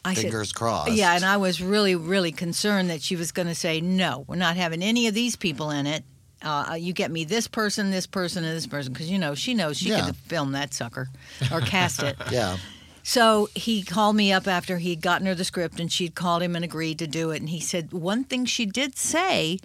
I 0.05 0.17
Fingers 0.17 0.49
said, 0.49 0.57
crossed. 0.57 0.93
Yeah, 0.93 1.15
and 1.15 1.25
I 1.25 1.37
was 1.37 1.63
really, 1.63 1.95
really 1.95 2.33
concerned 2.33 2.91
that 2.91 3.01
she 3.01 3.15
was 3.15 3.31
going 3.31 3.49
to 3.49 3.55
say, 3.55 3.81
"No, 3.81 4.25
we're 4.27 4.35
not 4.35 4.57
having 4.57 4.83
any 4.83 5.07
of 5.07 5.15
these 5.15 5.37
people 5.37 5.71
in 5.71 5.87
it. 5.87 6.05
Uh, 6.45 6.75
you 6.75 6.93
get 6.93 7.11
me 7.11 7.25
this 7.25 7.47
person, 7.49 7.91
this 7.91 8.07
person, 8.07 8.45
and 8.45 8.57
this 8.57 8.67
person," 8.67 8.93
because 8.93 9.11
you 9.11 9.19
know 9.19 9.35
she 9.35 9.55
knows 9.55 9.79
she 9.79 9.91
Yeah. 9.91 10.07
could 10.07 10.17
film 10.17 10.53
that 10.53 10.75
sucker 10.75 11.09
or 11.51 11.61
cast 11.61 12.03
it. 12.03 12.17
Yeah. 12.31 12.57
So 13.05 13.49
he 13.57 13.83
called 13.83 14.15
me 14.15 14.33
up 14.33 14.47
after 14.47 14.79
he'd 14.79 15.01
gotten 15.01 15.27
her 15.27 15.35
the 15.35 15.45
script 15.45 15.81
and 15.81 15.91
she'd 15.91 16.15
called 16.15 16.41
him 16.41 16.55
and 16.55 16.65
agreed 16.65 17.01
to 17.01 17.09
do 17.09 17.33
it. 17.33 17.41
And 17.41 17.49
he 17.49 17.59
said, 17.59 17.93
One 17.93 18.23
thing 18.23 18.45
she 18.45 18.65
did 18.65 18.97
say 18.97 19.59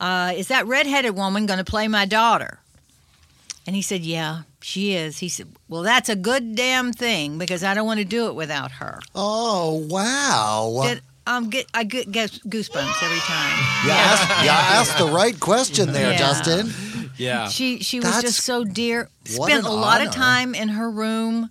uh, 0.00 0.32
is 0.36 0.48
that 0.48 0.66
redheaded 0.66 1.14
woman 1.16 1.46
going 1.46 1.58
to 1.58 1.64
play 1.64 1.86
my 1.86 2.04
daughter? 2.04 2.58
And 3.64 3.76
he 3.76 3.82
said, 3.82 4.00
Yeah, 4.00 4.42
she 4.60 4.94
is. 4.94 5.18
He 5.18 5.28
said, 5.28 5.46
Well, 5.68 5.82
that's 5.82 6.08
a 6.08 6.16
good 6.16 6.56
damn 6.56 6.92
thing 6.92 7.38
because 7.38 7.62
I 7.62 7.74
don't 7.74 7.86
want 7.86 8.00
to 8.00 8.04
do 8.04 8.26
it 8.26 8.34
without 8.34 8.72
her. 8.72 8.98
Oh, 9.14 9.86
wow. 9.88 10.80
Did, 10.82 11.02
um, 11.26 11.50
get, 11.50 11.66
I 11.74 11.84
get, 11.84 12.10
get 12.10 12.30
goosebumps 12.46 13.02
every 13.02 13.18
time. 13.20 13.58
you, 13.84 13.90
asked, 13.90 14.44
you 14.44 14.50
asked 14.50 14.98
the 14.98 15.06
right 15.06 15.38
question 15.38 15.92
there, 15.92 16.12
Yeah. 16.12 16.18
Dustin. 16.18 16.72
Yeah. 17.16 17.48
She 17.48 17.80
she 17.80 17.98
was 18.00 18.04
That's- 18.06 18.22
just 18.22 18.44
so 18.44 18.64
dear. 18.64 19.08
Spent 19.24 19.64
a 19.66 19.70
lot 19.70 20.00
of 20.00 20.10
time 20.10 20.54
in 20.54 20.68
her 20.70 20.90
room. 20.90 21.50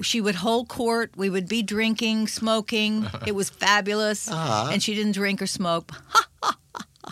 She 0.00 0.20
would 0.20 0.36
hold 0.36 0.68
court. 0.68 1.10
We 1.16 1.28
would 1.28 1.48
be 1.48 1.62
drinking, 1.62 2.28
smoking. 2.28 3.06
It 3.26 3.34
was 3.34 3.50
fabulous. 3.50 4.28
Uh-huh. 4.30 4.70
And 4.72 4.80
she 4.82 4.94
didn't 4.94 5.12
drink 5.12 5.42
or 5.42 5.46
smoke. 5.48 5.90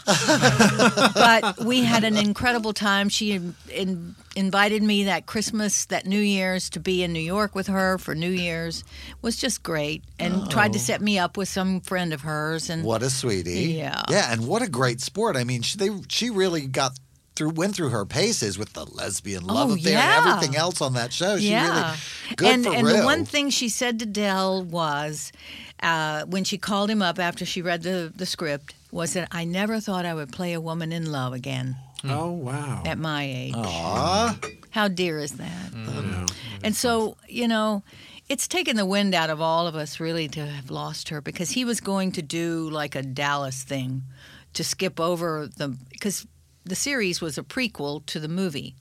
but 1.14 1.58
we 1.64 1.82
had 1.82 2.04
an 2.04 2.16
incredible 2.16 2.72
time. 2.72 3.08
She 3.08 3.32
in, 3.32 3.54
in, 3.72 4.14
invited 4.36 4.82
me 4.82 5.04
that 5.04 5.26
Christmas, 5.26 5.86
that 5.86 6.06
New 6.06 6.20
Year's, 6.20 6.70
to 6.70 6.80
be 6.80 7.02
in 7.02 7.12
New 7.12 7.20
York 7.20 7.54
with 7.54 7.66
her 7.66 7.98
for 7.98 8.14
New 8.14 8.30
Year's. 8.30 8.80
It 8.80 9.22
was 9.22 9.36
just 9.36 9.62
great, 9.62 10.04
and 10.18 10.48
tried 10.50 10.72
to 10.74 10.78
set 10.78 11.00
me 11.00 11.18
up 11.18 11.36
with 11.36 11.48
some 11.48 11.80
friend 11.80 12.12
of 12.12 12.20
hers. 12.22 12.70
And 12.70 12.84
What 12.84 13.02
a 13.02 13.10
sweetie. 13.10 13.72
Yeah. 13.72 14.02
Yeah, 14.08 14.32
and 14.32 14.46
what 14.46 14.62
a 14.62 14.68
great 14.68 15.00
sport. 15.00 15.36
I 15.36 15.44
mean, 15.44 15.62
she, 15.62 15.76
they, 15.78 15.90
she 16.08 16.30
really 16.30 16.66
got 16.66 16.98
through, 17.34 17.50
went 17.50 17.74
through 17.76 17.90
her 17.90 18.06
paces 18.06 18.58
with 18.58 18.72
the 18.72 18.84
lesbian 18.84 19.44
love 19.44 19.70
Oh, 19.70 19.74
affair 19.74 19.92
yeah. 19.92 20.18
and 20.18 20.28
everything 20.28 20.56
else 20.56 20.80
on 20.80 20.94
that 20.94 21.12
show. 21.12 21.38
She 21.38 21.50
yeah. 21.50 21.88
really, 21.88 22.36
good 22.36 22.48
and 22.48 22.64
for 22.64 22.74
and 22.74 22.86
real. 22.86 22.96
the 22.98 23.04
one 23.04 23.24
thing 23.24 23.50
she 23.50 23.68
said 23.68 23.98
to 24.00 24.06
Del 24.06 24.64
was, 24.64 25.32
uh, 25.82 26.24
when 26.24 26.44
she 26.44 26.58
called 26.58 26.90
him 26.90 27.02
up 27.02 27.18
after 27.18 27.44
she 27.44 27.60
read 27.60 27.82
the, 27.82 28.12
the 28.16 28.26
script, 28.26 28.74
was 28.96 29.12
that 29.12 29.28
I 29.30 29.44
never 29.44 29.78
thought 29.80 30.04
I 30.06 30.14
would 30.14 30.32
play 30.32 30.52
a 30.54 30.60
woman 30.60 30.90
in 30.92 31.10
love 31.12 31.32
again 31.32 31.76
Oh 32.04 32.30
wow. 32.32 32.82
at 32.86 32.98
my 32.98 33.24
age. 33.24 33.54
Aw. 33.56 34.38
How 34.70 34.88
dear 34.88 35.18
is 35.20 35.32
that? 35.32 35.72
And 36.62 36.74
so, 36.74 37.16
you 37.28 37.46
know, 37.48 37.82
it's 38.28 38.48
taken 38.48 38.76
the 38.76 38.86
wind 38.86 39.14
out 39.14 39.30
of 39.30 39.40
all 39.40 39.66
of 39.66 39.74
us 39.76 40.00
really 40.00 40.28
to 40.28 40.44
have 40.46 40.70
lost 40.70 41.10
her 41.10 41.20
because 41.20 41.50
he 41.50 41.64
was 41.64 41.80
going 41.80 42.12
to 42.12 42.22
do 42.22 42.68
like 42.70 42.94
a 42.96 43.02
Dallas 43.02 43.62
thing 43.62 44.02
to 44.54 44.64
skip 44.64 44.98
over 44.98 45.46
the 45.46 45.68
because 45.90 46.26
the 46.64 46.74
series 46.74 47.20
was 47.20 47.38
a 47.38 47.42
prequel 47.42 48.04
to 48.06 48.18
the 48.18 48.28
movie. 48.28 48.74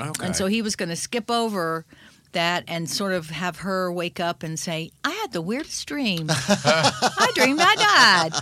Okay. 0.00 0.24
And 0.26 0.34
so 0.36 0.46
he 0.46 0.62
was 0.62 0.76
going 0.76 0.88
to 0.88 0.96
skip 0.96 1.30
over 1.30 1.84
that 2.32 2.64
and 2.68 2.88
sort 2.88 3.12
of 3.12 3.30
have 3.30 3.58
her 3.58 3.92
wake 3.92 4.20
up 4.20 4.42
and 4.42 4.58
say, 4.58 4.90
I 5.04 5.10
had 5.10 5.32
the 5.32 5.42
weirdest 5.42 5.86
dream. 5.86 6.26
I 6.30 7.32
dreamed 7.34 7.60
I 7.62 7.74
died. 7.74 8.32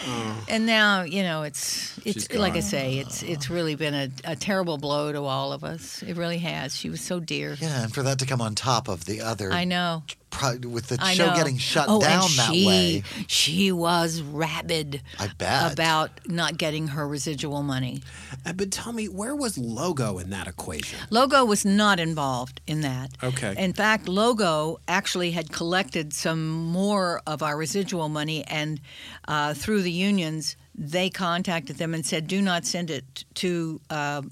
Mm. 0.00 0.44
and 0.48 0.66
now, 0.66 1.02
you 1.02 1.22
know, 1.22 1.42
it's 1.42 1.98
it's 2.06 2.32
like 2.32 2.54
I 2.54 2.60
say, 2.60 2.98
it's 2.98 3.22
it's 3.22 3.50
really 3.50 3.74
been 3.74 3.94
a, 3.94 4.10
a 4.24 4.36
terrible 4.36 4.78
blow 4.78 5.12
to 5.12 5.22
all 5.22 5.52
of 5.52 5.62
us. 5.62 6.02
It 6.02 6.16
really 6.16 6.38
has. 6.38 6.74
She 6.74 6.88
was 6.88 7.00
so 7.02 7.20
dear. 7.20 7.56
Yeah, 7.60 7.82
and 7.84 7.92
for 7.92 8.02
that 8.02 8.18
to 8.20 8.26
come 8.26 8.40
on 8.40 8.54
top 8.54 8.88
of 8.88 9.04
the 9.04 9.20
other, 9.20 9.52
I 9.52 9.64
know. 9.64 10.02
Pro- 10.40 10.68
with 10.68 10.88
the 10.88 10.98
I 11.00 11.14
show 11.14 11.26
know. 11.28 11.36
getting 11.36 11.58
shut 11.58 11.86
oh, 11.88 12.00
down 12.00 12.24
and 12.24 12.32
that 12.32 12.52
she, 12.52 12.66
way. 12.66 13.02
She 13.26 13.72
was 13.72 14.20
rabid 14.22 15.02
I 15.18 15.28
bet. 15.38 15.72
about 15.72 16.10
not 16.26 16.58
getting 16.58 16.88
her 16.88 17.06
residual 17.06 17.62
money. 17.62 18.02
Uh, 18.44 18.52
but 18.52 18.70
tell 18.70 18.92
me, 18.92 19.06
where 19.06 19.34
was 19.34 19.58
Logo 19.58 20.18
in 20.18 20.30
that 20.30 20.46
equation? 20.46 20.98
Logo 21.10 21.44
was 21.44 21.64
not 21.64 22.00
involved 22.00 22.60
in 22.66 22.80
that. 22.80 23.10
Okay. 23.22 23.54
In 23.56 23.72
fact, 23.72 24.08
Logo 24.08 24.80
actually 24.88 25.30
had 25.32 25.52
collected 25.52 26.12
some 26.12 26.50
more 26.50 27.20
of 27.26 27.42
our 27.42 27.56
residual 27.56 28.08
money, 28.08 28.44
and 28.46 28.80
uh, 29.28 29.54
through 29.54 29.82
the 29.82 29.92
unions, 29.92 30.56
they 30.74 31.10
contacted 31.10 31.76
them 31.76 31.94
and 31.94 32.04
said, 32.04 32.26
"Do 32.26 32.40
not 32.40 32.64
send 32.64 32.90
it 32.90 33.24
to." 33.34 33.80
Uh, 33.90 34.22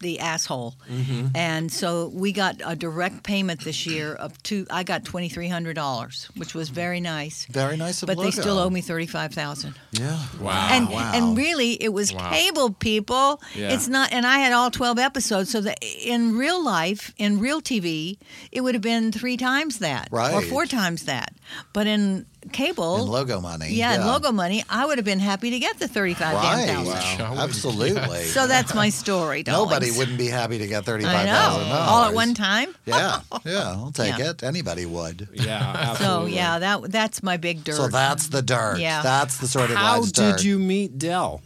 the 0.00 0.20
asshole, 0.20 0.74
mm-hmm. 0.90 1.28
and 1.34 1.70
so 1.72 2.08
we 2.14 2.32
got 2.32 2.56
a 2.64 2.76
direct 2.76 3.22
payment 3.22 3.62
this 3.64 3.86
year 3.86 4.14
of 4.14 4.40
two. 4.42 4.66
I 4.70 4.82
got 4.82 5.04
twenty 5.04 5.28
three 5.28 5.48
hundred 5.48 5.74
dollars, 5.74 6.28
which 6.36 6.54
was 6.54 6.68
very 6.68 7.00
nice. 7.00 7.46
Very 7.46 7.76
nice 7.76 8.02
of 8.02 8.06
But 8.06 8.18
they 8.18 8.30
still 8.30 8.58
owe 8.58 8.70
me 8.70 8.80
thirty 8.80 9.06
five 9.06 9.32
thousand. 9.32 9.74
Yeah. 9.92 10.18
Wow. 10.40 10.68
And 10.70 10.88
wow. 10.88 11.12
and 11.14 11.36
really, 11.36 11.72
it 11.82 11.92
was 11.92 12.12
Wow. 12.12 12.30
cable 12.30 12.70
people. 12.70 13.40
Yeah. 13.54 13.72
It's 13.72 13.88
not. 13.88 14.12
And 14.12 14.26
I 14.26 14.38
had 14.38 14.52
all 14.52 14.70
twelve 14.70 14.98
episodes. 14.98 15.50
So 15.50 15.60
that 15.62 15.78
in 15.82 16.36
real 16.36 16.62
life, 16.62 17.12
in 17.18 17.40
real 17.40 17.60
TV, 17.60 18.18
it 18.52 18.60
would 18.60 18.74
have 18.74 18.82
been 18.82 19.12
three 19.12 19.36
times 19.36 19.78
that, 19.78 20.08
or 20.12 20.42
four 20.42 20.66
times 20.66 21.04
that. 21.04 21.34
But 21.72 21.86
in 21.86 22.26
cable, 22.52 23.02
In 23.02 23.08
logo 23.08 23.40
money. 23.40 23.70
yeah, 23.74 23.94
in 23.96 24.06
logo 24.06 24.32
money, 24.32 24.64
I 24.70 24.86
would 24.86 24.96
have 24.98 25.04
been 25.04 25.18
happy 25.18 25.50
to 25.50 25.58
get 25.58 25.78
the 25.78 25.88
thirty-five 25.88 26.34
Right. 26.34 26.66
damn 26.66 26.84
thousand. 26.84 27.18
Wow. 27.36 27.42
Absolutely. 27.44 28.22
So 28.24 28.46
that's 28.46 28.74
my 28.74 28.88
story. 28.90 29.42
Nobody 29.46 29.90
wouldn't 29.90 30.18
be 30.18 30.28
happy 30.28 30.58
to 30.58 30.66
get 30.66 30.78
I 30.78 30.82
thirty-five 30.82 31.26
know. 31.26 31.32
thousand 31.32 31.68
dollars 31.68 31.88
All 31.90 32.04
at 32.04 32.14
one 32.14 32.34
time. 32.34 32.74
Yeah, 32.86 33.20
yeah, 33.44 33.58
I'll 33.76 33.90
take 33.92 34.18
Yeah. 34.18 34.30
it. 34.30 34.42
Anybody 34.42 34.86
would. 34.86 35.28
Yeah, 35.34 35.94
So 35.98 36.26
yeah, 36.26 36.58
that 36.58 36.90
that's 36.90 37.22
my 37.22 37.36
big 37.36 37.64
dirt. 37.64 37.76
So 37.76 37.88
that's 37.88 38.28
the 38.28 38.42
dirt. 38.42 38.78
Yeah. 38.78 39.02
That's 39.02 39.38
the 39.38 39.48
sort 39.48 39.70
of 39.70 39.76
How 39.76 40.02
did 40.02 40.12
dirt. 40.14 40.44
you 40.44 40.58
meet 40.58 40.96
Del? 40.98 41.42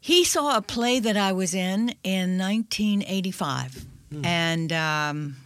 He 0.00 0.24
saw 0.24 0.56
a 0.56 0.62
play 0.62 0.98
that 0.98 1.16
I 1.16 1.32
was 1.32 1.54
in 1.54 1.94
in 2.02 2.36
1985, 2.38 3.86
Hmm. 4.10 4.24
and 4.24 4.72
um, 4.72 5.36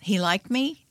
he 0.00 0.18
liked 0.20 0.50
me. 0.50 0.81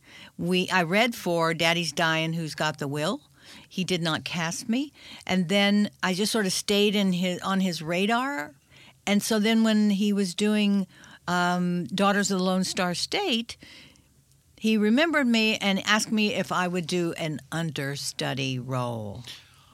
We 0.42 0.68
I 0.72 0.82
read 0.82 1.14
for 1.14 1.54
Daddy's 1.54 1.92
Dying, 1.92 2.34
Who's 2.34 2.56
Got 2.56 2.80
the 2.80 2.88
Will. 2.88 3.22
He 3.70 3.84
did 3.84 4.02
not 4.02 4.24
cast 4.24 4.68
me, 4.68 4.92
and 5.28 5.50
then 5.50 5.92
I 6.02 6.16
just 6.16 6.32
sort 6.32 6.48
of 6.48 6.52
stayed 6.52 6.96
in 6.96 7.14
his 7.14 7.40
on 7.42 7.60
his 7.60 7.84
radar. 7.84 8.56
And 9.06 9.22
so 9.22 9.38
then 9.38 9.64
when 9.64 9.92
he 9.92 10.12
was 10.12 10.34
doing 10.34 10.88
um, 11.28 11.86
Daughters 11.86 12.32
of 12.32 12.40
the 12.40 12.44
Lone 12.44 12.64
Star 12.64 12.96
State, 12.96 13.56
he 14.58 14.78
remembered 14.78 15.28
me 15.28 15.58
and 15.58 15.80
asked 15.86 16.12
me 16.12 16.34
if 16.34 16.52
I 16.52 16.68
would 16.68 16.88
do 16.88 17.14
an 17.18 17.40
understudy 17.52 18.58
role. 18.58 19.24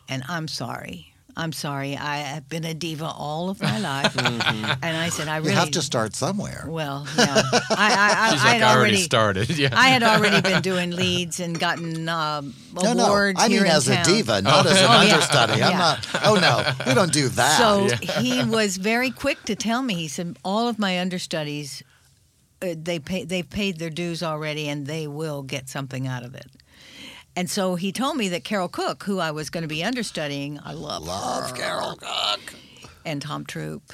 And 0.09 0.21
I'm 0.27 0.49
sorry. 0.49 1.06
I'm 1.39 1.51
sorry. 1.53 1.95
I 1.95 2.17
have 2.17 2.49
been 2.49 2.65
a 2.65 2.73
diva 2.73 3.05
all 3.05 3.49
of 3.51 3.61
my 3.61 3.77
life. 3.77 4.15
And 4.87 4.97
I 4.97 5.09
said, 5.09 5.27
I 5.27 5.37
You 5.37 5.43
really 5.43 5.55
have 5.55 5.71
to 5.71 5.81
start 5.83 6.15
somewhere. 6.15 6.65
Well, 6.67 7.05
yeah. 7.15 7.25
I, 7.69 7.75
I, 7.77 8.27
I, 8.27 8.29
She's 8.33 8.41
I 8.41 8.53
like, 8.53 8.61
I 8.63 8.65
already 8.65 8.79
already 8.79 8.97
started. 8.97 9.49
Yeah. 9.57 9.69
I 9.73 9.89
had 9.89 10.01
already 10.03 10.41
been 10.41 10.61
doing 10.63 10.91
leads 10.91 11.39
and 11.39 11.59
gotten 11.59 12.09
um, 12.09 12.53
No, 12.83 12.93
no. 12.93 13.13
I 13.37 13.47
mean, 13.49 13.63
as 13.65 13.85
town. 13.85 13.97
a 14.01 14.03
diva, 14.03 14.41
not 14.41 14.65
as 14.65 14.77
an 14.81 14.85
Oh, 14.89 15.01
yeah. 15.01 15.13
understudy. 15.13 15.61
I'm 15.61 15.77
not. 15.77 16.07
Oh 16.23 16.35
no, 16.35 16.63
we 16.87 16.93
don't 16.95 17.13
do 17.13 17.27
that. 17.29 17.57
So 17.59 17.87
he 18.21 18.43
was 18.43 18.77
very 18.77 19.11
quick 19.11 19.43
to 19.43 19.55
tell 19.55 19.81
me. 19.83 19.93
He 19.93 20.07
said, 20.07 20.37
"All 20.43 20.67
of 20.67 20.79
my 20.79 20.99
understudies, 20.99 21.83
uh, 22.61 22.73
they 22.75 22.99
pay, 22.99 23.25
they've 23.25 23.49
paid 23.49 23.77
their 23.79 23.89
dues 23.91 24.21
already, 24.23 24.67
and 24.69 24.87
they 24.87 25.05
will 25.07 25.43
get 25.43 25.69
something 25.69 26.07
out 26.07 26.23
of 26.23 26.33
it." 26.35 26.47
And 27.37 27.49
so 27.49 27.75
he 27.75 27.91
told 27.91 28.17
me 28.17 28.29
that 28.29 28.43
Carole 28.43 28.67
Cook, 28.67 29.03
who 29.03 29.19
I 29.19 29.29
was 29.29 29.51
going 29.51 29.61
to 29.61 29.67
be 29.67 29.83
understudying, 29.83 30.59
I 30.65 30.73
love 30.73 31.03
Love 31.05 31.51
her, 31.51 31.55
Carole 31.55 31.95
Cook. 31.95 32.55
and 33.05 33.21
Tom 33.21 33.45
Troupe. 33.45 33.93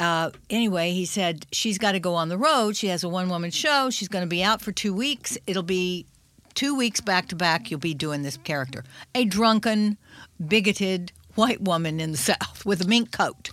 Uh, 0.00 0.30
anyway, 0.48 0.92
he 0.92 1.04
said 1.04 1.44
she's 1.52 1.76
got 1.76 1.92
to 1.92 2.00
go 2.00 2.14
on 2.14 2.30
the 2.30 2.38
road. 2.38 2.74
She 2.76 2.86
has 2.86 3.04
a 3.04 3.08
one-woman 3.08 3.50
show. 3.50 3.90
She's 3.90 4.08
going 4.08 4.24
to 4.24 4.28
be 4.28 4.42
out 4.42 4.62
for 4.62 4.72
two 4.72 4.94
weeks. 4.94 5.36
It'll 5.46 5.62
be 5.62 6.06
two 6.54 6.74
weeks 6.74 7.02
back 7.02 7.28
to 7.28 7.36
back. 7.36 7.70
You'll 7.70 7.80
be 7.80 7.92
doing 7.92 8.22
this 8.22 8.38
character, 8.38 8.82
a 9.14 9.26
drunken, 9.26 9.98
bigoted 10.44 11.12
white 11.34 11.60
woman 11.60 12.00
in 12.00 12.12
the 12.12 12.18
South 12.18 12.64
with 12.64 12.80
a 12.80 12.88
mink 12.88 13.12
coat. 13.12 13.50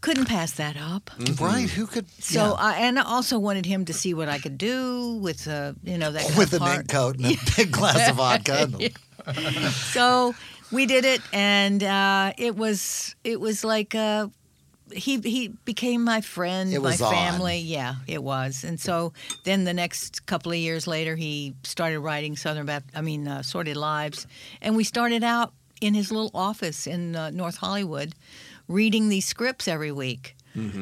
Couldn't 0.00 0.26
pass 0.26 0.52
that 0.52 0.76
up. 0.76 1.10
Right? 1.40 1.68
Who 1.70 1.86
could? 1.86 2.06
So 2.22 2.40
yeah. 2.40 2.52
I 2.52 2.78
and 2.80 2.98
I 2.98 3.02
also 3.02 3.38
wanted 3.38 3.66
him 3.66 3.84
to 3.86 3.92
see 3.92 4.14
what 4.14 4.28
I 4.28 4.38
could 4.38 4.58
do 4.58 5.14
with 5.22 5.48
uh, 5.48 5.72
you 5.82 5.98
know 5.98 6.10
that 6.12 6.22
kind 6.26 6.36
with 6.38 6.52
of 6.52 6.60
a 6.62 6.64
part. 6.64 6.76
mink 6.78 6.88
coat 6.88 7.16
and 7.16 7.26
a 7.26 7.36
big 7.56 7.72
glass 7.72 8.10
of 8.10 8.16
vodka. 8.16 8.68
so 9.92 10.34
we 10.72 10.86
did 10.86 11.04
it, 11.04 11.20
and 11.32 11.82
uh, 11.82 12.32
it 12.38 12.56
was 12.56 13.14
it 13.24 13.40
was 13.40 13.64
like 13.64 13.94
uh, 13.94 14.28
he 14.92 15.18
he 15.20 15.48
became 15.64 16.04
my 16.04 16.20
friend, 16.20 16.72
It 16.72 16.82
was 16.82 17.00
my 17.00 17.06
on. 17.06 17.12
family. 17.12 17.58
Yeah, 17.58 17.96
it 18.06 18.22
was. 18.22 18.64
And 18.64 18.78
so 18.78 19.12
then 19.44 19.64
the 19.64 19.74
next 19.74 20.26
couple 20.26 20.52
of 20.52 20.58
years 20.58 20.86
later, 20.86 21.16
he 21.16 21.54
started 21.64 22.00
writing 22.00 22.36
Southern 22.36 22.66
Baptist, 22.66 22.96
I 22.96 23.00
mean, 23.00 23.26
uh, 23.26 23.42
Sordid 23.42 23.76
Lives, 23.76 24.26
and 24.60 24.76
we 24.76 24.84
started 24.84 25.24
out 25.24 25.52
in 25.80 25.94
his 25.94 26.10
little 26.10 26.30
office 26.34 26.86
in 26.86 27.14
uh, 27.16 27.30
North 27.30 27.56
Hollywood, 27.58 28.14
reading 28.68 29.08
these 29.08 29.24
scripts 29.26 29.68
every 29.68 29.92
week. 29.92 30.34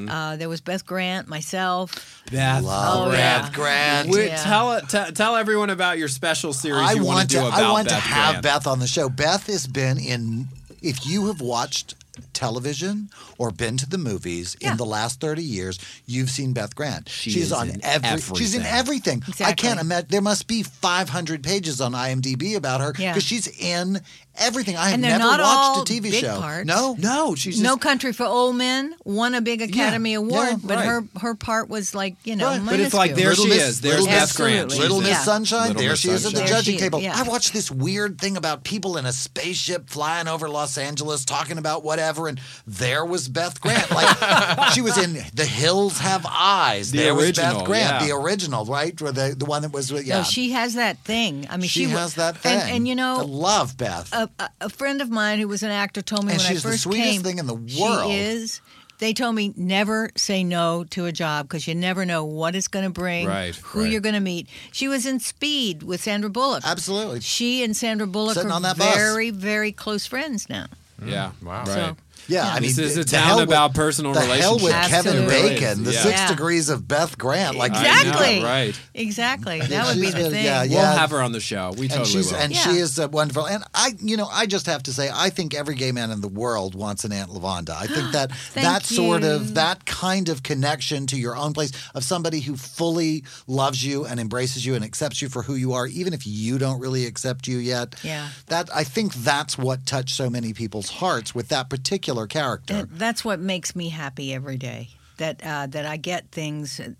Uh, 0.09 0.37
there 0.37 0.49
was 0.49 0.61
Beth 0.61 0.87
Grant, 0.87 1.27
myself. 1.27 2.23
Beth. 2.31 2.63
Love 2.63 3.09
Oh, 3.09 3.11
Beth 3.11 3.47
yeah. 3.47 3.51
Grant. 3.53 4.07
Wi- 4.07 4.29
Yeah. 4.29 4.37
Tell. 4.45 4.81
T- 4.83 5.13
tell 5.15 5.35
everyone 5.35 5.69
about 5.71 5.99
your 5.99 6.07
special 6.07 6.53
series 6.53 6.79
I 6.89 6.93
you 6.93 7.05
want 7.05 7.29
to 7.29 7.35
to. 7.35 7.41
do 7.43 7.47
about 7.49 7.61
I 7.61 7.73
want 7.73 7.89
Beth 7.89 7.97
to 7.97 8.01
have 8.01 8.31
Grant. 8.35 8.43
Beth 8.45 8.67
on 8.69 8.79
the 8.79 8.87
show. 8.87 9.09
Beth 9.09 9.49
has 9.49 9.67
been 9.67 9.99
in. 9.99 10.47
If 10.81 11.05
you 11.07 11.27
have 11.27 11.41
watched 11.41 11.97
television 12.33 13.11
or 13.39 13.51
been 13.51 13.77
to 13.79 13.89
the 13.89 13.99
movies 13.99 14.57
Yeah. 14.61 14.71
in 14.73 14.77
the 14.77 14.85
last 14.87 15.19
30 15.21 15.43
years, 15.43 15.81
you've 16.07 16.31
seen 16.31 16.53
Beth 16.53 16.77
Grant. 16.77 17.09
She 17.09 17.31
she's 17.31 17.51
on 17.51 17.69
in 17.71 17.85
every 17.85 18.21
she's 18.37 18.55
in 18.55 18.63
everything. 18.63 19.23
everything. 19.23 19.47
I 19.47 19.53
can't 19.55 19.81
imagine 19.81 20.07
there 20.11 20.21
must 20.21 20.47
be 20.47 20.63
500 20.63 21.43
pages 21.43 21.81
on 21.81 21.93
IMDb 21.95 22.55
about 22.55 22.81
her 22.81 22.93
because 22.93 23.03
Yeah. 23.03 23.19
she's 23.19 23.49
in 23.49 24.01
everything. 24.37 24.77
I 24.77 24.87
have 24.87 24.95
And 24.95 25.05
they're 25.05 25.13
never 25.19 25.25
not 25.25 25.41
watched 25.41 25.43
all 25.79 25.83
a 25.83 25.85
TV 25.85 26.03
big 26.11 26.15
show. 26.25 26.41
parts. 26.41 26.67
No. 26.67 26.97
No, 26.99 27.35
she's 27.35 27.55
just 27.55 27.63
no 27.65 27.77
Country 27.77 28.13
for 28.13 28.25
Old 28.25 28.57
Men 28.57 28.95
won 29.05 29.35
a 29.35 29.41
big 29.41 29.63
Academy 29.63 30.13
Yeah, 30.13 30.19
Award, 30.19 30.49
yeah, 30.49 30.57
but 30.63 30.77
right. 30.77 30.85
her 30.87 31.05
her 31.21 31.35
part 31.35 31.69
was 31.69 31.95
like 31.95 32.17
you 32.25 32.37
know, 32.37 32.47
Right. 32.49 32.63
But 32.65 32.81
it's 32.81 32.95
like 32.95 33.17
minuscule. 33.17 33.47
there 33.49 33.57
she 33.57 33.61
Miss- 33.61 33.69
is. 33.69 33.81
There's 33.81 33.95
Little 34.01 34.07
Beth 34.07 34.21
Miss- 34.23 34.37
Grant. 34.37 34.55
Absolutely. 34.65 34.79
Little 34.83 34.99
She's 35.01 35.09
Miss 35.09 35.19
Yeah. 35.19 35.25
Sunshine, 35.25 35.61
Little 35.69 35.83
there 35.83 35.91
Miss 35.91 36.01
she 36.01 36.09
is 36.11 36.15
at 36.27 36.33
the 36.33 36.39
Sunshine. 36.39 36.47
There 36.47 36.57
judging 36.57 36.73
she 36.73 36.77
is, 36.77 36.83
table. 36.83 37.01
yeah. 37.01 37.13
I 37.17 37.23
watched 37.23 37.53
this 37.53 37.71
weird 37.71 38.21
thing 38.21 38.37
about 38.37 38.65
people 38.65 38.97
in 38.97 39.07
a 39.07 39.13
spaceship 39.13 39.89
flying 39.91 40.29
over 40.29 40.49
Los 40.49 40.79
Angeles 40.79 41.25
talking 41.25 41.59
about 41.59 41.85
whatever 41.85 42.29
and 42.29 42.41
there 42.67 43.05
was 43.05 43.29
Beth 43.29 43.61
Grant. 43.61 43.91
Like 43.91 44.73
she 44.73 44.81
was 44.81 44.97
in 44.99 45.15
The 45.35 45.45
Hills 45.45 45.99
Have 45.99 46.27
Eyes. 46.29 46.91
The 46.91 46.99
there 46.99 47.15
was 47.15 47.25
original, 47.27 47.57
Beth 47.59 47.65
Grant, 47.67 48.03
yeah. 48.03 48.07
the 48.07 48.15
original, 48.15 48.65
right? 48.65 49.01
Or 49.03 49.13
the 49.13 49.35
the 49.37 49.45
one 49.45 49.63
that 49.63 49.73
was 49.73 49.91
yeah. 49.91 50.19
No, 50.19 50.23
she 50.25 50.51
has 50.53 50.75
that 50.75 50.99
thing. 50.99 51.47
I 51.51 51.57
mean, 51.57 51.69
She 51.69 51.81
she, 51.81 51.87
wa- 51.87 52.01
has 52.01 52.15
that 52.15 52.39
thing. 52.39 52.59
And, 52.61 52.71
and 52.71 52.89
you 52.89 52.95
know, 52.95 53.17
I 53.19 53.23
love 53.23 53.77
Beth. 53.77 54.09
a, 54.13 54.24
a, 54.39 54.49
a 54.63 54.69
friend 54.71 55.01
of 55.01 55.11
mine 55.11 55.39
who 55.39 55.49
was 55.49 55.63
an 55.63 55.71
actor 55.71 56.03
told 56.03 56.25
me 56.25 56.33
And 56.33 56.41
when 56.41 56.49
she's 56.49 56.65
I 56.65 56.69
the 56.69 56.73
first 56.73 56.83
sweetest 56.85 57.11
came, 57.11 57.23
thing 57.23 57.39
in 57.39 57.47
the 57.47 57.55
world. 57.55 58.11
She 58.11 58.19
is. 58.19 58.61
They 59.01 59.13
told 59.13 59.35
me 59.35 59.53
never 59.57 60.11
say 60.17 60.45
no 60.45 60.85
to 60.91 61.07
a 61.07 61.13
job 61.13 61.49
because 61.49 61.67
you 61.67 61.75
never 61.75 62.05
know 62.07 62.25
what 62.25 62.55
it's 62.55 62.69
going 62.69 62.85
to 62.85 62.91
bring, 62.93 63.27
Right, 63.27 63.55
who 63.57 63.83
right. 63.83 63.91
you're 63.91 64.01
going 64.01 64.15
to 64.15 64.21
meet. 64.21 64.47
She 64.73 64.87
was 64.87 65.05
in 65.05 65.19
Speed 65.19 65.83
with 65.83 66.01
Sandra 66.01 66.31
Bullock. 66.31 66.63
Absolutely. 66.65 67.21
She 67.21 67.65
and 67.65 67.77
Sandra 67.77 68.07
Bullock 68.07 68.35
Sitting 68.35 68.51
are 68.51 68.55
on 68.55 68.63
that 68.63 68.79
bus. 68.79 68.95
very, 68.95 69.31
very 69.31 69.73
close 69.73 70.07
friends 70.07 70.49
now. 70.49 70.67
Yeah. 71.05 71.33
Mm. 71.43 71.47
Wow. 71.47 71.59
Right. 71.65 71.67
So- 71.75 71.97
Yeah, 72.27 72.47
I 72.47 72.61
mean, 72.61 72.71
This 72.71 72.79
is 72.79 72.97
a 72.97 73.01
the 73.01 73.05
town 73.05 73.23
hell 73.27 73.37
with- 73.41 73.49
about 73.49 73.75
personal 73.75 74.13
the 74.15 74.21
hell 74.21 74.55
with 74.55 74.65
relationships. 74.65 74.89
Kevin 75.05 75.23
Absolutely. 75.25 75.55
Bacon, 75.57 75.85
the 75.85 75.93
Yeah. 75.93 76.03
six 76.03 76.19
Yeah. 76.21 76.29
degrees 76.29 76.69
of 76.69 76.89
Beth 76.89 77.19
Grant. 77.19 77.57
Like 77.57 77.73
Exactly. 77.73 78.43
right. 78.43 78.75
Exactly. 78.95 79.61
That 79.61 79.87
would 79.87 80.01
be 80.01 80.11
the 80.11 80.31
thing. 80.31 80.45
yeah, 80.45 80.63
yeah. 80.63 80.69
We'll 80.77 80.79
yeah. 80.79 80.95
have 80.99 81.11
her 81.11 81.21
on 81.21 81.33
the 81.33 81.41
show. 81.41 81.73
We 81.77 81.83
and 81.87 81.91
totally 81.91 82.11
she's 82.11 82.33
will. 82.33 82.39
and 82.39 82.53
Yeah. 82.53 82.63
she 82.63 82.71
is 82.79 82.99
uh, 82.99 83.09
wonderful. 83.09 83.47
And 83.47 83.65
I, 83.75 83.95
you 84.01 84.17
know, 84.17 84.29
I 84.33 84.47
just 84.47 84.67
have 84.67 84.83
to 84.85 84.93
say, 84.93 85.11
I 85.13 85.31
think 85.31 85.55
every 85.55 85.75
gay 85.75 85.93
man 85.93 86.11
in 86.11 86.21
the 86.21 86.29
world 86.29 86.75
wants 86.75 87.05
an 87.05 87.13
Aunt 87.13 87.31
Lavonda. 87.31 87.77
I 87.77 87.87
think 87.87 88.13
that 88.13 88.31
Thank 88.53 88.67
that 88.67 88.85
sort 88.87 89.23
you. 89.23 89.29
of 89.31 89.55
that 89.55 89.85
kind 89.85 90.29
of 90.29 90.43
connection 90.43 91.07
to 91.09 91.17
your 91.19 91.37
own 91.37 91.53
place 91.53 91.73
of 91.95 92.05
somebody 92.05 92.41
who 92.41 92.57
fully 92.57 93.25
loves 93.47 93.85
you 93.85 94.05
and 94.07 94.21
embraces 94.21 94.65
you 94.65 94.75
and 94.75 94.85
accepts 94.85 95.21
you 95.21 95.29
for 95.29 95.43
who 95.43 95.55
you 95.55 95.73
are, 95.75 95.87
even 95.87 96.13
if 96.15 96.27
you 96.27 96.59
don't 96.59 96.81
really 96.81 97.05
accept 97.07 97.47
you 97.47 97.59
yet. 97.59 97.95
Yeah. 98.03 98.29
That 98.47 98.69
I 98.75 98.85
think 98.85 99.15
that's 99.15 99.59
what 99.59 99.85
touched 99.87 100.15
so 100.17 100.31
many 100.31 100.53
people's 100.53 100.89
hearts 100.89 101.35
with 101.35 101.49
that 101.49 101.69
particular 101.69 102.14
character. 102.27 102.75
That- 102.75 102.99
that's 102.99 103.25
what 103.25 103.41
makes 103.41 103.75
me 103.75 103.89
happy 103.91 104.33
every 104.35 104.57
day. 104.57 104.89
That 105.19 105.43
uh, 105.45 105.67
that 105.69 105.87
I 105.87 105.97
get 105.97 106.31
things 106.33 106.81
uh, 106.81 106.93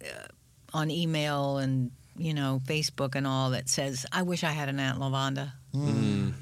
on 0.73 0.91
email 0.91 1.59
and 1.59 1.91
you 2.17 2.33
know 2.33 2.61
Facebook 2.65 3.15
and 3.17 3.27
all 3.27 3.51
that 3.51 3.69
says, 3.69 4.07
"I 4.13 4.23
wish 4.23 4.45
I 4.45 4.53
had 4.53 4.69
an 4.69 4.79
Aunt 4.79 4.99
Lavonda. 5.01 5.53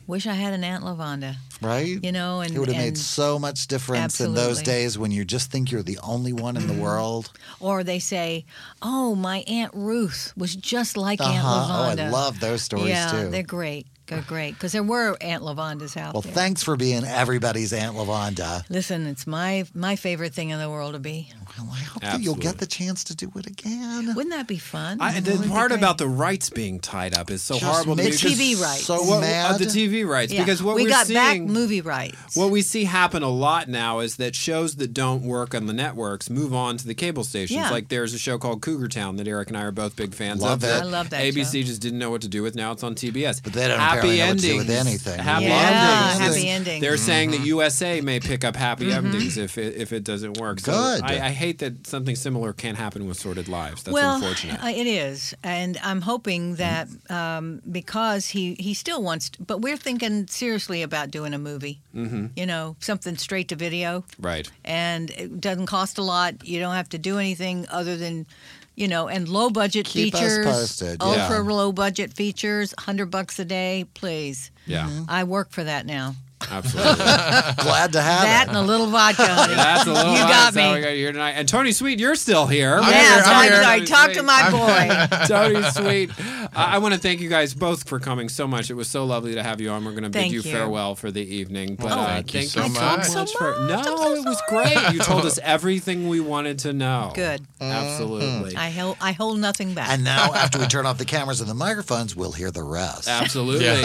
Wish 0.07 0.27
I 0.27 0.35
had 0.35 0.53
an 0.53 0.65
Aunt 0.65 0.85
Lavonda." 0.85 1.36
Right? 1.62 1.99
You 2.03 2.12
know, 2.12 2.40
and 2.40 2.55
it 2.55 2.59
would 2.59 2.69
have 2.69 2.77
made 2.77 2.99
so 2.99 3.39
much 3.39 3.66
difference 3.69 4.20
in 4.20 4.35
those 4.35 4.61
days 4.62 4.99
when 4.99 5.11
you 5.12 5.24
just 5.24 5.51
think 5.51 5.70
you're 5.70 5.82
the 5.82 5.99
only 6.03 6.32
one 6.35 6.57
in 6.59 6.66
the 6.66 6.74
world. 6.82 7.31
Or 7.61 7.82
they 7.85 7.99
say, 8.01 8.44
"Oh, 8.82 9.15
my 9.15 9.39
Aunt 9.47 9.73
Ruth 9.74 10.35
was 10.36 10.55
just 10.55 10.97
like 10.97 11.20
Aunt 11.23 11.31
Uh-huh. 11.44 11.66
Oh, 11.70 11.82
I 11.90 11.94
Lavonda." 11.94 12.11
love 12.11 12.40
those 12.40 12.62
stories 12.62 12.89
yeah, 12.90 13.11
too. 13.12 13.31
they're 13.31 13.43
great. 13.43 13.86
They're 14.09 14.20
great 14.23 14.53
because 14.53 14.73
there 14.73 14.83
were 14.83 15.16
Aunt 15.20 15.43
Lavondas 15.43 15.97
out 15.97 16.12
Well, 16.12 16.23
there. 16.23 16.33
thanks 16.33 16.62
for 16.62 16.77
being 16.77 17.05
everybody's 17.05 17.73
Aunt 17.73 17.97
Lavonda. 17.97 18.65
Listen, 18.69 19.07
it's 19.07 19.27
my 19.27 19.65
my 19.74 19.97
favorite 19.97 20.35
thing 20.35 20.51
in 20.51 20.59
the 20.59 20.69
world 20.69 20.93
to 20.95 20.99
be. 20.99 21.31
Well, 21.59 21.69
I 21.73 21.79
hope 21.79 22.03
that 22.03 22.20
you'll 22.20 22.35
get 22.35 22.59
the 22.59 22.66
chance 22.66 23.05
to 23.05 23.15
do 23.15 23.31
it 23.37 23.47
again. 23.47 24.15
Wouldn't 24.15 24.31
that 24.35 24.49
be 24.49 24.57
fun? 24.59 24.99
I, 25.01 25.20
the 25.20 25.33
Wouldn't 25.33 25.43
be 25.45 25.49
part 25.51 25.69
great? 25.69 25.79
about 25.79 25.99
the 25.99 26.09
rights 26.09 26.51
being 26.51 26.81
tied 26.81 27.16
up 27.16 27.31
is 27.31 27.43
so 27.43 27.59
Just 27.59 27.65
horrible. 27.65 27.97
to 27.97 28.03
The 28.03 28.09
TV 28.11 28.61
rights. 28.61 28.85
So 28.87 29.03
What- 29.03 29.19
uh, 29.19 29.20
mad. 29.20 29.59
the 29.61 29.66
TV 29.66 30.05
rights, 30.09 30.33
Yeah. 30.33 30.45
because 30.45 30.62
what 30.62 30.77
we 30.77 30.87
are 30.87 30.89
got 30.89 31.09
back 31.09 31.41
movie 31.41 31.81
rights. 31.83 32.35
What 32.37 32.51
we 32.51 32.62
see 32.62 32.85
happen 32.85 33.23
a 33.23 33.29
lot 33.29 33.69
now 33.69 34.01
is 34.01 34.16
that 34.16 34.35
shows 34.35 34.77
that 34.77 34.93
don't 34.95 35.23
work 35.23 35.55
on 35.55 35.66
the 35.66 35.73
networks 35.74 36.29
move 36.31 36.55
on 36.55 36.77
to 36.79 36.87
the 36.87 36.95
cable 36.95 37.23
stations. 37.24 37.57
Yeah. 37.57 37.70
Like 37.70 37.89
there's 37.89 38.15
a 38.15 38.19
show 38.19 38.39
called 38.39 38.62
Cougar 38.62 38.89
Town 38.89 39.16
that 39.16 39.29
Eric 39.29 39.49
and 39.49 39.57
I 39.57 39.62
are 39.62 39.73
both 39.73 39.95
big 39.95 40.15
fans 40.15 40.41
Love 40.41 40.62
of. 40.62 40.65
it. 40.65 40.66
that 40.73 40.83
I 40.83 40.85
love 40.85 41.11
that 41.11 41.23
ABC 41.23 41.65
just 41.65 41.81
didn't 41.83 41.99
know 41.99 42.11
what 42.11 42.23
to 42.23 42.29
do 42.29 42.43
with. 42.43 42.55
Now 42.55 42.73
it's 42.73 42.83
on 42.83 42.95
TBS. 42.95 43.41
But 43.43 43.53
they 43.53 43.69
don't 43.69 43.79
happy 44.03 44.20
apparently 44.20 44.49
know 44.49 44.57
what 44.57 44.62
to 44.62 44.66
do 44.66 44.73
endings. 44.73 44.87
with 44.87 44.87
anything. 44.87 45.19
Happy 45.24 45.45
yeah, 45.45 46.12
endings. 46.12 46.37
happy 46.37 46.49
ending. 46.49 46.81
They're 46.81 46.97
saying 46.97 47.31
that 47.33 47.41
USA 47.41 48.01
may 48.01 48.20
pick 48.20 48.45
up 48.45 48.57
happy 48.57 48.83
Mm-hmm. 48.87 49.07
endings 49.07 49.39
if 49.39 49.59
it, 49.59 49.77
if 49.77 49.93
it 49.93 50.05
doesn't 50.05 50.39
work. 50.39 50.61
So 50.61 50.73
Good. 50.73 51.03
I, 51.03 51.27
I 51.27 51.31
hate 51.31 51.59
that 51.61 51.87
something 51.87 52.16
similar 52.16 52.53
can't 52.53 52.77
happen 52.77 53.07
with 53.07 53.16
Sordid 53.19 53.49
Lives. 53.49 53.83
That's 53.85 53.93
well, 53.93 54.16
unfortunate. 54.16 54.62
uh, 54.62 54.69
it 54.69 54.87
is, 54.87 55.35
and 55.43 55.79
I'm 55.83 56.01
hoping 56.01 56.57
that 56.57 56.89
um, 57.11 57.62
because 57.70 58.29
he 58.29 58.55
he 58.55 58.74
still 58.74 59.03
wants, 59.03 59.31
to, 59.31 59.43
but 59.43 59.61
we're 59.61 59.77
thinking 59.77 60.27
seriously 60.27 60.83
about 60.83 61.11
doing 61.11 61.33
a 61.35 61.39
movie. 61.39 61.81
Mm-hmm. 61.95 62.27
You 62.37 62.47
know, 62.47 62.77
something 62.81 63.16
straight 63.16 63.49
to 63.49 63.57
video, 63.57 64.05
right. 64.19 64.51
and 64.65 65.11
it 65.11 65.41
doesn't 65.41 65.66
cost 65.66 65.99
a 65.99 66.03
lot. 66.03 66.47
You 66.47 66.59
don't 66.61 66.74
have 66.74 66.89
to 66.91 66.99
do 66.99 67.19
anything 67.19 67.66
other 67.70 67.97
than. 67.97 68.27
You 68.74 68.89
know, 68.89 69.09
and 69.09 69.28
low 69.28 69.51
budget 69.51 69.86
Keep 69.86 70.15
us 70.15 70.20
features, 70.20 70.47
posted, 70.47 71.03
ultra 71.03 71.44
yeah. 71.44 71.53
low 71.53 71.73
budget 71.73 72.15
features, 72.15 72.74
hundred 72.78 73.11
bucks 73.11 73.39
a 73.39 73.44
day, 73.44 73.86
please. 73.94 74.51
Yeah. 74.66 74.89
Mm-hmm. 74.89 75.05
I 75.09 75.24
work 75.24 75.51
for 75.51 75.62
that 75.62 75.85
now. 75.85 76.15
Absolutely. 76.51 76.94
Glad 77.64 77.93
to 77.93 78.02
have 78.02 78.23
that 78.23 78.44
it. 78.47 78.48
and 78.48 78.56
a 78.56 78.62
little 78.62 78.86
vodka. 78.89 79.27
honey. 79.28 79.55
That's 79.55 79.86
a 79.86 79.93
little 79.93 80.12
You 80.12 80.19
got 80.19 80.55
me. 80.55 80.74
we 80.74 80.81
got 80.81 80.90
you 80.90 80.97
here 80.97 81.12
tonight. 81.12 81.32
And 81.32 81.48
Tony 81.48 81.73
Sweet, 81.73 81.98
you're 82.01 82.14
still 82.14 82.47
here. 82.47 82.77
I'm 82.77 82.90
yeah, 82.90 83.14
here, 83.14 83.24
so 83.24 83.31
I'm 83.31 83.36
I'm 83.36 83.43
here. 83.52 83.62
sorry. 83.62 83.85
Talk 83.86 84.12
to 84.12 84.23
my 84.23 84.51
boy. 84.51 85.16
Tony 85.27 85.62
Sweet. 85.70 86.10
I, 86.55 86.74
I 86.74 86.78
want 86.78 86.94
to 86.94 87.01
thank 87.01 87.20
you 87.20 87.28
guys 87.28 87.55
both 87.55 87.89
for 87.89 87.98
coming 88.01 88.28
so 88.28 88.47
much. 88.47 88.70
It 88.70 88.74
was 88.74 88.89
so 88.89 89.05
lovely 89.05 89.35
to 89.35 89.43
have 89.43 89.60
you 89.60 89.70
on. 89.70 89.85
We're 89.85 89.93
going 89.93 90.02
to 90.05 90.09
bid 90.10 90.19
Thank 90.19 90.32
you, 90.32 90.40
you. 90.40 90.51
farewell 90.52 90.94
for 90.94 91.10
the 91.10 91.23
evening. 91.23 91.77
But 91.77 91.86
Well, 91.86 92.01
uh, 92.01 92.06
thank 92.06 92.35
you 92.35 92.43
so 92.43 92.64
you 92.64 92.73
much. 92.73 93.05
so 93.06 93.19
much 93.20 93.31
So 93.31 93.39
for 93.39 93.51
much. 93.60 93.70
I'm 93.70 93.85
no, 93.85 93.97
so 93.97 94.14
it 94.14 94.24
was 94.24 94.43
great. 94.48 94.93
You 94.93 94.98
told 95.01 95.24
us 95.24 95.39
everything 95.43 96.09
we 96.09 96.20
wanted 96.20 96.59
to 96.60 96.73
know. 96.73 97.12
Good. 97.14 97.43
Absolutely. 97.60 98.56
I 98.56 98.70
hold 98.70 98.97
I 99.01 99.12
hold 99.12 99.39
nothing 99.39 99.74
back. 99.74 99.90
And 99.90 100.05
now, 100.05 100.32
after 100.35 100.59
we 100.59 100.66
turn 100.66 100.86
off 100.86 100.98
the 100.98 101.05
cameras 101.05 101.40
and 101.40 101.48
the 101.48 101.55
microphones, 101.55 102.14
we'll 102.16 102.32
hear 102.32 102.51
the 102.51 102.62
rest. 102.62 103.09
Absolutely. 103.09 103.82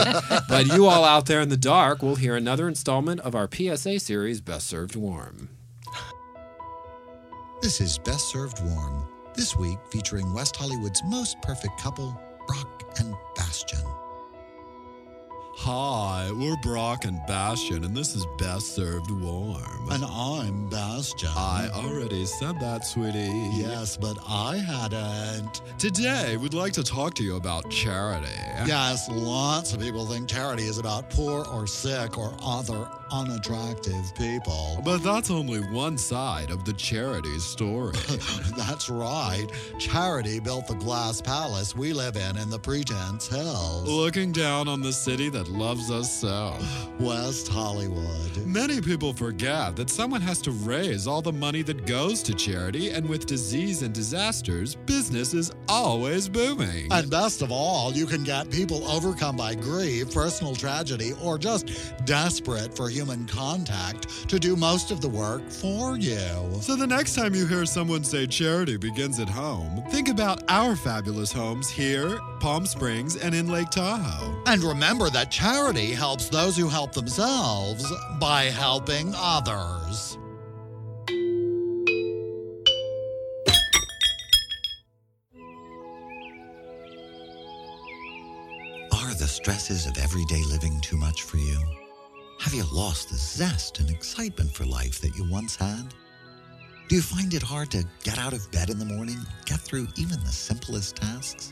but 0.49 0.67
you 0.67 0.87
all 0.87 1.03
out 1.03 1.25
there 1.25 1.41
in 1.41 1.49
the 1.49 1.57
dark 1.57 2.01
will 2.01 2.15
hear 2.15 2.35
another 2.35 2.46
installment 2.69 3.19
of 3.19 3.35
our 3.35 3.49
PSA 3.51 3.99
series, 3.99 4.39
Best 4.39 4.67
Served 4.67 4.95
Warm. 4.95 5.49
This 7.61 7.81
is 7.81 7.97
Best 7.97 8.29
Served 8.29 8.63
Warm. 8.63 9.05
This 9.35 9.57
week 9.57 9.77
featuring 9.91 10.33
West 10.33 10.55
Hollywood's 10.55 11.03
most 11.03 11.41
perfect 11.41 11.77
couple, 11.77 12.17
Brock 12.47 12.83
and 12.99 13.13
Bastion. 13.35 13.96
Hi, 15.59 16.29
we're 16.35 16.55
Brock 16.57 17.05
and 17.05 17.19
Bastion, 17.25 17.83
and 17.83 17.97
this 17.97 18.15
is 18.15 18.27
Best 18.37 18.75
Served 18.75 19.09
Warm. 19.09 19.89
And 19.89 20.05
I'm 20.05 20.69
Bastion. 20.69 21.29
I 21.35 21.67
already 21.73 22.25
said 22.25 22.59
that, 22.59 22.85
sweetie. 22.85 23.49
Yes, 23.53 23.97
but 23.97 24.19
I 24.29 24.57
hadn't. 24.57 25.63
Today, 25.79 26.37
we'd 26.37 26.53
like 26.53 26.73
to 26.73 26.83
talk 26.83 27.15
to 27.15 27.23
you 27.23 27.37
about 27.37 27.69
charity. 27.71 28.27
Yes, 28.67 29.09
lots 29.09 29.73
of 29.73 29.79
people 29.81 30.05
think 30.05 30.29
charity 30.29 30.63
is 30.63 30.77
about 30.77 31.09
poor 31.09 31.43
or 31.45 31.65
sick 31.65 32.19
or 32.19 32.33
other 32.43 32.87
unattractive 33.11 34.13
people. 34.15 34.81
But 34.83 35.03
that's 35.03 35.29
only 35.29 35.59
one 35.59 35.97
side 35.97 36.51
of 36.51 36.65
the 36.65 36.73
charity 36.73 37.37
story. 37.39 37.95
That's 38.57 38.89
right. 38.89 39.47
Charity 39.79 40.39
built 40.39 40.67
the 40.67 40.75
glass 40.75 41.21
palace 41.21 41.75
we 41.75 41.93
live 41.93 42.15
in 42.15 42.37
in 42.37 42.49
the 42.49 42.59
Pretense 42.59 43.27
Hills. 43.27 43.87
Looking 43.87 44.31
down 44.31 44.67
on 44.67 44.81
the 44.81 44.93
city 44.93 45.29
that 45.29 45.47
loves 45.47 45.91
us 45.91 46.21
so. 46.21 46.57
West 46.99 47.47
Hollywood. 47.47 48.45
Many 48.45 48.81
people 48.81 49.13
forget 49.13 49.75
that 49.75 49.89
someone 49.89 50.21
has 50.21 50.41
to 50.43 50.51
raise 50.51 51.07
all 51.07 51.21
the 51.21 51.33
money 51.33 51.61
that 51.63 51.85
goes 51.85 52.23
to 52.23 52.33
charity, 52.33 52.89
and 52.89 53.07
with 53.07 53.25
disease 53.25 53.81
and 53.81 53.93
disasters, 53.93 54.75
business 54.75 55.33
is 55.33 55.51
always 55.67 56.27
booming. 56.29 56.87
And 56.91 57.09
best 57.09 57.41
of 57.41 57.51
all, 57.51 57.93
you 57.93 58.05
can 58.05 58.23
get 58.23 58.49
people 58.49 58.85
overcome 58.87 59.37
by 59.37 59.55
grief, 59.55 60.13
personal 60.13 60.55
tragedy, 60.55 61.13
or 61.23 61.37
just 61.37 61.71
desperate 62.05 62.75
for 62.75 62.89
human 62.97 63.27
contact 63.27 64.27
to 64.27 64.39
do 64.39 64.55
most 64.55 64.89
of 64.89 65.01
the 65.01 65.07
work 65.07 65.47
for 65.51 65.97
you. 65.97 66.17
So 66.61 66.75
the 66.75 66.87
next 66.87 67.13
time 67.13 67.35
you 67.35 67.45
hear 67.45 67.63
someone 67.63 68.03
say 68.03 68.25
charity 68.25 68.75
begins 68.75 69.19
at 69.19 69.29
home, 69.29 69.83
think 69.91 70.09
about 70.09 70.41
our 70.49 70.75
fabulous 70.75 71.31
homes 71.31 71.69
here, 71.69 72.17
Palm 72.39 72.65
Springs, 72.65 73.15
and 73.15 73.35
in 73.35 73.49
Lake 73.49 73.69
Tahoe. 73.69 74.41
And 74.47 74.63
remember 74.63 75.11
that 75.11 75.29
charity 75.29 75.91
helps 75.91 76.27
those 76.29 76.57
who 76.57 76.67
help 76.69 76.93
themselves 76.93 77.85
by 78.19 78.45
helping 78.45 79.13
others. 79.15 80.17
Are 88.91 89.13
the 89.13 89.27
stresses 89.27 89.85
of 89.85 89.99
everyday 89.99 90.41
living 90.45 90.81
too 90.81 90.97
much 90.97 91.21
for 91.21 91.37
you? 91.37 91.76
Have 92.39 92.53
you 92.53 92.63
lost 92.71 93.09
the 93.09 93.15
zest 93.15 93.79
and 93.79 93.89
excitement 93.89 94.51
for 94.51 94.65
life 94.65 95.01
that 95.01 95.15
you 95.17 95.29
once 95.29 95.55
had? 95.55 95.93
Do 96.87 96.95
you 96.95 97.01
find 97.01 97.33
it 97.33 97.41
hard 97.43 97.71
to 97.71 97.85
get 98.03 98.17
out 98.17 98.33
of 98.33 98.49
bed 98.51 98.69
in 98.69 98.79
the 98.79 98.85
morning, 98.85 99.17
get 99.45 99.59
through 99.59 99.87
even 99.97 100.19
the 100.23 100.31
simplest 100.31 100.95
tasks? 100.95 101.51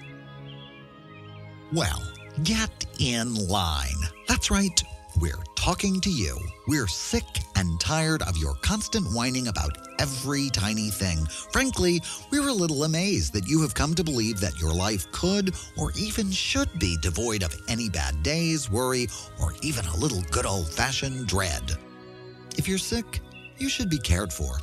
Well, 1.74 2.02
get 2.44 2.86
in 2.99 3.34
line. 3.48 3.99
That's 4.28 4.49
right. 4.52 4.84
We're 5.22 5.44
talking 5.56 6.02
to 6.02 6.10
you. 6.10 6.38
We're 6.68 6.88
sick 6.88 7.24
and 7.56 7.80
tired 7.80 8.22
of 8.24 8.36
your 8.36 8.56
constant 8.56 9.08
whining 9.14 9.48
about 9.48 9.78
every 9.98 10.50
tiny 10.50 10.90
thing. 10.90 11.26
Frankly, 11.54 12.02
we're 12.32 12.50
a 12.50 12.54
little 12.54 12.84
amazed 12.84 13.32
that 13.32 13.48
you 13.48 13.62
have 13.62 13.74
come 13.74 13.96
to 13.96 14.04
believe 14.04 14.42
that 14.42 14.60
your 14.60 14.74
life 14.74 15.10
could 15.14 15.56
or 15.78 15.94
even 15.98 16.32
should 16.32 16.68
be 16.80 16.98
devoid 16.98 17.44
of 17.44 17.56
any 17.70 17.88
bad 17.88 18.24
days, 18.24 18.70
worry, 18.70 19.08
or 19.42 19.54
even 19.62 19.86
a 19.86 19.96
little 19.96 20.22
good 20.32 20.46
old 20.46 20.70
fashioned 20.70 21.28
dread. 21.28 21.78
If 22.58 22.68
you're 22.68 22.78
sick, 22.78 23.22
you 23.58 23.70
should 23.70 23.90
be 23.90 24.00
cared 24.00 24.34
for. 24.34 24.58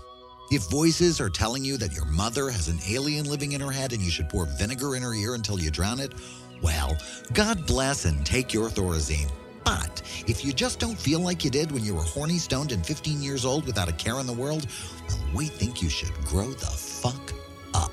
If 0.51 0.69
voices 0.69 1.19
are 1.19 1.31
telling 1.31 1.65
you 1.65 1.79
that 1.79 1.95
your 1.95 2.05
mother 2.05 2.51
has 2.51 2.69
an 2.69 2.79
alien 2.87 3.24
living 3.24 3.53
in 3.53 3.61
her 3.62 3.70
head 3.70 3.95
and 3.95 4.03
you 4.03 4.11
should 4.11 4.29
pour 4.29 4.45
vinegar 4.45 4.97
in 4.97 5.03
her 5.03 5.15
ear 5.15 5.35
until 5.35 5.59
you 5.59 5.70
drown 5.70 5.99
it, 5.99 6.12
well, 6.61 6.95
God 7.33 7.66
bless 7.66 8.05
and 8.05 8.24
take 8.27 8.53
your 8.53 8.69
Thorazine. 8.69 9.31
But 9.64 10.02
if 10.26 10.44
you 10.44 10.52
just 10.52 10.78
don't 10.78 10.98
feel 10.98 11.20
like 11.20 11.44
you 11.44 11.51
did 11.51 11.72
when 11.72 11.84
you 11.84 11.94
were 11.94 12.02
horny, 12.02 12.39
stoned, 12.39 12.72
and 12.72 12.84
15 12.84 13.22
years 13.22 13.44
old 13.44 13.66
without 13.66 13.89
a 13.89 13.93
care 13.93 14.18
in 14.18 14.26
the 14.26 14.32
world, 14.32 14.66
well, 15.09 15.18
we 15.34 15.47
think 15.47 15.82
you 15.82 15.89
should 15.89 16.14
grow 16.24 16.48
the 16.48 16.66
fuck 16.66 17.32
up. 17.74 17.93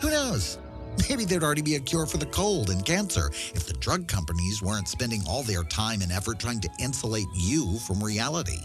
Who 0.00 0.10
knows? 0.10 0.58
Maybe 1.08 1.24
there'd 1.24 1.44
already 1.44 1.62
be 1.62 1.76
a 1.76 1.80
cure 1.80 2.06
for 2.06 2.16
the 2.16 2.26
cold 2.26 2.70
and 2.70 2.84
cancer 2.84 3.28
if 3.54 3.66
the 3.66 3.74
drug 3.74 4.08
companies 4.08 4.62
weren't 4.62 4.88
spending 4.88 5.22
all 5.28 5.42
their 5.42 5.62
time 5.64 6.00
and 6.00 6.10
effort 6.10 6.38
trying 6.38 6.60
to 6.60 6.70
insulate 6.80 7.26
you 7.34 7.78
from 7.80 8.02
reality. 8.02 8.60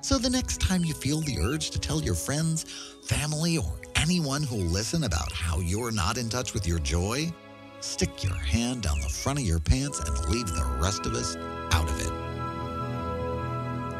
So 0.00 0.18
the 0.18 0.28
next 0.28 0.60
time 0.60 0.84
you 0.84 0.92
feel 0.92 1.20
the 1.20 1.38
urge 1.40 1.70
to 1.70 1.78
tell 1.78 2.02
your 2.02 2.14
friends, 2.14 2.66
family, 3.06 3.56
or 3.56 3.72
anyone 3.96 4.42
who'll 4.42 4.58
listen 4.58 5.04
about 5.04 5.32
how 5.32 5.60
you're 5.60 5.92
not 5.92 6.18
in 6.18 6.28
touch 6.28 6.52
with 6.52 6.66
your 6.66 6.78
joy, 6.80 7.32
stick 7.84 8.24
your 8.24 8.34
hand 8.34 8.82
down 8.82 9.00
the 9.00 9.08
front 9.08 9.38
of 9.38 9.44
your 9.44 9.60
pants 9.60 10.00
and 10.00 10.28
leave 10.28 10.46
the 10.46 10.64
rest 10.80 11.06
of 11.06 11.14
us 11.14 11.36
out 11.70 11.88
of 11.88 12.00
it. 12.00 12.12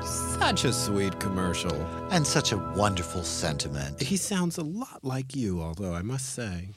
Such 0.05 0.65
a 0.65 0.73
sweet 0.73 1.19
commercial. 1.21 1.75
And 2.11 2.27
such 2.27 2.53
a 2.53 2.59
wonderful 2.77 3.23
sentiment. 3.23 4.01
He 4.01 4.17
sounds 4.17 4.59
a 4.59 4.63
lot 4.63 5.05
like 5.05 5.37
you, 5.37 5.61
although 5.61 5.95
I 5.95 6.03
must 6.03 6.35
say. 6.35 6.69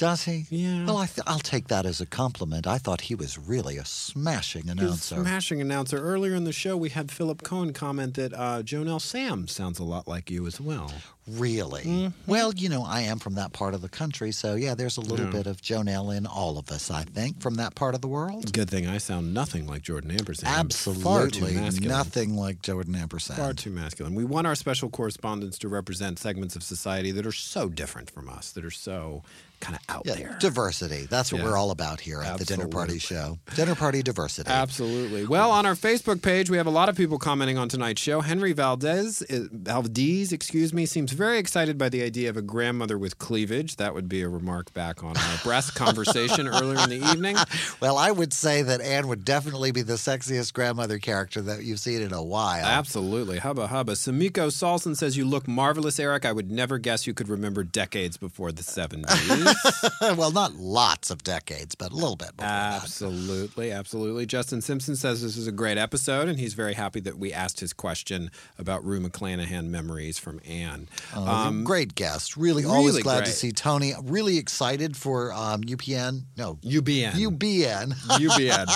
Does 0.00 0.24
he? 0.24 0.46
Yeah. 0.48 0.86
Well, 0.86 0.96
I 0.96 1.04
th- 1.06 1.26
I'll 1.26 1.38
take 1.40 1.68
that 1.68 1.84
as 1.84 2.00
a 2.00 2.06
compliment. 2.06 2.66
I 2.66 2.78
thought 2.78 3.02
he 3.02 3.14
was 3.14 3.36
really 3.36 3.76
a 3.76 3.84
smashing 3.84 4.62
He's 4.62 4.70
a 4.70 4.72
announcer. 4.72 5.14
smashing 5.16 5.60
announcer. 5.60 5.98
Earlier 5.98 6.34
in 6.34 6.44
the 6.44 6.52
show, 6.54 6.74
we 6.74 6.88
had 6.88 7.10
Philip 7.10 7.42
Cohen 7.42 7.74
comment 7.74 8.14
that 8.14 8.32
uh, 8.32 8.62
JoNell 8.62 9.00
Samms 9.00 9.50
sounds 9.50 9.78
a 9.78 9.84
lot 9.84 10.08
like 10.08 10.30
you 10.30 10.46
as 10.46 10.58
well. 10.58 10.90
Really? 11.28 11.82
Mm-hmm. 11.82 12.08
Well, 12.30 12.52
you 12.54 12.70
know, 12.70 12.82
I 12.82 13.02
am 13.02 13.18
from 13.18 13.34
that 13.34 13.52
part 13.52 13.74
of 13.74 13.82
the 13.82 13.90
country, 13.90 14.32
so 14.32 14.54
yeah, 14.54 14.74
there's 14.74 14.96
a 14.96 15.00
little 15.02 15.26
Yeah. 15.26 15.32
bit 15.32 15.46
of 15.46 15.60
JoNell 15.60 16.16
in 16.16 16.26
all 16.26 16.56
of 16.58 16.70
us, 16.70 16.90
I 16.90 17.04
think, 17.04 17.40
from 17.42 17.56
that 17.56 17.74
part 17.74 17.94
of 17.94 18.00
the 18.00 18.08
world. 18.08 18.52
Good 18.54 18.70
thing 18.70 18.88
I 18.88 18.96
sound 18.98 19.34
nothing 19.34 19.66
like 19.66 19.82
Jordan 19.82 20.10
Ampersand. 20.12 20.48
Absolutely 20.48 21.54
nothing 21.86 22.34
like 22.36 22.62
Jordan 22.62 22.96
Ampersand. 22.96 23.38
Far 23.38 23.52
too 23.52 23.70
masculine. 23.70 24.14
We 24.14 24.24
want 24.24 24.46
our 24.46 24.54
special 24.54 24.88
correspondents 24.88 25.58
to 25.58 25.68
represent 25.68 26.18
segments 26.18 26.56
of 26.56 26.62
society 26.62 27.10
that 27.12 27.26
are 27.26 27.32
so 27.32 27.68
different 27.68 28.10
from 28.10 28.28
us, 28.28 28.50
that 28.52 28.64
are 28.64 28.70
so 28.70 29.22
kind 29.60 29.76
of 29.76 29.82
out 29.94 30.02
Yeah, 30.06 30.14
there. 30.14 30.36
diversity. 30.40 31.06
That's 31.08 31.32
what 31.32 31.40
Yeah. 31.42 31.48
we're 31.48 31.56
all 31.56 31.70
about 31.70 32.00
here 32.00 32.22
at 32.22 32.38
the 32.38 32.44
Dinner 32.44 32.66
Party 32.68 32.98
Show. 32.98 33.38
Dinner 33.54 33.74
Party 33.74 34.02
diversity. 34.02 34.48
Absolutely. 34.50 35.26
Well, 35.26 35.50
on 35.50 35.66
our 35.66 35.74
Facebook 35.74 36.22
page, 36.22 36.48
we 36.50 36.56
have 36.56 36.66
a 36.66 36.70
lot 36.70 36.88
of 36.88 36.96
people 36.96 37.18
commenting 37.18 37.58
on 37.58 37.68
tonight's 37.68 38.00
show. 38.00 38.20
Henry 38.22 38.52
Valdez, 38.52 39.22
uh, 39.30 39.40
Valdez, 39.52 40.32
excuse 40.32 40.72
me, 40.72 40.86
seems 40.86 41.12
very 41.12 41.38
excited 41.38 41.76
by 41.78 41.88
the 41.88 42.02
idea 42.02 42.30
of 42.30 42.36
a 42.36 42.42
grandmother 42.42 42.96
with 42.98 43.18
cleavage. 43.18 43.76
That 43.76 43.94
would 43.94 44.08
be 44.08 44.22
a 44.22 44.28
remark 44.28 44.72
back 44.72 45.04
on 45.04 45.16
our 45.16 45.38
breast 45.44 45.74
conversation 45.76 46.48
earlier 46.48 46.82
in 46.82 46.90
the 46.90 47.06
evening. 47.10 47.36
Well, 47.80 47.98
I 47.98 48.10
would 48.10 48.32
say 48.32 48.62
that 48.62 48.80
Ann 48.80 49.08
would 49.08 49.24
definitely 49.24 49.72
be 49.72 49.82
the 49.82 49.94
sexiest 49.94 50.52
grandmother 50.52 50.98
character 50.98 51.40
that 51.42 51.64
you've 51.64 51.80
seen 51.80 52.00
in 52.02 52.12
a 52.12 52.22
while. 52.22 52.64
Absolutely. 52.64 53.38
Hubba 53.38 53.66
hubba. 53.68 53.92
Samiko 53.92 54.50
Salson 54.50 54.94
says, 54.94 55.16
You 55.16 55.24
look 55.26 55.46
marvelous, 55.46 56.00
Eric. 56.00 56.24
I 56.24 56.32
would 56.32 56.50
never 56.50 56.78
guess 56.78 57.06
you 57.06 57.14
could 57.14 57.28
remember 57.28 57.62
decades 57.62 58.16
before 58.16 58.52
the 58.52 58.62
70s. 58.62 59.49
well, 60.00 60.30
not 60.30 60.54
lots 60.54 61.10
of 61.10 61.22
decades, 61.22 61.74
but 61.74 61.92
a 61.92 61.94
little 61.94 62.16
bit. 62.16 62.36
Before 62.36 62.50
Absolutely, 62.50 63.70
absolutely. 63.72 64.26
Justin 64.26 64.60
Simpson 64.60 64.96
says 64.96 65.22
this 65.22 65.36
is 65.36 65.46
a 65.46 65.52
great 65.52 65.78
episode, 65.78 66.28
and 66.28 66.38
he's 66.38 66.54
very 66.54 66.74
happy 66.74 67.00
that 67.00 67.18
we 67.18 67.32
asked 67.32 67.60
his 67.60 67.72
question 67.72 68.30
about 68.58 68.84
Rue 68.84 69.00
McClanahan 69.00 69.66
memories 69.66 70.18
from 70.18 70.40
Ann. 70.46 70.88
Uh, 71.14 71.50
great 71.62 71.94
guest. 71.94 72.36
Really, 72.36 72.64
always 72.64 72.94
really 72.94 73.02
glad 73.02 73.24
to 73.26 73.32
see 73.32 73.52
Tony. 73.52 73.92
Really 74.02 74.38
excited 74.38 74.96
for 74.96 75.32
um, 75.32 75.62
UPN. 75.62 76.22
No, 76.36 76.54
UBN. 76.62 77.12
UBN. 77.12 77.92
UBN. 77.92 78.66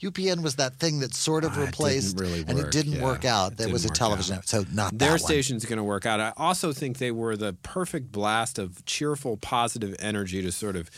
UPN 0.00 0.42
was 0.42 0.56
that 0.56 0.76
thing 0.76 1.00
that 1.00 1.14
sort 1.14 1.44
of 1.44 1.56
it 1.56 1.60
replaced, 1.60 2.18
really 2.18 2.44
and 2.46 2.58
it 2.58 2.70
didn't 2.70 2.94
yeah. 2.94 3.04
work 3.04 3.24
out. 3.24 3.52
It 3.52 3.58
There 3.58 3.68
was 3.68 3.84
a 3.84 3.90
television 3.90 4.34
out. 4.34 4.38
episode, 4.38 4.74
not 4.74 4.96
Their 4.96 5.18
station's 5.18 5.64
going 5.64 5.78
to 5.78 5.84
work 5.84 6.06
out. 6.06 6.20
I 6.20 6.32
also 6.36 6.72
think 6.72 6.98
they 6.98 7.10
were 7.10 7.36
the 7.36 7.54
perfect 7.62 8.10
blast 8.12 8.58
of 8.58 8.84
cheerful, 8.84 9.36
positive 9.36 9.94
energy 9.98 10.07
to 10.12 10.52
sort 10.52 10.76
of 10.76 10.90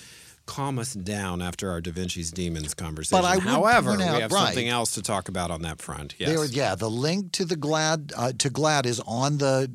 calm 0.46 0.78
us 0.78 0.94
down 0.94 1.40
after 1.40 1.70
our 1.70 1.80
Da 1.80 1.92
Vinci's 1.92 2.30
Demons 2.32 2.74
conversation. 2.74 3.24
I 3.24 3.36
would 3.36 3.44
However, 3.44 3.90
point 3.90 4.02
out- 4.02 4.16
we 4.16 4.22
have 4.22 4.32
right. 4.32 4.46
something 4.46 4.68
else 4.68 4.92
to 4.92 5.02
talk 5.02 5.28
about 5.28 5.50
on 5.50 5.62
that 5.62 5.80
front. 5.80 6.14
Yes. 6.18 6.52
Yeah, 6.52 6.74
the 6.74 6.90
link 6.90 7.32
to 7.32 7.44
the 7.44 7.56
GLAAD 7.56 8.12
uh, 8.16 8.32
to 8.38 8.50
GLAAD 8.50 8.86
is 8.86 9.00
on 9.06 9.38
the 9.38 9.70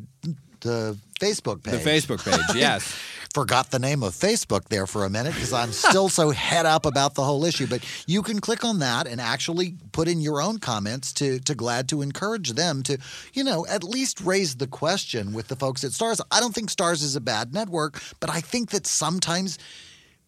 the 0.61 0.97
Facebook 1.19 1.63
page. 1.63 1.83
the. 1.83 1.89
Facebook 1.89 2.23
page, 2.23 2.55
yes. 2.55 2.97
Forgot 3.33 3.69
the 3.69 3.79
name 3.79 4.01
of 4.01 4.13
Facebook 4.13 4.69
there 4.69 4.87
for 4.87 5.03
a 5.03 5.09
minute 5.09 5.33
because 5.33 5.51
I'm 5.51 5.73
still 5.73 6.07
so 6.07 6.29
head 6.29 6.65
up 6.65 6.85
about 6.85 7.15
the 7.15 7.23
whole 7.23 7.43
issue. 7.43 7.67
But 7.67 7.83
you 8.07 8.21
can 8.21 8.39
click 8.39 8.63
on 8.63 8.79
that 8.79 9.07
and 9.07 9.19
actually 9.19 9.75
put 9.91 10.07
in 10.07 10.21
your 10.21 10.41
own 10.41 10.59
comments 10.59 11.11
to 11.13 11.39
to 11.39 11.53
GLAAD 11.53 11.87
to 11.89 12.01
encourage 12.01 12.53
them 12.53 12.81
to, 12.83 12.97
you 13.33 13.43
know, 13.43 13.65
at 13.67 13.83
least 13.83 14.21
raise 14.21 14.55
the 14.55 14.67
question 14.67 15.33
with 15.33 15.49
the 15.49 15.57
folks 15.57 15.83
at 15.83 15.91
Starz. 15.91 16.21
I 16.31 16.39
don't 16.39 16.55
think 16.55 16.69
Starz 16.69 17.03
is 17.03 17.17
a 17.17 17.21
bad 17.21 17.53
network, 17.53 18.01
but 18.21 18.29
I 18.29 18.39
think 18.39 18.69
that 18.69 18.87
sometimes 18.87 19.59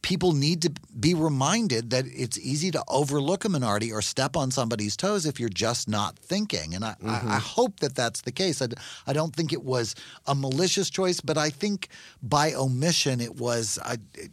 people 0.02 0.34
need 0.34 0.62
to 0.62 0.72
be 1.00 1.14
reminded 1.14 1.90
that 1.90 2.06
it's 2.08 2.38
easy 2.40 2.72
to 2.72 2.84
overlook 2.88 3.46
a 3.46 3.50
minority 3.50 3.92
or 3.92 4.02
step 4.02 4.38
on 4.38 4.52
somebody's 4.52 4.96
toes 4.96 5.26
if 5.26 5.40
you're 5.40 5.50
just 5.50 5.90
not 5.90 6.18
thinking. 6.18 6.76
And 6.76 6.86
I, 6.86 6.90
I, 6.90 6.94
mm-hmm. 6.94 7.32
I 7.32 7.40
hope 7.40 7.80
that 7.82 7.96
that's 7.96 8.22
the 8.22 8.32
case. 8.32 8.62
I, 8.62 8.68
I, 9.06 9.14
don't 9.14 9.36
think 9.36 9.52
it 9.52 9.64
was 9.64 9.96
a 10.26 10.36
malicious 10.36 10.90
choice, 10.90 11.20
but 11.20 11.38
I 11.38 11.50
think 11.50 11.90
by 12.22 12.54
omission 12.54 13.20
it 13.20 13.36
was. 13.36 13.80
It, 14.16 14.32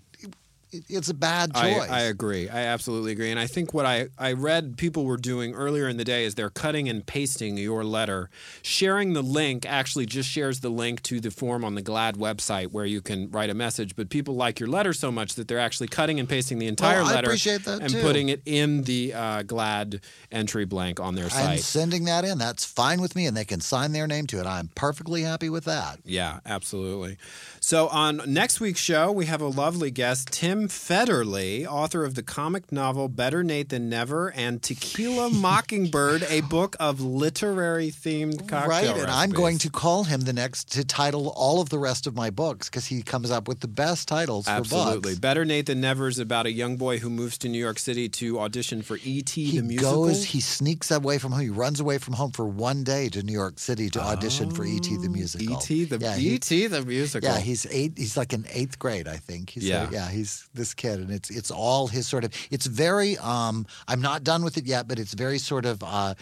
it's 0.89 1.09
a 1.09 1.15
bad 1.15 1.55
choice. 1.55 1.91
I 1.91 2.01
agree. 2.03 2.49
I 2.49 2.61
absolutely 2.61 3.13
agree. 3.13 3.31
And 3.31 3.39
I 3.41 3.47
think 3.47 3.73
what 3.75 3.87
I, 3.87 4.09
I 4.19 4.33
read 4.33 4.77
people 4.77 5.05
were 5.05 5.17
doing 5.17 5.55
earlier 5.55 5.89
in 5.89 5.97
the 5.97 6.05
day 6.05 6.25
is 6.25 6.35
they're 6.35 6.51
cutting 6.51 6.89
and 6.89 7.05
pasting 7.07 7.57
your 7.57 7.85
letter. 7.85 8.31
Sharing 8.63 9.13
the 9.13 9.23
link 9.23 9.67
actually 9.67 10.07
just 10.07 10.29
shares 10.29 10.61
the 10.61 10.69
link 10.71 11.03
to 11.03 11.21
the 11.21 11.31
form 11.31 11.65
on 11.65 11.75
the 11.75 11.83
GLAAD 11.83 12.17
website 12.17 12.69
where 12.73 12.85
you 12.87 13.01
can 13.01 13.31
write 13.31 13.51
a 13.51 13.55
message. 13.55 13.97
But 13.97 14.09
people 14.11 14.35
like 14.35 14.61
your 14.61 14.69
letter 14.69 14.93
so 14.93 15.11
much 15.13 15.35
that 15.35 15.49
they're 15.49 15.59
actually 15.59 15.89
cutting 15.89 16.19
and 16.21 16.29
pasting 16.29 16.59
the 16.59 16.67
entire 16.67 17.03
Well, 17.03 17.11
I 17.11 17.15
letter 17.15 17.29
appreciate 17.29 17.65
that 17.65 17.81
and 17.81 17.91
too. 17.91 18.03
putting 18.03 18.29
it 18.29 18.43
in 18.47 18.83
the 18.83 19.15
uh, 19.15 19.43
GLAAD 19.43 20.01
entry 20.33 20.65
blank 20.65 21.01
on 21.01 21.15
their 21.15 21.31
site. 21.31 21.51
and 21.51 21.61
sending 21.61 22.05
that 22.05 22.25
in, 22.25 22.39
that's 22.39 22.65
fine 22.65 23.01
with 23.01 23.15
me, 23.17 23.27
and 23.27 23.37
they 23.37 23.45
can 23.45 23.61
sign 23.61 23.93
their 23.93 24.07
name 24.07 24.27
to 24.29 24.41
it. 24.41 24.47
I'm 24.47 24.69
perfectly 24.75 25.23
happy 25.23 25.49
with 25.51 25.65
that. 25.65 25.99
Yeah, 26.05 26.41
absolutely. 26.45 27.17
So 27.61 27.89
on 27.89 28.21
next 28.27 28.61
week's 28.61 28.81
show, 28.81 29.11
we 29.13 29.27
have 29.27 29.41
a 29.41 29.47
lovely 29.49 29.91
guest, 29.91 30.29
Tim 30.33 30.64
Federle, 30.69 31.67
author 31.67 32.05
of 32.05 32.15
the 32.15 32.23
comic 32.23 32.71
novel 32.73 33.09
Better 33.09 33.43
Nate 33.43 33.69
Than 33.69 33.93
Ever 33.93 34.33
and 34.33 34.63
Tequila 34.63 35.31
Mockingbird, 35.31 36.25
a 36.25 36.41
book 36.43 36.77
of 36.81 37.01
literary 37.01 37.91
themed 37.91 38.49
cocktail 38.49 38.69
Right, 38.69 38.87
and 38.87 39.11
I'm 39.11 39.31
going 39.31 39.59
to 39.59 39.71
call 39.71 40.05
him 40.05 40.23
the 40.23 40.33
next 40.33 40.73
to 40.73 40.85
title 40.85 41.29
all 41.37 41.61
of 41.61 41.69
the 41.69 41.79
rest 41.79 42.07
of 42.07 42.15
my 42.15 42.31
books 42.31 42.69
because 42.69 42.87
he 42.87 43.03
comes 43.03 43.31
up 43.31 43.49
with 43.49 43.61
the 43.61 43.69
best 43.69 44.09
titles 44.09 44.47
for 44.47 44.53
Absolutely. 44.53 45.17
Better 45.17 45.45
Nate 45.45 45.67
Than 45.67 45.85
Ever 45.85 46.09
is 46.09 46.19
about 46.19 46.47
a 46.47 46.53
young 46.53 46.77
boy 46.77 46.99
who 46.99 47.11
moves 47.11 47.39
to 47.39 47.49
New 47.49 47.59
York 47.59 47.79
City 47.79 48.09
to 48.11 48.41
audition 48.41 48.83
for 48.83 48.99
E.T. 49.03 49.45
He 49.45 49.59
the 49.59 49.65
musical. 49.65 50.07
goes, 50.07 50.25
he 50.25 50.41
sneaks 50.41 50.91
away 50.91 51.19
from 51.19 51.33
home. 51.33 51.41
He 51.41 51.51
runs 51.51 51.81
away 51.81 51.99
from 51.99 52.15
home 52.15 52.31
for 52.31 52.47
one 52.47 52.85
day 52.85 53.09
to 53.11 53.23
New 53.23 53.33
York 53.33 53.59
City 53.59 53.91
to 53.91 54.01
audition 54.01 54.51
for 54.51 54.65
E.T. 54.65 54.97
the 54.97 55.09
oh, 55.09 55.11
musical. 55.11 55.57
E.T. 55.57 55.85
the 55.85 55.99
Yeah, 55.99 56.17
E.T. 56.17 56.67
the 56.69 56.85
musical. 56.85 57.29
Yeah, 57.29 57.39
he's 57.39 57.67
eight. 57.71 57.93
He's 57.97 58.17
like 58.17 58.33
in 58.33 58.47
eighth 58.51 58.79
grade, 58.79 59.09
I 59.09 59.17
think. 59.17 59.51
He's 59.51 59.65
Yeah. 59.69 59.85
yeah, 59.85 60.05
yeah. 60.05 60.11
He's 60.11 60.47
this 60.55 60.75
kid, 60.75 61.01
and 61.01 61.11
it's 61.11 61.31
it's 61.31 61.51
all 61.51 61.89
his 61.89 62.07
sort 62.07 62.25
of. 62.25 62.33
It's 62.51 62.67
very. 62.67 63.19
Um, 63.19 63.67
I'm 63.89 64.01
not 64.01 64.25
done 64.25 64.45
with 64.45 64.57
it 64.57 64.67
yet, 64.67 64.89
but 64.89 64.99
it's 64.99 65.15
very 65.15 65.39
sort 65.39 65.67
of 65.67 65.83
uh, 65.83 66.15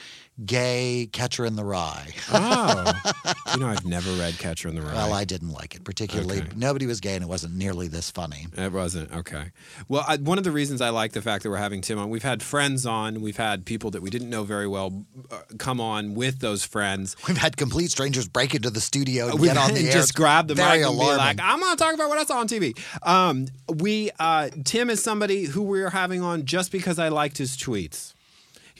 gay 0.45 1.09
Catcher 1.13 1.45
in 1.45 1.57
the 1.57 1.65
Rye. 1.65 2.09
Oh, 2.33 2.93
you 3.55 3.61
know, 3.61 3.67
I've 3.69 3.85
never 3.85 4.11
read 4.13 4.39
Catcher 4.39 4.69
in 4.69 4.75
the 4.75 4.83
Rye. 4.83 4.95
Well, 4.95 5.13
I 5.13 5.25
didn't 5.25 5.51
like 5.53 5.75
it 5.75 5.85
particularly. 5.85 6.39
Okay. 6.39 6.49
Nobody 6.57 6.87
was 6.87 7.01
gay, 7.01 7.15
and 7.15 7.23
it 7.23 7.29
wasn't 7.29 7.55
nearly 7.55 7.89
this 7.89 8.11
funny. 8.11 8.47
It 8.57 8.73
wasn't 8.73 9.13
okay. 9.13 9.51
Well, 9.89 10.05
I, 10.09 10.17
one 10.17 10.39
of 10.39 10.45
the 10.45 10.51
reasons 10.51 10.81
I 10.81 10.89
like 10.91 11.13
the 11.13 11.23
fact 11.23 11.43
that 11.43 11.51
we're 11.51 11.57
having 11.59 11.81
Tim 11.81 11.99
on, 11.99 12.09
we've 12.11 12.23
had 12.23 12.43
friends 12.43 12.87
on, 12.87 13.21
we've 13.21 13.37
had 13.37 13.65
people 13.67 13.91
that 13.93 14.03
we 14.03 14.11
didn't 14.11 14.31
know 14.31 14.45
very 14.45 14.67
well 14.67 15.05
uh, 15.31 15.41
come 15.59 15.81
on 15.81 16.15
with 16.15 16.41
those 16.41 16.65
friends. 16.65 17.15
We've 17.29 17.37
had 17.37 17.57
complete 17.57 17.91
strangers 17.91 18.27
break 18.29 18.55
into 18.55 18.71
the 18.71 18.81
studio 18.81 19.29
and 19.29 19.39
We 19.41 19.49
get 19.49 19.57
on 19.59 19.75
the 19.75 19.87
air. 19.87 19.93
just 19.93 20.15
grab 20.15 20.49
the 20.49 20.55
very 20.55 20.79
mic 20.79 20.87
and 20.89 20.95
alarming. 20.97 21.17
be 21.17 21.19
like, 21.19 21.41
"I'm 21.43 21.61
going 21.61 21.77
to 21.77 21.83
talk 21.83 21.95
about 21.95 22.09
what 22.09 22.19
I 22.19 22.25
saw 22.25 22.39
on 22.41 22.49
TV." 22.49 22.77
Um, 23.07 23.47
we 23.69 24.11
uh, 24.19 24.49
Tim 24.65 24.91
is 24.91 25.03
somebody 25.03 25.45
who 25.45 25.63
we're 25.63 25.91
having 25.91 26.23
on 26.23 26.45
just 26.47 26.73
because 26.73 26.99
I 26.99 27.09
liked 27.09 27.39
his 27.39 27.57
tweets. 27.57 28.12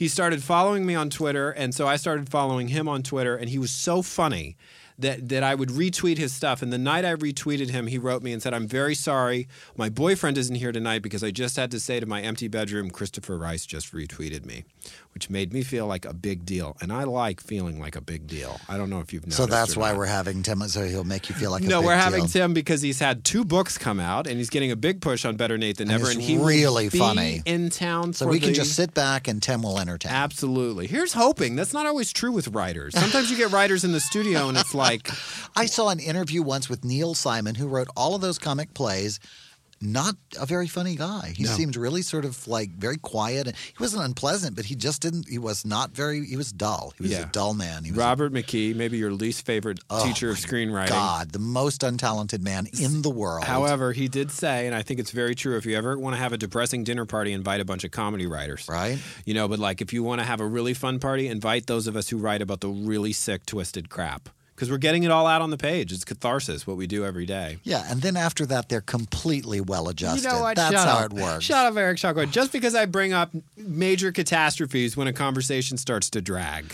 He 0.03 0.09
started 0.09 0.43
following 0.43 0.85
me 0.85 0.95
on 0.95 1.09
Twitter, 1.09 1.51
and 1.51 1.73
so 1.73 1.87
I 1.87 1.95
started 1.95 2.27
following 2.27 2.67
him 2.67 2.89
on 2.89 3.03
Twitter, 3.03 3.37
and 3.37 3.49
he 3.49 3.57
was 3.57 3.71
so 3.71 4.01
funny 4.01 4.57
that 4.99 5.29
that 5.29 5.43
I 5.43 5.55
would 5.55 5.69
retweet 5.69 6.17
his 6.17 6.33
stuff. 6.33 6.61
And 6.61 6.71
the 6.71 6.77
night 6.77 7.05
I 7.05 7.15
retweeted 7.15 7.69
him, 7.69 7.87
he 7.87 7.97
wrote 7.97 8.23
me 8.23 8.31
and 8.33 8.41
said, 8.41 8.53
"I'm 8.53 8.67
very 8.67 8.95
sorry. 8.95 9.47
My 9.77 9.89
boyfriend 9.89 10.37
isn't 10.37 10.55
here 10.55 10.71
tonight 10.71 11.01
because 11.01 11.23
I 11.23 11.31
just 11.31 11.55
had 11.55 11.71
to 11.71 11.79
say 11.79 11.99
to 11.99 12.05
my 12.05 12.21
empty 12.21 12.47
bedroom, 12.47 12.89
Christopher 12.89 13.37
Rice 13.37 13.65
just 13.65 13.93
retweeted 13.93 14.45
me." 14.45 14.65
Which 15.13 15.29
made 15.29 15.53
me 15.53 15.61
feel 15.61 15.85
like 15.85 16.05
a 16.05 16.13
big 16.13 16.43
deal, 16.43 16.75
and 16.81 16.91
I 16.91 17.03
like 17.03 17.39
feeling 17.39 17.79
like 17.79 17.95
a 17.95 18.01
big 18.01 18.25
deal. 18.25 18.59
I 18.67 18.77
don't 18.77 18.89
know 18.89 18.99
if 18.99 19.13
you've 19.13 19.21
noticed. 19.25 19.37
So 19.37 19.45
that's 19.45 19.77
why 19.77 19.93
we're 19.93 20.07
having 20.07 20.41
Tim. 20.41 20.67
So 20.67 20.85
he'll 20.85 21.03
make 21.03 21.29
you 21.29 21.35
feel 21.35 21.51
like 21.51 21.61
a 21.63 21.67
no, 21.67 21.83
we're 21.83 21.95
having 21.95 22.21
deal. 22.21 22.29
Tim 22.29 22.53
because 22.55 22.81
he's 22.81 22.97
had 22.99 23.23
two 23.23 23.45
books 23.45 23.77
come 23.77 23.99
out, 23.99 24.25
and 24.25 24.37
he's 24.37 24.49
getting 24.49 24.71
a 24.71 24.75
big 24.75 25.01
push 25.01 25.23
on 25.23 25.35
Better 25.35 25.55
Nate 25.55 25.77
Than 25.77 25.87
And 25.91 25.99
Never, 26.01 26.07
he's 26.07 26.15
and 26.15 26.23
he 26.23 26.37
really 26.43 26.89
funny. 26.89 27.43
in 27.45 27.69
town. 27.69 28.13
So 28.13 28.25
we 28.25 28.39
can 28.39 28.49
the- 28.49 28.55
just 28.55 28.73
sit 28.73 28.95
back 28.95 29.27
and 29.27 29.39
Tim 29.41 29.61
will 29.61 29.77
entertain. 29.79 30.11
Absolutely. 30.11 30.87
Here's 30.87 31.13
hoping. 31.13 31.55
That's 31.55 31.73
not 31.73 31.85
always 31.85 32.11
true 32.11 32.31
with 32.31 32.47
writers. 32.47 32.95
Sometimes 32.97 33.29
you 33.29 33.37
get 33.37 33.51
writers 33.51 33.83
in 33.83 33.91
the 33.91 33.99
studio, 33.99 34.49
and 34.49 34.57
it's 34.57 34.73
like, 34.73 34.92
I 35.55 35.65
saw 35.65 35.89
an 35.89 35.99
interview 35.99 36.41
once 36.43 36.69
with 36.69 36.83
Neil 36.83 37.13
Simon, 37.13 37.55
who 37.55 37.67
wrote 37.67 37.87
all 37.95 38.15
of 38.15 38.21
those 38.21 38.37
comic 38.39 38.73
plays. 38.73 39.19
Not 39.85 40.15
a 40.39 40.45
very 40.45 40.67
funny 40.67 40.95
guy. 40.95 41.33
He 41.35 41.43
No. 41.43 41.49
seemed 41.51 41.75
really 41.75 42.03
sort 42.03 42.23
of 42.23 42.47
like 42.47 42.69
very 42.77 42.95
quiet. 42.95 43.47
He 43.47 43.73
wasn't 43.81 44.03
unpleasant, 44.03 44.55
but 44.55 44.63
he 44.63 44.75
just 44.75 45.01
didn't. 45.01 45.27
He 45.27 45.37
was 45.37 45.65
not 45.65 45.93
very. 45.93 46.25
He 46.25 46.37
was 46.37 46.53
dull. 46.53 46.93
He 46.95 47.03
was 47.03 47.11
Yeah. 47.11 47.23
a 47.23 47.25
dull 47.25 47.53
man. 47.53 47.83
He 47.83 47.91
was 47.91 47.97
Robert 47.97 48.31
McKee, 48.31 48.73
maybe 48.73 48.97
your 48.97 49.11
least 49.11 49.45
favorite 49.45 49.79
Oh, 49.89 50.05
teacher 50.05 50.29
of 50.29 50.37
screenwriting. 50.37 50.87
God, 50.87 51.33
the 51.33 51.39
most 51.39 51.81
untalented 51.81 52.39
man 52.39 52.67
in 52.79 53.01
the 53.01 53.09
world. 53.09 53.43
However, 53.43 53.91
he 53.91 54.07
did 54.07 54.31
say, 54.31 54.67
and 54.67 54.73
I 54.73 54.83
think 54.83 55.01
it's 55.01 55.11
very 55.11 55.35
true, 55.35 55.57
if 55.57 55.65
you 55.65 55.75
ever 55.75 55.99
want 55.99 56.15
to 56.15 56.21
have 56.21 56.31
a 56.31 56.37
depressing 56.37 56.85
dinner 56.85 57.05
party, 57.05 57.33
invite 57.33 57.59
a 57.59 57.65
bunch 57.65 57.83
of 57.83 57.91
comedy 57.91 58.25
writers. 58.25 58.63
Right. 58.69 58.97
You 59.25 59.33
know, 59.33 59.49
but 59.49 59.59
like 59.59 59.81
if 59.81 59.91
you 59.91 60.01
want 60.01 60.21
to 60.21 60.25
have 60.25 60.39
a 60.39 60.47
really 60.47 60.73
fun 60.73 60.99
party, 60.99 61.27
invite 61.27 61.67
those 61.67 61.87
of 61.87 61.97
us 61.97 62.07
who 62.07 62.15
write 62.17 62.41
about 62.41 62.61
the 62.61 62.69
really 62.69 63.11
sick, 63.11 63.45
twisted 63.45 63.89
crap. 63.89 64.29
Because 64.55 64.69
we're 64.69 64.77
getting 64.77 65.03
it 65.03 65.09
all 65.11 65.25
out 65.25 65.41
on 65.41 65.49
the 65.49 65.57
page. 65.57 65.91
It's 65.91 66.05
catharsis, 66.05 66.67
what 66.67 66.77
we 66.77 66.85
do 66.85 67.03
every 67.03 67.25
day. 67.25 67.57
Yeah, 67.63 67.83
and 67.89 68.01
then 68.01 68.15
after 68.15 68.45
that, 68.45 68.69
they're 68.69 68.81
completely 68.81 69.61
well 69.61 69.89
adjusted. 69.89 70.23
You 70.23 70.29
know 70.29 70.41
what? 70.41 70.55
That's 70.55 70.75
Shut 70.75 70.87
how 70.87 70.99
up. 70.99 71.11
it 71.11 71.13
works. 71.13 71.43
Shut 71.45 71.65
up, 71.65 71.75
Eric 71.75 71.97
Shaw 71.97 72.13
Quinn. 72.13 72.29
Just 72.31 72.51
because 72.51 72.75
I 72.75 72.85
bring 72.85 73.13
up 73.13 73.31
major 73.57 74.11
catastrophes 74.11 74.95
when 74.95 75.07
a 75.07 75.13
conversation 75.13 75.77
starts 75.77 76.09
to 76.11 76.21
drag. 76.21 76.65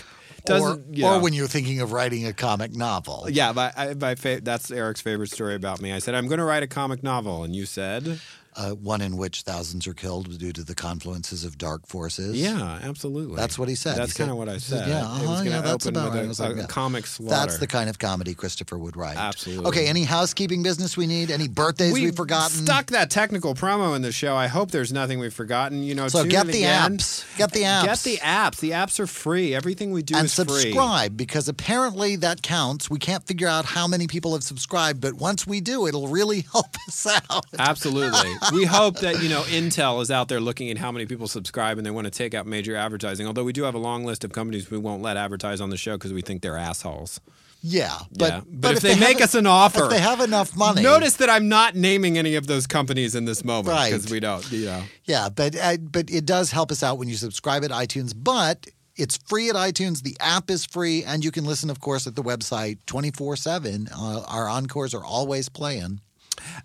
Or, 0.49 0.60
Doesn't, 0.60 0.95
you 0.95 1.06
or 1.06 1.19
when 1.22 1.34
you're 1.34 1.47
thinking 1.47 1.81
of 1.81 1.91
writing 1.91 2.26
a 2.26 2.34
comic 2.34 2.73
novel. 2.73 3.27
Yeah, 3.30 3.51
my, 3.51 3.72
I, 3.76 3.93
my 3.93 4.15
fa- 4.15 4.39
that's 4.41 4.72
Eric's 4.72 5.01
favorite 5.01 5.30
story 5.31 5.53
about 5.56 5.81
me. 5.81 5.91
I 5.93 5.99
said, 5.99 6.15
I'm 6.15 6.27
going 6.27 6.39
to 6.39 6.45
write 6.45 6.64
a 6.64 6.68
comic 6.68 7.03
novel. 7.03 7.43
And 7.43 7.56
you 7.56 7.65
said? 7.65 8.19
Uh, 8.55 8.71
one 8.71 8.99
in 8.99 9.15
which 9.15 9.43
thousands 9.43 9.85
are 9.88 9.93
killed 9.93 10.38
due 10.39 10.51
to 10.51 10.63
the 10.63 10.73
confluences 10.76 11.45
of 11.45 11.57
dark 11.57 11.85
forces. 11.85 12.35
Yeah, 12.35 12.80
absolutely. 12.84 13.35
That's 13.35 13.59
what 13.59 13.69
he 13.69 13.76
said. 13.76 13.95
That's 13.95 14.13
kind 14.13 14.31
of 14.31 14.38
what 14.38 14.49
I 14.49 14.57
said. 14.57 14.88
Yeah, 14.88 15.03
uh-huh, 15.03 15.43
yeah, 15.45 15.61
that's 15.61 15.85
about 15.85 16.13
right. 16.13 16.26
a, 16.26 16.41
like, 16.43 16.55
a 16.55 16.59
yeah. 16.61 16.65
comic 16.65 17.05
slaughter. 17.05 17.35
That's 17.35 17.59
the 17.59 17.67
kind 17.67 17.89
of 17.89 17.99
comedy 17.99 18.34
Christopher 18.34 18.77
would 18.77 18.97
write. 18.97 19.17
Absolutely. 19.17 19.67
Okay, 19.67 19.88
any 19.88 20.03
housekeeping 20.03 20.63
business 20.63 20.97
we 20.97 21.05
need? 21.05 21.30
Any 21.31 21.47
birthdays 21.47 21.93
we 21.93 22.05
we've 22.05 22.15
forgotten? 22.15 22.65
Stuck 22.65 22.88
that 22.88 23.09
technical 23.11 23.53
promo 23.53 23.95
in 23.95 24.01
the 24.01 24.11
show. 24.11 24.35
I 24.35 24.47
hope 24.47 24.71
there's 24.71 24.91
nothing 24.91 25.19
we've 25.19 25.34
forgotten. 25.34 25.84
You 25.84 25.93
know, 25.95 26.07
So 26.07 26.26
get 26.26 26.47
the 26.47 26.63
again. 26.63 26.97
apps. 26.97 27.38
Get 27.38 27.51
the 27.51 27.63
apps. 27.63 27.84
Get 27.85 27.99
the 27.99 28.17
apps. 28.17 28.59
The 28.59 28.71
apps 28.71 28.99
are 28.99 29.07
free. 29.07 29.53
Everything 29.53 29.91
we 29.91 30.01
do 30.01 30.15
and 30.15 30.26
is 30.26 30.34
free. 30.35 30.45
subscribe 30.45 31.15
because 31.15 31.47
apparently 31.47 32.15
that 32.17 32.41
counts. 32.41 32.89
We 32.89 32.99
can't 32.99 33.23
figure 33.26 33.47
out 33.47 33.65
how 33.65 33.88
many 33.88 34.07
people 34.07 34.34
have 34.34 34.43
subscribed, 34.43 35.01
but 35.01 35.13
once 35.13 35.45
we 35.45 35.61
do, 35.61 35.85
it'll 35.88 36.07
really 36.07 36.41
help 36.51 36.76
us 36.88 37.05
out. 37.30 37.45
Absolutely. 37.57 38.31
We 38.53 38.66
hope 38.66 38.99
that, 38.99 39.22
you 39.24 39.30
know, 39.30 39.41
Intel 39.44 40.02
is 40.02 40.11
out 40.11 40.28
there 40.28 40.40
looking 40.40 40.70
at 40.70 40.78
how 40.78 40.91
many 40.91 41.06
people 41.06 41.28
subscribe 41.28 41.78
and 41.78 41.86
they 41.86 41.91
want 41.91 42.06
to 42.06 42.11
take 42.11 42.34
out 42.34 42.45
major 42.48 42.76
advertising. 42.76 43.28
Although 43.28 43.44
we 43.44 43.53
do 43.53 43.64
have 43.64 43.76
a 43.76 43.80
long 43.80 44.03
list 44.06 44.24
of 44.24 44.32
companies 44.32 44.70
we 44.72 44.78
won't 44.78 45.02
let 45.02 45.18
advertise 45.18 45.61
on 45.61 45.70
the 45.70 45.78
show 45.78 45.98
because 45.98 46.14
we 46.14 46.22
think 46.22 46.41
they're 46.41 46.57
assholes. 46.57 47.20
Yeah, 47.61 47.98
but 48.18 48.32
yeah. 48.32 48.41
But, 48.48 48.76
if, 48.78 48.82
they, 48.82 48.98
make 48.98 49.20
have- 49.20 49.30
us 49.30 49.36
an 49.36 49.45
offer, 49.45 49.84
if 49.84 49.90
they 49.90 49.99
have 49.99 50.22
enough 50.22 50.56
money, 50.56 50.82
Notice 50.82 51.16
that 51.18 51.30
I'm 51.30 51.49
not 51.49 51.76
naming 51.76 52.18
any 52.18 52.36
of 52.36 52.48
those 52.48 52.66
companies 52.66 53.16
in 53.16 53.26
this 53.26 53.44
moment 53.44 53.76
Right. 53.76 53.91
because 53.91 54.10
we 54.10 54.22
don't, 54.22 54.49
you 54.49 54.66
know. 54.68 54.84
Yeah, 55.03 55.28
but 55.28 55.57
uh, 55.57 55.76
but 55.82 56.10
it 56.10 56.26
does 56.26 56.52
help 56.52 56.72
us 56.72 56.84
out 56.84 56.98
when 56.98 57.10
you 57.10 57.16
subscribe 57.16 57.66
at 57.66 57.72
iTunes. 57.72 58.14
But 58.16 58.68
it's 58.95 59.18
free 59.28 59.49
at 59.49 59.56
iTunes. 59.56 60.03
The 60.03 60.16
app 60.22 60.49
is 60.49 60.66
free, 60.66 61.03
and 61.03 61.22
you 61.22 61.32
can 61.32 61.44
listen, 61.44 61.70
of 61.70 61.82
course, 61.82 62.07
at 62.07 62.16
the 62.16 62.24
website 62.24 62.78
twenty 62.86 63.11
four 63.11 63.36
seven. 63.36 63.90
Our 63.94 64.48
encores 64.48 64.94
are 64.94 65.03
always 65.03 65.49
playing. 65.49 65.99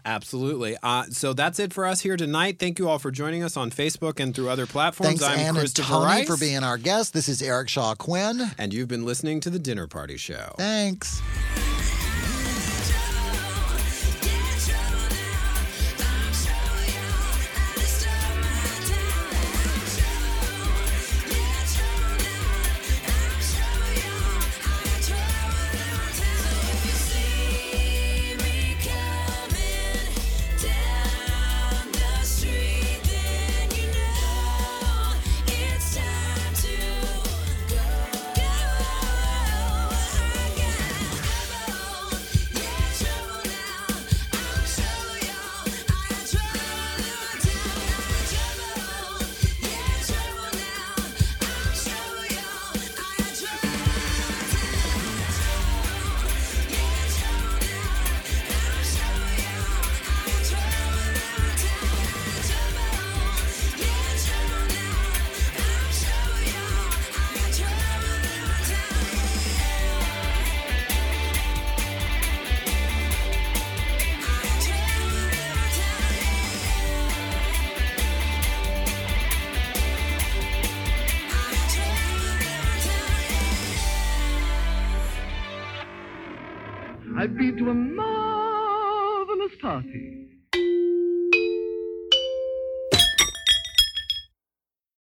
Absolutely. 0.05 0.77
Uh, 0.83 1.05
so 1.11 1.33
that's 1.33 1.59
it 1.59 1.73
for 1.73 1.87
us 1.87 2.01
here 2.01 2.17
tonight. 2.17 2.59
Thank 2.59 2.79
you 2.79 2.89
all 2.89 2.99
for 2.99 3.11
joining 3.11 3.43
us 3.43 3.57
on 3.57 3.71
Facebook 3.71 4.21
and 4.21 4.35
through 4.35 4.49
other 4.49 4.67
platforms. 4.67 5.21
Thanks, 5.21 5.25
I'm 5.25 5.39
Ann 5.39 5.49
and 5.49 5.59
Christopher 5.59 5.89
Tony, 5.89 6.05
Rice, 6.05 6.27
for 6.27 6.37
being 6.37 6.63
our 6.63 6.79
guest. 6.79 7.13
This 7.13 7.29
is 7.29 7.43
Eric 7.43 7.69
Shaw 7.69 7.95
Quinn. 7.95 8.43
and 8.59 8.73
you've 8.73 8.89
been 8.89 9.05
listening 9.05 9.41
to 9.41 9.51
the 9.51 9.59
Dinner 9.59 9.87
Party 9.87 10.17
Show. 10.17 10.55
Thanks. 10.59 11.21